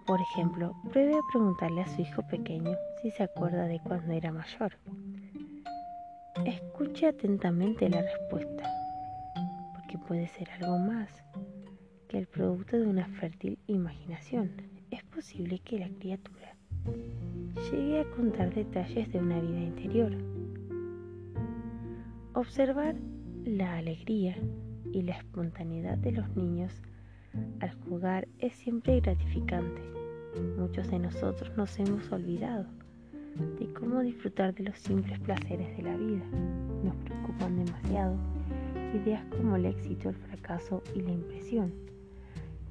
Por 0.09 0.21
ejemplo, 0.21 0.75
pruebe 0.91 1.13
a 1.13 1.21
preguntarle 1.31 1.81
a 1.81 1.87
su 1.87 2.01
hijo 2.01 2.23
pequeño 2.23 2.75
si 2.99 3.11
se 3.11 3.21
acuerda 3.21 3.67
de 3.67 3.79
cuando 3.79 4.11
era 4.11 4.31
mayor. 4.31 4.75
Escuche 6.43 7.05
atentamente 7.05 7.87
la 7.87 8.01
respuesta, 8.01 8.63
porque 9.75 9.99
puede 9.99 10.27
ser 10.29 10.49
algo 10.49 10.79
más 10.79 11.11
que 12.07 12.17
el 12.17 12.25
producto 12.25 12.79
de 12.79 12.87
una 12.87 13.05
fértil 13.05 13.59
imaginación. 13.67 14.49
Es 14.89 15.03
posible 15.03 15.59
que 15.59 15.77
la 15.77 15.89
criatura 15.89 16.55
llegue 17.69 17.99
a 17.99 18.09
contar 18.15 18.51
detalles 18.51 19.11
de 19.11 19.19
una 19.19 19.39
vida 19.39 19.59
interior. 19.59 20.17
Observar 22.33 22.95
la 23.45 23.77
alegría 23.77 24.35
y 24.91 25.03
la 25.03 25.19
espontaneidad 25.19 25.99
de 25.99 26.13
los 26.13 26.35
niños 26.35 26.81
al 27.59 27.73
jugar 27.83 28.27
es 28.39 28.53
siempre 28.53 29.01
gratificante. 29.01 29.98
Muchos 30.57 30.89
de 30.89 30.99
nosotros 30.99 31.51
nos 31.57 31.77
hemos 31.79 32.11
olvidado 32.11 32.65
de 33.59 33.73
cómo 33.73 33.99
disfrutar 34.01 34.53
de 34.53 34.63
los 34.63 34.77
simples 34.79 35.19
placeres 35.19 35.75
de 35.75 35.83
la 35.83 35.95
vida. 35.95 36.23
Nos 36.83 36.95
preocupan 36.97 37.63
demasiado 37.63 38.15
ideas 38.93 39.23
como 39.25 39.55
el 39.55 39.65
éxito, 39.65 40.09
el 40.09 40.15
fracaso 40.15 40.81
y 40.95 41.01
la 41.01 41.11
impresión 41.11 41.73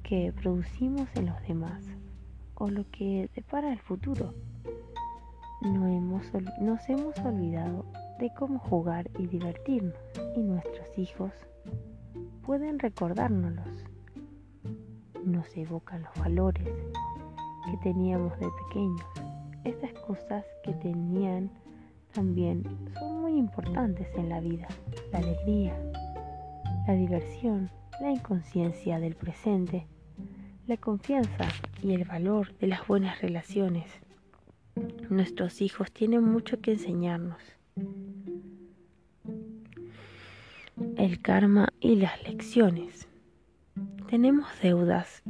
que 0.03 0.33
producimos 0.41 1.07
en 1.15 1.27
los 1.27 1.41
demás 1.47 1.83
o 2.55 2.69
lo 2.69 2.89
que 2.91 3.29
depara 3.35 3.71
el 3.71 3.79
futuro. 3.79 4.33
No 5.61 5.87
hemos, 5.87 6.23
nos 6.61 6.89
hemos 6.89 7.17
olvidado 7.19 7.85
de 8.19 8.31
cómo 8.33 8.59
jugar 8.59 9.09
y 9.17 9.27
divertirnos 9.27 9.95
y 10.35 10.41
nuestros 10.41 10.97
hijos 10.97 11.31
pueden 12.43 12.79
recordárnoslos. 12.79 13.85
Nos 15.23 15.55
evocan 15.55 16.03
los 16.03 16.15
valores 16.15 16.67
que 17.69 17.77
teníamos 17.77 18.37
de 18.39 18.47
pequeños. 18.67 19.05
Estas 19.63 19.93
cosas 20.05 20.45
que 20.63 20.73
tenían 20.73 21.51
también 22.13 22.63
son 22.97 23.21
muy 23.21 23.37
importantes 23.37 24.07
en 24.15 24.29
la 24.29 24.39
vida. 24.39 24.67
La 25.11 25.19
alegría, 25.19 25.77
la 26.87 26.93
diversión, 26.93 27.69
la 28.01 28.11
inconsciencia 28.11 28.99
del 28.99 29.15
presente 29.15 29.87
la 30.69 30.77
confianza 30.77 31.47
y 31.81 31.95
el 31.95 32.03
valor 32.03 32.55
de 32.59 32.67
las 32.67 32.85
buenas 32.85 33.19
relaciones. 33.23 33.89
Nuestros 35.09 35.63
hijos 35.63 35.91
tienen 35.91 36.23
mucho 36.23 36.61
que 36.61 36.73
enseñarnos. 36.73 37.41
El 40.95 41.23
karma 41.23 41.69
y 41.79 41.95
las 41.95 42.21
lecciones. 42.21 43.07
Tenemos 44.11 44.47
deudas 44.61 45.23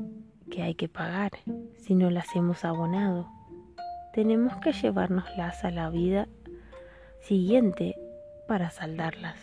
que 0.50 0.64
hay 0.64 0.76
que 0.76 0.90
pagar 0.90 1.32
si 1.78 1.96
no 1.96 2.10
las 2.10 2.36
hemos 2.36 2.66
abonado. 2.66 3.28
Tenemos 4.14 4.56
que 4.58 4.74
llevárnoslas 4.74 5.64
a 5.64 5.72
la 5.72 5.90
vida 5.90 6.28
siguiente 7.22 7.96
para 8.48 8.70
saldarlas. 8.70 9.38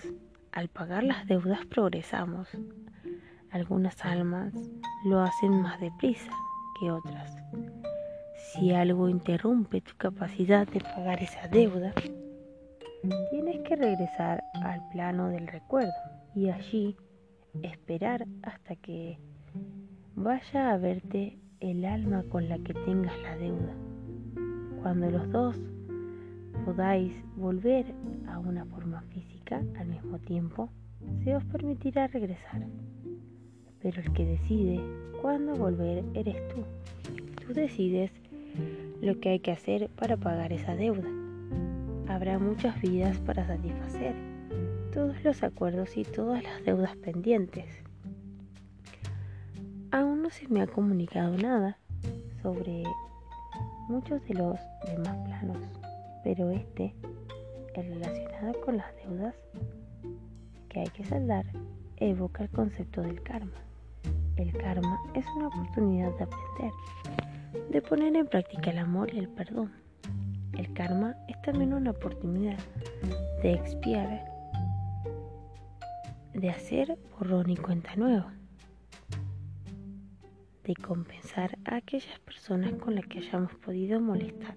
Al 0.52 0.68
pagar 0.68 1.04
las 1.04 1.26
deudas 1.26 1.64
progresamos. 1.66 2.48
Algunas 3.50 4.04
almas 4.04 4.52
lo 5.04 5.20
hacen 5.20 5.62
más 5.62 5.80
deprisa 5.80 6.30
que 6.78 6.90
otras. 6.90 7.36
si 8.52 8.72
algo 8.72 9.08
interrumpe 9.08 9.80
tu 9.80 9.96
capacidad 9.96 10.66
de 10.66 10.80
pagar 10.80 11.22
esa 11.22 11.46
deuda, 11.48 11.92
tienes 13.30 13.60
que 13.68 13.76
regresar 13.76 14.42
al 14.62 14.86
plano 14.90 15.28
del 15.28 15.46
recuerdo 15.46 15.92
y 16.34 16.50
allí 16.50 16.96
esperar 17.62 18.26
hasta 18.42 18.76
que 18.76 19.18
vaya 20.16 20.72
a 20.72 20.78
verte 20.78 21.38
el 21.60 21.84
alma 21.84 22.24
con 22.30 22.48
la 22.48 22.58
que 22.58 22.72
tengas 22.72 23.12
la 23.22 23.36
deuda. 23.36 23.74
Cuando 24.82 25.10
los 25.10 25.30
dos 25.30 25.56
podáis 26.64 27.12
volver 27.36 27.84
a 28.26 28.38
una 28.38 28.64
forma 28.64 29.02
física 29.12 29.62
al 29.78 29.88
mismo 29.88 30.18
tiempo, 30.18 30.70
se 31.22 31.36
os 31.36 31.44
permitirá 31.44 32.06
regresar. 32.06 32.66
Pero 33.82 34.00
el 34.00 34.12
que 34.14 34.24
decide 34.24 34.80
cuándo 35.20 35.54
volver 35.54 36.02
eres 36.14 36.36
tú. 36.48 36.64
Tú 37.46 37.52
decides 37.52 38.10
lo 39.02 39.20
que 39.20 39.28
hay 39.28 39.40
que 39.40 39.52
hacer 39.52 39.90
para 39.90 40.16
pagar 40.16 40.50
esa 40.50 40.74
deuda. 40.74 41.08
Habrá 42.08 42.38
muchas 42.38 42.80
vidas 42.80 43.18
para 43.20 43.46
satisfacer, 43.46 44.14
todos 44.94 45.22
los 45.22 45.42
acuerdos 45.42 45.94
y 45.98 46.04
todas 46.04 46.42
las 46.42 46.64
deudas 46.64 46.96
pendientes. 46.96 47.85
Aún 49.92 50.22
no 50.22 50.30
se 50.30 50.48
me 50.48 50.62
ha 50.62 50.66
comunicado 50.66 51.36
nada 51.36 51.78
sobre 52.42 52.82
muchos 53.88 54.22
de 54.24 54.34
los 54.34 54.58
demás 54.86 55.16
planos, 55.24 55.58
pero 56.24 56.50
este, 56.50 56.94
el 57.74 57.94
relacionado 57.94 58.60
con 58.62 58.76
las 58.78 58.94
deudas 58.96 59.34
que 60.68 60.80
hay 60.80 60.88
que 60.88 61.04
saldar, 61.04 61.46
evoca 61.98 62.42
el 62.42 62.50
concepto 62.50 63.02
del 63.02 63.22
karma. 63.22 63.58
El 64.36 64.52
karma 64.52 64.98
es 65.14 65.24
una 65.36 65.48
oportunidad 65.48 66.10
de 66.16 66.24
aprender, 66.24 66.72
de 67.70 67.82
poner 67.82 68.16
en 68.16 68.26
práctica 68.26 68.70
el 68.70 68.78
amor 68.78 69.14
y 69.14 69.18
el 69.18 69.28
perdón. 69.28 69.72
El 70.52 70.72
karma 70.72 71.16
es 71.28 71.40
también 71.42 71.72
una 71.72 71.92
oportunidad 71.92 72.58
de 73.42 73.52
expiar, 73.52 74.24
de 76.34 76.50
hacer 76.50 76.98
borrón 77.18 77.50
y 77.50 77.56
cuenta 77.56 77.94
nueva, 77.96 78.32
de 80.66 80.74
compensar 80.74 81.56
a 81.64 81.76
aquellas 81.76 82.18
personas 82.20 82.74
con 82.74 82.94
las 82.94 83.06
que 83.06 83.18
hayamos 83.18 83.54
podido 83.54 84.00
molestar 84.00 84.56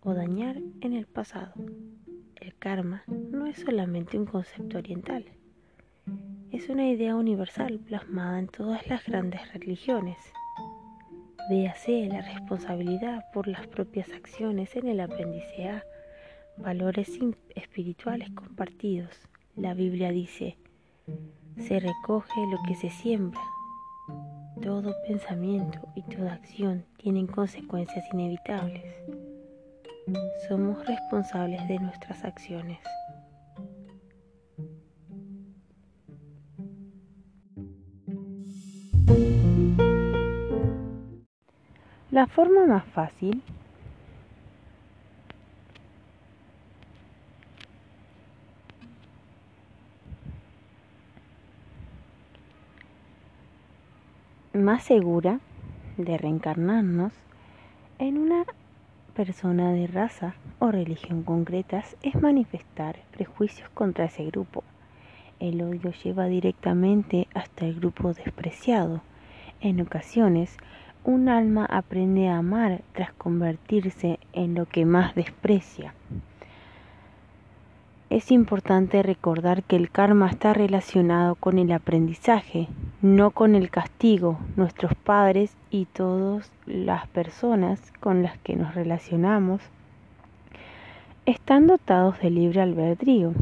o 0.00 0.14
dañar 0.14 0.58
en 0.80 0.92
el 0.92 1.06
pasado. 1.06 1.54
El 2.36 2.54
karma 2.56 3.02
no 3.06 3.46
es 3.46 3.58
solamente 3.58 4.18
un 4.18 4.26
concepto 4.26 4.78
oriental, 4.78 5.24
es 6.50 6.70
una 6.70 6.88
idea 6.88 7.14
universal 7.14 7.78
plasmada 7.78 8.38
en 8.38 8.48
todas 8.48 8.86
las 8.86 9.04
grandes 9.04 9.52
religiones. 9.52 10.16
Véase 11.50 12.06
la 12.06 12.22
responsabilidad 12.22 13.24
por 13.32 13.46
las 13.48 13.66
propias 13.66 14.10
acciones 14.12 14.74
en 14.74 14.88
el 14.88 15.00
apéndice 15.00 15.68
A, 15.68 15.82
valores 16.56 17.18
espirituales 17.54 18.30
compartidos. 18.30 19.14
La 19.56 19.74
Biblia 19.74 20.10
dice, 20.10 20.56
se 21.58 21.80
recoge 21.80 22.40
lo 22.50 22.58
que 22.66 22.74
se 22.74 22.90
siembra. 22.90 23.40
Todo 24.62 24.94
pensamiento 25.06 25.78
y 25.94 26.02
toda 26.02 26.34
acción 26.34 26.84
tienen 26.96 27.26
consecuencias 27.26 28.04
inevitables. 28.12 28.84
Somos 30.48 30.84
responsables 30.86 31.66
de 31.68 31.78
nuestras 31.78 32.24
acciones. 32.24 32.78
La 42.10 42.26
forma 42.26 42.66
más 42.66 42.84
fácil 42.86 43.42
más 54.62 54.82
segura 54.82 55.40
de 55.96 56.16
reencarnarnos 56.16 57.12
en 57.98 58.18
una 58.18 58.44
persona 59.14 59.72
de 59.72 59.86
raza 59.86 60.34
o 60.58 60.70
religión 60.70 61.22
concretas 61.22 61.96
es 62.02 62.14
manifestar 62.14 63.00
prejuicios 63.10 63.68
contra 63.70 64.04
ese 64.04 64.24
grupo. 64.26 64.62
El 65.40 65.62
odio 65.62 65.92
lleva 66.04 66.26
directamente 66.26 67.28
hasta 67.34 67.66
el 67.66 67.74
grupo 67.74 68.12
despreciado. 68.12 69.02
En 69.60 69.80
ocasiones, 69.80 70.56
un 71.04 71.28
alma 71.28 71.64
aprende 71.64 72.28
a 72.28 72.38
amar 72.38 72.82
tras 72.92 73.12
convertirse 73.12 74.18
en 74.32 74.54
lo 74.54 74.66
que 74.66 74.84
más 74.84 75.14
desprecia. 75.14 75.94
Es 78.10 78.30
importante 78.30 79.02
recordar 79.02 79.62
que 79.64 79.76
el 79.76 79.90
karma 79.90 80.30
está 80.30 80.54
relacionado 80.54 81.34
con 81.34 81.58
el 81.58 81.70
aprendizaje, 81.70 82.66
no 83.02 83.32
con 83.32 83.54
el 83.54 83.68
castigo. 83.68 84.38
Nuestros 84.56 84.94
padres 84.94 85.54
y 85.70 85.84
todas 85.84 86.50
las 86.64 87.06
personas 87.08 87.92
con 88.00 88.22
las 88.22 88.38
que 88.38 88.56
nos 88.56 88.74
relacionamos 88.74 89.60
están 91.26 91.66
dotados 91.66 92.18
de 92.20 92.30
libre 92.30 92.62
albedrío. 92.62 93.34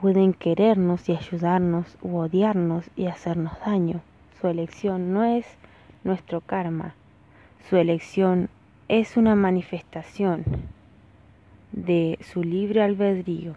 Pueden 0.00 0.32
querernos 0.32 1.06
y 1.10 1.12
ayudarnos 1.14 1.98
u 2.00 2.16
odiarnos 2.16 2.88
y 2.96 3.04
hacernos 3.04 3.52
daño. 3.60 4.00
Su 4.40 4.48
elección 4.48 5.12
no 5.12 5.24
es 5.24 5.44
nuestro 6.04 6.40
karma. 6.40 6.94
Su 7.68 7.76
elección 7.76 8.48
es 8.88 9.18
una 9.18 9.34
manifestación 9.34 10.44
de 11.76 12.18
su 12.22 12.42
libre 12.42 12.82
albedrío. 12.82 13.54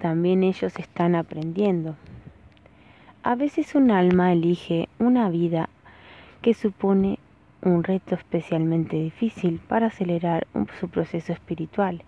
También 0.00 0.42
ellos 0.42 0.76
están 0.78 1.14
aprendiendo. 1.14 1.94
A 3.22 3.36
veces 3.36 3.74
un 3.74 3.90
alma 3.92 4.32
elige 4.32 4.88
una 4.98 5.28
vida 5.28 5.68
que 6.42 6.54
supone 6.54 7.18
un 7.62 7.84
reto 7.84 8.14
especialmente 8.14 8.96
difícil 8.96 9.60
para 9.68 9.88
acelerar 9.88 10.46
su 10.80 10.88
proceso 10.88 11.32
espiritual 11.32 12.02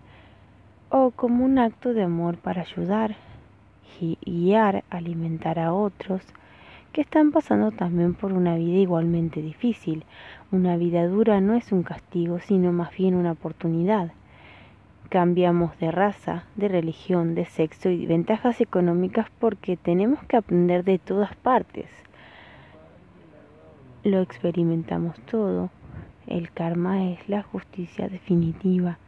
o 0.89 1.11
como 1.11 1.45
un 1.45 1.59
acto 1.59 1.93
de 1.93 2.03
amor 2.03 2.37
para 2.37 2.61
ayudar, 2.61 3.15
guiar, 4.25 4.83
alimentar 4.89 5.59
a 5.59 5.73
otros, 5.73 6.21
que 6.91 7.01
están 7.01 7.31
pasando 7.31 7.71
también 7.71 8.15
por 8.15 8.33
una 8.33 8.55
vida 8.55 8.79
igualmente 8.79 9.41
difícil. 9.41 10.03
Una 10.51 10.75
vida 10.75 11.07
dura 11.07 11.39
no 11.39 11.53
es 11.53 11.71
un 11.71 11.83
castigo, 11.83 12.39
sino 12.39 12.73
más 12.73 12.91
bien 12.97 13.15
una 13.15 13.31
oportunidad. 13.31 14.11
Cambiamos 15.11 15.77
de 15.77 15.91
raza, 15.91 16.45
de 16.55 16.69
religión, 16.69 17.35
de 17.35 17.43
sexo 17.43 17.89
y 17.89 18.05
ventajas 18.05 18.61
económicas 18.61 19.27
porque 19.41 19.75
tenemos 19.75 20.23
que 20.23 20.37
aprender 20.37 20.85
de 20.85 20.99
todas 20.99 21.35
partes. 21.35 21.87
Lo 24.05 24.21
experimentamos 24.21 25.19
todo. 25.25 25.69
El 26.27 26.49
karma 26.53 27.09
es 27.09 27.27
la 27.27 27.43
justicia 27.43 28.07
definitiva. 28.07 28.99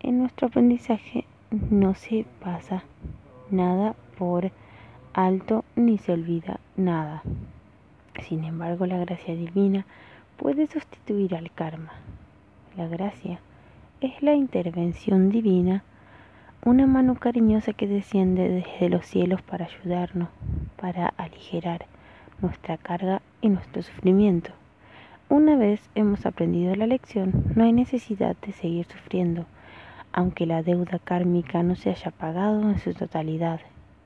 En 0.00 0.18
nuestro 0.18 0.48
aprendizaje 0.48 1.24
no 1.50 1.94
se 1.94 2.26
pasa 2.44 2.84
nada 3.50 3.94
por 4.18 4.52
alto 5.14 5.64
ni 5.76 5.96
se 5.96 6.12
olvida 6.12 6.60
nada. 6.76 7.22
Sin 8.20 8.44
embargo, 8.44 8.84
la 8.84 8.98
gracia 8.98 9.34
divina 9.34 9.86
puede 10.36 10.66
sustituir 10.66 11.34
al 11.34 11.50
karma. 11.52 11.94
La 12.76 12.86
gracia 12.86 13.40
es 14.06 14.22
la 14.22 14.34
intervención 14.34 15.30
divina, 15.30 15.84
una 16.64 16.86
mano 16.86 17.14
cariñosa 17.14 17.72
que 17.72 17.86
desciende 17.86 18.48
desde 18.48 18.88
los 18.88 19.06
cielos 19.06 19.42
para 19.42 19.66
ayudarnos, 19.66 20.28
para 20.80 21.08
aligerar 21.16 21.86
nuestra 22.40 22.76
carga 22.76 23.22
y 23.40 23.48
nuestro 23.48 23.82
sufrimiento. 23.82 24.52
Una 25.28 25.56
vez 25.56 25.88
hemos 25.94 26.26
aprendido 26.26 26.74
la 26.74 26.86
lección, 26.86 27.44
no 27.54 27.64
hay 27.64 27.72
necesidad 27.72 28.36
de 28.44 28.52
seguir 28.52 28.86
sufriendo, 28.86 29.46
aunque 30.12 30.46
la 30.46 30.62
deuda 30.62 30.98
kármica 30.98 31.62
no 31.62 31.74
se 31.74 31.90
haya 31.90 32.10
pagado 32.10 32.70
en 32.70 32.78
su 32.78 32.94
totalidad 32.94 33.60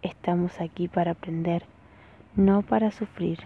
Estamos 0.06 0.60
aquí 0.60 0.86
para 0.86 1.10
aprender, 1.12 1.64
no 2.36 2.62
para 2.62 2.92
sufrir. 2.92 3.40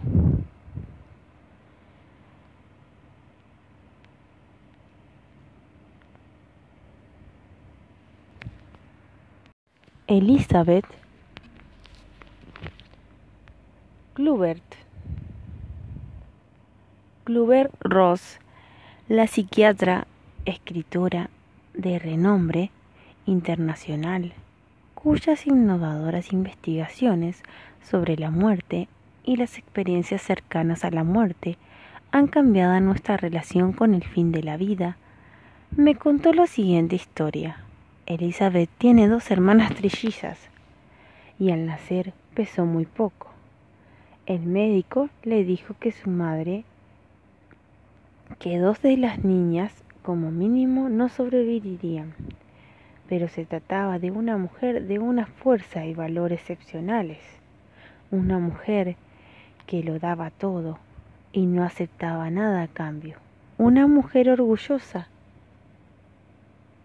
Elizabeth 10.11 10.87
Klubert 14.15 14.75
Kluber 17.23 17.71
Ross, 17.79 18.41
la 19.07 19.29
psiquiatra, 19.29 20.09
escritora 20.47 21.31
de 21.75 22.01
renombre 22.01 22.73
internacional 23.25 24.33
cuyas 24.97 25.47
innovadoras 25.47 26.33
investigaciones 26.33 27.45
sobre 27.89 28.17
la 28.17 28.33
muerte 28.33 28.89
y 29.23 29.37
las 29.37 29.59
experiencias 29.59 30.23
cercanas 30.23 30.85
a 30.85 30.91
la 30.91 31.05
muerte 31.05 31.57
han 32.11 32.27
cambiado 32.27 32.81
nuestra 32.81 33.17
relación 33.17 33.73
con 33.73 33.95
el 33.95 34.03
fin 34.03 34.33
de 34.33 34.43
la 34.43 34.57
vida, 34.57 34.97
me 35.71 35.95
contó 35.95 36.33
la 36.33 36.49
siguiente 36.49 36.97
historia. 36.97 37.65
Elizabeth 38.11 38.69
tiene 38.77 39.07
dos 39.07 39.31
hermanas 39.31 39.73
trillizas 39.73 40.37
y 41.39 41.53
al 41.53 41.67
nacer 41.67 42.13
pesó 42.35 42.67
muy 42.67 42.85
poco. 42.85 43.29
El 44.27 44.41
médico 44.41 45.09
le 45.23 45.45
dijo 45.45 45.77
que 45.79 45.93
su 45.93 46.11
madre, 46.11 46.65
que 48.41 48.59
dos 48.59 48.83
de 48.83 48.97
las 48.97 49.23
niñas 49.25 49.85
como 50.03 50.33
mínimo 50.33 50.89
no 50.89 51.09
sobrevivirían, 51.09 52.15
pero 53.09 53.29
se 53.29 53.47
trataba 53.47 54.01
de 54.01 54.11
una 54.11 54.37
mujer 54.37 54.89
de 54.89 54.99
una 54.99 55.27
fuerza 55.27 55.87
y 55.87 55.95
valor 55.95 56.33
excepcionales, 56.33 57.21
una 58.11 58.41
mujer 58.41 58.97
que 59.69 59.85
lo 59.85 60.01
daba 60.01 60.31
todo 60.31 60.81
y 61.31 61.47
no 61.47 61.63
aceptaba 61.63 62.29
nada 62.29 62.63
a 62.63 62.67
cambio, 62.67 63.19
una 63.57 63.87
mujer 63.87 64.31
orgullosa 64.31 65.07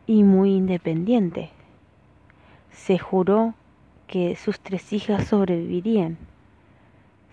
y 0.08 0.24
muy 0.24 0.54
independiente. 0.54 1.50
Se 2.72 2.98
juró 2.98 3.54
que 4.08 4.36
sus 4.36 4.60
tres 4.60 4.94
hijas 4.94 5.28
sobrevivirían. 5.28 6.18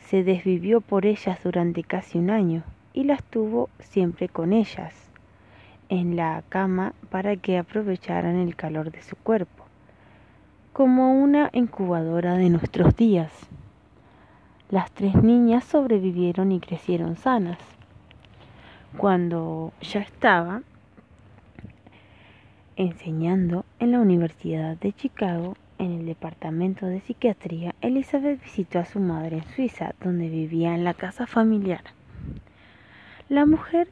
Se 0.06 0.24
desvivió 0.24 0.80
por 0.80 1.06
ellas 1.06 1.38
durante 1.42 1.82
casi 1.82 2.18
un 2.18 2.30
año 2.30 2.62
y 2.92 3.04
las 3.04 3.22
tuvo 3.22 3.68
siempre 3.80 4.28
con 4.28 4.52
ellas 4.52 4.94
en 5.88 6.16
la 6.16 6.42
cama 6.48 6.94
para 7.10 7.36
que 7.36 7.58
aprovecharan 7.58 8.36
el 8.36 8.56
calor 8.56 8.90
de 8.90 9.02
su 9.02 9.14
cuerpo, 9.14 9.64
como 10.72 11.12
una 11.22 11.50
incubadora 11.52 12.36
de 12.36 12.48
nuestros 12.48 12.96
días. 12.96 13.30
Las 14.70 14.90
tres 14.92 15.22
niñas 15.22 15.64
sobrevivieron 15.64 16.50
y 16.50 16.60
crecieron 16.60 17.16
sanas. 17.16 17.58
Cuando 18.96 19.72
ya 19.82 20.00
estaba 20.00 20.62
enseñando 22.76 23.64
en 23.78 23.92
la 23.92 24.00
Universidad 24.00 24.76
de 24.76 24.92
Chicago, 24.92 25.56
en 25.78 25.92
el 25.92 26.06
departamento 26.06 26.86
de 26.86 27.00
psiquiatría, 27.00 27.74
Elizabeth 27.80 28.42
visitó 28.42 28.78
a 28.78 28.84
su 28.84 29.00
madre 29.00 29.38
en 29.38 29.44
Suiza, 29.54 29.94
donde 30.00 30.28
vivía 30.28 30.74
en 30.74 30.84
la 30.84 30.94
casa 30.94 31.26
familiar. 31.26 31.82
La 33.28 33.46
mujer 33.46 33.88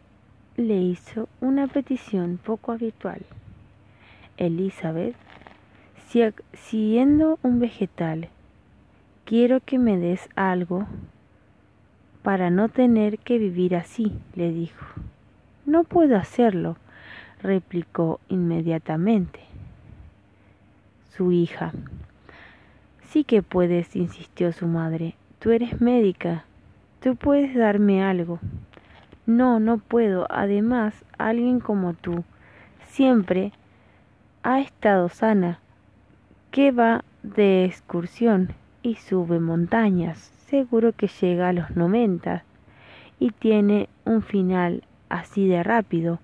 le 0.57 0.77
hizo 0.77 1.28
una 1.40 1.66
petición 1.66 2.39
poco 2.39 2.73
habitual. 2.73 3.23
Elizabeth, 4.36 5.16
siendo 6.52 7.39
un 7.43 7.61
vegetal, 7.61 8.28
quiero 9.24 9.61
que 9.61 9.78
me 9.78 9.97
des 9.97 10.28
algo 10.35 10.86
para 12.23 12.51
no 12.51 12.69
tener 12.69 13.19
que 13.19 13.39
vivir 13.39 13.77
así, 13.77 14.12
le 14.35 14.52
dijo. 14.52 14.85
No 15.66 15.85
puedo 15.85 16.16
hacerlo, 16.16 16.77
replicó 17.43 18.21
inmediatamente 18.29 19.41
su 21.17 21.33
hija. 21.33 21.73
Sí 23.11 23.25
que 23.25 23.43
puedes, 23.43 23.95
insistió 23.97 24.53
su 24.53 24.67
madre. 24.67 25.17
Tú 25.39 25.51
eres 25.51 25.81
médica. 25.81 26.45
Tú 27.01 27.17
puedes 27.17 27.55
darme 27.55 28.03
algo. 28.03 28.39
No, 29.27 29.61
no 29.61 29.79
puedo. 29.79 30.27
Además, 30.31 30.95
alguien 31.19 31.61
como 31.61 31.95
tú 31.95 32.25
siempre 32.89 33.53
ha 34.43 34.61
estado 34.61 35.09
sana, 35.09 35.59
que 36.51 36.73
va 36.73 37.05
de 37.23 37.65
excursión 37.65 38.55
y 38.83 38.95
sube 38.95 39.41
montañas. 39.41 40.19
Seguro 40.47 40.93
que 40.93 41.09
llega 41.09 41.49
a 41.49 41.53
los 41.53 41.77
noventa 41.77 42.45
y 43.19 43.31
tiene 43.33 43.89
un 44.05 44.23
final 44.23 44.85
así 45.09 45.47
de 45.47 45.62
rápido, 45.62 46.19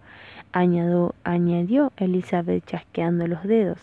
añadió, 0.52 1.14
añadió 1.24 1.93
Elizabeth 1.97 2.64
chasqueando 2.66 3.27
los 3.27 3.43
dedos. 3.44 3.78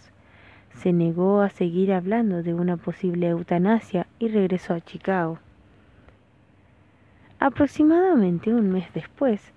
Se 0.76 0.92
negó 0.92 1.42
a 1.42 1.50
seguir 1.50 1.94
hablando 1.94 2.44
de 2.44 2.54
una 2.54 2.78
posible 2.78 3.30
eutanasia 3.30 4.08
y 4.20 4.28
regresó 4.28 4.74
a 4.74 4.82
Chicago. 4.82 5.40
Aproximadamente 7.40 8.54
un 8.54 8.72
mes 8.72 8.88
después 8.94 9.54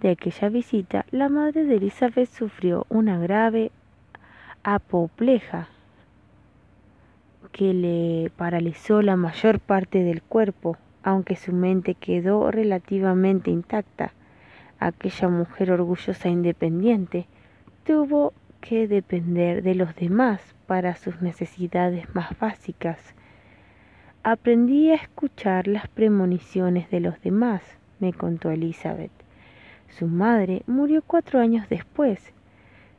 de 0.00 0.10
aquella 0.10 0.48
visita, 0.48 1.06
la 1.10 1.28
madre 1.28 1.64
de 1.64 1.76
Elizabeth 1.76 2.28
sufrió 2.28 2.86
una 2.88 3.18
grave 3.18 3.70
apopleja 4.64 5.68
que 7.52 7.72
le 7.74 8.30
paralizó 8.36 9.02
la 9.02 9.16
mayor 9.16 9.60
parte 9.60 10.02
del 10.02 10.22
cuerpo, 10.22 10.76
aunque 11.02 11.36
su 11.36 11.52
mente 11.52 11.94
quedó 11.94 12.50
relativamente 12.50 13.50
intacta. 13.50 14.12
Aquella 14.86 15.28
mujer 15.28 15.70
orgullosa 15.70 16.28
e 16.28 16.32
independiente 16.32 17.26
tuvo 17.84 18.32
que 18.60 18.88
depender 18.88 19.62
de 19.62 19.74
los 19.74 19.94
demás 19.96 20.40
para 20.66 20.94
sus 20.96 21.20
necesidades 21.20 22.12
más 22.14 22.38
básicas 22.38 23.14
Aprendí 24.24 24.92
a 24.92 24.94
escuchar 24.94 25.66
las 25.66 25.88
premoniciones 25.88 26.88
de 26.90 27.00
los 27.00 27.20
demás, 27.22 27.60
me 27.98 28.12
contó 28.12 28.52
Elizabeth. 28.52 29.10
Su 29.88 30.06
madre 30.06 30.62
murió 30.68 31.02
cuatro 31.04 31.40
años 31.40 31.68
después, 31.68 32.32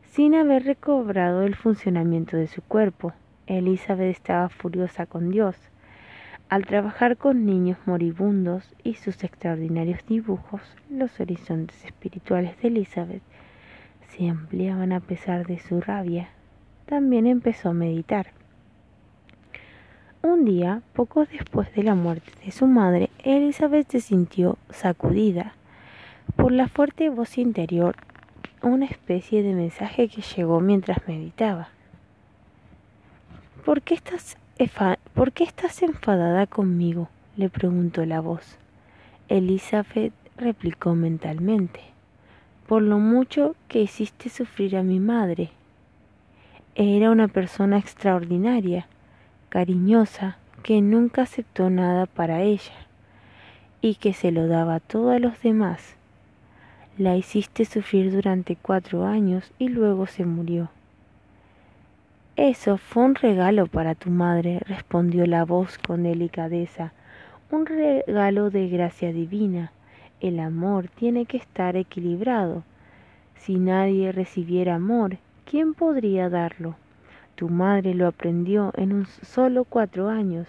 sin 0.03 0.35
haber 0.35 0.65
recobrado 0.65 1.43
el 1.43 1.55
funcionamiento 1.55 2.35
de 2.35 2.47
su 2.47 2.61
cuerpo. 2.61 3.13
Elizabeth 3.47 4.11
estaba 4.11 4.49
furiosa 4.49 5.05
con 5.05 5.29
Dios. 5.29 5.55
Al 6.53 6.67
trabajar 6.67 7.17
con 7.17 7.47
niños 7.47 7.79
moribundos 7.87 8.75
y 8.83 8.93
sus 8.93 9.23
extraordinarios 9.23 10.05
dibujos, 10.07 10.61
los 10.87 11.19
horizontes 11.19 11.83
espirituales 11.83 12.61
de 12.61 12.67
Elizabeth 12.67 13.23
se 14.09 14.29
ampliaban 14.29 14.91
a 14.91 14.99
pesar 14.99 15.47
de 15.47 15.57
su 15.57 15.81
rabia. 15.81 16.29
También 16.85 17.25
empezó 17.25 17.69
a 17.69 17.73
meditar. 17.73 18.27
Un 20.21 20.45
día, 20.45 20.83
poco 20.93 21.25
después 21.25 21.73
de 21.73 21.81
la 21.81 21.95
muerte 21.95 22.31
de 22.45 22.51
su 22.51 22.67
madre, 22.67 23.09
Elizabeth 23.23 23.89
se 23.89 23.99
sintió 23.99 24.59
sacudida 24.69 25.55
por 26.35 26.51
la 26.51 26.67
fuerte 26.67 27.09
voz 27.09 27.39
interior, 27.39 27.95
una 28.61 28.85
especie 28.85 29.41
de 29.41 29.55
mensaje 29.55 30.07
que 30.07 30.21
llegó 30.21 30.59
mientras 30.59 30.99
meditaba. 31.07 31.69
¿Por 33.65 33.81
qué 33.81 33.95
estás, 33.95 34.37
¿por 35.13 35.31
qué 35.31 35.43
estás 35.43 35.81
enfadada 35.81 36.47
conmigo? 36.47 37.09
le 37.35 37.49
preguntó 37.49 38.05
la 38.05 38.21
voz. 38.21 38.57
Elizabeth 39.27 40.13
replicó 40.37 40.93
mentalmente, 40.93 41.81
por 42.67 42.81
lo 42.81 42.99
mucho 42.99 43.55
que 43.67 43.81
hiciste 43.81 44.29
sufrir 44.29 44.77
a 44.77 44.83
mi 44.83 44.99
madre. 44.99 45.49
Era 46.75 47.11
una 47.11 47.27
persona 47.27 47.77
extraordinaria 47.77 48.87
cariñosa, 49.49 50.37
que 50.63 50.81
nunca 50.81 51.23
aceptó 51.23 51.69
nada 51.69 52.05
para 52.07 52.41
ella 52.41 52.73
y 53.81 53.95
que 53.95 54.13
se 54.13 54.31
lo 54.31 54.47
daba 54.47 54.79
todo 54.79 55.11
a 55.11 55.19
los 55.19 55.41
demás. 55.41 55.95
La 56.97 57.17
hiciste 57.17 57.65
sufrir 57.65 58.11
durante 58.11 58.55
cuatro 58.55 59.05
años 59.05 59.51
y 59.59 59.67
luego 59.67 60.07
se 60.07 60.25
murió. 60.25 60.69
Eso 62.35 62.77
fue 62.77 63.03
un 63.03 63.13
regalo 63.13 63.67
para 63.67 63.93
tu 63.93 64.09
madre, 64.09 64.59
respondió 64.65 65.27
la 65.27 65.45
voz 65.45 65.77
con 65.77 66.01
delicadeza, 66.01 66.91
un 67.51 67.67
regalo 67.67 68.49
de 68.49 68.69
gracia 68.69 69.13
divina. 69.13 69.71
El 70.19 70.39
amor 70.39 70.87
tiene 70.87 71.27
que 71.27 71.37
estar 71.37 71.75
equilibrado. 71.75 72.63
Si 73.35 73.57
nadie 73.59 74.11
recibiera 74.11 74.75
amor, 74.75 75.17
¿quién 75.45 75.75
podría 75.75 76.27
darlo? 76.27 76.75
Tu 77.35 77.49
madre 77.49 77.93
lo 77.93 78.07
aprendió 78.07 78.73
en 78.77 78.93
un 78.93 79.05
solo 79.05 79.63
cuatro 79.63 80.09
años, 80.09 80.47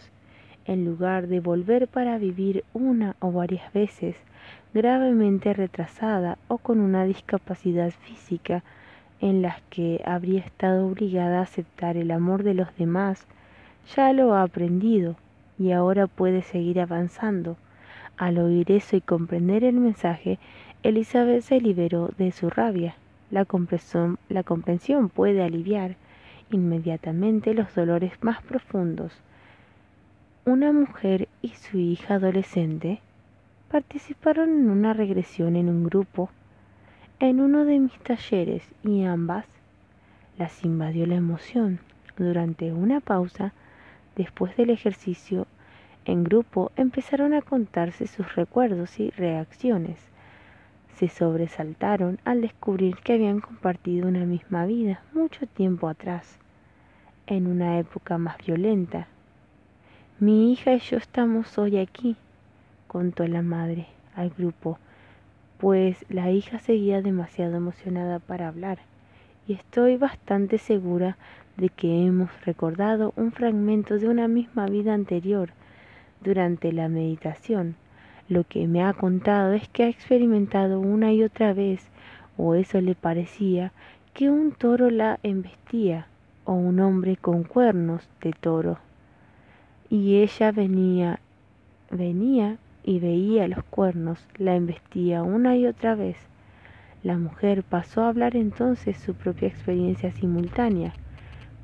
en 0.64 0.86
lugar 0.86 1.26
de 1.26 1.40
volver 1.40 1.86
para 1.86 2.16
vivir 2.16 2.64
una 2.72 3.14
o 3.20 3.30
varias 3.30 3.70
veces, 3.74 4.16
gravemente 4.72 5.52
retrasada 5.52 6.38
o 6.48 6.56
con 6.56 6.80
una 6.80 7.04
discapacidad 7.04 7.90
física 7.90 8.64
en 9.20 9.42
las 9.42 9.60
que 9.70 10.02
habría 10.04 10.40
estado 10.40 10.86
obligada 10.86 11.38
a 11.38 11.42
aceptar 11.42 11.96
el 11.96 12.10
amor 12.10 12.42
de 12.42 12.54
los 12.54 12.68
demás, 12.76 13.26
ya 13.94 14.12
lo 14.12 14.34
ha 14.34 14.42
aprendido 14.42 15.16
y 15.58 15.72
ahora 15.72 16.06
puede 16.06 16.42
seguir 16.42 16.80
avanzando. 16.80 17.56
Al 18.16 18.38
oír 18.38 18.70
eso 18.70 18.96
y 18.96 19.00
comprender 19.00 19.64
el 19.64 19.76
mensaje, 19.76 20.38
Elizabeth 20.82 21.42
se 21.42 21.60
liberó 21.60 22.10
de 22.18 22.32
su 22.32 22.50
rabia. 22.50 22.96
La 23.30 23.44
comprensión, 23.44 24.18
la 24.28 24.42
comprensión 24.42 25.08
puede 25.08 25.42
aliviar 25.42 25.96
inmediatamente 26.50 27.54
los 27.54 27.74
dolores 27.74 28.12
más 28.22 28.42
profundos. 28.42 29.12
Una 30.44 30.72
mujer 30.72 31.28
y 31.40 31.48
su 31.48 31.78
hija 31.78 32.14
adolescente 32.14 33.00
participaron 33.70 34.50
en 34.50 34.70
una 34.70 34.92
regresión 34.92 35.56
en 35.56 35.68
un 35.68 35.84
grupo 35.84 36.30
en 37.20 37.40
uno 37.40 37.64
de 37.64 37.78
mis 37.78 37.98
talleres 38.00 38.62
y 38.82 39.04
ambas 39.04 39.46
las 40.36 40.64
invadió 40.64 41.06
la 41.06 41.14
emoción. 41.14 41.78
Durante 42.16 42.72
una 42.72 43.00
pausa, 43.00 43.52
después 44.16 44.56
del 44.56 44.70
ejercicio 44.70 45.46
en 46.04 46.24
grupo, 46.24 46.70
empezaron 46.76 47.32
a 47.34 47.42
contarse 47.42 48.06
sus 48.06 48.34
recuerdos 48.34 49.00
y 49.00 49.10
reacciones. 49.10 49.98
se 50.96 51.08
sobresaltaron 51.08 52.20
al 52.24 52.40
descubrir 52.40 52.96
que 52.98 53.14
habían 53.14 53.40
compartido 53.40 54.06
una 54.06 54.24
misma 54.26 54.64
vida 54.64 55.02
mucho 55.12 55.44
tiempo 55.48 55.88
atrás, 55.88 56.38
en 57.26 57.48
una 57.48 57.80
época 57.80 58.16
más 58.16 58.36
violenta. 58.38 59.08
Mi 60.20 60.52
hija 60.52 60.72
y 60.72 60.78
yo 60.78 60.98
estamos 60.98 61.58
hoy 61.58 61.78
aquí, 61.78 62.16
contó 62.86 63.26
la 63.26 63.42
madre 63.42 63.88
al 64.14 64.30
grupo, 64.30 64.78
pues 65.64 66.04
la 66.10 66.30
hija 66.30 66.58
seguía 66.58 67.00
demasiado 67.00 67.56
emocionada 67.56 68.18
para 68.18 68.48
hablar, 68.48 68.80
y 69.48 69.54
estoy 69.54 69.96
bastante 69.96 70.58
segura 70.58 71.16
de 71.56 71.70
que 71.70 72.04
hemos 72.04 72.28
recordado 72.44 73.14
un 73.16 73.32
fragmento 73.32 73.98
de 73.98 74.06
una 74.06 74.28
misma 74.28 74.66
vida 74.66 74.92
anterior 74.92 75.52
durante 76.22 76.70
la 76.70 76.90
meditación. 76.90 77.76
Lo 78.28 78.44
que 78.44 78.68
me 78.68 78.82
ha 78.82 78.92
contado 78.92 79.54
es 79.54 79.66
que 79.70 79.84
ha 79.84 79.88
experimentado 79.88 80.80
una 80.80 81.14
y 81.14 81.22
otra 81.22 81.54
vez, 81.54 81.80
o 82.36 82.54
eso 82.54 82.82
le 82.82 82.94
parecía, 82.94 83.72
que 84.12 84.28
un 84.28 84.52
toro 84.52 84.90
la 84.90 85.18
embestía, 85.22 86.08
o 86.44 86.52
un 86.52 86.78
hombre 86.78 87.16
con 87.16 87.42
cuernos 87.42 88.06
de 88.20 88.34
toro. 88.34 88.76
Y 89.88 90.16
ella 90.16 90.52
venía, 90.52 91.20
venía 91.90 92.58
y 92.84 92.98
veía 92.98 93.48
los 93.48 93.64
cuernos, 93.64 94.28
la 94.36 94.54
embestía 94.54 95.22
una 95.22 95.56
y 95.56 95.66
otra 95.66 95.94
vez. 95.94 96.16
La 97.02 97.16
mujer 97.16 97.62
pasó 97.62 98.02
a 98.02 98.08
hablar 98.08 98.36
entonces 98.36 98.98
su 98.98 99.14
propia 99.14 99.48
experiencia 99.48 100.12
simultánea. 100.12 100.92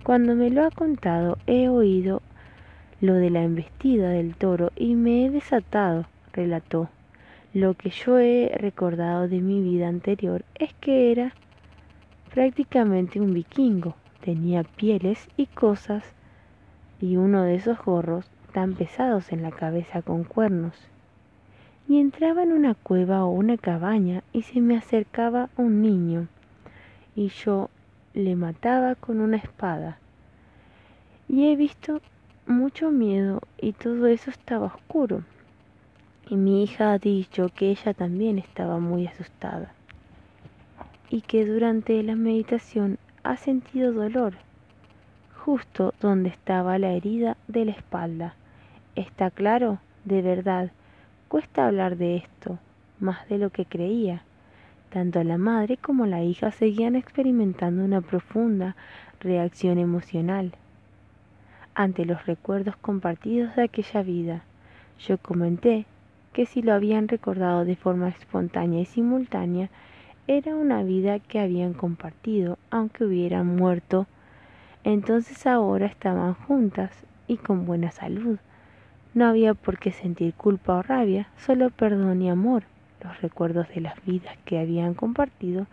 Cuando 0.02 0.34
me 0.34 0.50
lo 0.50 0.64
ha 0.64 0.70
contado, 0.70 1.36
he 1.46 1.68
oído 1.68 2.22
lo 3.00 3.14
de 3.14 3.30
la 3.30 3.42
embestida 3.42 4.10
del 4.10 4.34
toro 4.34 4.72
y 4.76 4.94
me 4.94 5.26
he 5.26 5.30
desatado, 5.30 6.06
relató. 6.32 6.88
Lo 7.52 7.74
que 7.74 7.90
yo 7.90 8.18
he 8.18 8.52
recordado 8.56 9.28
de 9.28 9.40
mi 9.40 9.62
vida 9.62 9.88
anterior 9.88 10.44
es 10.54 10.72
que 10.74 11.12
era 11.12 11.34
prácticamente 12.32 13.20
un 13.20 13.34
vikingo. 13.34 13.94
Tenía 14.22 14.62
pieles 14.62 15.28
y 15.36 15.46
cosas 15.46 16.04
y 17.00 17.16
uno 17.16 17.42
de 17.42 17.56
esos 17.56 17.82
gorros 17.82 18.30
tan 18.52 18.74
pesados 18.74 19.32
en 19.32 19.42
la 19.42 19.50
cabeza 19.50 20.02
con 20.02 20.24
cuernos 20.24 20.89
y 21.90 21.98
entraba 21.98 22.44
en 22.44 22.52
una 22.52 22.76
cueva 22.76 23.24
o 23.24 23.30
una 23.30 23.56
cabaña 23.56 24.22
y 24.32 24.42
se 24.42 24.60
me 24.60 24.76
acercaba 24.76 25.50
un 25.56 25.82
niño 25.82 26.28
y 27.16 27.30
yo 27.30 27.68
le 28.14 28.36
mataba 28.36 28.94
con 28.94 29.20
una 29.20 29.38
espada. 29.38 29.98
Y 31.28 31.48
he 31.48 31.56
visto 31.56 32.00
mucho 32.46 32.92
miedo 32.92 33.40
y 33.60 33.72
todo 33.72 34.06
eso 34.06 34.30
estaba 34.30 34.66
oscuro. 34.66 35.24
Y 36.28 36.36
mi 36.36 36.62
hija 36.62 36.92
ha 36.92 36.98
dicho 36.98 37.50
que 37.52 37.70
ella 37.70 37.92
también 37.92 38.38
estaba 38.38 38.78
muy 38.78 39.08
asustada 39.08 39.72
y 41.08 41.22
que 41.22 41.44
durante 41.44 42.00
la 42.04 42.14
meditación 42.14 42.98
ha 43.24 43.36
sentido 43.36 43.92
dolor 43.92 44.34
justo 45.44 45.92
donde 46.00 46.28
estaba 46.28 46.78
la 46.78 46.92
herida 46.92 47.36
de 47.48 47.64
la 47.64 47.72
espalda. 47.72 48.36
¿Está 48.94 49.32
claro? 49.32 49.80
De 50.04 50.22
verdad, 50.22 50.70
Cuesta 51.30 51.68
hablar 51.68 51.96
de 51.96 52.16
esto, 52.16 52.58
más 52.98 53.28
de 53.28 53.38
lo 53.38 53.50
que 53.50 53.64
creía. 53.64 54.24
Tanto 54.92 55.22
la 55.22 55.38
madre 55.38 55.76
como 55.76 56.04
la 56.04 56.24
hija 56.24 56.50
seguían 56.50 56.96
experimentando 56.96 57.84
una 57.84 58.00
profunda 58.00 58.74
reacción 59.20 59.78
emocional 59.78 60.50
ante 61.76 62.04
los 62.04 62.26
recuerdos 62.26 62.74
compartidos 62.74 63.54
de 63.54 63.62
aquella 63.62 64.02
vida. 64.02 64.42
Yo 64.98 65.18
comenté 65.18 65.86
que 66.32 66.46
si 66.46 66.62
lo 66.62 66.74
habían 66.74 67.06
recordado 67.06 67.64
de 67.64 67.76
forma 67.76 68.08
espontánea 68.08 68.80
y 68.80 68.86
simultánea, 68.86 69.70
era 70.26 70.56
una 70.56 70.82
vida 70.82 71.20
que 71.20 71.38
habían 71.38 71.74
compartido, 71.74 72.58
aunque 72.72 73.04
hubieran 73.04 73.54
muerto. 73.54 74.08
Entonces 74.82 75.46
ahora 75.46 75.86
estaban 75.86 76.34
juntas 76.34 76.90
y 77.28 77.36
con 77.36 77.66
buena 77.66 77.92
salud. 77.92 78.40
No 79.12 79.26
había 79.26 79.54
por 79.54 79.78
qué 79.78 79.90
sentir 79.90 80.34
culpa 80.34 80.76
o 80.76 80.82
rabia, 80.82 81.28
solo 81.36 81.70
perdón 81.70 82.22
y 82.22 82.30
amor. 82.30 82.62
Los 83.02 83.20
recuerdos 83.20 83.68
de 83.74 83.80
las 83.80 84.04
vidas 84.04 84.36
que 84.44 84.58
habían 84.58 84.94
compartido 84.94 85.66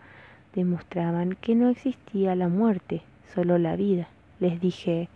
demostraban 0.54 1.36
que 1.40 1.54
no 1.54 1.68
existía 1.68 2.34
la 2.34 2.48
muerte, 2.48 3.02
solo 3.34 3.58
la 3.58 3.76
vida. 3.76 4.08
Les 4.40 4.60
dije, 4.60 5.08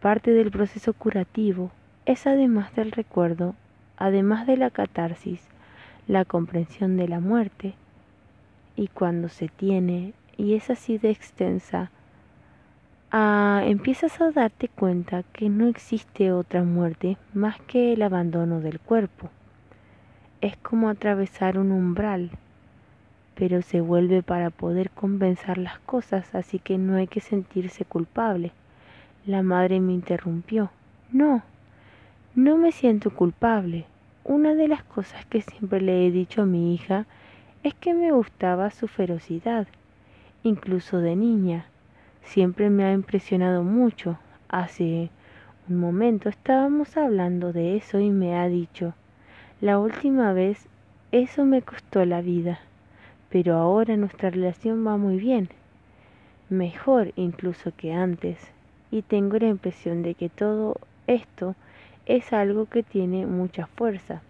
parte 0.00 0.32
del 0.32 0.50
proceso 0.50 0.92
curativo 0.92 1.70
es 2.04 2.26
además 2.26 2.74
del 2.74 2.92
recuerdo, 2.92 3.54
además 3.96 4.46
de 4.46 4.58
la 4.58 4.70
catarsis, 4.70 5.40
la 6.06 6.26
comprensión 6.26 6.98
de 6.98 7.08
la 7.08 7.20
muerte, 7.20 7.74
y 8.76 8.88
cuando 8.88 9.28
se 9.30 9.48
tiene, 9.48 10.12
y 10.36 10.54
es 10.54 10.68
así 10.68 10.98
de 10.98 11.10
extensa, 11.10 11.90
Ah, 13.16 13.62
empiezas 13.64 14.20
a 14.20 14.32
darte 14.32 14.66
cuenta 14.66 15.22
que 15.22 15.48
no 15.48 15.68
existe 15.68 16.32
otra 16.32 16.64
muerte 16.64 17.16
más 17.32 17.60
que 17.60 17.92
el 17.92 18.02
abandono 18.02 18.58
del 18.58 18.80
cuerpo. 18.80 19.30
Es 20.40 20.56
como 20.56 20.88
atravesar 20.88 21.56
un 21.56 21.70
umbral, 21.70 22.32
pero 23.36 23.62
se 23.62 23.80
vuelve 23.80 24.24
para 24.24 24.50
poder 24.50 24.90
compensar 24.90 25.58
las 25.58 25.78
cosas, 25.78 26.34
así 26.34 26.58
que 26.58 26.76
no 26.76 26.96
hay 26.96 27.06
que 27.06 27.20
sentirse 27.20 27.84
culpable. 27.84 28.50
La 29.26 29.44
madre 29.44 29.78
me 29.78 29.92
interrumpió. 29.92 30.72
No, 31.12 31.44
no 32.34 32.58
me 32.58 32.72
siento 32.72 33.14
culpable. 33.14 33.84
Una 34.24 34.54
de 34.56 34.66
las 34.66 34.82
cosas 34.82 35.24
que 35.26 35.40
siempre 35.40 35.80
le 35.80 36.04
he 36.04 36.10
dicho 36.10 36.42
a 36.42 36.46
mi 36.46 36.74
hija 36.74 37.06
es 37.62 37.74
que 37.74 37.94
me 37.94 38.10
gustaba 38.10 38.72
su 38.72 38.88
ferocidad, 38.88 39.68
incluso 40.42 40.98
de 40.98 41.14
niña 41.14 41.66
siempre 42.24 42.70
me 42.70 42.84
ha 42.84 42.92
impresionado 42.92 43.62
mucho. 43.62 44.18
Hace 44.48 45.10
un 45.68 45.78
momento 45.78 46.28
estábamos 46.28 46.96
hablando 46.96 47.52
de 47.52 47.76
eso 47.76 48.00
y 48.00 48.10
me 48.10 48.36
ha 48.36 48.48
dicho, 48.48 48.94
la 49.60 49.78
última 49.78 50.32
vez 50.32 50.66
eso 51.12 51.44
me 51.44 51.62
costó 51.62 52.04
la 52.04 52.20
vida, 52.20 52.60
pero 53.30 53.56
ahora 53.56 53.96
nuestra 53.96 54.30
relación 54.30 54.86
va 54.86 54.96
muy 54.96 55.16
bien, 55.16 55.48
mejor 56.50 57.12
incluso 57.16 57.72
que 57.76 57.92
antes, 57.92 58.38
y 58.90 59.02
tengo 59.02 59.38
la 59.38 59.48
impresión 59.48 60.02
de 60.02 60.14
que 60.14 60.28
todo 60.28 60.76
esto 61.06 61.54
es 62.06 62.32
algo 62.32 62.66
que 62.66 62.82
tiene 62.82 63.26
mucha 63.26 63.66
fuerza. 63.66 64.22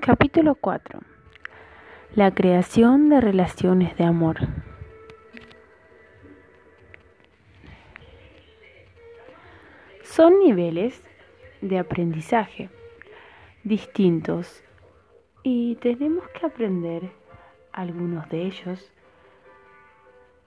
Capítulo 0.00 0.54
4 0.54 1.15
la 2.16 2.34
creación 2.34 3.10
de 3.10 3.20
relaciones 3.20 3.94
de 3.98 4.04
amor. 4.04 4.38
Son 10.02 10.38
niveles 10.38 11.04
de 11.60 11.78
aprendizaje 11.78 12.70
distintos 13.64 14.64
y 15.42 15.74
tenemos 15.76 16.26
que 16.30 16.46
aprender 16.46 17.02
algunos 17.70 18.26
de 18.30 18.46
ellos 18.46 18.90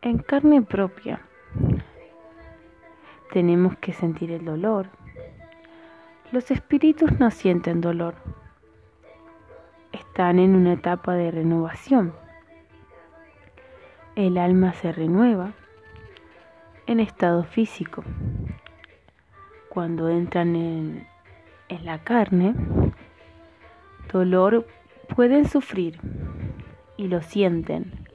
en 0.01 0.17
carne 0.17 0.63
propia. 0.63 1.21
Tenemos 3.31 3.77
que 3.77 3.93
sentir 3.93 4.31
el 4.31 4.43
dolor. 4.43 4.87
Los 6.31 6.49
espíritus 6.49 7.19
no 7.19 7.29
sienten 7.29 7.79
dolor 7.79 8.15
están 10.19 10.39
en 10.39 10.53
una 10.53 10.73
etapa 10.73 11.13
de 11.13 11.31
renovación. 11.31 12.11
El 14.17 14.37
alma 14.37 14.73
se 14.73 14.91
renueva 14.91 15.53
en 16.87 16.99
estado 16.99 17.45
físico. 17.45 18.03
Cuando 19.69 20.09
entran 20.09 20.57
en, 20.57 21.07
en 21.69 21.85
la 21.85 21.99
carne, 21.99 22.53
dolor 24.11 24.67
pueden 25.15 25.47
sufrir 25.47 26.01
y 26.97 27.07
lo 27.07 27.21
sienten. 27.21 28.05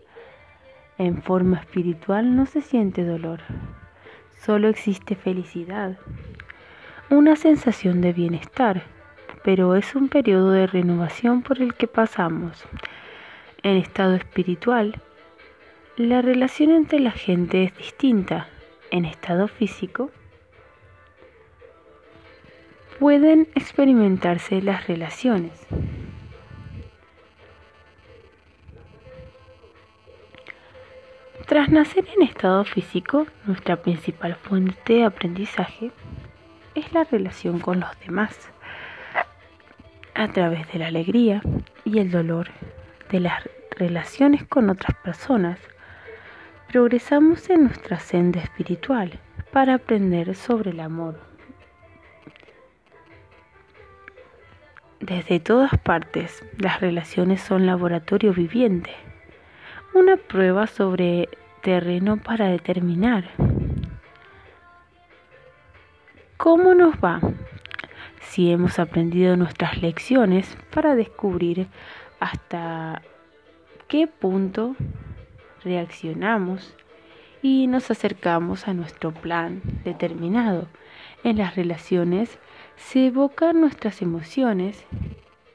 En 0.98 1.22
forma 1.22 1.56
espiritual 1.56 2.36
no 2.36 2.44
se 2.44 2.60
siente 2.60 3.02
dolor, 3.02 3.40
solo 4.42 4.68
existe 4.68 5.14
felicidad, 5.14 5.96
una 7.08 7.34
sensación 7.34 8.02
de 8.02 8.12
bienestar 8.12 8.93
pero 9.44 9.76
es 9.76 9.94
un 9.94 10.08
periodo 10.08 10.50
de 10.52 10.66
renovación 10.66 11.42
por 11.42 11.60
el 11.60 11.74
que 11.74 11.86
pasamos. 11.86 12.64
En 13.62 13.76
estado 13.76 14.14
espiritual, 14.14 15.00
la 15.96 16.22
relación 16.22 16.70
entre 16.70 16.98
la 16.98 17.12
gente 17.12 17.64
es 17.64 17.76
distinta. 17.76 18.48
En 18.90 19.04
estado 19.04 19.46
físico, 19.48 20.10
pueden 22.98 23.48
experimentarse 23.54 24.62
las 24.62 24.86
relaciones. 24.86 25.66
Tras 31.46 31.68
nacer 31.68 32.06
en 32.16 32.22
estado 32.22 32.64
físico, 32.64 33.26
nuestra 33.44 33.76
principal 33.76 34.36
fuente 34.36 34.94
de 34.94 35.04
aprendizaje 35.04 35.90
es 36.74 36.92
la 36.94 37.04
relación 37.04 37.58
con 37.58 37.80
los 37.80 38.00
demás. 38.00 38.53
A 40.14 40.28
través 40.28 40.70
de 40.72 40.78
la 40.78 40.86
alegría 40.86 41.42
y 41.84 41.98
el 41.98 42.10
dolor 42.10 42.48
de 43.10 43.20
las 43.20 43.48
relaciones 43.70 44.44
con 44.44 44.70
otras 44.70 44.96
personas, 44.98 45.58
progresamos 46.68 47.48
en 47.50 47.64
nuestra 47.64 47.98
senda 47.98 48.40
espiritual 48.40 49.18
para 49.52 49.74
aprender 49.74 50.34
sobre 50.34 50.70
el 50.70 50.80
amor. 50.80 51.18
Desde 55.00 55.38
todas 55.38 55.76
partes, 55.78 56.44
las 56.58 56.80
relaciones 56.80 57.42
son 57.42 57.66
laboratorio 57.66 58.32
viviente, 58.32 58.90
una 59.94 60.16
prueba 60.16 60.66
sobre 60.66 61.28
terreno 61.62 62.16
para 62.16 62.48
determinar 62.48 63.24
cómo 66.36 66.74
nos 66.74 66.94
va, 66.96 67.20
si 68.34 68.50
hemos 68.50 68.80
aprendido 68.80 69.36
nuestras 69.36 69.80
lecciones 69.80 70.58
para 70.72 70.96
descubrir 70.96 71.68
hasta 72.18 73.00
qué 73.86 74.08
punto 74.08 74.74
reaccionamos 75.62 76.74
y 77.42 77.68
nos 77.68 77.92
acercamos 77.92 78.66
a 78.66 78.74
nuestro 78.74 79.14
plan 79.14 79.62
determinado. 79.84 80.66
En 81.22 81.38
las 81.38 81.54
relaciones 81.54 82.40
se 82.74 83.06
evocan 83.06 83.60
nuestras 83.60 84.02
emociones 84.02 84.84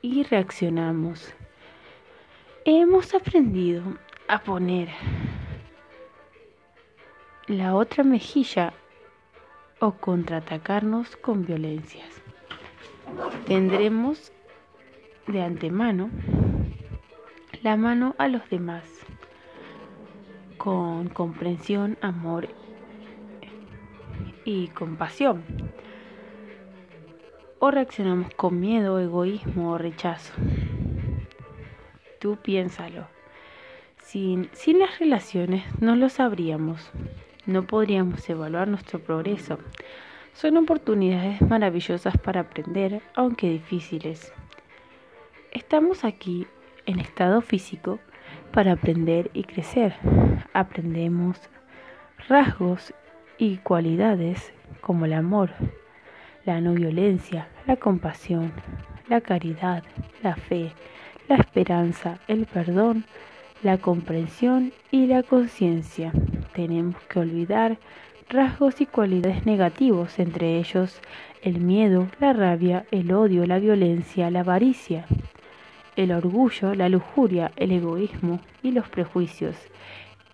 y 0.01 0.23
reaccionamos. 0.23 1.33
Hemos 2.63 3.13
aprendido 3.13 3.83
a 4.29 4.39
poner 4.39 4.87
la 7.47 7.75
otra 7.75 8.05
mejilla 8.05 8.71
o 9.79 9.91
contraatacarnos 9.91 11.17
con 11.17 11.45
violencias. 11.45 12.18
Tendremos 13.45 14.31
de 15.27 15.41
antemano 15.41 16.09
la 17.61 17.77
mano 17.77 18.15
a 18.17 18.27
los 18.27 18.47
demás 18.49 18.83
con 20.59 21.07
comprensión, 21.07 21.97
amor 22.01 22.49
y 24.45 24.67
compasión. 24.67 25.43
O 27.59 27.71
reaccionamos 27.71 28.33
con 28.35 28.59
miedo, 28.59 28.99
egoísmo 28.99 29.71
o 29.71 29.77
rechazo. 29.77 30.33
Tú 32.19 32.37
piénsalo. 32.37 33.07
Sin, 34.03 34.49
sin 34.53 34.79
las 34.79 34.99
relaciones 34.99 35.63
no 35.79 35.95
lo 35.95 36.09
sabríamos. 36.09 36.91
No 37.45 37.63
podríamos 37.63 38.29
evaluar 38.29 38.67
nuestro 38.67 38.99
progreso. 38.99 39.59
Son 40.33 40.55
oportunidades 40.57 41.41
maravillosas 41.41 42.17
para 42.17 42.41
aprender, 42.41 43.01
aunque 43.15 43.49
difíciles. 43.49 44.31
Estamos 45.51 46.05
aquí 46.05 46.47
en 46.85 46.99
estado 46.99 47.41
físico 47.41 47.99
para 48.51 48.73
aprender 48.73 49.29
y 49.33 49.43
crecer. 49.43 49.95
Aprendemos 50.53 51.37
rasgos 52.27 52.93
y 53.37 53.57
cualidades 53.57 54.53
como 54.81 55.05
el 55.05 55.13
amor, 55.13 55.51
la 56.45 56.61
no 56.61 56.73
violencia, 56.73 57.47
la 57.67 57.75
compasión, 57.75 58.53
la 59.07 59.21
caridad, 59.21 59.83
la 60.23 60.35
fe, 60.35 60.71
la 61.27 61.35
esperanza, 61.35 62.19
el 62.27 62.45
perdón, 62.45 63.05
la 63.61 63.77
comprensión 63.77 64.71
y 64.91 65.07
la 65.07 65.23
conciencia. 65.23 66.11
Tenemos 66.53 66.95
que 67.09 67.19
olvidar 67.19 67.77
rasgos 68.29 68.81
y 68.81 68.85
cualidades 68.85 69.45
negativos, 69.45 70.19
entre 70.19 70.57
ellos 70.57 71.01
el 71.41 71.59
miedo, 71.59 72.07
la 72.19 72.33
rabia, 72.33 72.85
el 72.91 73.11
odio, 73.11 73.45
la 73.45 73.59
violencia, 73.59 74.29
la 74.31 74.41
avaricia 74.41 75.05
el 75.99 76.13
orgullo, 76.13 76.75
la 76.75 76.87
lujuria, 76.87 77.51
el 77.57 77.73
egoísmo 77.73 78.39
y 78.63 78.71
los 78.71 78.87
prejuicios. 78.87 79.57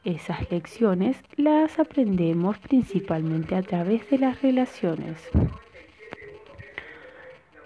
Esas 0.04 0.52
lecciones 0.52 1.18
las 1.38 1.80
aprendemos 1.80 2.60
principalmente 2.60 3.56
a 3.56 3.64
través 3.64 4.08
de 4.12 4.20
las 4.20 4.44
relaciones. 4.44 5.18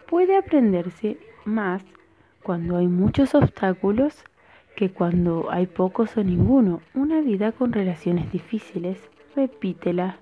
Puede 0.08 0.38
aprenderse 0.38 1.18
más 1.44 1.84
cuando 2.42 2.78
hay 2.78 2.88
muchos 2.88 3.36
obstáculos 3.36 4.24
que 4.78 4.90
cuando 4.90 5.52
hay 5.52 5.68
pocos 5.68 6.16
o 6.16 6.24
ninguno. 6.24 6.82
Una 6.94 7.20
vida 7.20 7.52
con 7.52 7.74
relaciones 7.74 8.32
difíciles, 8.32 8.98
repítela 9.36 10.18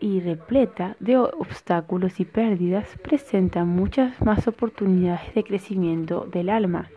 y 0.00 0.20
repleta 0.20 0.96
de 0.98 1.16
obstáculos 1.16 2.18
y 2.18 2.24
pérdidas, 2.24 2.88
presenta 3.02 3.64
muchas 3.64 4.20
más 4.20 4.48
oportunidades 4.48 5.32
de 5.34 5.44
crecimiento 5.44 6.26
del 6.30 6.50
alma. 6.50 6.90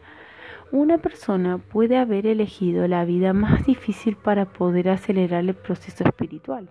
Una 0.72 0.98
persona 0.98 1.60
puede 1.60 1.98
haber 1.98 2.26
elegido 2.26 2.88
la 2.88 3.06
vida 3.06 3.34
más 3.34 3.66
difícil 3.66 4.16
para 4.16 4.46
poder 4.46 4.90
acelerar 4.90 5.42
el 5.42 5.54
proceso 5.54 6.04
espiritual. 6.04 6.68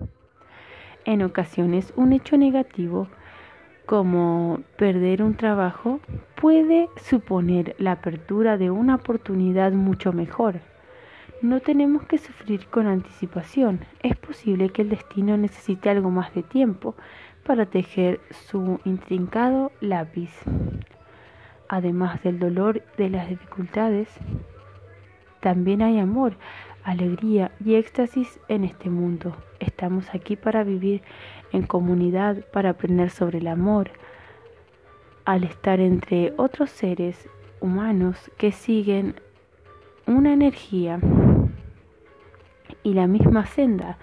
En 1.05 1.23
ocasiones, 1.23 1.93
un 1.97 2.13
hecho 2.13 2.37
negativo 2.37 3.09
como 3.87 4.61
perder 4.77 5.23
un 5.23 5.37
trabajo 5.37 6.01
puede 6.35 6.89
suponer 6.97 7.77
la 7.79 7.93
apertura 7.93 8.57
de 8.59 8.71
una 8.71 8.97
oportunidad 8.97 9.73
mucho 9.73 10.13
mejor. 10.13 10.61
No 11.45 11.61
tenemos 11.61 12.07
que 12.07 12.17
sufrir 12.17 12.69
con 12.69 12.87
anticipación. 12.87 13.81
Es 14.03 14.17
posible 14.17 14.71
que 14.71 14.81
el 14.81 14.89
destino 14.89 15.37
necesite 15.37 15.91
algo 15.91 16.11
más 16.11 16.35
de 16.35 16.43
tiempo 16.43 16.95
para 17.45 17.67
tejer 17.67 18.19
su 18.31 18.81
intrincado 18.87 19.71
lápiz. 19.83 20.31
Además 21.69 22.23
del 22.23 22.39
dolor 22.39 22.83
de 22.97 23.11
las 23.11 23.29
dificultades, 23.29 24.09
también 25.41 25.83
hay 25.83 25.99
amor, 25.99 26.33
alegría 26.83 27.53
y 27.63 27.75
éxtasis 27.75 28.41
en 28.49 28.65
este 28.65 28.89
mundo. 28.89 29.37
Estamos 29.61 30.15
aquí 30.15 30.37
para 30.37 30.65
vivir 30.65 31.03
en 31.53 31.67
comunidad, 31.67 32.43
para 32.55 32.71
aprender 32.71 33.11
sobre 33.11 33.41
el 33.41 33.49
amor, 33.49 33.91
al 35.27 35.45
estar 35.45 35.79
entre 35.79 36.33
otros 36.39 36.71
seres 36.71 37.29
humanos 37.61 38.31
que 38.39 38.51
siguen 38.51 39.17
una 40.07 40.33
energía 40.33 41.01
y 42.83 42.95
la 42.95 43.07
misma 43.07 43.47
senda 43.47 43.99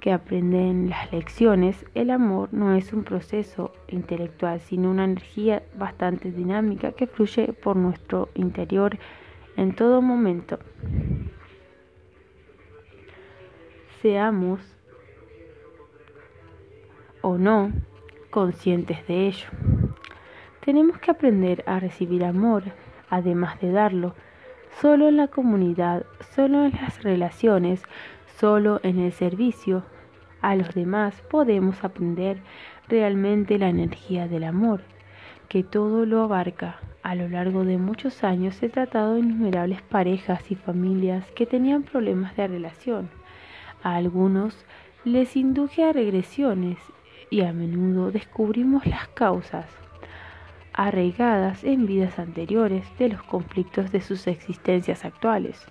que 0.00 0.12
aprenden 0.12 0.90
las 0.90 1.10
lecciones, 1.12 1.84
el 1.94 2.10
amor 2.10 2.50
no 2.52 2.74
es 2.74 2.92
un 2.92 3.02
proceso 3.02 3.72
intelectual, 3.88 4.60
sino 4.60 4.90
una 4.90 5.04
energía 5.04 5.62
bastante 5.76 6.30
dinámica 6.30 6.92
que 6.92 7.06
fluye 7.06 7.52
por 7.52 7.76
nuestro 7.76 8.28
interior 8.34 8.98
en 9.56 9.74
todo 9.74 10.02
momento. 10.02 10.58
Seamos 14.02 14.60
o 17.22 17.38
no 17.38 17.72
conscientes 18.30 19.06
de 19.06 19.28
ello. 19.28 19.48
Tenemos 20.64 20.98
que 20.98 21.10
aprender 21.10 21.64
a 21.66 21.80
recibir 21.80 22.24
amor, 22.24 22.64
además 23.08 23.60
de 23.60 23.72
darlo, 23.72 24.14
solo 24.80 25.08
en 25.08 25.16
la 25.16 25.28
comunidad, 25.28 26.06
solo 26.34 26.64
en 26.64 26.72
las 26.72 27.02
relaciones, 27.02 27.82
Solo 28.38 28.80
en 28.82 28.98
el 28.98 29.12
servicio 29.12 29.82
a 30.42 30.56
los 30.56 30.74
demás 30.74 31.22
podemos 31.30 31.82
aprender 31.82 32.42
realmente 32.86 33.58
la 33.58 33.70
energía 33.70 34.28
del 34.28 34.44
amor, 34.44 34.82
que 35.48 35.62
todo 35.62 36.04
lo 36.04 36.20
abarca. 36.20 36.78
A 37.02 37.14
lo 37.14 37.30
largo 37.30 37.64
de 37.64 37.78
muchos 37.78 38.24
años 38.24 38.62
he 38.62 38.68
tratado 38.68 39.16
innumerables 39.16 39.80
parejas 39.80 40.50
y 40.50 40.54
familias 40.54 41.24
que 41.30 41.46
tenían 41.46 41.82
problemas 41.82 42.36
de 42.36 42.46
relación. 42.46 43.08
A 43.82 43.96
algunos 43.96 44.66
les 45.04 45.34
induje 45.34 45.84
a 45.84 45.94
regresiones 45.94 46.76
y 47.30 47.40
a 47.40 47.54
menudo 47.54 48.10
descubrimos 48.10 48.84
las 48.84 49.08
causas 49.08 49.66
arraigadas 50.76 51.64
en 51.64 51.86
vidas 51.86 52.18
anteriores 52.18 52.86
de 52.98 53.08
los 53.08 53.22
conflictos 53.22 53.90
de 53.90 54.02
sus 54.02 54.26
existencias 54.26 55.04
actuales. 55.04 55.66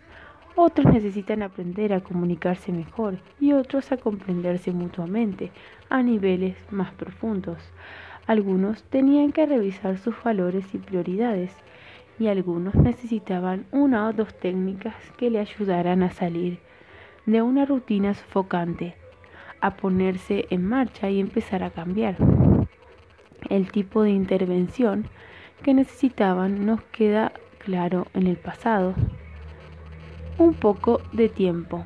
Otros 0.55 0.91
necesitan 0.91 1.43
aprender 1.43 1.93
a 1.93 2.01
comunicarse 2.01 2.71
mejor 2.71 3.19
y 3.39 3.53
otros 3.53 3.91
a 3.91 3.97
comprenderse 3.97 4.71
mutuamente 4.71 5.51
a 5.89 6.01
niveles 6.01 6.57
más 6.71 6.91
profundos. 6.93 7.59
Algunos 8.25 8.83
tenían 8.83 9.31
que 9.31 9.45
revisar 9.45 9.97
sus 9.99 10.15
valores 10.23 10.65
y 10.73 10.79
prioridades 10.79 11.51
y 12.17 12.27
algunos 12.27 12.73
necesitaban 12.73 13.65
una 13.71 14.07
o 14.07 14.13
dos 14.13 14.33
técnicas 14.33 14.95
que 15.17 15.29
le 15.29 15.39
ayudaran 15.39 16.01
a 16.01 16.11
salir 16.11 16.59
de 17.25 17.41
una 17.41 17.65
rutina 17.65 18.13
sofocante, 18.13 18.95
a 19.61 19.75
ponerse 19.75 20.45
en 20.49 20.67
marcha 20.67 21.09
y 21.09 21.19
empezar 21.19 21.63
a 21.63 21.69
cambiar 21.69 22.15
el 23.49 23.71
tipo 23.71 24.03
de 24.03 24.11
intervención 24.11 25.07
que 25.63 25.73
necesitaban 25.73 26.65
nos 26.65 26.81
queda 26.83 27.31
claro 27.59 28.07
en 28.13 28.27
el 28.27 28.37
pasado. 28.37 28.93
Un 30.37 30.53
poco 30.53 31.01
de 31.13 31.29
tiempo. 31.29 31.83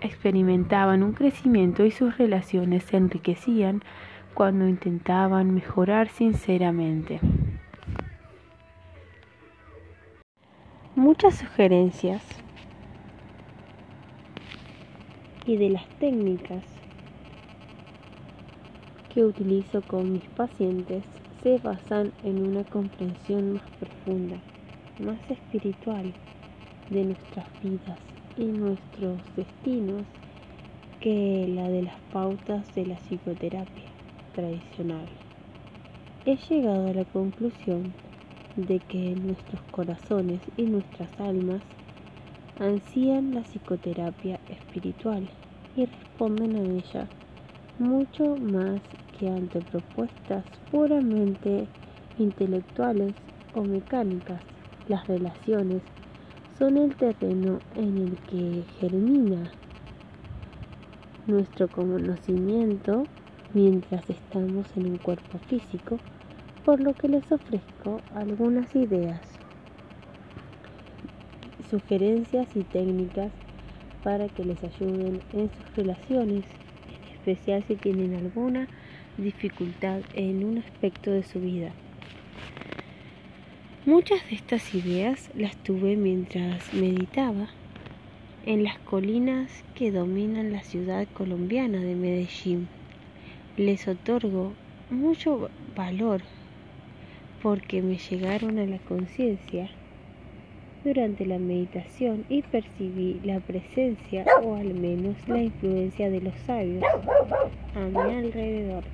Experimentaban 0.00 1.02
un 1.02 1.12
crecimiento 1.12 1.84
y 1.84 1.90
sus 1.90 2.16
relaciones 2.18 2.84
se 2.84 2.96
enriquecían 2.96 3.82
cuando 4.34 4.66
intentaban 4.66 5.54
mejorar 5.54 6.08
sinceramente. 6.08 7.20
Muchas 10.94 11.36
sugerencias 11.36 12.22
y 15.46 15.56
de 15.56 15.70
las 15.70 15.88
técnicas 15.98 16.71
que 19.12 19.24
utilizo 19.24 19.82
con 19.82 20.14
mis 20.14 20.22
pacientes 20.30 21.04
se 21.42 21.58
basan 21.58 22.12
en 22.24 22.42
una 22.42 22.64
comprensión 22.64 23.54
más 23.54 23.62
profunda, 23.78 24.38
más 25.00 25.18
espiritual 25.30 26.14
de 26.88 27.04
nuestras 27.04 27.46
vidas 27.62 27.98
y 28.38 28.44
nuestros 28.44 29.18
destinos 29.36 30.06
que 31.00 31.46
la 31.54 31.68
de 31.68 31.82
las 31.82 31.98
pautas 32.10 32.74
de 32.74 32.86
la 32.86 32.96
psicoterapia 32.96 33.90
tradicional. 34.34 35.08
He 36.24 36.36
llegado 36.48 36.88
a 36.88 36.94
la 36.94 37.04
conclusión 37.04 37.92
de 38.56 38.78
que 38.78 39.14
nuestros 39.16 39.60
corazones 39.72 40.40
y 40.56 40.62
nuestras 40.62 41.10
almas 41.20 41.60
ansían 42.60 43.34
la 43.34 43.42
psicoterapia 43.42 44.38
espiritual 44.48 45.28
y 45.76 45.84
responden 45.84 46.56
a 46.56 46.62
ella 46.78 47.08
mucho 47.78 48.36
más 48.36 48.80
que 49.18 49.28
ante 49.28 49.60
propuestas 49.60 50.44
puramente 50.70 51.66
intelectuales 52.18 53.14
o 53.54 53.62
mecánicas. 53.62 54.40
Las 54.88 55.06
relaciones 55.06 55.82
son 56.58 56.76
el 56.76 56.94
terreno 56.96 57.60
en 57.76 57.98
el 57.98 58.16
que 58.28 58.64
germina 58.80 59.50
nuestro 61.26 61.68
conocimiento 61.68 63.04
mientras 63.54 64.08
estamos 64.10 64.66
en 64.76 64.86
un 64.86 64.98
cuerpo 64.98 65.38
físico, 65.48 65.98
por 66.64 66.80
lo 66.80 66.94
que 66.94 67.08
les 67.08 67.30
ofrezco 67.30 68.00
algunas 68.14 68.74
ideas, 68.74 69.20
sugerencias 71.70 72.48
y 72.56 72.62
técnicas 72.62 73.30
para 74.02 74.28
que 74.28 74.44
les 74.44 74.62
ayuden 74.64 75.20
en 75.32 75.50
sus 75.50 75.76
relaciones, 75.76 76.44
en 76.88 77.14
especial 77.14 77.64
si 77.66 77.76
tienen 77.76 78.14
alguna 78.14 78.68
dificultad 79.16 80.00
en 80.14 80.44
un 80.44 80.58
aspecto 80.58 81.10
de 81.10 81.22
su 81.22 81.40
vida. 81.40 81.72
Muchas 83.84 84.28
de 84.28 84.36
estas 84.36 84.74
ideas 84.74 85.30
las 85.34 85.56
tuve 85.56 85.96
mientras 85.96 86.72
meditaba 86.72 87.48
en 88.46 88.64
las 88.64 88.78
colinas 88.78 89.64
que 89.74 89.90
dominan 89.90 90.52
la 90.52 90.62
ciudad 90.62 91.06
colombiana 91.12 91.78
de 91.80 91.94
Medellín. 91.94 92.68
Les 93.56 93.86
otorgo 93.88 94.52
mucho 94.90 95.50
valor 95.76 96.22
porque 97.42 97.82
me 97.82 97.98
llegaron 97.98 98.58
a 98.58 98.66
la 98.66 98.78
conciencia 98.78 99.68
durante 100.84 101.26
la 101.26 101.38
meditación 101.38 102.24
y 102.28 102.42
percibí 102.42 103.20
la 103.24 103.40
presencia 103.40 104.24
o 104.42 104.56
al 104.56 104.74
menos 104.74 105.16
la 105.28 105.42
influencia 105.42 106.10
de 106.10 106.20
los 106.20 106.34
sabios 106.46 106.84
a 107.74 107.80
mi 107.80 108.14
alrededor. 108.14 108.84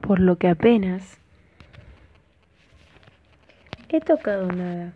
Por 0.00 0.20
lo 0.20 0.36
que 0.36 0.48
apenas 0.48 1.18
he 3.96 4.00
tocado 4.00 4.50
nada. 4.50 4.92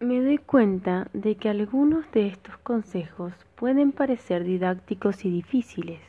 Me 0.00 0.22
doy 0.22 0.38
cuenta 0.38 1.08
de 1.12 1.34
que 1.34 1.50
algunos 1.50 2.10
de 2.12 2.28
estos 2.28 2.56
consejos 2.58 3.34
pueden 3.56 3.92
parecer 3.92 4.44
didácticos 4.44 5.24
y 5.24 5.30
difíciles. 5.30 6.00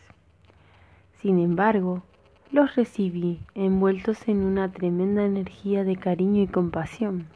Sin 1.22 1.40
embargo, 1.40 2.04
los 2.52 2.76
recibí 2.76 3.42
envueltos 3.54 4.28
en 4.30 4.44
una 4.44 4.72
tremenda 4.72 5.26
energía 5.26 5.84
de 5.84 5.98
cariño 5.98 6.42
y 6.44 6.48
compasión. 6.48 7.28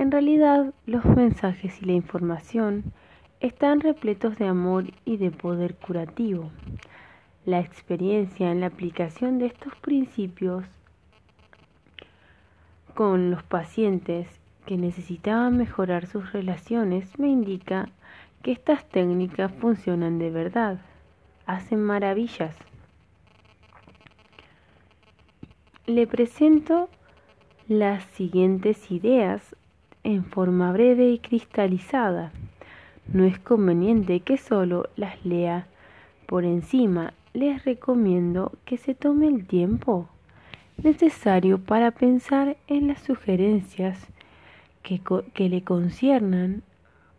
En 0.00 0.10
realidad, 0.10 0.72
los 0.86 1.04
mensajes 1.04 1.82
y 1.82 1.84
la 1.84 1.92
información 1.92 2.84
están 3.40 3.80
repletos 3.80 4.38
de 4.38 4.46
amor 4.46 4.86
y 5.04 5.18
de 5.18 5.30
poder 5.30 5.74
curativo. 5.74 6.50
La 7.44 7.60
experiencia 7.60 8.50
en 8.50 8.60
la 8.60 8.68
aplicación 8.68 9.38
de 9.38 9.44
estos 9.44 9.76
principios 9.76 10.64
con 12.94 13.30
los 13.30 13.42
pacientes 13.42 14.26
que 14.64 14.78
necesitaban 14.78 15.58
mejorar 15.58 16.06
sus 16.06 16.32
relaciones 16.32 17.18
me 17.18 17.28
indica 17.28 17.90
que 18.42 18.52
estas 18.52 18.88
técnicas 18.88 19.52
funcionan 19.52 20.18
de 20.18 20.30
verdad, 20.30 20.78
hacen 21.44 21.82
maravillas. 21.82 22.56
Le 25.84 26.06
presento 26.06 26.88
las 27.68 28.02
siguientes 28.04 28.90
ideas 28.90 29.54
en 30.04 30.24
forma 30.24 30.72
breve 30.72 31.10
y 31.10 31.18
cristalizada. 31.18 32.32
No 33.12 33.24
es 33.24 33.38
conveniente 33.38 34.20
que 34.20 34.36
solo 34.36 34.88
las 34.96 35.24
lea 35.24 35.66
por 36.26 36.44
encima. 36.44 37.14
Les 37.32 37.64
recomiendo 37.64 38.52
que 38.64 38.76
se 38.76 38.94
tome 38.94 39.28
el 39.28 39.46
tiempo 39.46 40.08
necesario 40.82 41.58
para 41.58 41.90
pensar 41.90 42.56
en 42.66 42.88
las 42.88 43.00
sugerencias 43.00 44.06
que, 44.82 45.00
que 45.34 45.48
le 45.48 45.62
conciernan 45.62 46.62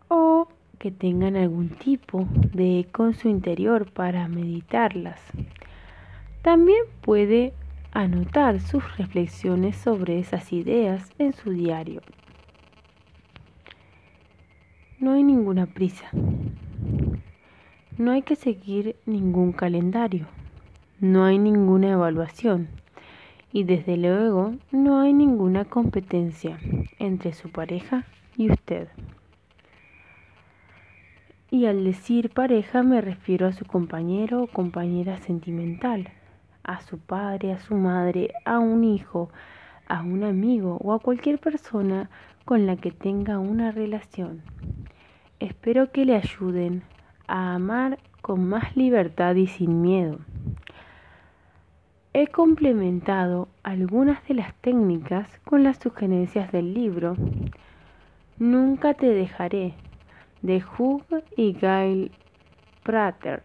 o 0.08 0.48
que 0.78 0.90
tengan 0.90 1.36
algún 1.36 1.68
tipo 1.68 2.26
de 2.52 2.80
eco 2.80 3.06
en 3.06 3.14
su 3.14 3.28
interior 3.28 3.90
para 3.92 4.26
meditarlas. 4.28 5.20
También 6.42 6.84
puede 7.02 7.52
anotar 7.92 8.60
sus 8.60 8.96
reflexiones 8.96 9.76
sobre 9.76 10.18
esas 10.18 10.52
ideas 10.52 11.12
en 11.18 11.34
su 11.34 11.50
diario. 11.50 12.00
No 15.02 15.14
hay 15.14 15.24
ninguna 15.24 15.66
prisa. 15.66 16.06
No 17.98 18.12
hay 18.12 18.22
que 18.22 18.36
seguir 18.36 18.94
ningún 19.04 19.50
calendario. 19.50 20.28
No 21.00 21.24
hay 21.24 21.38
ninguna 21.38 21.90
evaluación. 21.90 22.68
Y 23.52 23.64
desde 23.64 23.96
luego 23.96 24.54
no 24.70 25.00
hay 25.00 25.12
ninguna 25.12 25.64
competencia 25.64 26.56
entre 27.00 27.32
su 27.32 27.50
pareja 27.50 28.04
y 28.36 28.52
usted. 28.52 28.90
Y 31.50 31.66
al 31.66 31.82
decir 31.82 32.30
pareja 32.30 32.84
me 32.84 33.00
refiero 33.00 33.48
a 33.48 33.52
su 33.52 33.64
compañero 33.64 34.44
o 34.44 34.46
compañera 34.46 35.18
sentimental, 35.18 36.10
a 36.62 36.80
su 36.80 36.98
padre, 36.98 37.50
a 37.50 37.58
su 37.58 37.74
madre, 37.74 38.30
a 38.44 38.60
un 38.60 38.84
hijo, 38.84 39.30
a 39.88 40.02
un 40.02 40.22
amigo 40.22 40.78
o 40.80 40.92
a 40.92 41.00
cualquier 41.00 41.40
persona 41.40 42.08
con 42.44 42.66
la 42.66 42.76
que 42.76 42.90
tenga 42.90 43.38
una 43.38 43.70
relación. 43.70 44.42
Espero 45.40 45.90
que 45.90 46.04
le 46.04 46.16
ayuden 46.16 46.82
a 47.26 47.54
amar 47.54 47.98
con 48.20 48.48
más 48.48 48.76
libertad 48.76 49.34
y 49.34 49.46
sin 49.46 49.82
miedo. 49.82 50.18
He 52.14 52.26
complementado 52.26 53.48
algunas 53.62 54.26
de 54.28 54.34
las 54.34 54.54
técnicas 54.56 55.40
con 55.44 55.62
las 55.62 55.78
sugerencias 55.78 56.52
del 56.52 56.74
libro 56.74 57.16
Nunca 58.38 58.94
te 58.94 59.06
dejaré 59.06 59.74
de 60.42 60.64
Hugh 60.64 61.22
y 61.36 61.52
Gail 61.52 62.10
Prater. 62.82 63.44